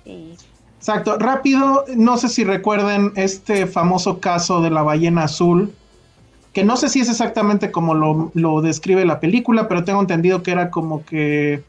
Y... 0.06 0.36
Exacto, 0.78 1.18
rápido, 1.18 1.84
no 1.96 2.16
sé 2.16 2.30
si 2.30 2.44
recuerden 2.44 3.12
este 3.16 3.66
famoso 3.66 4.20
caso 4.20 4.62
de 4.62 4.70
la 4.70 4.80
ballena 4.80 5.24
azul 5.24 5.74
que 6.54 6.64
no 6.64 6.76
sé 6.76 6.88
si 6.88 7.00
es 7.00 7.10
exactamente 7.10 7.72
como 7.72 7.94
lo, 7.94 8.60
describe 8.62 9.04
la 9.04 9.18
película, 9.18 9.66
pero 9.66 9.84
tengo 9.84 10.00
entendido 10.00 10.42
que 10.44 10.52
era 10.52 10.70
como 10.70 11.04
que, 11.04 11.64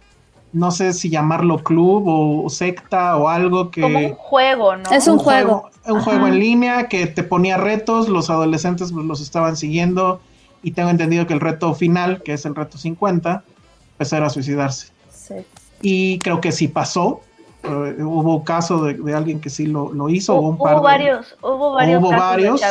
no 0.54 0.70
sé 0.70 0.94
si 0.94 1.10
llamarlo 1.10 1.64
club 1.64 2.04
o, 2.06 2.50
secta 2.52 3.18
o 3.18 3.28
algo 3.28 3.72
que... 3.72 3.82
Como 3.82 3.98
un 3.98 4.14
juego, 4.14 4.78
¿no? 4.78 4.90
Es 4.92 5.08
un, 5.08 5.18
juego. 5.18 5.72
Un 5.88 6.02
juego 6.02 6.28
en 6.28 6.40
línea 6.40 6.88
que 6.88 7.08
te 7.08 7.24
ponía 7.24 7.58
retos, 7.58 8.08
los 8.10 8.30
adolescentes 8.30 8.94
pues, 8.94 9.06
los 9.08 9.22
estaban 9.22 9.58
siguiendo 9.58 10.22
y 10.62 10.72
tengo 10.72 10.92
entendido 10.92 11.26
que 11.26 11.34
el 11.34 11.40
reto 11.40 11.74
final, 11.74 12.22
que 12.22 12.34
es 12.34 12.46
el 12.46 12.54
reto 12.54 12.78
50, 12.78 13.44
pues 13.98 14.14
era 14.14 14.30
suicidarse. 14.30 14.90
Sí. 15.10 15.36
Y 15.82 16.20
creo 16.20 16.42
que 16.42 16.52
sí 16.52 16.68
pasó, 16.68 17.22
eh, 17.64 18.04
hubo 18.04 18.44
caso 18.44 18.84
de, 18.84 19.16
alguien 19.16 19.42
que 19.42 19.50
sí 19.50 19.66
lo, 19.66 20.10
hizo. 20.10 20.36
Hubo, 20.36 20.50
un 20.50 20.58
par 20.60 20.80
varios, 20.80 21.36
hubo 21.42 21.74
varios, 21.74 22.04
hubo 22.04 22.12
varios. 22.12 22.62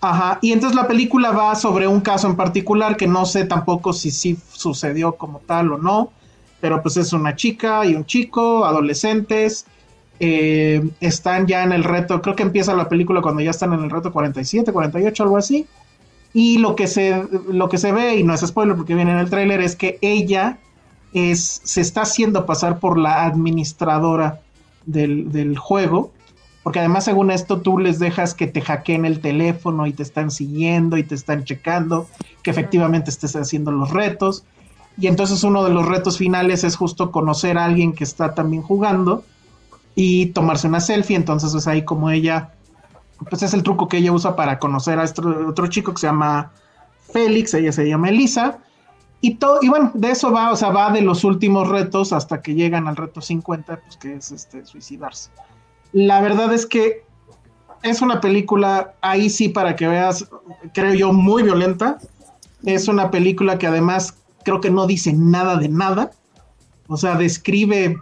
Ajá, 0.00 0.38
y 0.42 0.52
entonces 0.52 0.76
la 0.76 0.86
película 0.86 1.32
va 1.32 1.54
sobre 1.56 1.88
un 1.88 2.00
caso 2.00 2.28
en 2.28 2.36
particular 2.36 2.96
que 2.96 3.08
no 3.08 3.26
sé 3.26 3.44
tampoco 3.44 3.92
si 3.92 4.12
sí 4.12 4.38
sucedió 4.52 5.16
como 5.16 5.40
tal 5.40 5.72
o 5.72 5.78
no, 5.78 6.12
pero 6.60 6.80
pues 6.82 6.96
es 6.96 7.12
una 7.12 7.34
chica 7.34 7.84
y 7.84 7.94
un 7.94 8.06
chico, 8.06 8.64
adolescentes, 8.64 9.66
eh, 10.20 10.88
están 11.00 11.46
ya 11.48 11.64
en 11.64 11.72
el 11.72 11.82
reto, 11.82 12.22
creo 12.22 12.36
que 12.36 12.44
empieza 12.44 12.74
la 12.74 12.88
película 12.88 13.22
cuando 13.22 13.40
ya 13.40 13.50
están 13.50 13.72
en 13.72 13.82
el 13.82 13.90
reto 13.90 14.12
47, 14.12 14.72
48, 14.72 15.22
algo 15.24 15.36
así, 15.36 15.66
y 16.32 16.58
lo 16.58 16.76
que 16.76 16.86
se, 16.86 17.24
lo 17.50 17.68
que 17.68 17.78
se 17.78 17.90
ve, 17.90 18.16
y 18.16 18.22
no 18.22 18.34
es 18.34 18.46
spoiler 18.46 18.76
porque 18.76 18.94
viene 18.94 19.10
en 19.10 19.18
el 19.18 19.30
tráiler, 19.30 19.60
es 19.60 19.74
que 19.74 19.98
ella 20.00 20.58
es, 21.12 21.60
se 21.64 21.80
está 21.80 22.02
haciendo 22.02 22.46
pasar 22.46 22.78
por 22.78 22.98
la 22.98 23.24
administradora 23.24 24.40
del, 24.86 25.32
del 25.32 25.58
juego, 25.58 26.12
porque 26.62 26.80
además 26.80 27.04
según 27.04 27.30
esto 27.30 27.60
tú 27.60 27.78
les 27.78 27.98
dejas 27.98 28.34
que 28.34 28.46
te 28.46 28.60
hackeen 28.60 29.04
el 29.04 29.20
teléfono 29.20 29.86
y 29.86 29.92
te 29.92 30.02
están 30.02 30.30
siguiendo 30.30 30.96
y 30.96 31.02
te 31.02 31.14
están 31.14 31.44
checando 31.44 32.08
que 32.42 32.50
efectivamente 32.50 33.10
estés 33.10 33.36
haciendo 33.36 33.70
los 33.70 33.90
retos. 33.90 34.44
Y 34.96 35.06
entonces 35.06 35.44
uno 35.44 35.64
de 35.64 35.70
los 35.70 35.86
retos 35.86 36.18
finales 36.18 36.64
es 36.64 36.76
justo 36.76 37.12
conocer 37.12 37.56
a 37.56 37.64
alguien 37.64 37.92
que 37.92 38.04
está 38.04 38.34
también 38.34 38.62
jugando 38.62 39.24
y 39.94 40.26
tomarse 40.26 40.66
una 40.66 40.80
selfie. 40.80 41.16
Entonces 41.16 41.54
es 41.54 41.66
ahí 41.68 41.84
como 41.84 42.10
ella, 42.10 42.52
pues 43.30 43.42
es 43.42 43.54
el 43.54 43.62
truco 43.62 43.88
que 43.88 43.98
ella 43.98 44.12
usa 44.12 44.34
para 44.34 44.58
conocer 44.58 44.98
a 44.98 45.04
este 45.04 45.22
otro 45.22 45.68
chico 45.68 45.92
que 45.92 46.00
se 46.00 46.08
llama 46.08 46.50
Félix, 47.12 47.54
ella 47.54 47.72
se 47.72 47.88
llama 47.88 48.08
Elisa. 48.08 48.58
Y, 49.20 49.36
todo, 49.36 49.58
y 49.62 49.68
bueno, 49.68 49.90
de 49.94 50.10
eso 50.10 50.30
va, 50.32 50.52
o 50.52 50.56
sea, 50.56 50.70
va 50.70 50.92
de 50.92 51.02
los 51.02 51.24
últimos 51.24 51.68
retos 51.68 52.12
hasta 52.12 52.40
que 52.40 52.54
llegan 52.54 52.86
al 52.86 52.96
reto 52.96 53.20
50, 53.20 53.80
pues 53.80 53.96
que 53.96 54.14
es 54.14 54.30
este 54.30 54.64
suicidarse. 54.64 55.30
La 55.92 56.20
verdad 56.20 56.52
es 56.52 56.66
que 56.66 57.04
es 57.82 58.02
una 58.02 58.20
película, 58.20 58.94
ahí 59.00 59.30
sí 59.30 59.48
para 59.48 59.76
que 59.76 59.86
veas, 59.86 60.28
creo 60.74 60.94
yo, 60.94 61.12
muy 61.12 61.42
violenta. 61.42 61.98
Es 62.64 62.88
una 62.88 63.10
película 63.10 63.58
que 63.58 63.66
además 63.66 64.14
creo 64.44 64.60
que 64.60 64.70
no 64.70 64.86
dice 64.86 65.12
nada 65.12 65.56
de 65.56 65.68
nada. 65.68 66.10
O 66.88 66.96
sea, 66.96 67.16
describe 67.16 67.96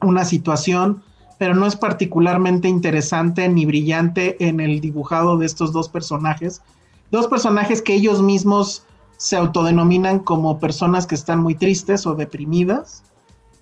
una 0.00 0.24
situación, 0.24 1.02
pero 1.38 1.54
no 1.54 1.66
es 1.66 1.76
particularmente 1.76 2.68
interesante 2.68 3.48
ni 3.48 3.66
brillante 3.66 4.36
en 4.46 4.60
el 4.60 4.80
dibujado 4.80 5.36
de 5.38 5.46
estos 5.46 5.72
dos 5.72 5.88
personajes. 5.88 6.62
Dos 7.10 7.28
personajes 7.28 7.82
que 7.82 7.94
ellos 7.94 8.22
mismos 8.22 8.84
se 9.16 9.36
autodenominan 9.36 10.18
como 10.18 10.58
personas 10.58 11.06
que 11.06 11.14
están 11.14 11.40
muy 11.40 11.54
tristes 11.54 12.06
o 12.06 12.14
deprimidas 12.14 13.02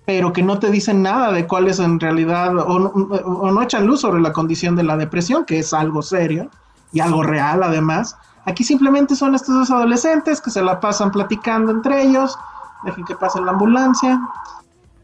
pero 0.05 0.33
que 0.33 0.43
no 0.43 0.59
te 0.59 0.69
dicen 0.69 1.01
nada 1.01 1.31
de 1.31 1.47
cuál 1.47 1.67
es 1.67 1.79
en 1.79 1.99
realidad, 1.99 2.55
o, 2.57 2.79
no 3.51 3.61
echan 3.61 3.87
luz 3.87 4.01
sobre 4.01 4.21
la 4.21 4.31
condición 4.31 4.75
de 4.75 4.83
la 4.83 4.97
depresión, 4.97 5.45
que 5.45 5.59
es 5.59 5.73
algo 5.73 6.01
serio 6.01 6.49
y 6.93 6.99
algo 6.99 7.23
real 7.23 7.63
además. 7.63 8.15
Aquí 8.45 8.63
simplemente 8.63 9.15
son 9.15 9.33
estos 9.33 9.55
dos 9.55 9.71
adolescentes 9.71 10.39
que 10.41 10.51
se 10.51 10.61
la 10.61 10.79
pasan 10.79 11.11
platicando 11.11 11.71
entre 11.71 12.03
ellos, 12.03 12.37
dejen 12.83 13.03
que 13.05 13.15
pase 13.15 13.41
la 13.41 13.51
ambulancia, 13.51 14.21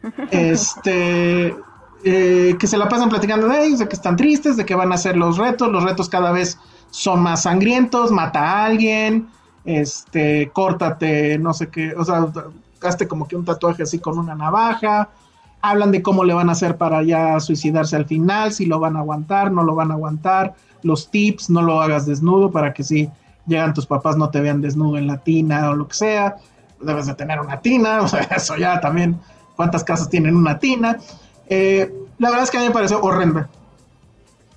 este, 0.31 1.55
eh, 2.03 2.55
que 2.59 2.67
se 2.67 2.77
la 2.77 2.87
pasan 2.87 3.09
platicando 3.09 3.47
de 3.47 3.65
ellos, 3.65 3.79
de 3.79 3.87
que 3.87 3.95
están 3.95 4.15
tristes, 4.15 4.55
de 4.55 4.65
que 4.65 4.75
van 4.75 4.91
a 4.91 4.95
hacer 4.95 5.17
los 5.17 5.37
retos, 5.37 5.71
los 5.71 5.83
retos 5.83 6.09
cada 6.09 6.31
vez 6.31 6.59
son 6.91 7.23
más 7.23 7.43
sangrientos, 7.43 8.11
mata 8.11 8.39
a 8.39 8.65
alguien, 8.65 9.29
este, 9.65 10.51
córtate, 10.53 11.39
no 11.39 11.53
sé 11.53 11.69
qué, 11.69 11.95
o 11.97 12.05
sea, 12.05 12.27
hazte 12.83 13.07
como 13.07 13.27
que 13.27 13.35
un 13.35 13.45
tatuaje 13.45 13.83
así 13.83 13.99
con 13.99 14.17
una 14.17 14.35
navaja, 14.35 15.09
hablan 15.61 15.91
de 15.91 16.01
cómo 16.01 16.23
le 16.23 16.33
van 16.33 16.49
a 16.49 16.53
hacer 16.53 16.77
para 16.77 17.03
ya 17.03 17.39
suicidarse 17.39 17.95
al 17.95 18.05
final, 18.05 18.51
si 18.51 18.65
lo 18.65 18.79
van 18.79 18.95
a 18.95 18.99
aguantar, 18.99 19.51
no 19.51 19.63
lo 19.63 19.75
van 19.75 19.91
a 19.91 19.93
aguantar, 19.93 20.55
los 20.83 21.09
tips, 21.09 21.49
no 21.49 21.61
lo 21.61 21.81
hagas 21.81 22.05
desnudo 22.05 22.51
para 22.51 22.73
que 22.73 22.83
si 22.83 23.09
llegan 23.45 23.73
tus 23.73 23.85
papás 23.85 24.17
no 24.17 24.29
te 24.29 24.41
vean 24.41 24.61
desnudo 24.61 24.97
en 24.97 25.07
la 25.07 25.17
tina 25.17 25.69
o 25.69 25.75
lo 25.75 25.87
que 25.87 25.95
sea, 25.95 26.37
debes 26.79 27.05
de 27.05 27.13
tener 27.13 27.39
una 27.39 27.61
tina, 27.61 28.01
o 28.03 28.07
sea, 28.07 28.21
eso 28.21 28.57
ya 28.57 28.79
también, 28.81 29.19
cuántas 29.55 29.83
casas 29.83 30.09
tienen 30.09 30.35
una 30.35 30.57
tina. 30.57 30.97
Eh, 31.47 31.93
la 32.17 32.29
verdad 32.29 32.45
es 32.45 32.51
que 32.51 32.57
a 32.57 32.61
mí 32.61 32.67
me 32.67 32.73
pareció 32.73 33.01
horrenda, 33.01 33.49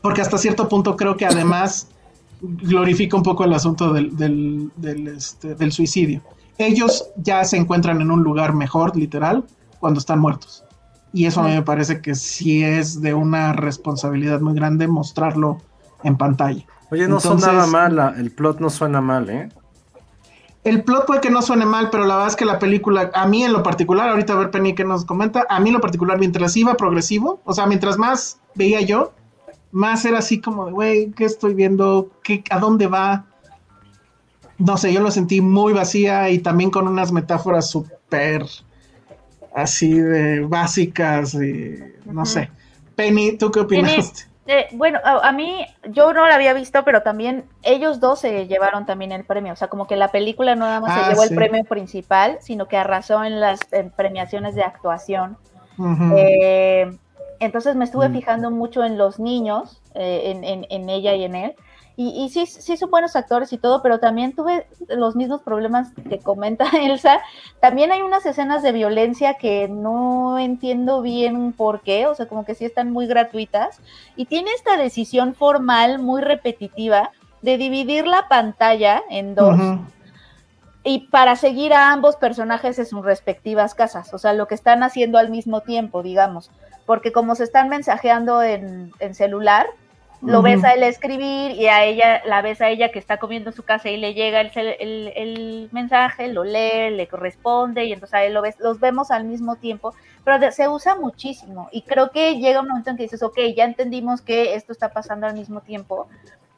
porque 0.00 0.22
hasta 0.22 0.38
cierto 0.38 0.68
punto 0.68 0.96
creo 0.96 1.16
que 1.16 1.26
además 1.26 1.88
glorifica 2.40 3.16
un 3.16 3.22
poco 3.22 3.44
el 3.44 3.52
asunto 3.52 3.92
del, 3.92 4.16
del, 4.16 4.70
del, 4.76 5.08
este, 5.08 5.54
del 5.54 5.72
suicidio 5.72 6.22
ellos 6.58 7.10
ya 7.16 7.44
se 7.44 7.56
encuentran 7.56 8.00
en 8.00 8.10
un 8.10 8.22
lugar 8.22 8.54
mejor, 8.54 8.96
literal, 8.96 9.44
cuando 9.80 10.00
están 10.00 10.18
muertos. 10.18 10.64
Y 11.12 11.26
eso 11.26 11.40
a 11.40 11.44
mí 11.44 11.54
me 11.54 11.62
parece 11.62 12.00
que 12.00 12.14
sí 12.14 12.64
es 12.64 13.00
de 13.00 13.14
una 13.14 13.52
responsabilidad 13.52 14.40
muy 14.40 14.54
grande 14.54 14.88
mostrarlo 14.88 15.58
en 16.02 16.16
pantalla. 16.16 16.64
Oye, 16.90 17.06
no 17.06 17.20
suena 17.20 17.46
nada 17.46 17.66
mal, 17.66 18.14
el 18.18 18.30
plot 18.32 18.60
no 18.60 18.68
suena 18.70 19.00
mal, 19.00 19.30
¿eh? 19.30 19.48
El 20.64 20.82
plot 20.82 21.06
puede 21.06 21.20
que 21.20 21.30
no 21.30 21.42
suene 21.42 21.66
mal, 21.66 21.90
pero 21.90 22.04
la 22.04 22.14
verdad 22.14 22.30
es 22.30 22.36
que 22.36 22.46
la 22.46 22.58
película, 22.58 23.10
a 23.14 23.26
mí 23.26 23.44
en 23.44 23.52
lo 23.52 23.62
particular, 23.62 24.08
ahorita 24.08 24.32
a 24.32 24.36
ver 24.36 24.50
Penny 24.50 24.74
que 24.74 24.84
nos 24.84 25.04
comenta, 25.04 25.46
a 25.48 25.60
mí 25.60 25.68
en 25.68 25.74
lo 25.74 25.80
particular, 25.80 26.18
mientras 26.18 26.56
iba 26.56 26.74
progresivo, 26.74 27.40
o 27.44 27.52
sea, 27.52 27.66
mientras 27.66 27.98
más 27.98 28.40
veía 28.54 28.80
yo, 28.80 29.12
más 29.72 30.04
era 30.06 30.18
así 30.18 30.40
como 30.40 30.66
de, 30.66 30.72
güey, 30.72 31.10
¿qué 31.10 31.26
estoy 31.26 31.52
viendo? 31.52 32.10
¿Qué, 32.22 32.42
¿A 32.50 32.58
dónde 32.58 32.86
va? 32.86 33.26
No 34.58 34.76
sé, 34.76 34.92
yo 34.92 35.00
lo 35.00 35.10
sentí 35.10 35.40
muy 35.40 35.72
vacía 35.72 36.30
y 36.30 36.38
también 36.38 36.70
con 36.70 36.88
unas 36.88 37.12
metáforas 37.12 37.68
súper 37.70 38.44
así 39.54 39.92
de 39.94 40.40
básicas 40.40 41.34
y 41.34 41.78
no 42.06 42.24
sé. 42.26 42.50
Penny, 42.94 43.36
¿tú 43.36 43.50
qué 43.50 43.60
opinas? 43.60 44.28
Eh, 44.46 44.66
bueno, 44.72 44.98
a, 45.02 45.32
mí 45.32 45.64
yo 45.88 46.12
no 46.12 46.26
la 46.26 46.34
había 46.34 46.52
visto, 46.52 46.84
pero 46.84 47.02
también 47.02 47.44
ellos 47.62 47.98
dos 47.98 48.20
se 48.20 48.46
llevaron 48.46 48.84
también 48.84 49.10
el 49.10 49.24
premio, 49.24 49.54
o 49.54 49.56
sea, 49.56 49.68
como 49.68 49.86
que 49.86 49.96
la 49.96 50.08
película 50.08 50.54
no 50.54 50.66
nada 50.66 50.80
más 50.80 50.94
se 50.94 51.00
ah, 51.00 51.08
llevó 51.08 51.22
el 51.22 51.34
premio 51.34 51.64
principal, 51.64 52.36
sino 52.40 52.68
que 52.68 52.76
arrasó 52.76 53.24
en 53.24 53.40
las 53.40 53.60
premiaciones 53.96 54.54
de 54.54 54.62
actuación. 54.62 55.38
Eh, 56.14 56.94
entonces 57.40 57.74
me 57.74 57.86
estuve 57.86 58.10
mm. 58.10 58.12
fijando 58.12 58.50
mucho 58.50 58.84
en 58.84 58.98
los 58.98 59.18
niños, 59.18 59.80
eh, 59.94 60.66
en, 60.68 60.90
ella 60.90 61.14
y 61.14 61.24
en 61.24 61.34
él, 61.36 61.54
y, 61.96 62.28
sí, 62.30 62.46
sí 62.46 62.76
son 62.76 62.90
buenos 62.90 63.14
actores 63.14 63.52
y 63.52 63.58
todo, 63.58 63.80
pero 63.80 64.00
también 64.00 64.34
tuve 64.34 64.66
los 64.88 65.14
mismos 65.14 65.42
problemas 65.42 65.92
que 66.08 66.18
comenta 66.18 66.64
Elsa. 66.82 67.20
También 67.60 67.92
hay 67.92 68.02
unas 68.02 68.26
escenas 68.26 68.64
de 68.64 68.72
violencia 68.72 69.34
que 69.34 69.68
no 69.68 70.38
entiendo 70.38 71.02
bien 71.02 71.52
por 71.52 71.82
qué, 71.82 72.08
o 72.08 72.14
sea, 72.16 72.26
como 72.26 72.44
que 72.44 72.56
sí 72.56 72.64
están 72.64 72.90
muy 72.90 73.06
gratuitas. 73.06 73.80
Y 74.16 74.24
tiene 74.24 74.50
esta 74.52 74.76
decisión 74.76 75.34
formal 75.34 76.00
muy 76.00 76.20
repetitiva 76.20 77.12
de 77.42 77.58
dividir 77.58 78.08
la 78.08 78.26
pantalla 78.26 79.02
en 79.08 79.36
dos. 79.36 79.56
Y 80.82 81.06
para 81.08 81.36
seguir 81.36 81.72
a 81.74 81.92
ambos 81.92 82.16
personajes 82.16 82.76
en 82.80 82.86
sus 82.86 83.04
respectivas 83.04 83.74
casas, 83.74 84.12
o 84.12 84.18
sea, 84.18 84.32
lo 84.32 84.48
que 84.48 84.56
están 84.56 84.82
haciendo 84.82 85.16
al 85.16 85.30
mismo 85.30 85.60
tiempo, 85.60 86.02
digamos, 86.02 86.50
porque 86.86 87.12
como 87.12 87.36
se 87.36 87.44
están 87.44 87.68
mensajeando 87.68 88.42
en, 88.42 88.92
en 88.98 89.14
celular, 89.14 89.66
lo 90.24 90.42
ves 90.42 90.64
a 90.64 90.72
él 90.72 90.82
escribir 90.82 91.52
y 91.52 91.66
a 91.66 91.84
ella, 91.84 92.22
la 92.24 92.42
ves 92.42 92.60
a 92.60 92.68
ella 92.68 92.90
que 92.90 92.98
está 92.98 93.18
comiendo 93.18 93.50
en 93.50 93.56
su 93.56 93.62
casa 93.62 93.90
y 93.90 93.96
le 93.96 94.14
llega 94.14 94.40
el, 94.40 94.50
el, 94.78 95.68
mensaje, 95.72 96.28
lo 96.28 96.44
lee, 96.44 96.90
le 96.90 97.06
corresponde 97.08 97.84
y 97.84 97.92
entonces 97.92 98.14
a 98.14 98.24
él 98.24 98.34
lo 98.34 98.42
ves, 98.42 98.56
los 98.58 98.80
vemos 98.80 99.10
al 99.10 99.24
mismo 99.24 99.56
tiempo, 99.56 99.94
pero 100.24 100.50
se 100.52 100.68
usa 100.68 100.96
muchísimo 100.96 101.68
y 101.72 101.82
creo 101.82 102.10
que 102.10 102.38
llega 102.38 102.60
un 102.60 102.68
momento 102.68 102.90
en 102.90 102.96
que 102.96 103.04
dices, 103.04 103.22
ok, 103.22 103.38
ya 103.56 103.64
entendimos 103.64 104.22
que 104.22 104.54
esto 104.54 104.72
está 104.72 104.92
pasando 104.92 105.26
al 105.26 105.34
mismo 105.34 105.60
tiempo, 105.60 106.08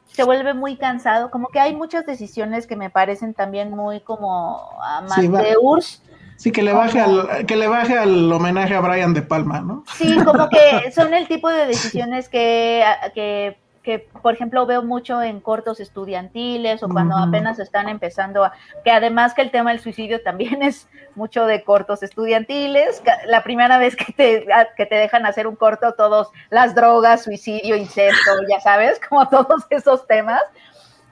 se 0.05 0.23
vuelve 0.23 0.53
muy 0.53 0.77
cansado, 0.77 1.29
como 1.29 1.49
que 1.49 1.59
hay 1.59 1.75
muchas 1.75 2.05
decisiones 2.05 2.67
que 2.67 2.75
me 2.75 2.89
parecen 2.89 3.33
también 3.33 3.71
muy 3.71 3.99
como 3.99 4.81
amateurs. 4.81 5.85
Sí, 5.85 6.01
que 6.51 6.63
le 6.63 6.73
baje 6.73 6.99
al, 6.99 7.45
que 7.45 7.55
le 7.55 7.67
baje 7.67 7.97
al 7.97 8.31
homenaje 8.31 8.75
a 8.75 8.81
Brian 8.81 9.13
de 9.13 9.21
Palma, 9.21 9.61
¿no? 9.61 9.83
Sí, 9.95 10.15
como 10.23 10.49
que 10.49 10.91
son 10.91 11.13
el 11.13 11.27
tipo 11.27 11.49
de 11.49 11.65
decisiones 11.65 12.29
que, 12.29 12.83
que, 13.13 13.57
que 13.83 13.99
por 14.21 14.33
ejemplo, 14.33 14.65
veo 14.65 14.83
mucho 14.83 15.21
en 15.21 15.39
cortos 15.39 15.79
estudiantiles 15.79 16.83
o 16.83 16.89
cuando 16.89 17.15
apenas 17.15 17.59
están 17.59 17.89
empezando 17.89 18.43
a, 18.43 18.53
que 18.83 18.91
además 18.91 19.33
que 19.33 19.41
el 19.41 19.51
tema 19.51 19.71
del 19.71 19.79
suicidio 19.79 20.21
también 20.21 20.61
es 20.61 20.87
mucho 21.15 21.45
de 21.45 21.63
cortos 21.63 22.03
estudiantiles. 22.03 23.01
La 23.25 23.43
primera 23.43 23.77
vez 23.77 23.95
que 23.95 24.13
te, 24.13 24.45
que 24.75 24.85
te 24.85 24.95
dejan 24.95 25.25
hacer 25.25 25.47
un 25.47 25.55
corto, 25.55 25.93
todos 25.93 26.29
las 26.49 26.75
drogas, 26.75 27.23
suicidio, 27.23 27.75
incesto, 27.75 28.31
ya 28.49 28.59
sabes, 28.59 28.99
como 29.09 29.27
todos 29.27 29.65
esos 29.69 30.05
temas. 30.05 30.41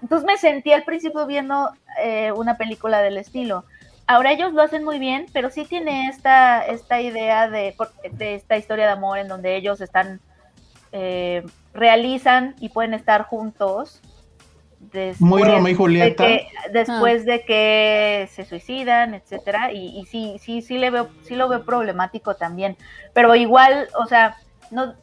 Entonces 0.01 0.25
me 0.25 0.37
sentí 0.37 0.71
al 0.71 0.83
principio 0.83 1.25
viendo 1.25 1.71
eh, 1.99 2.31
una 2.33 2.57
película 2.57 3.01
del 3.01 3.17
estilo 3.17 3.65
Ahora 4.07 4.31
ellos 4.31 4.53
lo 4.53 4.61
hacen 4.61 4.83
muy 4.83 4.99
bien, 4.99 5.25
pero 5.33 5.49
sí 5.49 5.65
tiene 5.65 6.07
esta, 6.07 6.65
esta 6.65 7.01
idea 7.01 7.49
de, 7.49 7.75
de 8.11 8.35
esta 8.35 8.57
historia 8.57 8.85
de 8.85 8.91
amor 8.91 9.17
en 9.17 9.27
donde 9.27 9.55
ellos 9.55 9.81
están, 9.81 10.21
eh, 10.91 11.43
realizan 11.73 12.55
y 12.59 12.69
pueden 12.69 12.93
estar 12.93 13.23
juntos. 13.23 14.01
Después 14.79 15.21
muy 15.21 15.43
Romeo 15.43 15.73
y 15.73 15.75
Julieta. 15.75 16.23
De 16.23 16.29
que, 16.29 16.47
después 16.71 17.23
ah. 17.23 17.31
de 17.31 17.45
que 17.45 18.29
se 18.31 18.45
suicidan, 18.45 19.15
etcétera, 19.15 19.71
y, 19.71 19.99
y, 19.99 20.05
sí, 20.05 20.37
sí, 20.39 20.61
sí 20.61 20.77
le 20.77 20.91
veo, 20.91 21.09
sí 21.23 21.35
lo 21.35 21.49
veo 21.49 21.65
problemático 21.65 22.35
también. 22.35 22.77
Pero 23.13 23.33
igual, 23.33 23.87
o 23.99 24.05
sea, 24.05 24.37
no, 24.69 24.93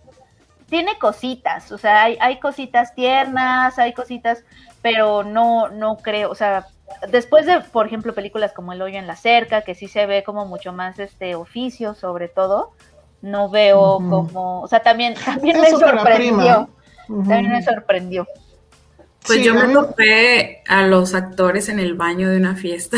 tiene 0.73 0.97
cositas, 0.99 1.70
o 1.70 1.77
sea, 1.77 2.05
hay, 2.05 2.16
hay 2.19 2.41
cositas 2.41 2.95
tiernas, 2.95 3.79
hay 3.79 3.93
cositas, 3.93 4.43
pero 4.81 5.23
no, 5.23 5.69
no 5.69 5.99
creo, 5.99 6.31
o 6.31 6.35
sea, 6.35 6.66
después 7.09 7.47
de, 7.47 7.60
por 7.60 7.86
ejemplo, 7.86 8.14
películas 8.14 8.52
como 8.52 8.73
El 8.73 8.82
hoyo 8.82 8.98
en 8.98 9.06
la 9.06 9.16
cerca, 9.16 9.62
que 9.62 9.74
sí 9.74 9.89
se 9.89 10.06
ve 10.06 10.23
como 10.23 10.47
mucho 10.47 10.73
más 10.73 10.98
este 10.98 11.35
oficio 11.35 11.94
sobre 11.94 12.28
todo, 12.28 12.73
no 13.20 13.48
veo 13.48 13.98
como, 14.09 14.62
o 14.62 14.69
sea, 14.69 14.82
también, 14.82 15.14
también 15.24 15.60
me 15.60 15.70
sorprendió, 15.70 16.69
también 17.09 17.51
me 17.51 17.62
sorprendió. 17.62 18.27
Pues 19.27 19.44
yo 19.44 19.55
me 19.55 19.73
topé 19.73 20.62
a 20.66 20.82
los 20.82 21.14
actores 21.14 21.69
en 21.69 21.78
el 21.78 21.94
baño 21.94 22.28
de 22.28 22.39
una 22.39 22.56
fiesta. 22.56 22.97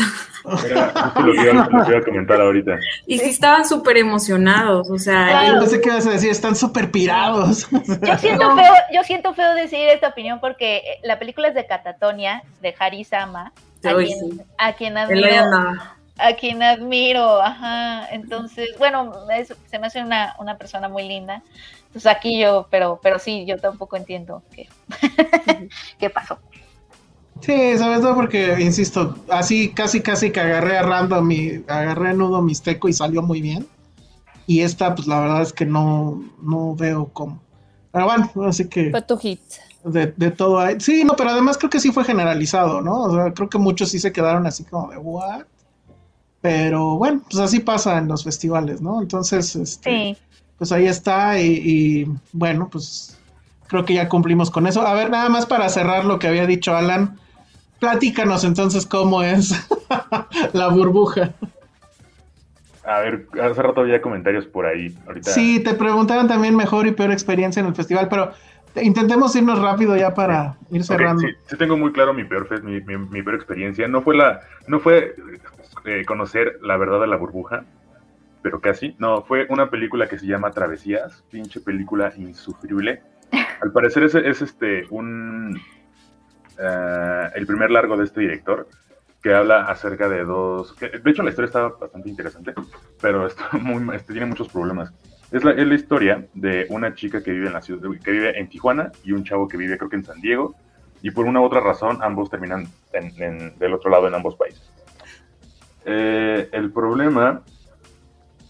Era 0.65 0.91
lo 1.21 1.31
que, 1.33 1.41
iba, 1.43 1.53
lo 1.53 1.85
que 1.85 1.91
iba 1.91 1.99
a 1.99 2.03
comentar 2.03 2.41
ahorita. 2.41 2.79
Y 3.05 3.19
sí 3.19 3.29
estaban 3.29 3.65
súper 3.65 3.97
emocionados, 3.97 4.89
o 4.89 4.97
sea... 4.97 5.53
No 5.53 5.65
sé 5.67 5.81
qué 5.81 5.89
vas 5.89 6.07
a 6.07 6.11
decir, 6.11 6.31
están 6.31 6.55
súper 6.55 6.89
pirados. 6.89 7.67
Yo 7.69 8.17
siento, 8.17 8.55
feo, 8.55 8.73
yo 8.91 9.03
siento 9.03 9.33
feo 9.33 9.53
decir 9.53 9.87
esta 9.87 10.09
opinión 10.09 10.39
porque 10.39 10.81
la 11.03 11.19
película 11.19 11.49
es 11.49 11.55
de 11.55 11.67
Catatonia, 11.67 12.43
de 12.61 12.73
A 13.85 13.95
quien, 13.95 14.45
a 14.57 14.73
quien 14.73 14.97
admiro. 14.97 15.29
A 16.17 16.33
quien 16.33 16.63
admiro, 16.63 17.41
ajá. 17.41 18.07
Entonces, 18.11 18.69
bueno, 18.79 19.13
se 19.69 19.79
me 19.79 19.87
hace 19.87 20.01
una, 20.01 20.35
una 20.39 20.57
persona 20.57 20.87
muy 20.87 21.07
linda. 21.07 21.43
Entonces 21.87 22.11
aquí 22.11 22.39
yo, 22.39 22.67
pero, 22.69 22.99
pero 23.01 23.19
sí, 23.19 23.45
yo 23.45 23.57
tampoco 23.57 23.95
entiendo 23.95 24.43
qué, 24.53 24.67
qué 25.99 26.09
pasó. 26.09 26.39
Sí, 27.41 27.77
sobre 27.77 27.99
todo 27.99 28.15
porque, 28.15 28.55
insisto, 28.59 29.15
así 29.29 29.69
casi 29.69 30.01
casi 30.01 30.31
que 30.31 30.39
agarré 30.39 30.77
a 30.77 30.83
random 30.83 31.31
y 31.31 31.63
agarré 31.67 32.09
a 32.09 32.13
nudo 32.13 32.41
mixteco 32.41 32.87
y 32.87 32.93
salió 32.93 33.21
muy 33.21 33.41
bien. 33.41 33.67
Y 34.47 34.61
esta, 34.61 34.95
pues 34.95 35.07
la 35.07 35.19
verdad 35.19 35.41
es 35.41 35.53
que 35.53 35.65
no, 35.65 36.23
no 36.41 36.75
veo 36.75 37.09
cómo. 37.11 37.41
Pero 37.91 38.05
bueno, 38.05 38.31
así 38.47 38.67
que... 38.67 38.91
Fue 38.91 39.01
tu 39.01 39.17
hit. 39.17 39.41
De, 39.85 40.13
de 40.17 40.31
todo 40.31 40.59
hay. 40.59 40.79
Sí, 40.79 41.03
no, 41.03 41.15
pero 41.15 41.29
además 41.29 41.57
creo 41.57 41.69
que 41.69 41.79
sí 41.79 41.91
fue 41.91 42.03
generalizado, 42.03 42.81
¿no? 42.81 43.03
O 43.03 43.15
sea, 43.15 43.33
creo 43.33 43.49
que 43.49 43.59
muchos 43.59 43.89
sí 43.89 43.99
se 43.99 44.11
quedaron 44.11 44.47
así 44.47 44.63
como 44.63 44.89
de, 44.89 44.97
¿what? 44.97 45.43
Pero 46.41 46.97
bueno, 46.97 47.21
pues 47.29 47.41
así 47.41 47.59
pasa 47.59 47.97
en 47.97 48.07
los 48.07 48.23
festivales, 48.23 48.81
¿no? 48.81 49.01
Entonces, 49.01 49.55
este, 49.55 49.89
sí 49.89 50.17
pues 50.57 50.71
ahí 50.71 50.87
está 50.87 51.39
y, 51.39 52.07
bueno, 52.31 52.69
pues 52.71 53.19
creo 53.67 53.85
que 53.85 53.93
ya 53.93 54.07
cumplimos 54.07 54.49
con 54.51 54.67
eso. 54.67 54.85
A 54.85 54.93
ver, 54.93 55.09
nada 55.09 55.29
más 55.29 55.45
para 55.45 55.67
cerrar 55.69 56.05
lo 56.05 56.19
que 56.19 56.27
había 56.27 56.45
dicho 56.45 56.75
Alan, 56.75 57.19
platícanos 57.79 58.43
entonces 58.43 58.85
cómo 58.85 59.21
es 59.21 59.53
la 60.53 60.69
burbuja. 60.69 61.33
A 62.85 62.99
ver, 62.99 63.27
hace 63.41 63.61
rato 63.61 63.81
había 63.81 64.01
comentarios 64.01 64.45
por 64.45 64.67
ahí. 64.67 64.95
Ahorita... 65.07 65.31
Sí, 65.31 65.59
te 65.59 65.73
preguntaban 65.73 66.27
también 66.27 66.55
mejor 66.55 66.85
y 66.85 66.91
peor 66.91 67.11
experiencia 67.11 67.59
en 67.59 67.65
el 67.65 67.75
festival, 67.75 68.07
pero 68.09 68.31
intentemos 68.81 69.35
irnos 69.35 69.59
rápido 69.59 69.95
ya 69.95 70.13
para 70.13 70.57
ir 70.69 70.83
cerrando. 70.83 71.21
sí, 71.21 71.27
sí, 71.47 71.57
tengo 71.57 71.77
muy 71.77 71.91
claro 71.91 72.13
mi 72.13 72.23
peor, 72.23 72.47
mi, 72.63 72.81
mi, 72.81 73.23
peor 73.23 73.35
experiencia. 73.35 73.87
No 73.87 74.01
fue 74.01 74.15
la, 74.15 74.41
no 74.67 74.79
fue 74.79 75.15
eh, 75.85 76.03
conocer 76.05 76.59
la 76.61 76.77
verdad 76.77 77.01
de 77.01 77.07
la 77.07 77.17
burbuja, 77.17 77.65
pero 78.41 78.59
casi. 78.59 78.95
No, 78.99 79.23
fue 79.23 79.47
una 79.49 79.69
película 79.69 80.07
que 80.07 80.19
se 80.19 80.27
llama 80.27 80.51
Travesías, 80.51 81.23
pinche 81.29 81.59
película 81.59 82.13
insufrible. 82.17 83.01
Al 83.61 83.71
parecer 83.71 84.03
es, 84.03 84.15
es 84.15 84.41
este 84.41 84.85
un 84.89 85.59
eh, 86.57 87.29
el 87.35 87.45
primer 87.45 87.71
largo 87.71 87.97
de 87.97 88.05
este 88.05 88.21
director 88.21 88.67
que 89.21 89.33
habla 89.33 89.63
acerca 89.63 90.07
de 90.07 90.23
dos. 90.23 90.75
de 90.79 91.09
hecho, 91.09 91.23
la 91.23 91.31
historia 91.31 91.47
está 91.47 91.67
bastante 91.69 92.09
interesante, 92.09 92.53
pero 93.01 93.25
está 93.25 93.49
muy, 93.57 93.95
este, 93.95 94.13
tiene 94.13 94.27
muchos 94.27 94.49
problemas. 94.49 94.93
Es 95.31 95.43
la, 95.43 95.51
es 95.51 95.67
la, 95.67 95.75
historia 95.75 96.25
de 96.33 96.67
una 96.69 96.93
chica 96.93 97.21
que 97.23 97.31
vive 97.31 97.47
en 97.47 97.53
la 97.53 97.61
ciudad, 97.61 97.89
que 98.03 98.11
vive 98.11 98.39
en 98.39 98.47
Tijuana 98.47 98.91
y 99.03 99.11
un 99.11 99.23
chavo 99.23 99.47
que 99.47 99.57
vive, 99.57 99.77
creo 99.77 99.89
que 99.89 99.95
en 99.95 100.05
San 100.05 100.21
Diego, 100.21 100.55
y 101.01 101.11
por 101.11 101.25
una 101.25 101.41
u 101.41 101.43
otra 101.43 101.59
razón 101.59 101.99
ambos 102.01 102.29
terminan 102.29 102.67
del 102.91 103.73
otro 103.73 103.89
lado 103.89 104.07
en 104.07 104.15
ambos 104.15 104.35
países. 104.35 104.61
Eh, 105.85 106.49
el 106.51 106.71
problema 106.71 107.43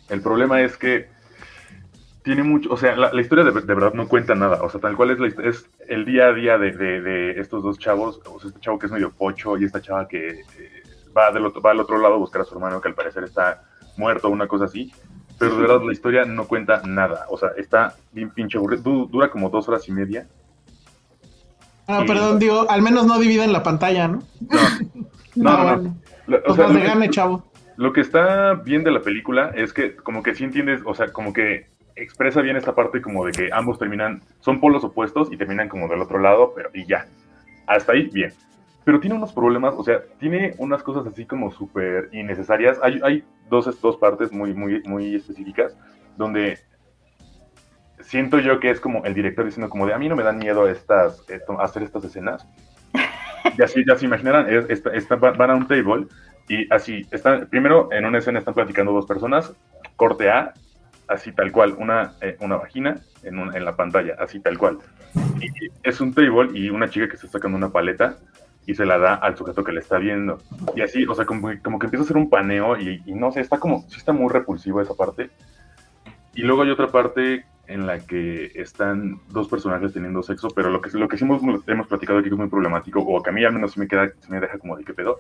el 0.10 0.22
problema 0.22 0.62
es 0.62 0.78
que 0.78 1.10
tiene 2.24 2.44
mucho, 2.44 2.72
o 2.72 2.78
sea, 2.78 2.96
la, 2.96 3.22
historia 3.22 3.44
de, 3.44 3.52
verdad 3.52 3.94
no 3.94 4.08
cuenta 4.08 4.34
nada, 4.34 4.64
o 4.64 4.70
sea, 4.70 4.82
tal 4.82 4.96
cual 4.96 5.12
es, 5.12 5.38
es 5.40 5.70
el 5.88 6.06
día 6.06 6.28
a 6.28 6.34
día 6.34 6.58
de, 6.58 7.40
estos 7.40 7.64
dos 7.64 7.78
chavos, 7.78 8.20
o 8.26 8.40
sea, 8.40 8.50
este 8.50 8.60
chavo 8.60 8.80
que 8.80 8.88
es 8.88 8.92
medio 8.92 9.12
pocho 9.12 9.58
y 9.58 9.66
esta 9.66 9.82
chava 9.82 10.08
que 10.08 10.30
eh, 10.30 10.84
va, 11.16 11.32
del 11.32 11.46
otro, 11.46 11.62
va 11.62 11.72
al 11.72 11.80
otro 11.80 12.00
lado 12.00 12.16
a 12.16 12.18
buscar 12.18 12.42
a 12.42 12.46
su 12.46 12.56
hermano 12.56 12.82
que 12.82 12.88
al 12.88 12.96
parecer 12.96 13.24
está 13.24 13.64
muerto 13.98 14.30
una 14.30 14.48
cosa 14.48 14.66
así, 14.66 14.92
pero 15.38 15.56
de 15.56 15.62
verdad 15.62 15.82
la 15.86 15.94
historia 15.94 16.26
no 16.26 16.48
cuenta 16.48 16.82
nada, 16.86 17.26
o 17.30 17.38
sea, 17.38 17.50
está 17.58 17.96
bien 18.12 18.30
pinche 18.30 18.58
aburrido, 18.58 19.06
dura 19.06 19.30
como 19.30 19.50
dos 19.50 19.68
horas 19.68 19.88
y 19.88 19.92
media. 19.92 20.28
Ah, 21.88 22.04
perdón, 22.08 22.40
digo, 22.40 22.66
al 22.70 22.82
menos 22.82 23.06
no 23.06 23.20
dividen 23.20 23.54
la 23.54 23.62
pantalla, 23.62 24.08
¿no? 24.08 24.24
No, 25.36 25.76
no, 25.76 25.78
no. 25.78 25.96
O 26.48 26.56
sea, 26.56 26.68
gane, 26.68 27.10
chavo. 27.10 27.44
Lo 27.78 27.94
que 27.94 28.02
está 28.02 28.54
bien 28.54 28.84
de 28.84 28.92
la 28.92 29.02
película 29.02 29.52
es 29.54 29.74
que 29.74 29.96
como 29.96 30.24
que 30.24 30.34
sí 30.34 30.44
entiendes, 30.44 30.82
o 30.86 30.96
sea, 30.96 31.12
como 31.12 31.34
que 31.34 31.68
expresa 31.96 32.42
bien 32.42 32.56
esta 32.56 32.74
parte 32.74 33.02
como 33.02 33.26
de 33.26 33.32
que 33.32 33.50
ambos 33.54 33.78
terminan, 33.78 34.22
son 34.40 34.60
polos 34.60 34.84
opuestos 34.84 35.32
y 35.32 35.38
terminan 35.38 35.70
como 35.70 35.88
del 35.88 36.02
otro 36.02 36.20
lado, 36.20 36.54
pero 36.56 36.70
y 36.74 36.86
ya. 36.86 37.06
Hasta 37.68 37.94
ahí, 37.94 38.10
bien. 38.12 38.34
Pero 38.86 39.00
tiene 39.00 39.16
unos 39.16 39.34
problemas, 39.34 39.74
o 39.76 39.84
sea, 39.84 40.02
tiene 40.20 40.54
unas 40.60 40.84
cosas 40.84 41.06
así 41.08 41.26
como 41.26 41.52
súper 41.52 42.10
innecesarias. 42.14 42.80
Hay, 42.82 43.00
hay 43.04 43.24
dos, 43.50 43.82
dos 43.82 43.98
partes 43.98 44.32
muy, 44.32 44.54
muy, 44.54 44.82
muy 44.84 45.16
específicas 45.16 45.76
donde 46.18 46.60
siento 48.00 48.40
yo 48.40 48.60
que 48.60 48.70
es 48.70 48.80
como 48.80 49.04
el 49.04 49.14
director 49.14 49.46
diciendo 49.46 49.70
como 49.70 49.88
de 49.88 49.94
a 49.94 49.98
mí 49.98 50.08
no 50.08 50.16
me 50.16 50.24
dan 50.24 50.38
miedo 50.38 50.70
estas, 50.70 51.26
hacer 51.60 51.84
estas 51.84 52.04
escenas. 52.06 52.48
Y 53.58 53.62
así 53.62 53.84
ya 53.88 53.96
se 53.96 54.06
imaginarán, 54.06 54.48
van 55.20 55.50
a 55.50 55.56
un 55.56 55.68
table 55.68 56.08
y 56.48 56.72
así, 56.74 57.08
están, 57.12 57.48
primero 57.48 57.90
en 57.92 58.06
una 58.06 58.20
escena 58.20 58.40
están 58.40 58.54
platicando 58.54 58.92
dos 58.92 59.06
personas, 59.06 59.54
corte 59.96 60.30
A, 60.30 60.54
así 61.08 61.32
tal 61.32 61.52
cual, 61.52 61.76
una, 61.78 62.14
eh, 62.22 62.38
una 62.40 62.58
vagina 62.58 62.98
en, 63.24 63.38
en 63.56 63.66
la 63.66 63.76
pantalla, 63.76 64.16
así 64.20 64.40
tal 64.40 64.58
cual. 64.58 64.80
Y 65.40 65.50
es 65.84 66.02
un 66.02 66.14
table 66.14 66.50
y 66.58 66.70
una 66.70 66.90
chica 66.90 67.08
que 67.08 67.16
está 67.16 67.28
sacando 67.28 67.58
una 67.58 67.70
paleta 67.70 68.18
y 68.68 68.76
se 68.76 68.86
la 68.86 68.98
da 68.98 69.16
al 69.16 69.38
sujeto 69.38 69.64
que 69.64 69.72
le 69.72 69.80
está 69.80 69.98
viendo. 69.98 70.40
Y 70.76 70.82
así, 70.82 71.06
o 71.06 71.14
sea, 71.14 71.26
como, 71.26 71.52
como 71.64 71.80
que 71.80 71.86
empieza 71.86 72.04
a 72.04 72.06
hacer 72.06 72.18
un 72.18 72.30
paneo 72.30 72.78
y, 72.80 73.02
no 73.08 73.32
sé, 73.32 73.42
está 73.42 73.60
como, 73.60 73.86
sí 73.88 73.98
está 73.98 74.12
muy 74.12 74.32
repulsivo 74.32 74.82
esa 74.82 74.96
parte. 74.96 75.30
Y 76.34 76.42
luego 76.42 76.64
hay 76.64 76.72
otra 76.72 76.88
parte 76.88 77.46
en 77.68 77.88
la 77.88 78.00
que 78.00 78.52
están 78.56 79.20
dos 79.30 79.48
personajes 79.48 79.94
teniendo 79.94 80.22
sexo, 80.22 80.50
pero 80.50 80.70
lo 80.70 80.82
que, 80.82 80.96
lo 80.98 81.08
que 81.08 81.18
sí 81.18 81.24
hemos, 81.24 81.42
hemos 81.68 81.88
platicado 81.88 82.20
aquí 82.20 82.30
es 82.30 82.36
muy 82.36 82.48
problemático, 82.48 83.00
o 83.00 83.22
que 83.24 83.30
a 83.30 83.34
mí 83.34 83.44
al 83.44 83.54
menos 83.54 83.78
me 83.78 83.88
queda, 83.88 84.10
se 84.20 84.30
me 84.30 84.40
deja 84.40 84.60
como 84.60 84.76
de 84.78 84.84
qué 84.84 84.94
pedo, 84.94 85.20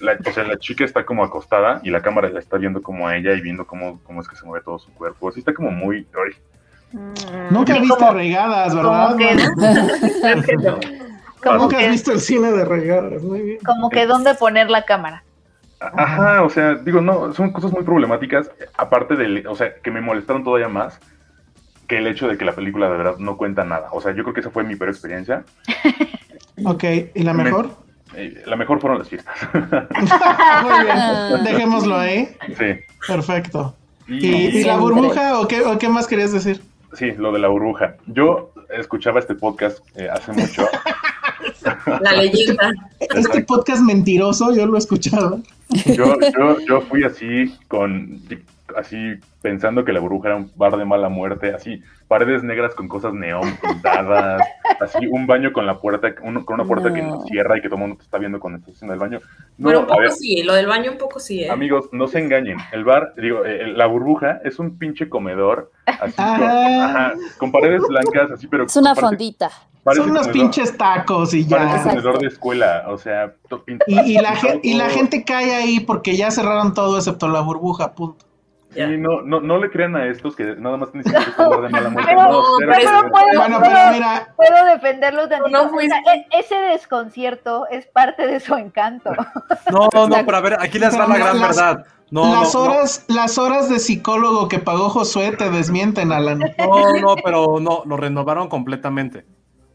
la, 0.00 0.18
o 0.26 0.32
sea, 0.32 0.44
la 0.44 0.58
chica 0.58 0.84
está 0.84 1.04
como 1.04 1.24
acostada 1.24 1.80
y 1.84 1.90
la 1.90 2.02
cámara 2.02 2.28
la 2.28 2.40
está 2.40 2.56
viendo 2.58 2.82
como 2.82 3.06
a 3.08 3.16
ella 3.16 3.34
y 3.34 3.40
viendo 3.40 3.66
cómo, 3.66 4.00
cómo 4.02 4.20
es 4.20 4.28
que 4.28 4.36
se 4.36 4.44
mueve 4.44 4.64
todo 4.64 4.78
su 4.78 4.92
cuerpo. 4.92 5.28
Así 5.28 5.38
está 5.38 5.54
como 5.54 5.70
muy... 5.70 6.06
Mm, 6.92 7.54
Nunca 7.54 7.74
has 7.74 7.80
visto 7.80 8.12
regadas, 8.12 8.74
¿verdad? 8.74 9.16
Nunca 11.44 11.78
has 11.78 11.88
visto 11.88 12.12
el 12.12 12.20
cine 12.20 12.52
de 12.52 12.64
regadas, 12.64 13.22
muy 13.22 13.42
bien. 13.42 13.58
Como 13.64 13.90
que 13.90 14.06
dónde 14.06 14.34
poner 14.34 14.70
la 14.70 14.84
cámara. 14.84 15.24
Ajá, 15.80 16.42
o 16.42 16.50
sea, 16.50 16.74
digo, 16.74 17.00
no, 17.00 17.32
son 17.34 17.52
cosas 17.52 17.72
muy 17.72 17.82
problemáticas, 17.82 18.50
aparte 18.76 19.16
de, 19.16 19.46
o 19.48 19.54
sea, 19.56 19.74
que 19.74 19.90
me 19.90 20.00
molestaron 20.00 20.44
todavía 20.44 20.68
más 20.68 21.00
que 21.88 21.98
el 21.98 22.06
hecho 22.06 22.28
de 22.28 22.38
que 22.38 22.44
la 22.44 22.52
película 22.52 22.88
de 22.88 22.96
verdad 22.96 23.16
no 23.18 23.36
cuenta 23.36 23.64
nada. 23.64 23.88
O 23.92 24.00
sea, 24.00 24.12
yo 24.14 24.22
creo 24.22 24.34
que 24.34 24.40
esa 24.40 24.50
fue 24.50 24.64
mi 24.64 24.76
peor 24.76 24.90
experiencia. 24.90 25.44
ok, 26.64 26.84
¿y 27.14 27.22
la 27.22 27.34
mejor? 27.34 27.70
Eh, 28.14 28.42
la 28.46 28.56
mejor 28.56 28.80
fueron 28.80 28.98
las 28.98 29.08
fiestas. 29.08 29.34
Muy 29.52 30.84
bien, 30.84 31.44
dejémoslo 31.44 31.96
ahí. 31.96 32.36
Sí. 32.58 32.80
Perfecto. 33.06 33.74
¿Y, 34.06 34.64
la 34.64 34.76
burbuja 34.76 35.40
o 35.40 35.48
qué, 35.48 35.62
o 35.62 35.78
qué, 35.78 35.88
más 35.88 36.06
querías 36.06 36.32
decir? 36.32 36.60
Sí, 36.92 37.12
lo 37.12 37.32
de 37.32 37.38
la 37.38 37.48
burbuja. 37.48 37.96
Yo 38.06 38.52
escuchaba 38.70 39.18
este 39.18 39.34
podcast 39.34 39.80
eh, 39.96 40.08
hace 40.10 40.32
mucho. 40.32 40.66
La 42.00 42.12
leyenda. 42.12 42.72
Este, 43.00 43.42
podcast 43.42 43.82
mentiroso, 43.82 44.54
yo 44.54 44.66
lo 44.66 44.78
escuchaba. 44.78 45.38
Yo, 45.86 46.18
yo, 46.20 46.58
yo 46.66 46.80
fui 46.82 47.04
así 47.04 47.56
con 47.68 48.20
así 48.76 49.14
pensando 49.40 49.84
que 49.84 49.92
la 49.92 50.00
burbuja 50.00 50.28
era 50.28 50.36
un 50.36 50.50
bar 50.56 50.76
de 50.76 50.84
mala 50.84 51.08
muerte, 51.08 51.52
así 51.54 51.82
paredes 52.08 52.42
negras 52.42 52.74
con 52.74 52.88
cosas 52.88 53.14
neón 53.14 53.56
pintadas, 53.60 54.42
así 54.80 55.06
un 55.06 55.26
baño 55.26 55.52
con 55.52 55.66
la 55.66 55.78
puerta, 55.78 56.14
con 56.14 56.36
una 56.36 56.64
puerta 56.64 56.92
que 56.92 57.02
no 57.02 57.24
cierra 57.24 57.58
y 57.58 57.62
que 57.62 57.68
todo 57.68 57.76
el 57.76 57.80
mundo 57.80 57.96
te 57.96 58.04
está 58.04 58.18
viendo 58.18 58.38
cuando 58.38 58.58
estás 58.58 58.82
en 58.82 58.90
el 58.90 58.98
baño. 58.98 59.18
No, 59.58 59.64
bueno, 59.64 59.80
un 59.80 59.86
poco 59.86 60.10
sí, 60.10 60.42
lo 60.42 60.54
del 60.54 60.66
baño 60.66 60.92
un 60.92 60.98
poco 60.98 61.18
sí. 61.18 61.44
¿eh? 61.44 61.50
Amigos, 61.50 61.88
no 61.92 62.06
se 62.06 62.18
engañen, 62.18 62.58
el 62.72 62.84
bar, 62.84 63.14
digo, 63.16 63.44
eh, 63.44 63.66
la 63.68 63.86
burbuja 63.86 64.40
es 64.44 64.58
un 64.58 64.78
pinche 64.78 65.08
comedor, 65.08 65.70
así 65.86 66.16
con, 67.38 67.52
paredes 67.52 67.82
blancas, 67.88 68.30
así, 68.32 68.46
pero... 68.46 68.64
Es 68.64 68.76
una 68.76 68.94
fondita. 68.94 69.50
Son 69.84 70.10
unos 70.10 70.28
pinches 70.28 70.76
tacos 70.76 71.34
y 71.34 71.44
ya. 71.44 71.56
Parece 71.58 71.88
comedor 71.90 72.18
de 72.20 72.26
escuela, 72.28 72.84
o 72.88 72.96
sea... 72.98 73.34
Y, 73.86 74.12
y, 74.12 74.14
la, 74.18 74.34
y 74.62 74.74
la 74.74 74.88
gente 74.90 75.24
cae 75.24 75.54
ahí 75.56 75.80
porque 75.80 76.16
ya 76.16 76.30
cerraron 76.30 76.72
todo 76.72 76.98
excepto 76.98 77.26
la 77.28 77.40
burbuja, 77.40 77.92
punto. 77.94 78.24
Y 78.74 78.96
no, 78.96 79.20
no, 79.20 79.40
no 79.40 79.58
le 79.58 79.70
crean 79.70 79.94
a 79.96 80.06
estos 80.06 80.34
que 80.34 80.56
nada 80.56 80.78
más 80.78 80.90
tienen 80.92 81.12
que 81.12 81.18
de 81.18 81.68
mala 81.68 81.90
muerte. 81.90 82.10
Pero, 82.10 82.22
No, 82.32 82.42
pero 82.58 83.10
puedo, 83.10 83.26
Bueno, 83.38 83.58
pero 83.60 83.92
mira, 83.92 84.32
puedo 84.34 84.64
defenderlo 84.64 85.28
tantito. 85.28 85.48
No 85.50 85.58
O 85.58 85.62
sea, 85.64 85.70
fuiste. 85.70 85.94
e- 86.14 86.38
ese 86.38 86.54
desconcierto 86.54 87.66
es 87.70 87.86
parte 87.86 88.26
de 88.26 88.40
su 88.40 88.54
encanto. 88.54 89.10
No, 89.70 89.88
no, 90.06 90.16
pero 90.24 90.36
a 90.36 90.40
ver, 90.40 90.56
aquí 90.60 90.78
les 90.78 90.98
va 90.98 91.06
la 91.06 91.18
gran 91.18 91.38
Las- 91.40 91.56
verdad. 91.56 91.86
No, 92.10 92.34
las 92.34 92.54
no, 92.54 92.64
no. 92.64 92.70
horas, 92.70 93.04
las 93.08 93.38
horas 93.38 93.68
de 93.70 93.78
psicólogo 93.78 94.48
que 94.48 94.58
pagó 94.58 94.88
Josué 94.90 95.32
te 95.32 95.50
desmienten, 95.50 96.12
Alan. 96.12 96.38
No, 96.58 96.92
no, 97.00 97.14
pero 97.24 97.58
no, 97.60 97.82
lo 97.86 97.96
renovaron 97.96 98.48
completamente. 98.48 99.24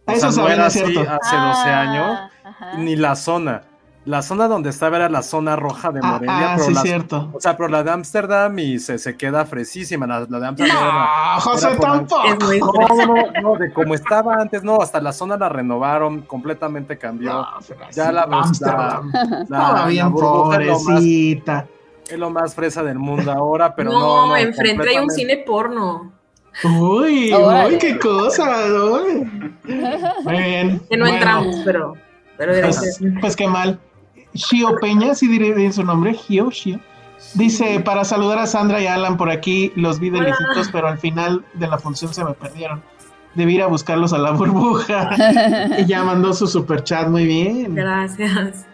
O 0.08 0.12
Eso 0.12 0.32
sea, 0.32 0.44
no 0.44 0.50
era 0.50 0.66
así 0.68 0.80
cierto. 0.80 1.02
hace 1.02 1.36
12 1.36 1.70
Ah, 1.70 1.82
años, 1.82 2.20
ajá. 2.44 2.78
ni 2.78 2.96
la 2.96 3.16
zona. 3.16 3.64
La 4.06 4.22
zona 4.22 4.48
donde 4.48 4.70
estaba 4.70 4.96
era 4.96 5.10
la 5.10 5.22
zona 5.22 5.58
roja 5.58 5.92
de 5.92 6.00
Ah, 6.02 6.08
Morelia, 6.14 6.54
ah, 6.54 6.54
pero 6.56 6.68
sí, 6.70 6.74
las- 6.76 6.84
cierto. 6.84 7.30
o 7.34 7.42
sea, 7.42 7.58
pero 7.58 7.68
la 7.68 7.84
de 7.84 7.92
Ámsterdam 7.92 8.58
y 8.58 8.80
se, 8.80 8.98
se 9.00 9.18
queda 9.18 9.46
fresísima. 9.46 10.08
La, 10.08 10.22
la 10.30 10.40
de 10.40 10.48
Ámsterdam 10.48 10.78
era- 10.78 10.94
No, 11.36 11.42
José 11.42 11.68
era 11.68 11.78
tampoco. 11.78 12.24
No, 12.30 13.06
no, 13.06 13.42
no, 13.42 13.56
de 13.58 13.74
como 13.74 13.94
estaba 13.96 14.36
antes, 14.36 14.64
no, 14.64 14.82
hasta 14.82 15.02
la 15.02 15.12
zona 15.12 15.36
la 15.36 15.50
renovaron, 15.50 16.22
completamente 16.22 16.98
cambió. 16.98 17.34
No, 17.34 17.48
ya 17.92 18.14
la, 18.14 18.22
Ámsterdam. 18.24 19.12
la, 19.50 19.72
la 19.74 19.86
bien 19.88 20.10
burbuja 20.10 20.62
es 20.62 20.68
lo, 20.68 20.74
más, 20.74 20.84
pobrecita. 20.84 21.68
es 22.10 22.18
lo 22.18 22.30
más 22.30 22.56
fresa 22.56 22.84
del 22.84 23.00
mundo 23.00 23.30
ahora, 23.34 23.76
pero 23.76 23.92
no. 23.92 24.00
no, 24.00 24.28
no, 24.28 24.38
enfrente 24.38 24.88
hay 24.88 25.00
un 25.00 25.10
cine 25.10 25.44
porno. 25.46 26.14
Uy, 26.64 27.34
uy, 27.34 27.78
qué 27.80 27.98
cosa. 28.00 28.66
uy. 28.68 29.30
Muy 30.24 30.38
bien. 30.44 30.82
Que 30.90 30.98
no 30.98 31.04
Bueno, 31.06 31.18
entramos, 31.18 31.56
pero, 31.64 31.94
pero 32.38 32.54
Pues, 32.62 33.00
pues 33.22 33.36
qué 33.36 33.48
mal. 33.48 33.80
Gio 34.34 34.76
Peña, 34.82 35.16
sí 35.16 35.28
diré 35.28 35.54
bien 35.54 35.74
su 35.74 35.84
nombre, 35.84 36.14
Gio, 36.14 36.50
Gio. 36.52 36.80
Dice, 37.34 37.80
para 37.80 38.04
saludar 38.06 38.38
a 38.40 38.46
Sandra 38.48 38.80
y 38.82 38.88
Alan 38.88 39.18
por 39.18 39.30
aquí, 39.32 39.72
los 39.76 40.00
vi 40.00 40.10
de 40.10 40.20
Hola. 40.20 40.30
lejitos, 40.30 40.70
pero 40.72 40.88
al 40.88 40.98
final 41.00 41.44
de 41.56 41.68
la 41.68 41.78
función 41.80 42.14
se 42.14 42.24
me 42.24 42.34
perdieron. 42.34 42.82
Debí 43.34 43.56
ir 43.56 43.62
a 43.64 43.68
buscarlos 43.68 44.14
a 44.14 44.18
la 44.18 44.32
burbuja. 44.32 45.10
y 45.80 45.86
ya 45.86 46.04
mandó 46.04 46.34
su 46.34 46.48
super 46.48 46.84
chat, 46.84 47.08
muy 47.08 47.26
bien. 47.26 47.76
Gracias. 47.76 48.66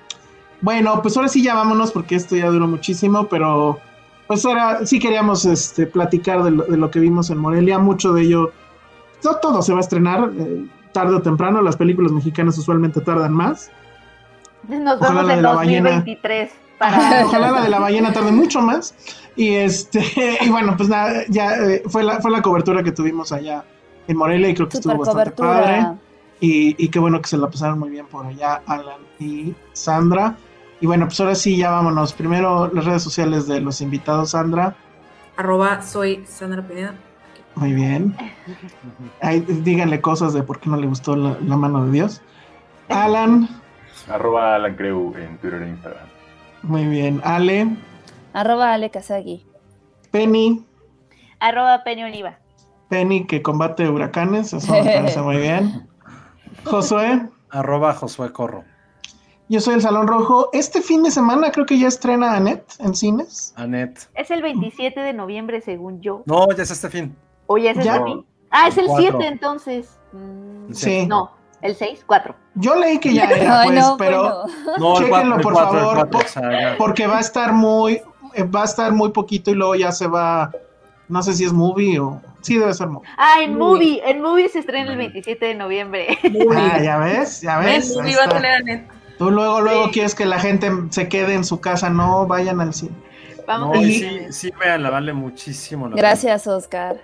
Bueno, 0.62 1.02
pues 1.02 1.16
ahora 1.18 1.28
sí 1.30 1.42
ya 1.44 1.56
vámonos 1.56 1.92
porque 1.92 2.16
esto 2.16 2.36
ya 2.36 2.48
duró 2.50 2.68
muchísimo, 2.68 3.28
pero 3.28 3.80
pues 4.28 4.46
ahora 4.46 4.86
sí 4.86 5.00
queríamos 5.00 5.46
este, 5.46 5.86
platicar 5.86 6.44
de 6.44 6.52
lo, 6.52 6.64
de 6.64 6.78
lo 6.78 6.90
que 6.90 7.00
vimos 7.00 7.30
en 7.30 7.38
Morelia. 7.38 7.80
Mucho 7.80 8.14
de 8.14 8.24
ello, 8.24 8.52
no 9.24 9.36
todo 9.36 9.62
se 9.62 9.74
va 9.74 9.80
a 9.80 9.82
estrenar 9.82 10.32
eh, 10.38 10.66
tarde 10.92 11.16
o 11.16 11.22
temprano. 11.22 11.62
Las 11.62 11.76
películas 11.76 12.12
mexicanas 12.12 12.58
usualmente 12.58 13.02
tardan 13.02 13.34
más. 13.34 13.72
Nos 14.68 15.02
Ojalá 15.02 15.24
vemos 15.24 15.26
la 15.26 15.34
de 15.34 15.38
en 15.38 15.44
la 15.44 15.54
ballena. 15.54 15.90
2023 15.90 16.52
para 16.78 17.24
Ojalá 17.26 17.52
la 17.52 17.62
de 17.62 17.70
la 17.70 17.80
ballena 17.80 18.14
tarde 18.14 18.32
mucho 18.32 18.62
más. 18.62 18.96
Y 19.36 19.50
este, 19.56 20.02
y 20.42 20.50
bueno, 20.50 20.76
pues 20.78 20.90
nada, 20.90 21.24
ya 21.28 21.56
eh, 21.56 21.84
fue 21.88 22.04
la, 22.04 22.22
fue 22.22 22.32
la 22.32 22.42
cobertura 22.42 22.84
que 22.84 22.92
tuvimos 22.92 23.32
allá 23.32 23.66
en 24.08 24.18
Morelia 24.18 24.50
y 24.50 24.54
creo 24.54 24.70
que 24.70 24.78
Super 24.78 24.96
estuvo 24.96 25.06
bastante 25.06 25.42
padre. 25.42 25.98
Y, 26.40 26.76
y 26.84 26.90
qué 26.90 27.00
bueno 27.00 27.22
que 27.22 27.30
se 27.30 27.38
la 27.38 27.50
pasaron 27.50 27.80
muy 27.80 27.90
bien 27.90 28.06
por 28.06 28.26
allá, 28.26 28.62
Alan 28.66 29.00
y 29.20 29.54
Sandra. 29.72 30.36
Y 30.84 30.86
bueno, 30.86 31.06
pues 31.06 31.18
ahora 31.22 31.34
sí, 31.34 31.56
ya 31.56 31.72
vámonos. 31.72 32.12
Primero 32.12 32.70
las 32.74 32.84
redes 32.84 33.02
sociales 33.02 33.48
de 33.48 33.62
los 33.62 33.80
invitados, 33.80 34.32
Sandra. 34.32 34.76
Arroba 35.38 35.82
soy 35.82 36.26
Sandra 36.28 36.62
Pineda. 36.62 36.94
Muy 37.56 37.72
bien. 37.72 38.14
Ahí, 39.22 39.40
díganle 39.40 40.02
cosas 40.02 40.34
de 40.34 40.44
por 40.44 40.60
qué 40.60 40.70
no 40.70 40.76
le 40.76 40.86
gustó 40.88 41.16
la, 41.16 41.38
la 41.40 41.56
mano 41.56 41.86
de 41.86 41.92
Dios. 41.94 42.22
Alan, 42.90 43.48
Arroba 44.10 44.56
Alan 44.56 44.76
Creu 44.76 45.16
en 45.16 45.38
Twitter 45.38 45.62
e 45.64 45.70
Instagram. 45.70 46.06
muy 46.64 46.86
bien. 46.86 47.22
Ale, 47.24 47.78
Arroba 48.34 48.74
Ale 48.74 48.92
Kazagi. 48.92 49.46
Penny, 50.12 50.66
arroba 51.40 51.82
Peña 51.86 52.08
Oliva. 52.08 52.40
Penny 52.90 53.26
que 53.26 53.42
combate 53.42 53.88
huracanes, 53.88 54.52
eso 54.52 54.70
me 54.74 54.84
parece 54.84 55.22
muy 55.22 55.38
bien. 55.42 55.88
Josué, 56.66 57.30
Arroba 57.52 57.94
Josué 57.94 58.34
Corro. 58.34 58.66
Yo 59.50 59.60
soy 59.60 59.76
el 59.76 59.82
Salón 59.82 60.08
Rojo. 60.08 60.50
Este 60.54 60.82
fin 60.82 61.04
de 61.04 61.12
semana 61.12 61.52
creo 61.52 61.66
que 61.66 61.78
ya 61.78 61.88
estrena 61.88 62.36
Annette 62.36 62.74
en 62.80 62.96
cines. 62.96 63.54
Anet. 63.56 64.10
Es 64.16 64.32
el 64.32 64.42
27 64.42 65.00
de 65.00 65.14
noviembre, 65.14 65.62
según 65.62 66.02
yo. 66.02 66.24
No, 66.26 66.48
ya 66.56 66.64
es 66.64 66.72
este 66.72 66.90
fin. 66.90 67.16
Oye, 67.48 67.70
¿es 67.72 67.78
el 67.78 67.84
Ya. 67.84 68.04
fin? 68.04 68.26
Ah, 68.50 68.68
es 68.68 68.78
el 68.78 68.86
Cuatro. 68.88 69.10
7 69.20 69.28
entonces. 69.28 70.00
Mm, 70.14 70.74
Sí. 70.74 71.06
No, 71.08 71.32
el 71.62 71.76
6, 71.76 72.04
4. 72.06 72.36
Yo 72.56 72.76
leí 72.76 73.00
que 73.00 73.14
ya 73.14 73.26
era, 73.30 73.62
Ay, 73.62 73.70
pues, 73.70 73.82
no, 73.82 73.98
pero 73.98 74.22
bueno. 74.22 74.78
No, 74.80 74.98
el 75.00 75.06
Chéquenlo, 75.06 75.10
4, 75.10 75.36
el 75.36 75.42
por 75.42 75.54
4, 75.54 75.74
el 75.74 75.80
favor, 75.80 75.96
4. 75.96 76.10
por- 76.12 76.26
O 76.26 76.28
sea, 76.28 76.52
ya. 76.72 76.78
porque 76.78 77.08
va 77.08 77.18
a 77.18 77.22
estar 77.22 77.52
muy, 77.54 78.02
eh, 78.36 78.44
va 78.44 78.62
a 78.62 78.66
estar 78.66 78.92
muy 78.92 79.10
poquito 79.12 79.52
y 79.52 79.56
luego 79.56 79.76
ya 79.76 79.92
se 79.92 80.08
va, 80.08 80.52
no 81.10 81.22
sé 81.24 81.34
si 81.34 81.44
es 81.46 81.52
movie 81.54 82.00
o, 82.00 82.22
sí 82.42 82.58
debe 82.58 82.74
ser 82.74 82.88
movie. 82.88 83.10
Ah, 83.18 83.38
en 83.42 83.58
Movie. 83.58 84.02
En 84.06 84.22
Movie 84.22 84.50
se 84.50 84.60
estrena 84.60 84.92
el 84.92 84.98
27 84.98 85.46
de 85.46 85.56
noviembre. 85.56 86.18
Ah, 86.56 86.80
ya 86.82 86.98
ves, 87.00 87.42
ya 87.42 87.58
ves. 87.60 87.96
Ven, 87.96 88.06
ahí 88.06 88.12
iba 88.14 88.24
a 88.24 88.30
tener 88.30 88.52
a. 88.54 89.03
Tú 89.18 89.30
luego, 89.32 89.62
luego 89.62 89.86
Sí. 89.86 89.92
quieres 89.92 90.16
que 90.16 90.26
la 90.26 90.40
gente 90.40 90.72
se 90.90 91.08
quede 91.08 91.34
en 91.36 91.44
su 91.44 91.60
casa, 91.62 91.90
no 91.90 92.26
vayan 92.28 92.60
al 92.62 92.74
cine. 92.74 92.96
Vamos 93.48 93.76
No, 93.76 93.80
a 93.80 93.84
sí, 93.84 94.20
sí, 94.32 94.52
véanla, 94.60 94.90
vale 94.90 95.14
muchísimo. 95.14 95.88
la 95.90 95.96
Gracias, 95.96 96.48
Oscar. 96.48 96.98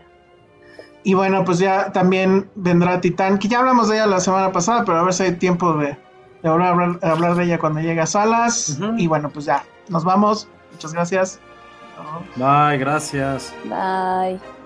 Y 1.03 1.13
bueno, 1.13 1.43
pues 1.45 1.59
ya 1.59 1.91
también 1.91 2.49
vendrá 2.55 2.99
Titán, 3.01 3.37
que 3.39 3.47
ya 3.47 3.59
hablamos 3.59 3.89
de 3.89 3.95
ella 3.95 4.05
la 4.07 4.19
semana 4.19 4.51
pasada, 4.51 4.83
pero 4.85 4.99
a 4.99 5.03
ver 5.03 5.13
si 5.13 5.23
hay 5.23 5.31
tiempo 5.35 5.73
de, 5.73 5.97
de 6.43 6.49
ahora 6.49 6.69
hablar, 6.69 6.99
hablar 7.01 7.35
de 7.35 7.43
ella 7.45 7.59
cuando 7.59 7.79
llegue 7.79 8.01
a 8.01 8.05
salas. 8.05 8.77
Y 8.97 9.07
bueno, 9.07 9.29
pues 9.29 9.45
ya, 9.45 9.63
nos 9.89 10.03
vamos. 10.03 10.49
Muchas 10.71 10.93
gracias. 10.93 11.39
Bye, 12.35 12.77
gracias. 12.77 13.53
Bye. 13.65 14.58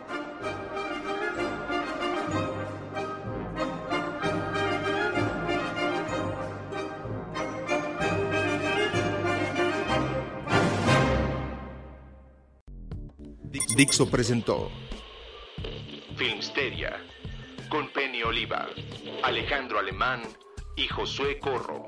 Dixo 13.75 14.07
presentó 14.07 14.69
Filmsteria 16.15 17.01
con 17.69 17.89
Penny 17.89 18.21
Oliva, 18.21 18.67
Alejandro 19.23 19.79
Alemán 19.79 20.21
y 20.75 20.87
Josué 20.87 21.39
Corro. 21.39 21.87